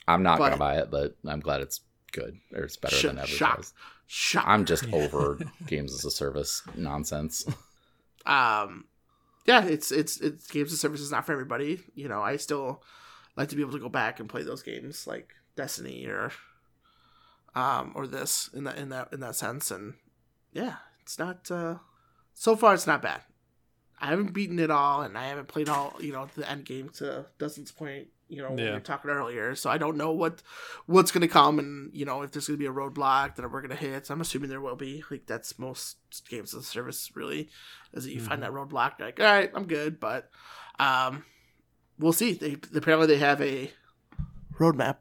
I'm 0.08 0.24
not 0.24 0.38
but- 0.40 0.46
gonna 0.50 0.58
buy 0.58 0.78
it, 0.78 0.92
but 0.92 1.16
I'm 1.26 1.40
glad 1.40 1.62
it's 1.62 1.82
good 2.14 2.38
or 2.56 2.64
it's 2.64 2.78
better 2.78 2.96
Sh- 2.96 3.02
than 3.04 3.26
shock. 3.26 3.66
shock. 4.06 4.46
I'm 4.48 4.64
just 4.66 4.86
over 4.94 5.40
games 5.66 5.94
as 5.94 6.06
a 6.06 6.12
service 6.12 6.64
nonsense. 6.76 7.46
um 8.26 8.86
yeah 9.48 9.66
it's 9.66 9.92
it's 9.92 10.20
it's 10.20 10.48
games 10.52 10.72
and 10.72 10.80
services 10.80 11.12
not 11.12 11.26
for 11.26 11.32
everybody. 11.32 11.80
You 11.96 12.08
know 12.08 12.22
i 12.22 12.38
still 12.38 12.84
like 13.36 13.50
to 13.50 13.56
be 13.56 13.62
able 13.62 13.72
to 13.74 13.80
go 13.80 13.90
back 13.90 14.20
and 14.20 14.30
play 14.30 14.44
those 14.44 14.62
games 14.64 15.08
like 15.08 15.34
destiny 15.56 16.06
or 16.06 16.32
um 17.56 17.94
or 17.96 18.06
this 18.06 18.50
in 18.54 18.66
that 18.66 18.78
in 18.78 18.90
that 18.90 19.12
in 19.12 19.22
that 19.22 19.36
sense. 19.36 19.72
And 19.72 19.96
yeah 20.54 20.76
it's 21.02 21.18
not 21.18 21.50
uh 21.50 21.76
so 22.34 22.56
far 22.56 22.74
it's 22.76 22.88
not 22.88 23.02
bad. 23.02 23.22
I 24.00 24.08
haven't 24.08 24.34
beaten 24.34 24.60
it 24.60 24.70
all 24.70 25.02
and 25.02 25.18
i 25.18 25.28
haven't 25.28 25.48
played 25.48 25.70
all 25.70 25.96
you 26.00 26.12
know 26.14 26.28
the 26.36 26.48
end 26.48 26.66
game 26.66 26.90
to 26.98 27.26
dustin's 27.40 27.72
point 27.72 28.10
you 28.30 28.42
know 28.42 28.50
when 28.50 28.58
we 28.64 28.72
were 28.72 28.80
talking 28.80 29.12
earlier. 29.12 29.56
So 29.56 29.70
i 29.70 29.78
don't 29.78 29.98
know 29.98 30.12
what 30.12 30.42
what's 30.86 31.12
gonna 31.12 31.28
come 31.28 31.60
and 31.60 31.90
you 31.94 32.06
know 32.06 32.22
if 32.22 32.32
there's 32.32 32.48
gonna 32.48 32.58
be 32.58 32.66
a 32.66 32.72
roadblock 32.72 33.36
that 33.36 33.52
we're 33.52 33.62
gonna 33.62 33.76
hit. 33.76 34.08
So 34.08 34.14
i'm 34.14 34.22
assuming 34.22 34.50
there 34.50 34.62
will 34.62 34.76
be. 34.76 35.04
Like 35.10 35.26
that's 35.26 35.58
most 35.58 35.98
games 36.30 36.54
of 36.54 36.66
service 36.66 37.12
really 37.16 37.50
is 37.94 38.04
that 38.04 38.12
you 38.12 38.20
find 38.20 38.44
that 38.44 38.52
roadblock 38.52 39.00
you're 39.00 39.08
like 39.08 39.20
all 39.20 39.26
right 39.26 39.52
i'm 39.54 39.66
good. 39.66 40.00
But 40.00 40.30
um 40.80 41.24
we'll 42.00 42.14
see. 42.14 42.34
They 42.34 42.58
apparently 42.76 43.08
they 43.08 43.18
have 43.18 43.42
a 43.42 43.72
roadmap 44.56 44.98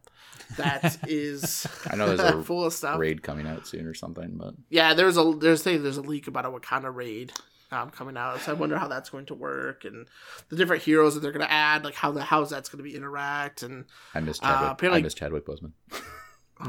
that 0.56 0.98
is 1.08 1.66
I 1.90 1.96
know 1.96 2.14
there's 2.14 2.20
a 2.20 2.42
full 2.44 2.64
of 2.64 2.72
stuff. 2.72 2.98
Raid 2.98 3.22
coming 3.22 3.46
out 3.46 3.66
soon 3.66 3.86
or 3.86 3.94
something, 3.94 4.32
but 4.36 4.54
yeah 4.70 4.94
there's 4.94 5.16
a 5.16 5.34
there's 5.38 5.62
saying 5.62 5.82
there's 5.82 5.96
a 5.96 6.02
leak 6.02 6.28
about 6.28 6.44
a 6.44 6.50
wakanda 6.50 6.94
raid 6.94 7.32
um, 7.72 7.90
coming 7.90 8.16
out 8.16 8.40
so 8.40 8.52
i 8.52 8.54
wonder 8.54 8.78
how 8.78 8.86
that's 8.88 9.10
going 9.10 9.26
to 9.26 9.34
work 9.34 9.84
and 9.84 10.06
the 10.50 10.56
different 10.56 10.82
heroes 10.82 11.14
that 11.14 11.20
they're 11.20 11.32
going 11.32 11.44
to 11.44 11.52
add 11.52 11.84
like 11.84 11.94
how 11.94 12.12
the 12.12 12.22
how's 12.22 12.50
that's 12.50 12.68
going 12.68 12.78
to 12.78 12.88
be 12.88 12.94
interact 12.96 13.62
and 13.62 13.84
I 14.14 14.20
missed 14.20 14.42
Uh, 14.44 14.48
Chadwick. 14.48 14.70
apparently- 14.72 15.00
I 15.00 15.02
missed 15.02 15.16
Chadwick 15.16 15.46
Boseman. 15.46 15.72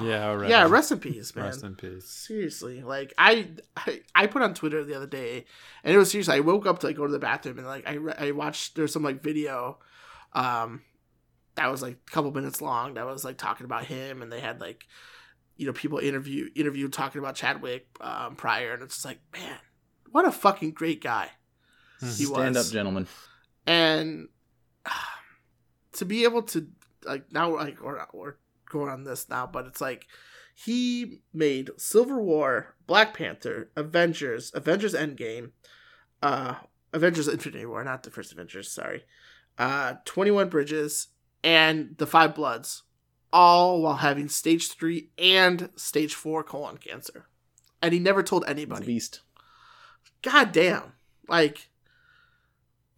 Yeah, 0.01 0.33
right. 0.33 0.49
yeah, 0.49 0.67
rest 0.67 0.91
in 0.91 0.99
peace, 0.99 1.33
man. 1.33 1.45
Rest 1.45 1.63
in 1.63 1.75
peace. 1.75 2.09
Seriously, 2.09 2.81
like 2.83 3.13
I, 3.17 3.47
I, 3.77 4.01
I 4.13 4.27
put 4.27 4.41
on 4.41 4.53
Twitter 4.53 4.83
the 4.83 4.93
other 4.95 5.07
day, 5.07 5.45
and 5.81 5.95
it 5.95 5.97
was 5.97 6.11
seriously. 6.11 6.35
I 6.35 6.39
woke 6.41 6.65
up 6.65 6.79
to 6.79 6.87
like 6.87 6.97
go 6.97 7.05
to 7.05 7.11
the 7.13 7.19
bathroom, 7.19 7.57
and 7.57 7.65
like 7.65 7.87
I, 7.87 7.93
re- 7.93 8.13
I 8.17 8.31
watched. 8.31 8.75
There's 8.75 8.91
some 8.91 9.03
like 9.03 9.23
video, 9.23 9.79
um, 10.33 10.81
that 11.55 11.71
was 11.71 11.81
like 11.81 11.93
a 12.05 12.11
couple 12.11 12.31
minutes 12.33 12.61
long. 12.61 12.95
That 12.95 13.05
was 13.05 13.23
like 13.23 13.37
talking 13.37 13.63
about 13.63 13.85
him, 13.85 14.21
and 14.21 14.29
they 14.29 14.41
had 14.41 14.59
like, 14.59 14.83
you 15.55 15.65
know, 15.65 15.71
people 15.71 15.99
interview 15.99 16.49
interview 16.53 16.89
talking 16.89 17.19
about 17.19 17.35
Chadwick 17.35 17.87
um, 18.01 18.35
prior, 18.35 18.73
and 18.73 18.83
it's 18.83 18.95
just 18.95 19.05
like, 19.05 19.19
man, 19.31 19.57
what 20.11 20.25
a 20.27 20.31
fucking 20.31 20.71
great 20.71 21.01
guy 21.01 21.29
he 21.99 22.25
Stand 22.25 22.55
was. 22.55 22.67
up, 22.67 22.73
gentlemen. 22.73 23.07
and 23.65 24.27
to 25.93 26.05
be 26.05 26.23
able 26.23 26.43
to 26.43 26.67
like 27.05 27.31
now 27.31 27.55
like 27.55 27.81
we're, 27.81 27.99
we're 28.13 28.35
going 28.69 28.89
on 28.89 29.03
this 29.03 29.29
now 29.29 29.47
but 29.47 29.65
it's 29.65 29.81
like 29.81 30.07
he 30.53 31.21
made 31.33 31.69
civil 31.77 32.23
war 32.23 32.75
black 32.85 33.13
panther 33.13 33.69
avengers 33.75 34.51
avengers 34.53 34.93
endgame 34.93 35.51
uh 36.21 36.55
avengers 36.93 37.27
infinity 37.27 37.65
war 37.65 37.83
not 37.83 38.03
the 38.03 38.11
first 38.11 38.31
avengers 38.31 38.69
sorry 38.69 39.03
uh 39.57 39.93
21 40.05 40.49
bridges 40.49 41.07
and 41.43 41.95
the 41.97 42.07
five 42.07 42.35
bloods 42.35 42.83
all 43.31 43.81
while 43.81 43.97
having 43.97 44.27
stage 44.29 44.69
three 44.69 45.09
and 45.17 45.69
stage 45.75 46.13
four 46.13 46.43
colon 46.43 46.77
cancer 46.77 47.27
and 47.81 47.93
he 47.93 47.99
never 47.99 48.23
told 48.23 48.43
anybody 48.47 48.85
beast. 48.85 49.21
God 50.21 50.51
damn 50.51 50.93
like 51.27 51.69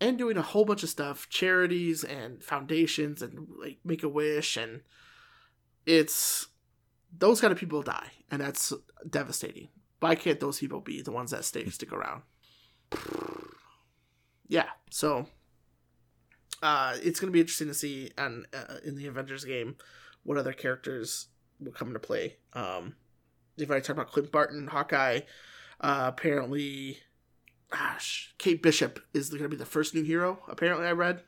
and 0.01 0.17
doing 0.17 0.37
a 0.37 0.41
whole 0.41 0.65
bunch 0.65 0.83
of 0.83 0.89
stuff 0.89 1.27
charities 1.29 2.03
and 2.03 2.43
foundations 2.43 3.21
and 3.21 3.47
like 3.59 3.77
make 3.83 4.03
a 4.03 4.09
wish 4.09 4.57
and 4.57 4.81
it's 5.85 6.47
those 7.17 7.41
kind 7.41 7.51
of 7.51 7.59
people 7.59 7.81
die 7.81 8.11
and 8.29 8.41
that's 8.41 8.71
devastating. 9.09 9.69
Why 9.99 10.15
can't 10.15 10.39
those 10.39 10.59
people 10.59 10.79
be 10.79 11.01
the 11.01 11.11
ones 11.11 11.31
that 11.31 11.43
stay 11.45 11.67
stick 11.69 11.91
around. 11.91 12.21
Yeah 14.47 14.69
so 14.89 15.27
uh 16.63 16.95
it's 17.01 17.19
gonna 17.19 17.31
be 17.31 17.41
interesting 17.41 17.67
to 17.67 17.73
see 17.73 18.11
and 18.17 18.45
uh, 18.53 18.75
in 18.83 18.95
the 18.95 19.07
avengers 19.07 19.45
game 19.45 19.75
what 20.23 20.37
other 20.37 20.53
characters 20.53 21.27
will 21.59 21.71
come 21.71 21.89
into 21.89 21.99
play. 21.99 22.37
Um 22.53 22.95
they've 23.57 23.67
talked 23.67 23.89
about 23.89 24.11
clint 24.11 24.31
barton 24.31 24.67
hawkeye 24.67 25.21
uh 25.81 26.05
apparently 26.07 26.99
gosh, 27.69 28.33
Kate 28.37 28.61
Bishop 28.61 28.99
is 29.13 29.29
going 29.29 29.43
to 29.43 29.49
be 29.49 29.55
the 29.57 29.65
first 29.65 29.93
new 29.95 30.03
hero. 30.03 30.39
Apparently, 30.47 30.85
I 30.87 30.91
read 30.93 31.21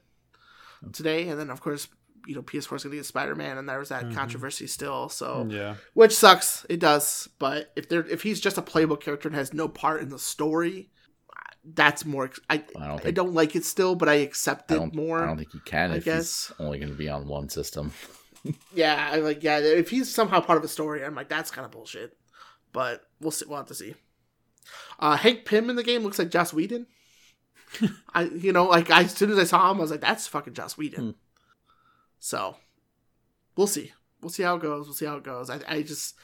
today, 0.93 1.27
and 1.29 1.39
then 1.39 1.49
of 1.49 1.61
course, 1.61 1.87
you 2.27 2.35
know, 2.35 2.41
PS4 2.41 2.75
is 2.77 2.83
going 2.83 2.91
to 2.91 2.97
get 2.97 3.05
Spider 3.05 3.35
Man, 3.35 3.57
and 3.57 3.67
there 3.67 3.79
was 3.79 3.89
that 3.89 4.05
Mhm. 4.05 4.13
controversy 4.15 4.67
still. 4.67 5.09
So, 5.09 5.47
Yeah. 5.49 5.75
which 5.93 6.15
sucks. 6.15 6.65
It 6.69 6.79
does, 6.79 7.27
but 7.39 7.71
if 7.75 7.89
they're 7.89 8.05
if 8.07 8.21
he's 8.23 8.39
just 8.39 8.57
a 8.57 8.61
playable 8.61 8.97
character 8.97 9.27
and 9.27 9.35
has 9.35 9.53
no 9.53 9.67
part 9.67 10.01
in 10.01 10.09
the 10.09 10.19
story, 10.19 10.91
that's 11.63 12.05
more. 12.05 12.31
I 12.49 12.63
I 12.79 12.87
don't 12.87 13.05
I 13.07 13.11
don't 13.11 13.33
like 13.33 13.55
it 13.55 13.65
still, 13.65 13.95
but 13.95 14.07
I 14.09 14.15
accept 14.15 14.71
it 14.71 14.75
don't, 14.75 14.93
more. 14.95 15.23
I 15.23 15.27
don't 15.27 15.37
think 15.37 15.51
he 15.51 15.59
can 15.65 15.91
I 15.91 15.97
if 15.97 16.05
guess. 16.05 16.47
he's 16.47 16.55
only 16.59 16.77
going 16.79 16.91
to 16.91 16.97
be 16.97 17.09
on 17.09 17.27
one 17.27 17.49
system. 17.49 17.91
Yeah, 18.73 19.09
I 19.11 19.17
like 19.17 19.43
yeah. 19.43 19.59
If 19.59 19.91
he's 19.91 20.11
somehow 20.11 20.41
part 20.41 20.57
of 20.57 20.63
a 20.63 20.67
story, 20.67 21.05
I'm 21.05 21.13
like 21.13 21.29
that's 21.29 21.51
kind 21.51 21.63
of 21.63 21.71
bullshit. 21.71 22.17
But 22.73 23.03
we'll 23.19 23.29
see. 23.29 23.45
We'll 23.47 23.57
have 23.57 23.67
to 23.67 23.75
see. 23.75 23.93
Uh, 24.99 25.17
Hank 25.17 25.45
Pym 25.45 25.69
in 25.69 25.75
the 25.75 25.83
game 25.83 26.03
looks 26.03 26.19
like 26.19 26.29
Joss 26.29 26.53
Whedon. 26.53 26.87
I 28.13 28.23
you 28.23 28.51
know 28.51 28.65
like 28.65 28.89
I, 28.91 29.03
as 29.03 29.13
soon 29.13 29.31
as 29.31 29.39
I 29.39 29.43
saw 29.45 29.71
him, 29.71 29.77
I 29.77 29.81
was 29.81 29.91
like 29.91 30.01
that's 30.01 30.27
fucking 30.27 30.53
Joss 30.53 30.77
Whedon. 30.77 31.03
Hmm. 31.03 31.11
So 32.19 32.55
we'll 33.55 33.67
see. 33.67 33.93
We'll 34.21 34.29
see 34.29 34.43
how 34.43 34.55
it 34.57 34.61
goes. 34.61 34.85
We'll 34.85 34.93
see 34.93 35.05
how 35.05 35.15
it 35.17 35.23
goes. 35.23 35.49
I 35.49 35.59
I 35.67 35.81
just. 35.81 36.15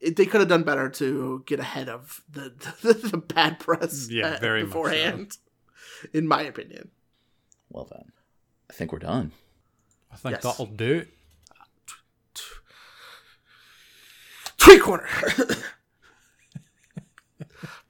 It, 0.00 0.16
they 0.16 0.24
could 0.24 0.40
have 0.40 0.48
done 0.48 0.62
better 0.62 0.88
to 0.88 1.42
get 1.46 1.60
ahead 1.60 1.90
of 1.90 2.22
the 2.30 2.54
the, 2.82 2.94
the 2.94 3.18
bad 3.18 3.58
press 3.58 4.08
Yeah, 4.10 4.28
uh, 4.36 4.38
very 4.40 4.62
much 4.62 4.72
so. 4.72 4.78
beforehand, 4.78 5.36
in 6.14 6.26
my 6.26 6.40
opinion. 6.42 6.90
Well 7.68 7.84
then, 7.90 8.12
I 8.70 8.72
think 8.72 8.92
we're 8.92 8.98
done. 9.00 9.32
I 10.10 10.16
think 10.16 10.34
Yes. 10.36 10.42
that'll 10.42 10.64
do 10.66 11.00
it. 11.00 11.08
Tweet 14.56 14.82
Corner. 14.82 15.06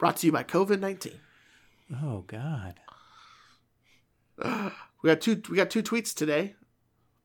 Brought 0.01 0.17
to 0.17 0.27
you 0.27 0.33
by 0.33 0.45
COVID 0.45 0.81
nineteen. 0.81 1.21
Oh 2.03 2.25
God. 2.27 2.81
We 5.03 5.09
got 5.09 5.21
two. 5.21 5.43
We 5.51 5.57
got 5.57 5.69
two 5.69 5.83
tweets 5.83 6.15
today, 6.15 6.55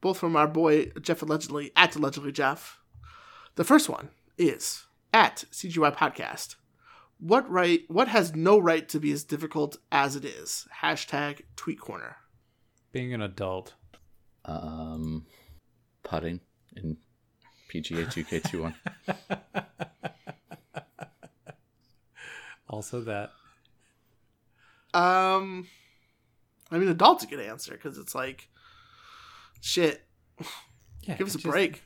both 0.01 0.17
from 0.17 0.35
our 0.35 0.47
boy 0.47 0.91
Jeff 1.01 1.21
allegedly 1.21 1.71
at 1.77 1.95
allegedly 1.95 2.33
Jeff. 2.33 2.79
The 3.55 3.63
first 3.63 3.87
one 3.87 4.09
is 4.37 4.83
at 5.13 5.45
CGY 5.53 5.95
Podcast. 5.95 6.55
What 7.17 7.49
right? 7.49 7.85
What 7.87 8.09
has 8.09 8.35
no 8.35 8.59
right 8.59 8.87
to 8.89 8.99
be 8.99 9.13
as 9.13 9.23
difficult 9.23 9.77
as 9.89 10.17
it 10.17 10.25
is? 10.25 10.67
Hashtag 10.81 11.43
Tweet 11.55 11.79
Corner. 11.79 12.17
Being 12.91 13.13
an 13.13 13.21
adult. 13.21 13.73
Um, 14.43 15.25
putting 16.03 16.41
in 16.75 16.97
PGA 17.73 18.05
2K21. 18.05 18.75
Also 22.69 23.01
that. 23.01 23.31
Um, 24.93 25.67
I 26.71 26.77
mean, 26.77 26.87
adults 26.89 27.23
a 27.23 27.27
good 27.27 27.39
answer 27.39 27.71
because 27.73 27.97
it's 27.97 28.15
like, 28.15 28.47
shit. 29.61 30.03
Yeah. 31.03 31.17
Give 31.17 31.27
us 31.27 31.35
a 31.35 31.37
just- 31.37 31.45
break. 31.51 31.83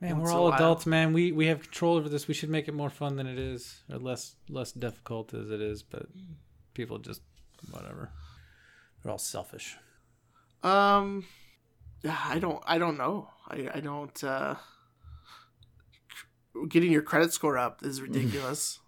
Man, 0.00 0.18
Once 0.18 0.30
we're 0.30 0.38
all 0.38 0.52
adults, 0.54 0.86
man. 0.86 1.12
We 1.12 1.32
we 1.32 1.46
have 1.46 1.60
control 1.60 1.96
over 1.96 2.08
this. 2.08 2.28
We 2.28 2.34
should 2.34 2.50
make 2.50 2.68
it 2.68 2.72
more 2.74 2.88
fun 2.90 3.16
than 3.16 3.26
it 3.26 3.36
is, 3.36 3.82
or 3.90 3.98
less 3.98 4.36
less 4.48 4.70
difficult 4.70 5.34
as 5.34 5.50
it 5.50 5.60
is. 5.60 5.82
But 5.82 6.06
people 6.72 6.98
just 6.98 7.20
whatever. 7.72 8.12
They're 9.02 9.10
all 9.10 9.18
selfish. 9.18 9.76
Um, 10.62 11.24
yeah, 12.04 12.16
I 12.26 12.38
don't. 12.38 12.62
I 12.64 12.78
don't 12.78 12.96
know. 12.96 13.28
I 13.48 13.70
I 13.74 13.80
don't. 13.80 14.22
uh 14.22 14.54
Getting 16.68 16.92
your 16.92 17.02
credit 17.02 17.32
score 17.32 17.58
up 17.58 17.82
is 17.84 18.00
ridiculous. 18.08 18.78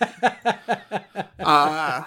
uh 1.40 2.02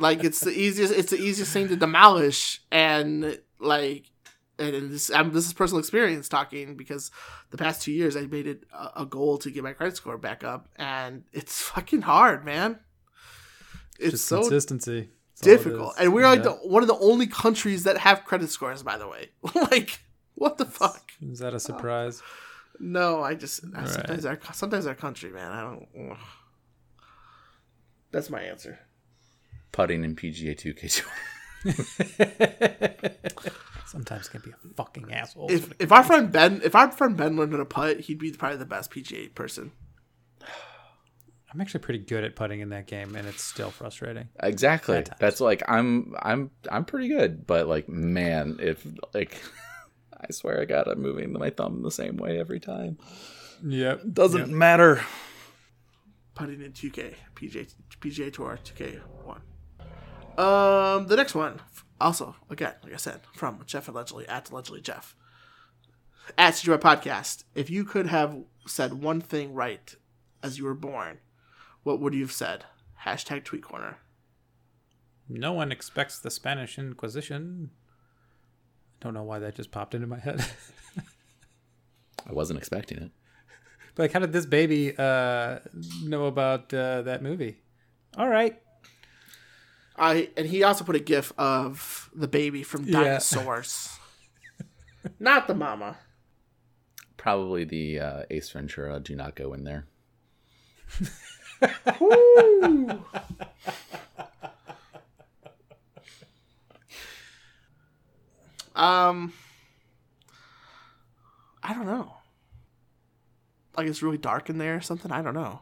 like 0.00 0.24
it's 0.24 0.40
the 0.40 0.50
easiest 0.50 0.92
it's 0.92 1.10
the 1.10 1.18
easiest 1.18 1.52
thing 1.52 1.68
to 1.68 1.76
demolish 1.76 2.60
and 2.70 3.38
like 3.58 4.10
and 4.58 4.90
this 4.90 5.10
I'm, 5.10 5.32
this 5.32 5.46
is 5.46 5.52
personal 5.52 5.78
experience 5.78 6.28
talking 6.28 6.76
because 6.76 7.10
the 7.50 7.56
past 7.56 7.82
two 7.82 7.92
years 7.92 8.16
I 8.16 8.22
made 8.22 8.46
it 8.46 8.64
a, 8.72 9.02
a 9.02 9.06
goal 9.06 9.38
to 9.38 9.50
get 9.50 9.62
my 9.62 9.72
credit 9.72 9.96
score 9.96 10.18
back 10.18 10.42
up 10.44 10.68
and 10.76 11.24
it's 11.32 11.60
fucking 11.62 12.02
hard 12.02 12.44
man 12.44 12.78
it's 13.98 14.12
just 14.12 14.26
so 14.26 14.40
consistency. 14.40 15.10
That's 15.40 15.46
all 15.46 15.52
it 15.52 15.56
difficult 15.56 15.94
and 15.98 16.12
we're 16.12 16.26
like 16.26 16.38
Yeah. 16.44 16.50
the, 16.62 16.68
one 16.68 16.82
of 16.82 16.88
the 16.88 16.98
only 16.98 17.26
countries 17.26 17.84
that 17.84 17.98
have 17.98 18.24
credit 18.24 18.50
scores 18.50 18.82
by 18.82 18.98
the 18.98 19.06
way 19.08 19.30
like 19.70 20.00
what 20.34 20.58
the 20.58 20.64
fuck 20.64 21.10
Is 21.20 21.38
that 21.40 21.54
a 21.54 21.60
surprise? 21.60 22.22
No 22.80 23.22
I 23.22 23.34
just 23.34 23.64
All 23.76 23.86
sometimes 23.86 24.24
our 24.24 24.38
sometimes 24.52 24.86
our 24.86 24.94
country 24.94 25.30
man 25.30 25.52
I 25.52 25.60
don't 25.62 26.10
ugh. 26.12 26.18
that's 28.10 28.30
my 28.30 28.42
answer 28.42 28.78
Putting 29.72 30.02
in 30.02 30.16
PGA 30.16 30.56
Two 30.56 30.74
K 30.74 30.88
Two. 30.88 31.04
Sometimes 33.86 34.28
can 34.28 34.40
be 34.40 34.50
a 34.50 34.74
fucking 34.74 35.12
asshole. 35.12 35.50
if 35.50 35.72
if 35.78 35.92
our 35.92 36.02
friend 36.02 36.32
Ben 36.32 36.60
if 36.64 36.74
our 36.74 36.90
friend 36.90 37.16
Ben 37.16 37.36
learned 37.36 37.52
how 37.52 37.58
to 37.58 37.64
putt, 37.64 38.00
he'd 38.00 38.18
be 38.18 38.32
probably 38.32 38.58
the 38.58 38.64
best 38.64 38.90
PGA 38.90 39.34
person. 39.34 39.72
I'm 41.52 41.60
actually 41.60 41.80
pretty 41.80 42.00
good 42.00 42.24
at 42.24 42.34
putting 42.36 42.60
in 42.60 42.70
that 42.70 42.86
game, 42.86 43.14
and 43.14 43.26
it's 43.26 43.42
still 43.42 43.70
frustrating. 43.70 44.28
Exactly. 44.42 45.04
That's 45.20 45.40
like 45.40 45.62
I'm 45.68 46.14
I'm 46.20 46.50
I'm 46.70 46.84
pretty 46.84 47.08
good, 47.08 47.46
but 47.46 47.68
like 47.68 47.88
man, 47.88 48.58
if 48.60 48.86
like 49.14 49.40
I 50.20 50.32
swear 50.32 50.60
I 50.60 50.64
got 50.64 50.88
I'm 50.88 51.00
moving 51.00 51.32
my 51.32 51.50
thumb 51.50 51.82
the 51.82 51.90
same 51.90 52.16
way 52.16 52.38
every 52.38 52.60
time. 52.60 52.98
Yep. 53.64 54.02
Doesn't 54.12 54.50
matter. 54.50 55.02
Putting 56.34 56.62
in 56.62 56.72
2K 56.72 57.14
PJ, 57.34 57.74
PGA 58.00 58.32
Tour 58.32 58.58
2K 58.62 59.00
one. 59.24 59.42
Um, 60.36 61.06
the 61.08 61.16
next 61.16 61.34
one 61.34 61.60
also 62.00 62.36
again 62.48 62.74
like 62.84 62.92
I 62.92 62.96
said 62.96 63.20
from 63.34 63.60
Jeff 63.66 63.88
allegedly 63.88 64.28
at 64.28 64.50
allegedly 64.50 64.80
Jeff 64.80 65.16
at 66.36 66.54
CGY 66.54 66.78
Podcast. 66.78 67.44
If 67.54 67.70
you 67.70 67.84
could 67.84 68.06
have 68.06 68.36
said 68.66 69.02
one 69.02 69.20
thing 69.20 69.54
right 69.54 69.94
as 70.42 70.58
you 70.58 70.64
were 70.64 70.74
born, 70.74 71.18
what 71.82 72.00
would 72.00 72.14
you 72.14 72.20
have 72.20 72.32
said? 72.32 72.64
Hashtag 73.04 73.44
Tweet 73.44 73.62
Corner. 73.62 73.98
No 75.28 75.52
one 75.52 75.72
expects 75.72 76.18
the 76.18 76.30
Spanish 76.30 76.78
Inquisition. 76.78 77.70
Don't 79.00 79.14
know 79.14 79.22
why 79.22 79.38
that 79.38 79.54
just 79.54 79.70
popped 79.70 79.94
into 79.94 80.06
my 80.06 80.18
head. 80.18 80.44
I 82.28 82.32
wasn't 82.32 82.58
expecting 82.58 82.98
it. 82.98 83.10
but 83.94 84.02
like, 84.04 84.12
how 84.12 84.20
did 84.20 84.32
this 84.32 84.46
baby 84.46 84.94
uh, 84.96 85.60
know 86.02 86.26
about 86.26 86.72
uh, 86.74 87.02
that 87.02 87.22
movie? 87.22 87.58
All 88.16 88.28
right. 88.28 88.60
I 89.96 90.30
and 90.36 90.46
he 90.46 90.62
also 90.62 90.84
put 90.84 90.96
a 90.96 91.00
gif 91.00 91.32
of 91.38 92.10
the 92.14 92.28
baby 92.28 92.62
from 92.62 92.84
Yeah. 92.84 93.02
Dinosaurs. 93.02 93.98
Not 95.18 95.48
the 95.48 95.54
mama. 95.54 95.98
Probably 97.16 97.64
the 97.64 97.98
uh, 97.98 98.22
Ace 98.30 98.50
Ventura. 98.50 99.00
Do 99.00 99.16
not 99.16 99.34
go 99.34 99.52
in 99.52 99.64
there. 99.64 99.86
um, 108.78 109.32
I 111.62 111.74
don't 111.74 111.86
know. 111.86 112.12
Like 113.76 113.86
it's 113.86 114.02
really 114.02 114.18
dark 114.18 114.48
in 114.50 114.58
there 114.58 114.76
or 114.76 114.80
something. 114.80 115.12
I 115.12 115.22
don't 115.22 115.34
know. 115.34 115.60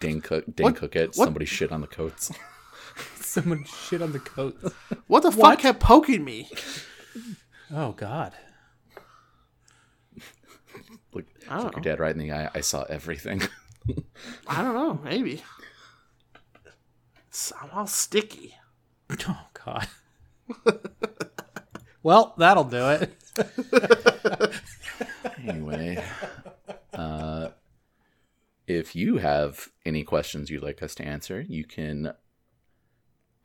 Dane 0.00 0.20
cook. 0.20 0.44
Dane 0.54 0.64
What- 0.64 0.76
cook 0.76 0.96
it. 0.96 1.08
what- 1.14 1.24
Somebody 1.26 1.46
shit 1.46 1.72
on 1.72 1.80
the 1.80 1.86
coats. 1.86 2.30
Someone 3.20 3.64
shit 3.64 4.02
on 4.02 4.12
the 4.12 4.20
coat. 4.20 4.56
What 5.08 5.22
the 5.24 5.30
What? 5.30 5.54
fuck 5.54 5.58
kept 5.60 5.80
poking 5.80 6.24
me? 6.24 6.48
Oh 7.72 7.92
God. 7.92 8.32
Look, 11.12 11.24
I 11.48 11.56
look 11.62 11.72
don't 11.72 11.84
your 11.84 11.94
dad 11.96 12.00
right 12.00 12.12
in 12.14 12.18
the 12.18 12.32
eye. 12.32 12.50
I 12.54 12.60
saw 12.60 12.82
everything. 12.84 13.42
I 14.46 14.62
don't 14.62 14.74
know. 14.74 15.00
Maybe. 15.02 15.42
It's- 17.28 17.52
I'm 17.60 17.70
all 17.72 17.86
sticky. 17.86 18.54
Oh 19.28 19.46
God. 19.64 19.88
Well, 22.04 22.34
that'll 22.36 22.64
do 22.64 22.90
it. 22.90 23.12
anyway, 25.48 26.04
uh, 26.92 27.48
if 28.66 28.94
you 28.94 29.16
have 29.16 29.70
any 29.84 30.04
questions 30.04 30.50
you'd 30.50 30.62
like 30.62 30.82
us 30.82 30.94
to 30.96 31.04
answer, 31.04 31.40
you 31.48 31.64
can 31.64 32.12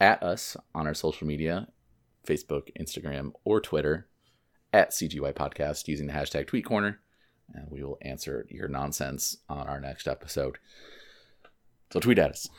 at 0.02 0.22
us 0.22 0.58
on 0.76 0.86
our 0.88 0.94
social 0.94 1.26
media 1.26 1.70
Facebook, 2.28 2.70
Instagram, 2.80 3.32
or 3.46 3.62
Twitter 3.62 4.08
at 4.74 4.92
CGY 4.92 5.34
Podcast 5.34 5.88
using 5.88 6.08
the 6.08 6.14
hashtag 6.14 6.46
Tweet 6.48 6.66
Corner, 6.66 7.00
and 7.54 7.72
we 7.72 7.82
will 7.82 7.98
answer 8.02 8.46
your 8.50 8.68
nonsense 8.68 9.38
on 9.48 9.68
our 9.68 9.80
next 9.80 10.06
episode. 10.06 10.60
So 11.92 12.02
tweet 12.02 12.20
at 12.20 12.32
us. 12.32 12.50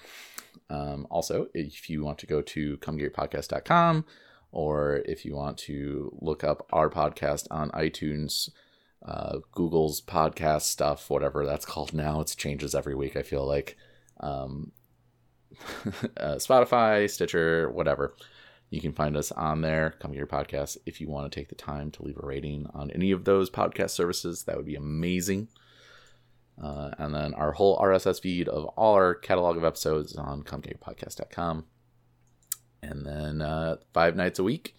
Um, 0.71 1.07
also, 1.11 1.49
if 1.53 1.91
you 1.91 2.03
want 2.03 2.19
to 2.19 2.27
go 2.27 2.41
to 2.41 2.79
comegetyourpodcast.com 2.79 4.07
or 4.53 5.03
if 5.05 5.25
you 5.25 5.35
want 5.35 5.59
to 5.59 6.17
look 6.21 6.43
up 6.45 6.67
our 6.73 6.91
podcast 6.91 7.47
on 7.51 7.71
iTunes, 7.71 8.51
uh, 9.05 9.39
Google's 9.53 10.01
podcast 10.01 10.63
stuff, 10.63 11.09
whatever 11.09 11.47
that's 11.47 11.65
called 11.65 11.95
now, 11.95 12.21
it 12.21 12.35
changes 12.37 12.75
every 12.75 12.95
week, 12.95 13.17
I 13.17 13.23
feel 13.23 13.47
like. 13.47 13.77
Um, 14.21 14.73
uh, 16.17 16.37
Spotify, 16.37 17.09
Stitcher, 17.09 17.71
whatever. 17.71 18.15
You 18.71 18.81
can 18.81 18.93
find 18.93 19.17
us 19.17 19.33
on 19.33 19.63
there. 19.63 19.97
Come 20.01 20.13
get 20.13 20.19
your 20.19 20.27
podcast. 20.27 20.77
If 20.87 21.01
you 21.01 21.09
want 21.09 21.31
to 21.31 21.41
take 21.41 21.49
the 21.49 21.57
time 21.57 21.91
to 21.93 22.05
leave 22.05 22.19
a 22.23 22.27
rating 22.27 22.67
on 22.73 22.91
any 22.93 23.11
of 23.11 23.25
those 23.25 23.51
podcast 23.51 23.91
services, 23.91 24.45
that 24.45 24.57
would 24.57 24.67
be 24.67 24.77
amazing. 24.77 25.49
Uh, 26.63 26.91
and 26.99 27.15
then 27.15 27.35
our 27.35 27.53
whole 27.53 27.79
RSS 27.79 28.21
feed 28.21 28.49
of 28.49 28.67
all 28.77 28.95
our 28.95 29.15
catalog 29.15 29.57
of 29.57 29.65
episodes 29.65 30.13
is 30.13 30.19
on 30.19 30.43
comegetyourpodcast.com. 30.43 31.65
And 32.83 33.05
then 33.07 33.43
uh, 33.43 33.77
five 33.93 34.17
nights 34.17 34.39
a 34.39 34.45
week, 34.45 34.75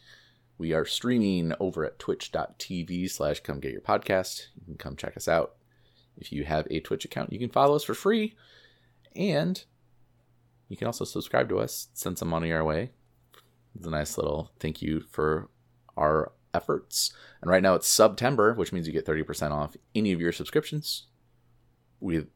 we 0.58 0.74
are 0.74 0.86
streaming 0.86 1.54
over 1.60 1.86
at 1.86 2.00
twitch.tv 2.00 3.10
slash 3.10 3.40
come 3.42 3.60
get 3.60 3.72
your 3.72 3.82
podcast. 3.82 4.48
You 4.56 4.66
can 4.66 4.78
come 4.78 4.96
check 4.96 5.18
us 5.18 5.28
out. 5.28 5.56
If 6.18 6.32
you 6.32 6.44
have 6.44 6.68
a 6.70 6.80
Twitch 6.80 7.06
account, 7.06 7.34
you 7.34 7.40
can 7.40 7.50
follow 7.50 7.76
us 7.76 7.84
for 7.84 7.94
free. 7.94 8.36
And 9.16 9.64
you 10.70 10.78
can 10.78 10.88
also 10.88 11.06
subscribe 11.06 11.50
to 11.50 11.60
us, 11.60 11.90
send 11.94 12.18
some 12.18 12.30
money 12.30 12.52
our 12.52 12.64
way. 12.64 12.92
It's 13.76 13.88
a 13.88 13.92
nice 13.92 14.18
little 14.18 14.52
thank 14.60 14.82
you 14.82 15.02
for 15.10 15.50
our 15.98 16.32
efforts. 16.54 17.14
And 17.42 17.50
right 17.50 17.64
now 17.64 17.76
it's 17.76 17.88
September, 17.88 18.54
which 18.54 18.72
means 18.72 18.88
you 18.88 18.94
get 18.94 19.06
30% 19.06 19.52
off 19.52 19.76
any 19.96 20.12
of 20.12 20.22
your 20.22 20.32
subscriptions, 20.32 21.08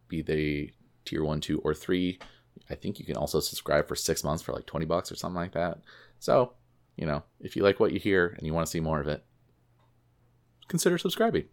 be 0.07 0.21
they 0.21 0.71
tier 1.05 1.23
one, 1.23 1.41
two, 1.41 1.59
or 1.59 1.73
three. 1.73 2.19
I 2.69 2.75
think 2.75 2.99
you 2.99 3.05
can 3.05 3.17
also 3.17 3.39
subscribe 3.39 3.87
for 3.87 3.95
six 3.95 4.23
months 4.23 4.43
for 4.43 4.53
like 4.53 4.65
20 4.65 4.85
bucks 4.85 5.11
or 5.11 5.15
something 5.15 5.35
like 5.35 5.53
that. 5.53 5.79
So, 6.19 6.53
you 6.95 7.05
know, 7.05 7.23
if 7.39 7.55
you 7.55 7.63
like 7.63 7.79
what 7.79 7.91
you 7.91 7.99
hear 7.99 8.35
and 8.37 8.47
you 8.47 8.53
want 8.53 8.65
to 8.65 8.71
see 8.71 8.79
more 8.79 8.99
of 8.99 9.07
it, 9.07 9.23
consider 10.67 10.97
subscribing. 10.97 11.45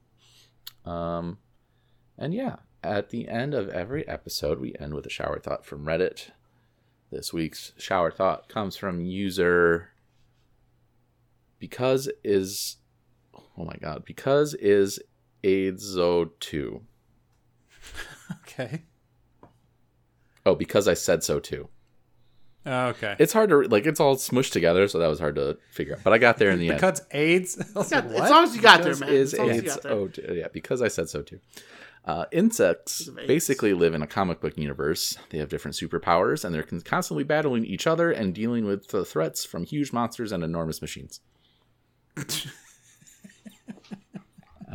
Um, 0.84 1.38
and 2.16 2.32
yeah, 2.32 2.56
at 2.82 3.10
the 3.10 3.28
end 3.28 3.54
of 3.54 3.68
every 3.68 4.06
episode, 4.08 4.58
we 4.58 4.74
end 4.78 4.94
with 4.94 5.06
a 5.06 5.10
shower 5.10 5.38
thought 5.38 5.66
from 5.66 5.84
Reddit. 5.84 6.30
This 7.10 7.32
week's 7.32 7.72
shower 7.76 8.10
thought 8.10 8.48
comes 8.48 8.76
from 8.76 9.00
user 9.00 9.90
because 11.58 12.08
is 12.24 12.78
oh 13.56 13.64
my 13.64 13.76
god 13.80 14.02
because 14.04 14.54
is 14.54 14.98
aidzo2 15.44 16.80
Okay. 18.42 18.82
Oh 20.47 20.55
because 20.55 20.86
i 20.89 20.94
said 20.94 21.23
so 21.24 21.39
too 21.40 21.69
Oh, 22.64 22.89
Okay. 22.90 23.16
it's 23.19 23.32
hard 23.32 23.51
to 23.51 23.62
like 23.62 23.86
it's 23.86 23.98
all 23.98 24.14
smushed 24.14 24.52
together 24.52 24.86
so 24.86 25.01
that 25.01 25.09
was 25.09 25.19
hard 25.19 25.35
to 25.35 25.59
figure 25.73 25.94
out 25.94 26.05
but 26.05 26.12
i 26.12 26.19
got 26.19 26.39
there 26.39 26.51
in 26.51 26.60
the 26.60 26.69
end 26.69 26.77
because 26.77 27.02
AIDS. 27.10 27.59
I 27.74 27.78
was 27.78 27.90
like, 27.90 28.05
As 28.05 28.31
long 28.31 28.44
as 28.44 28.55
you 28.55 28.62
got 28.62 28.82
there, 28.85 28.94
man. 28.97 29.09
is 29.09 29.32
As 29.35 29.40
long 29.40 29.51
as 29.51 29.56
you 29.56 29.62
AIDS 29.62 29.78
oh 29.86 30.09
yeah 30.32 30.47
because 30.52 30.81
I 30.81 30.86
said 30.89 31.09
so 31.09 31.23
too. 31.23 31.40
Uh, 32.05 32.24
insects 32.32 32.98
Because 33.01 33.09
of 33.09 33.19
AIDS. 33.19 33.27
basically 33.28 33.73
live 33.74 33.94
in 33.94 34.02
a 34.02 34.06
comic 34.06 34.40
book 34.40 34.56
universe. 34.56 35.16
They 35.31 35.39
have 35.39 35.48
different 35.48 35.77
superpowers, 35.77 36.44
and 36.44 36.55
they're 36.55 36.62
constantly 36.85 37.24
battling 37.24 37.64
each 37.64 37.86
other 37.89 38.10
and 38.12 38.32
dealing 38.35 38.64
with 38.64 38.89
the 38.89 39.05
threats 39.05 39.44
from 39.44 39.64
huge 39.64 39.93
monsters 39.93 40.31
and 40.32 40.43
enormous 40.44 40.81
machines. 40.81 41.20
and 42.16 42.27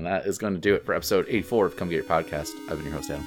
that 0.06 0.26
is 0.26 0.38
going 0.38 0.54
to 0.54 0.60
do 0.60 0.74
it 0.76 0.86
for 0.86 0.94
episode 0.94 1.26
84 1.28 1.66
of 1.66 1.76
Come 1.78 1.90
Get 1.90 1.96
Your 1.96 2.04
Podcast. 2.06 2.52
I've 2.70 2.78
been 2.78 2.86
your 2.86 2.94
host, 2.96 3.10
Adam. 3.10 3.26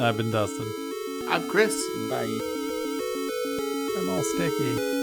I've 0.00 0.16
been 0.16 0.30
Dustin. 0.30 0.91
I'm 1.32 1.48
Chris. 1.48 1.82
Bye. 2.10 2.38
I'm 3.96 4.08
all 4.10 4.22
sticky. 4.22 5.01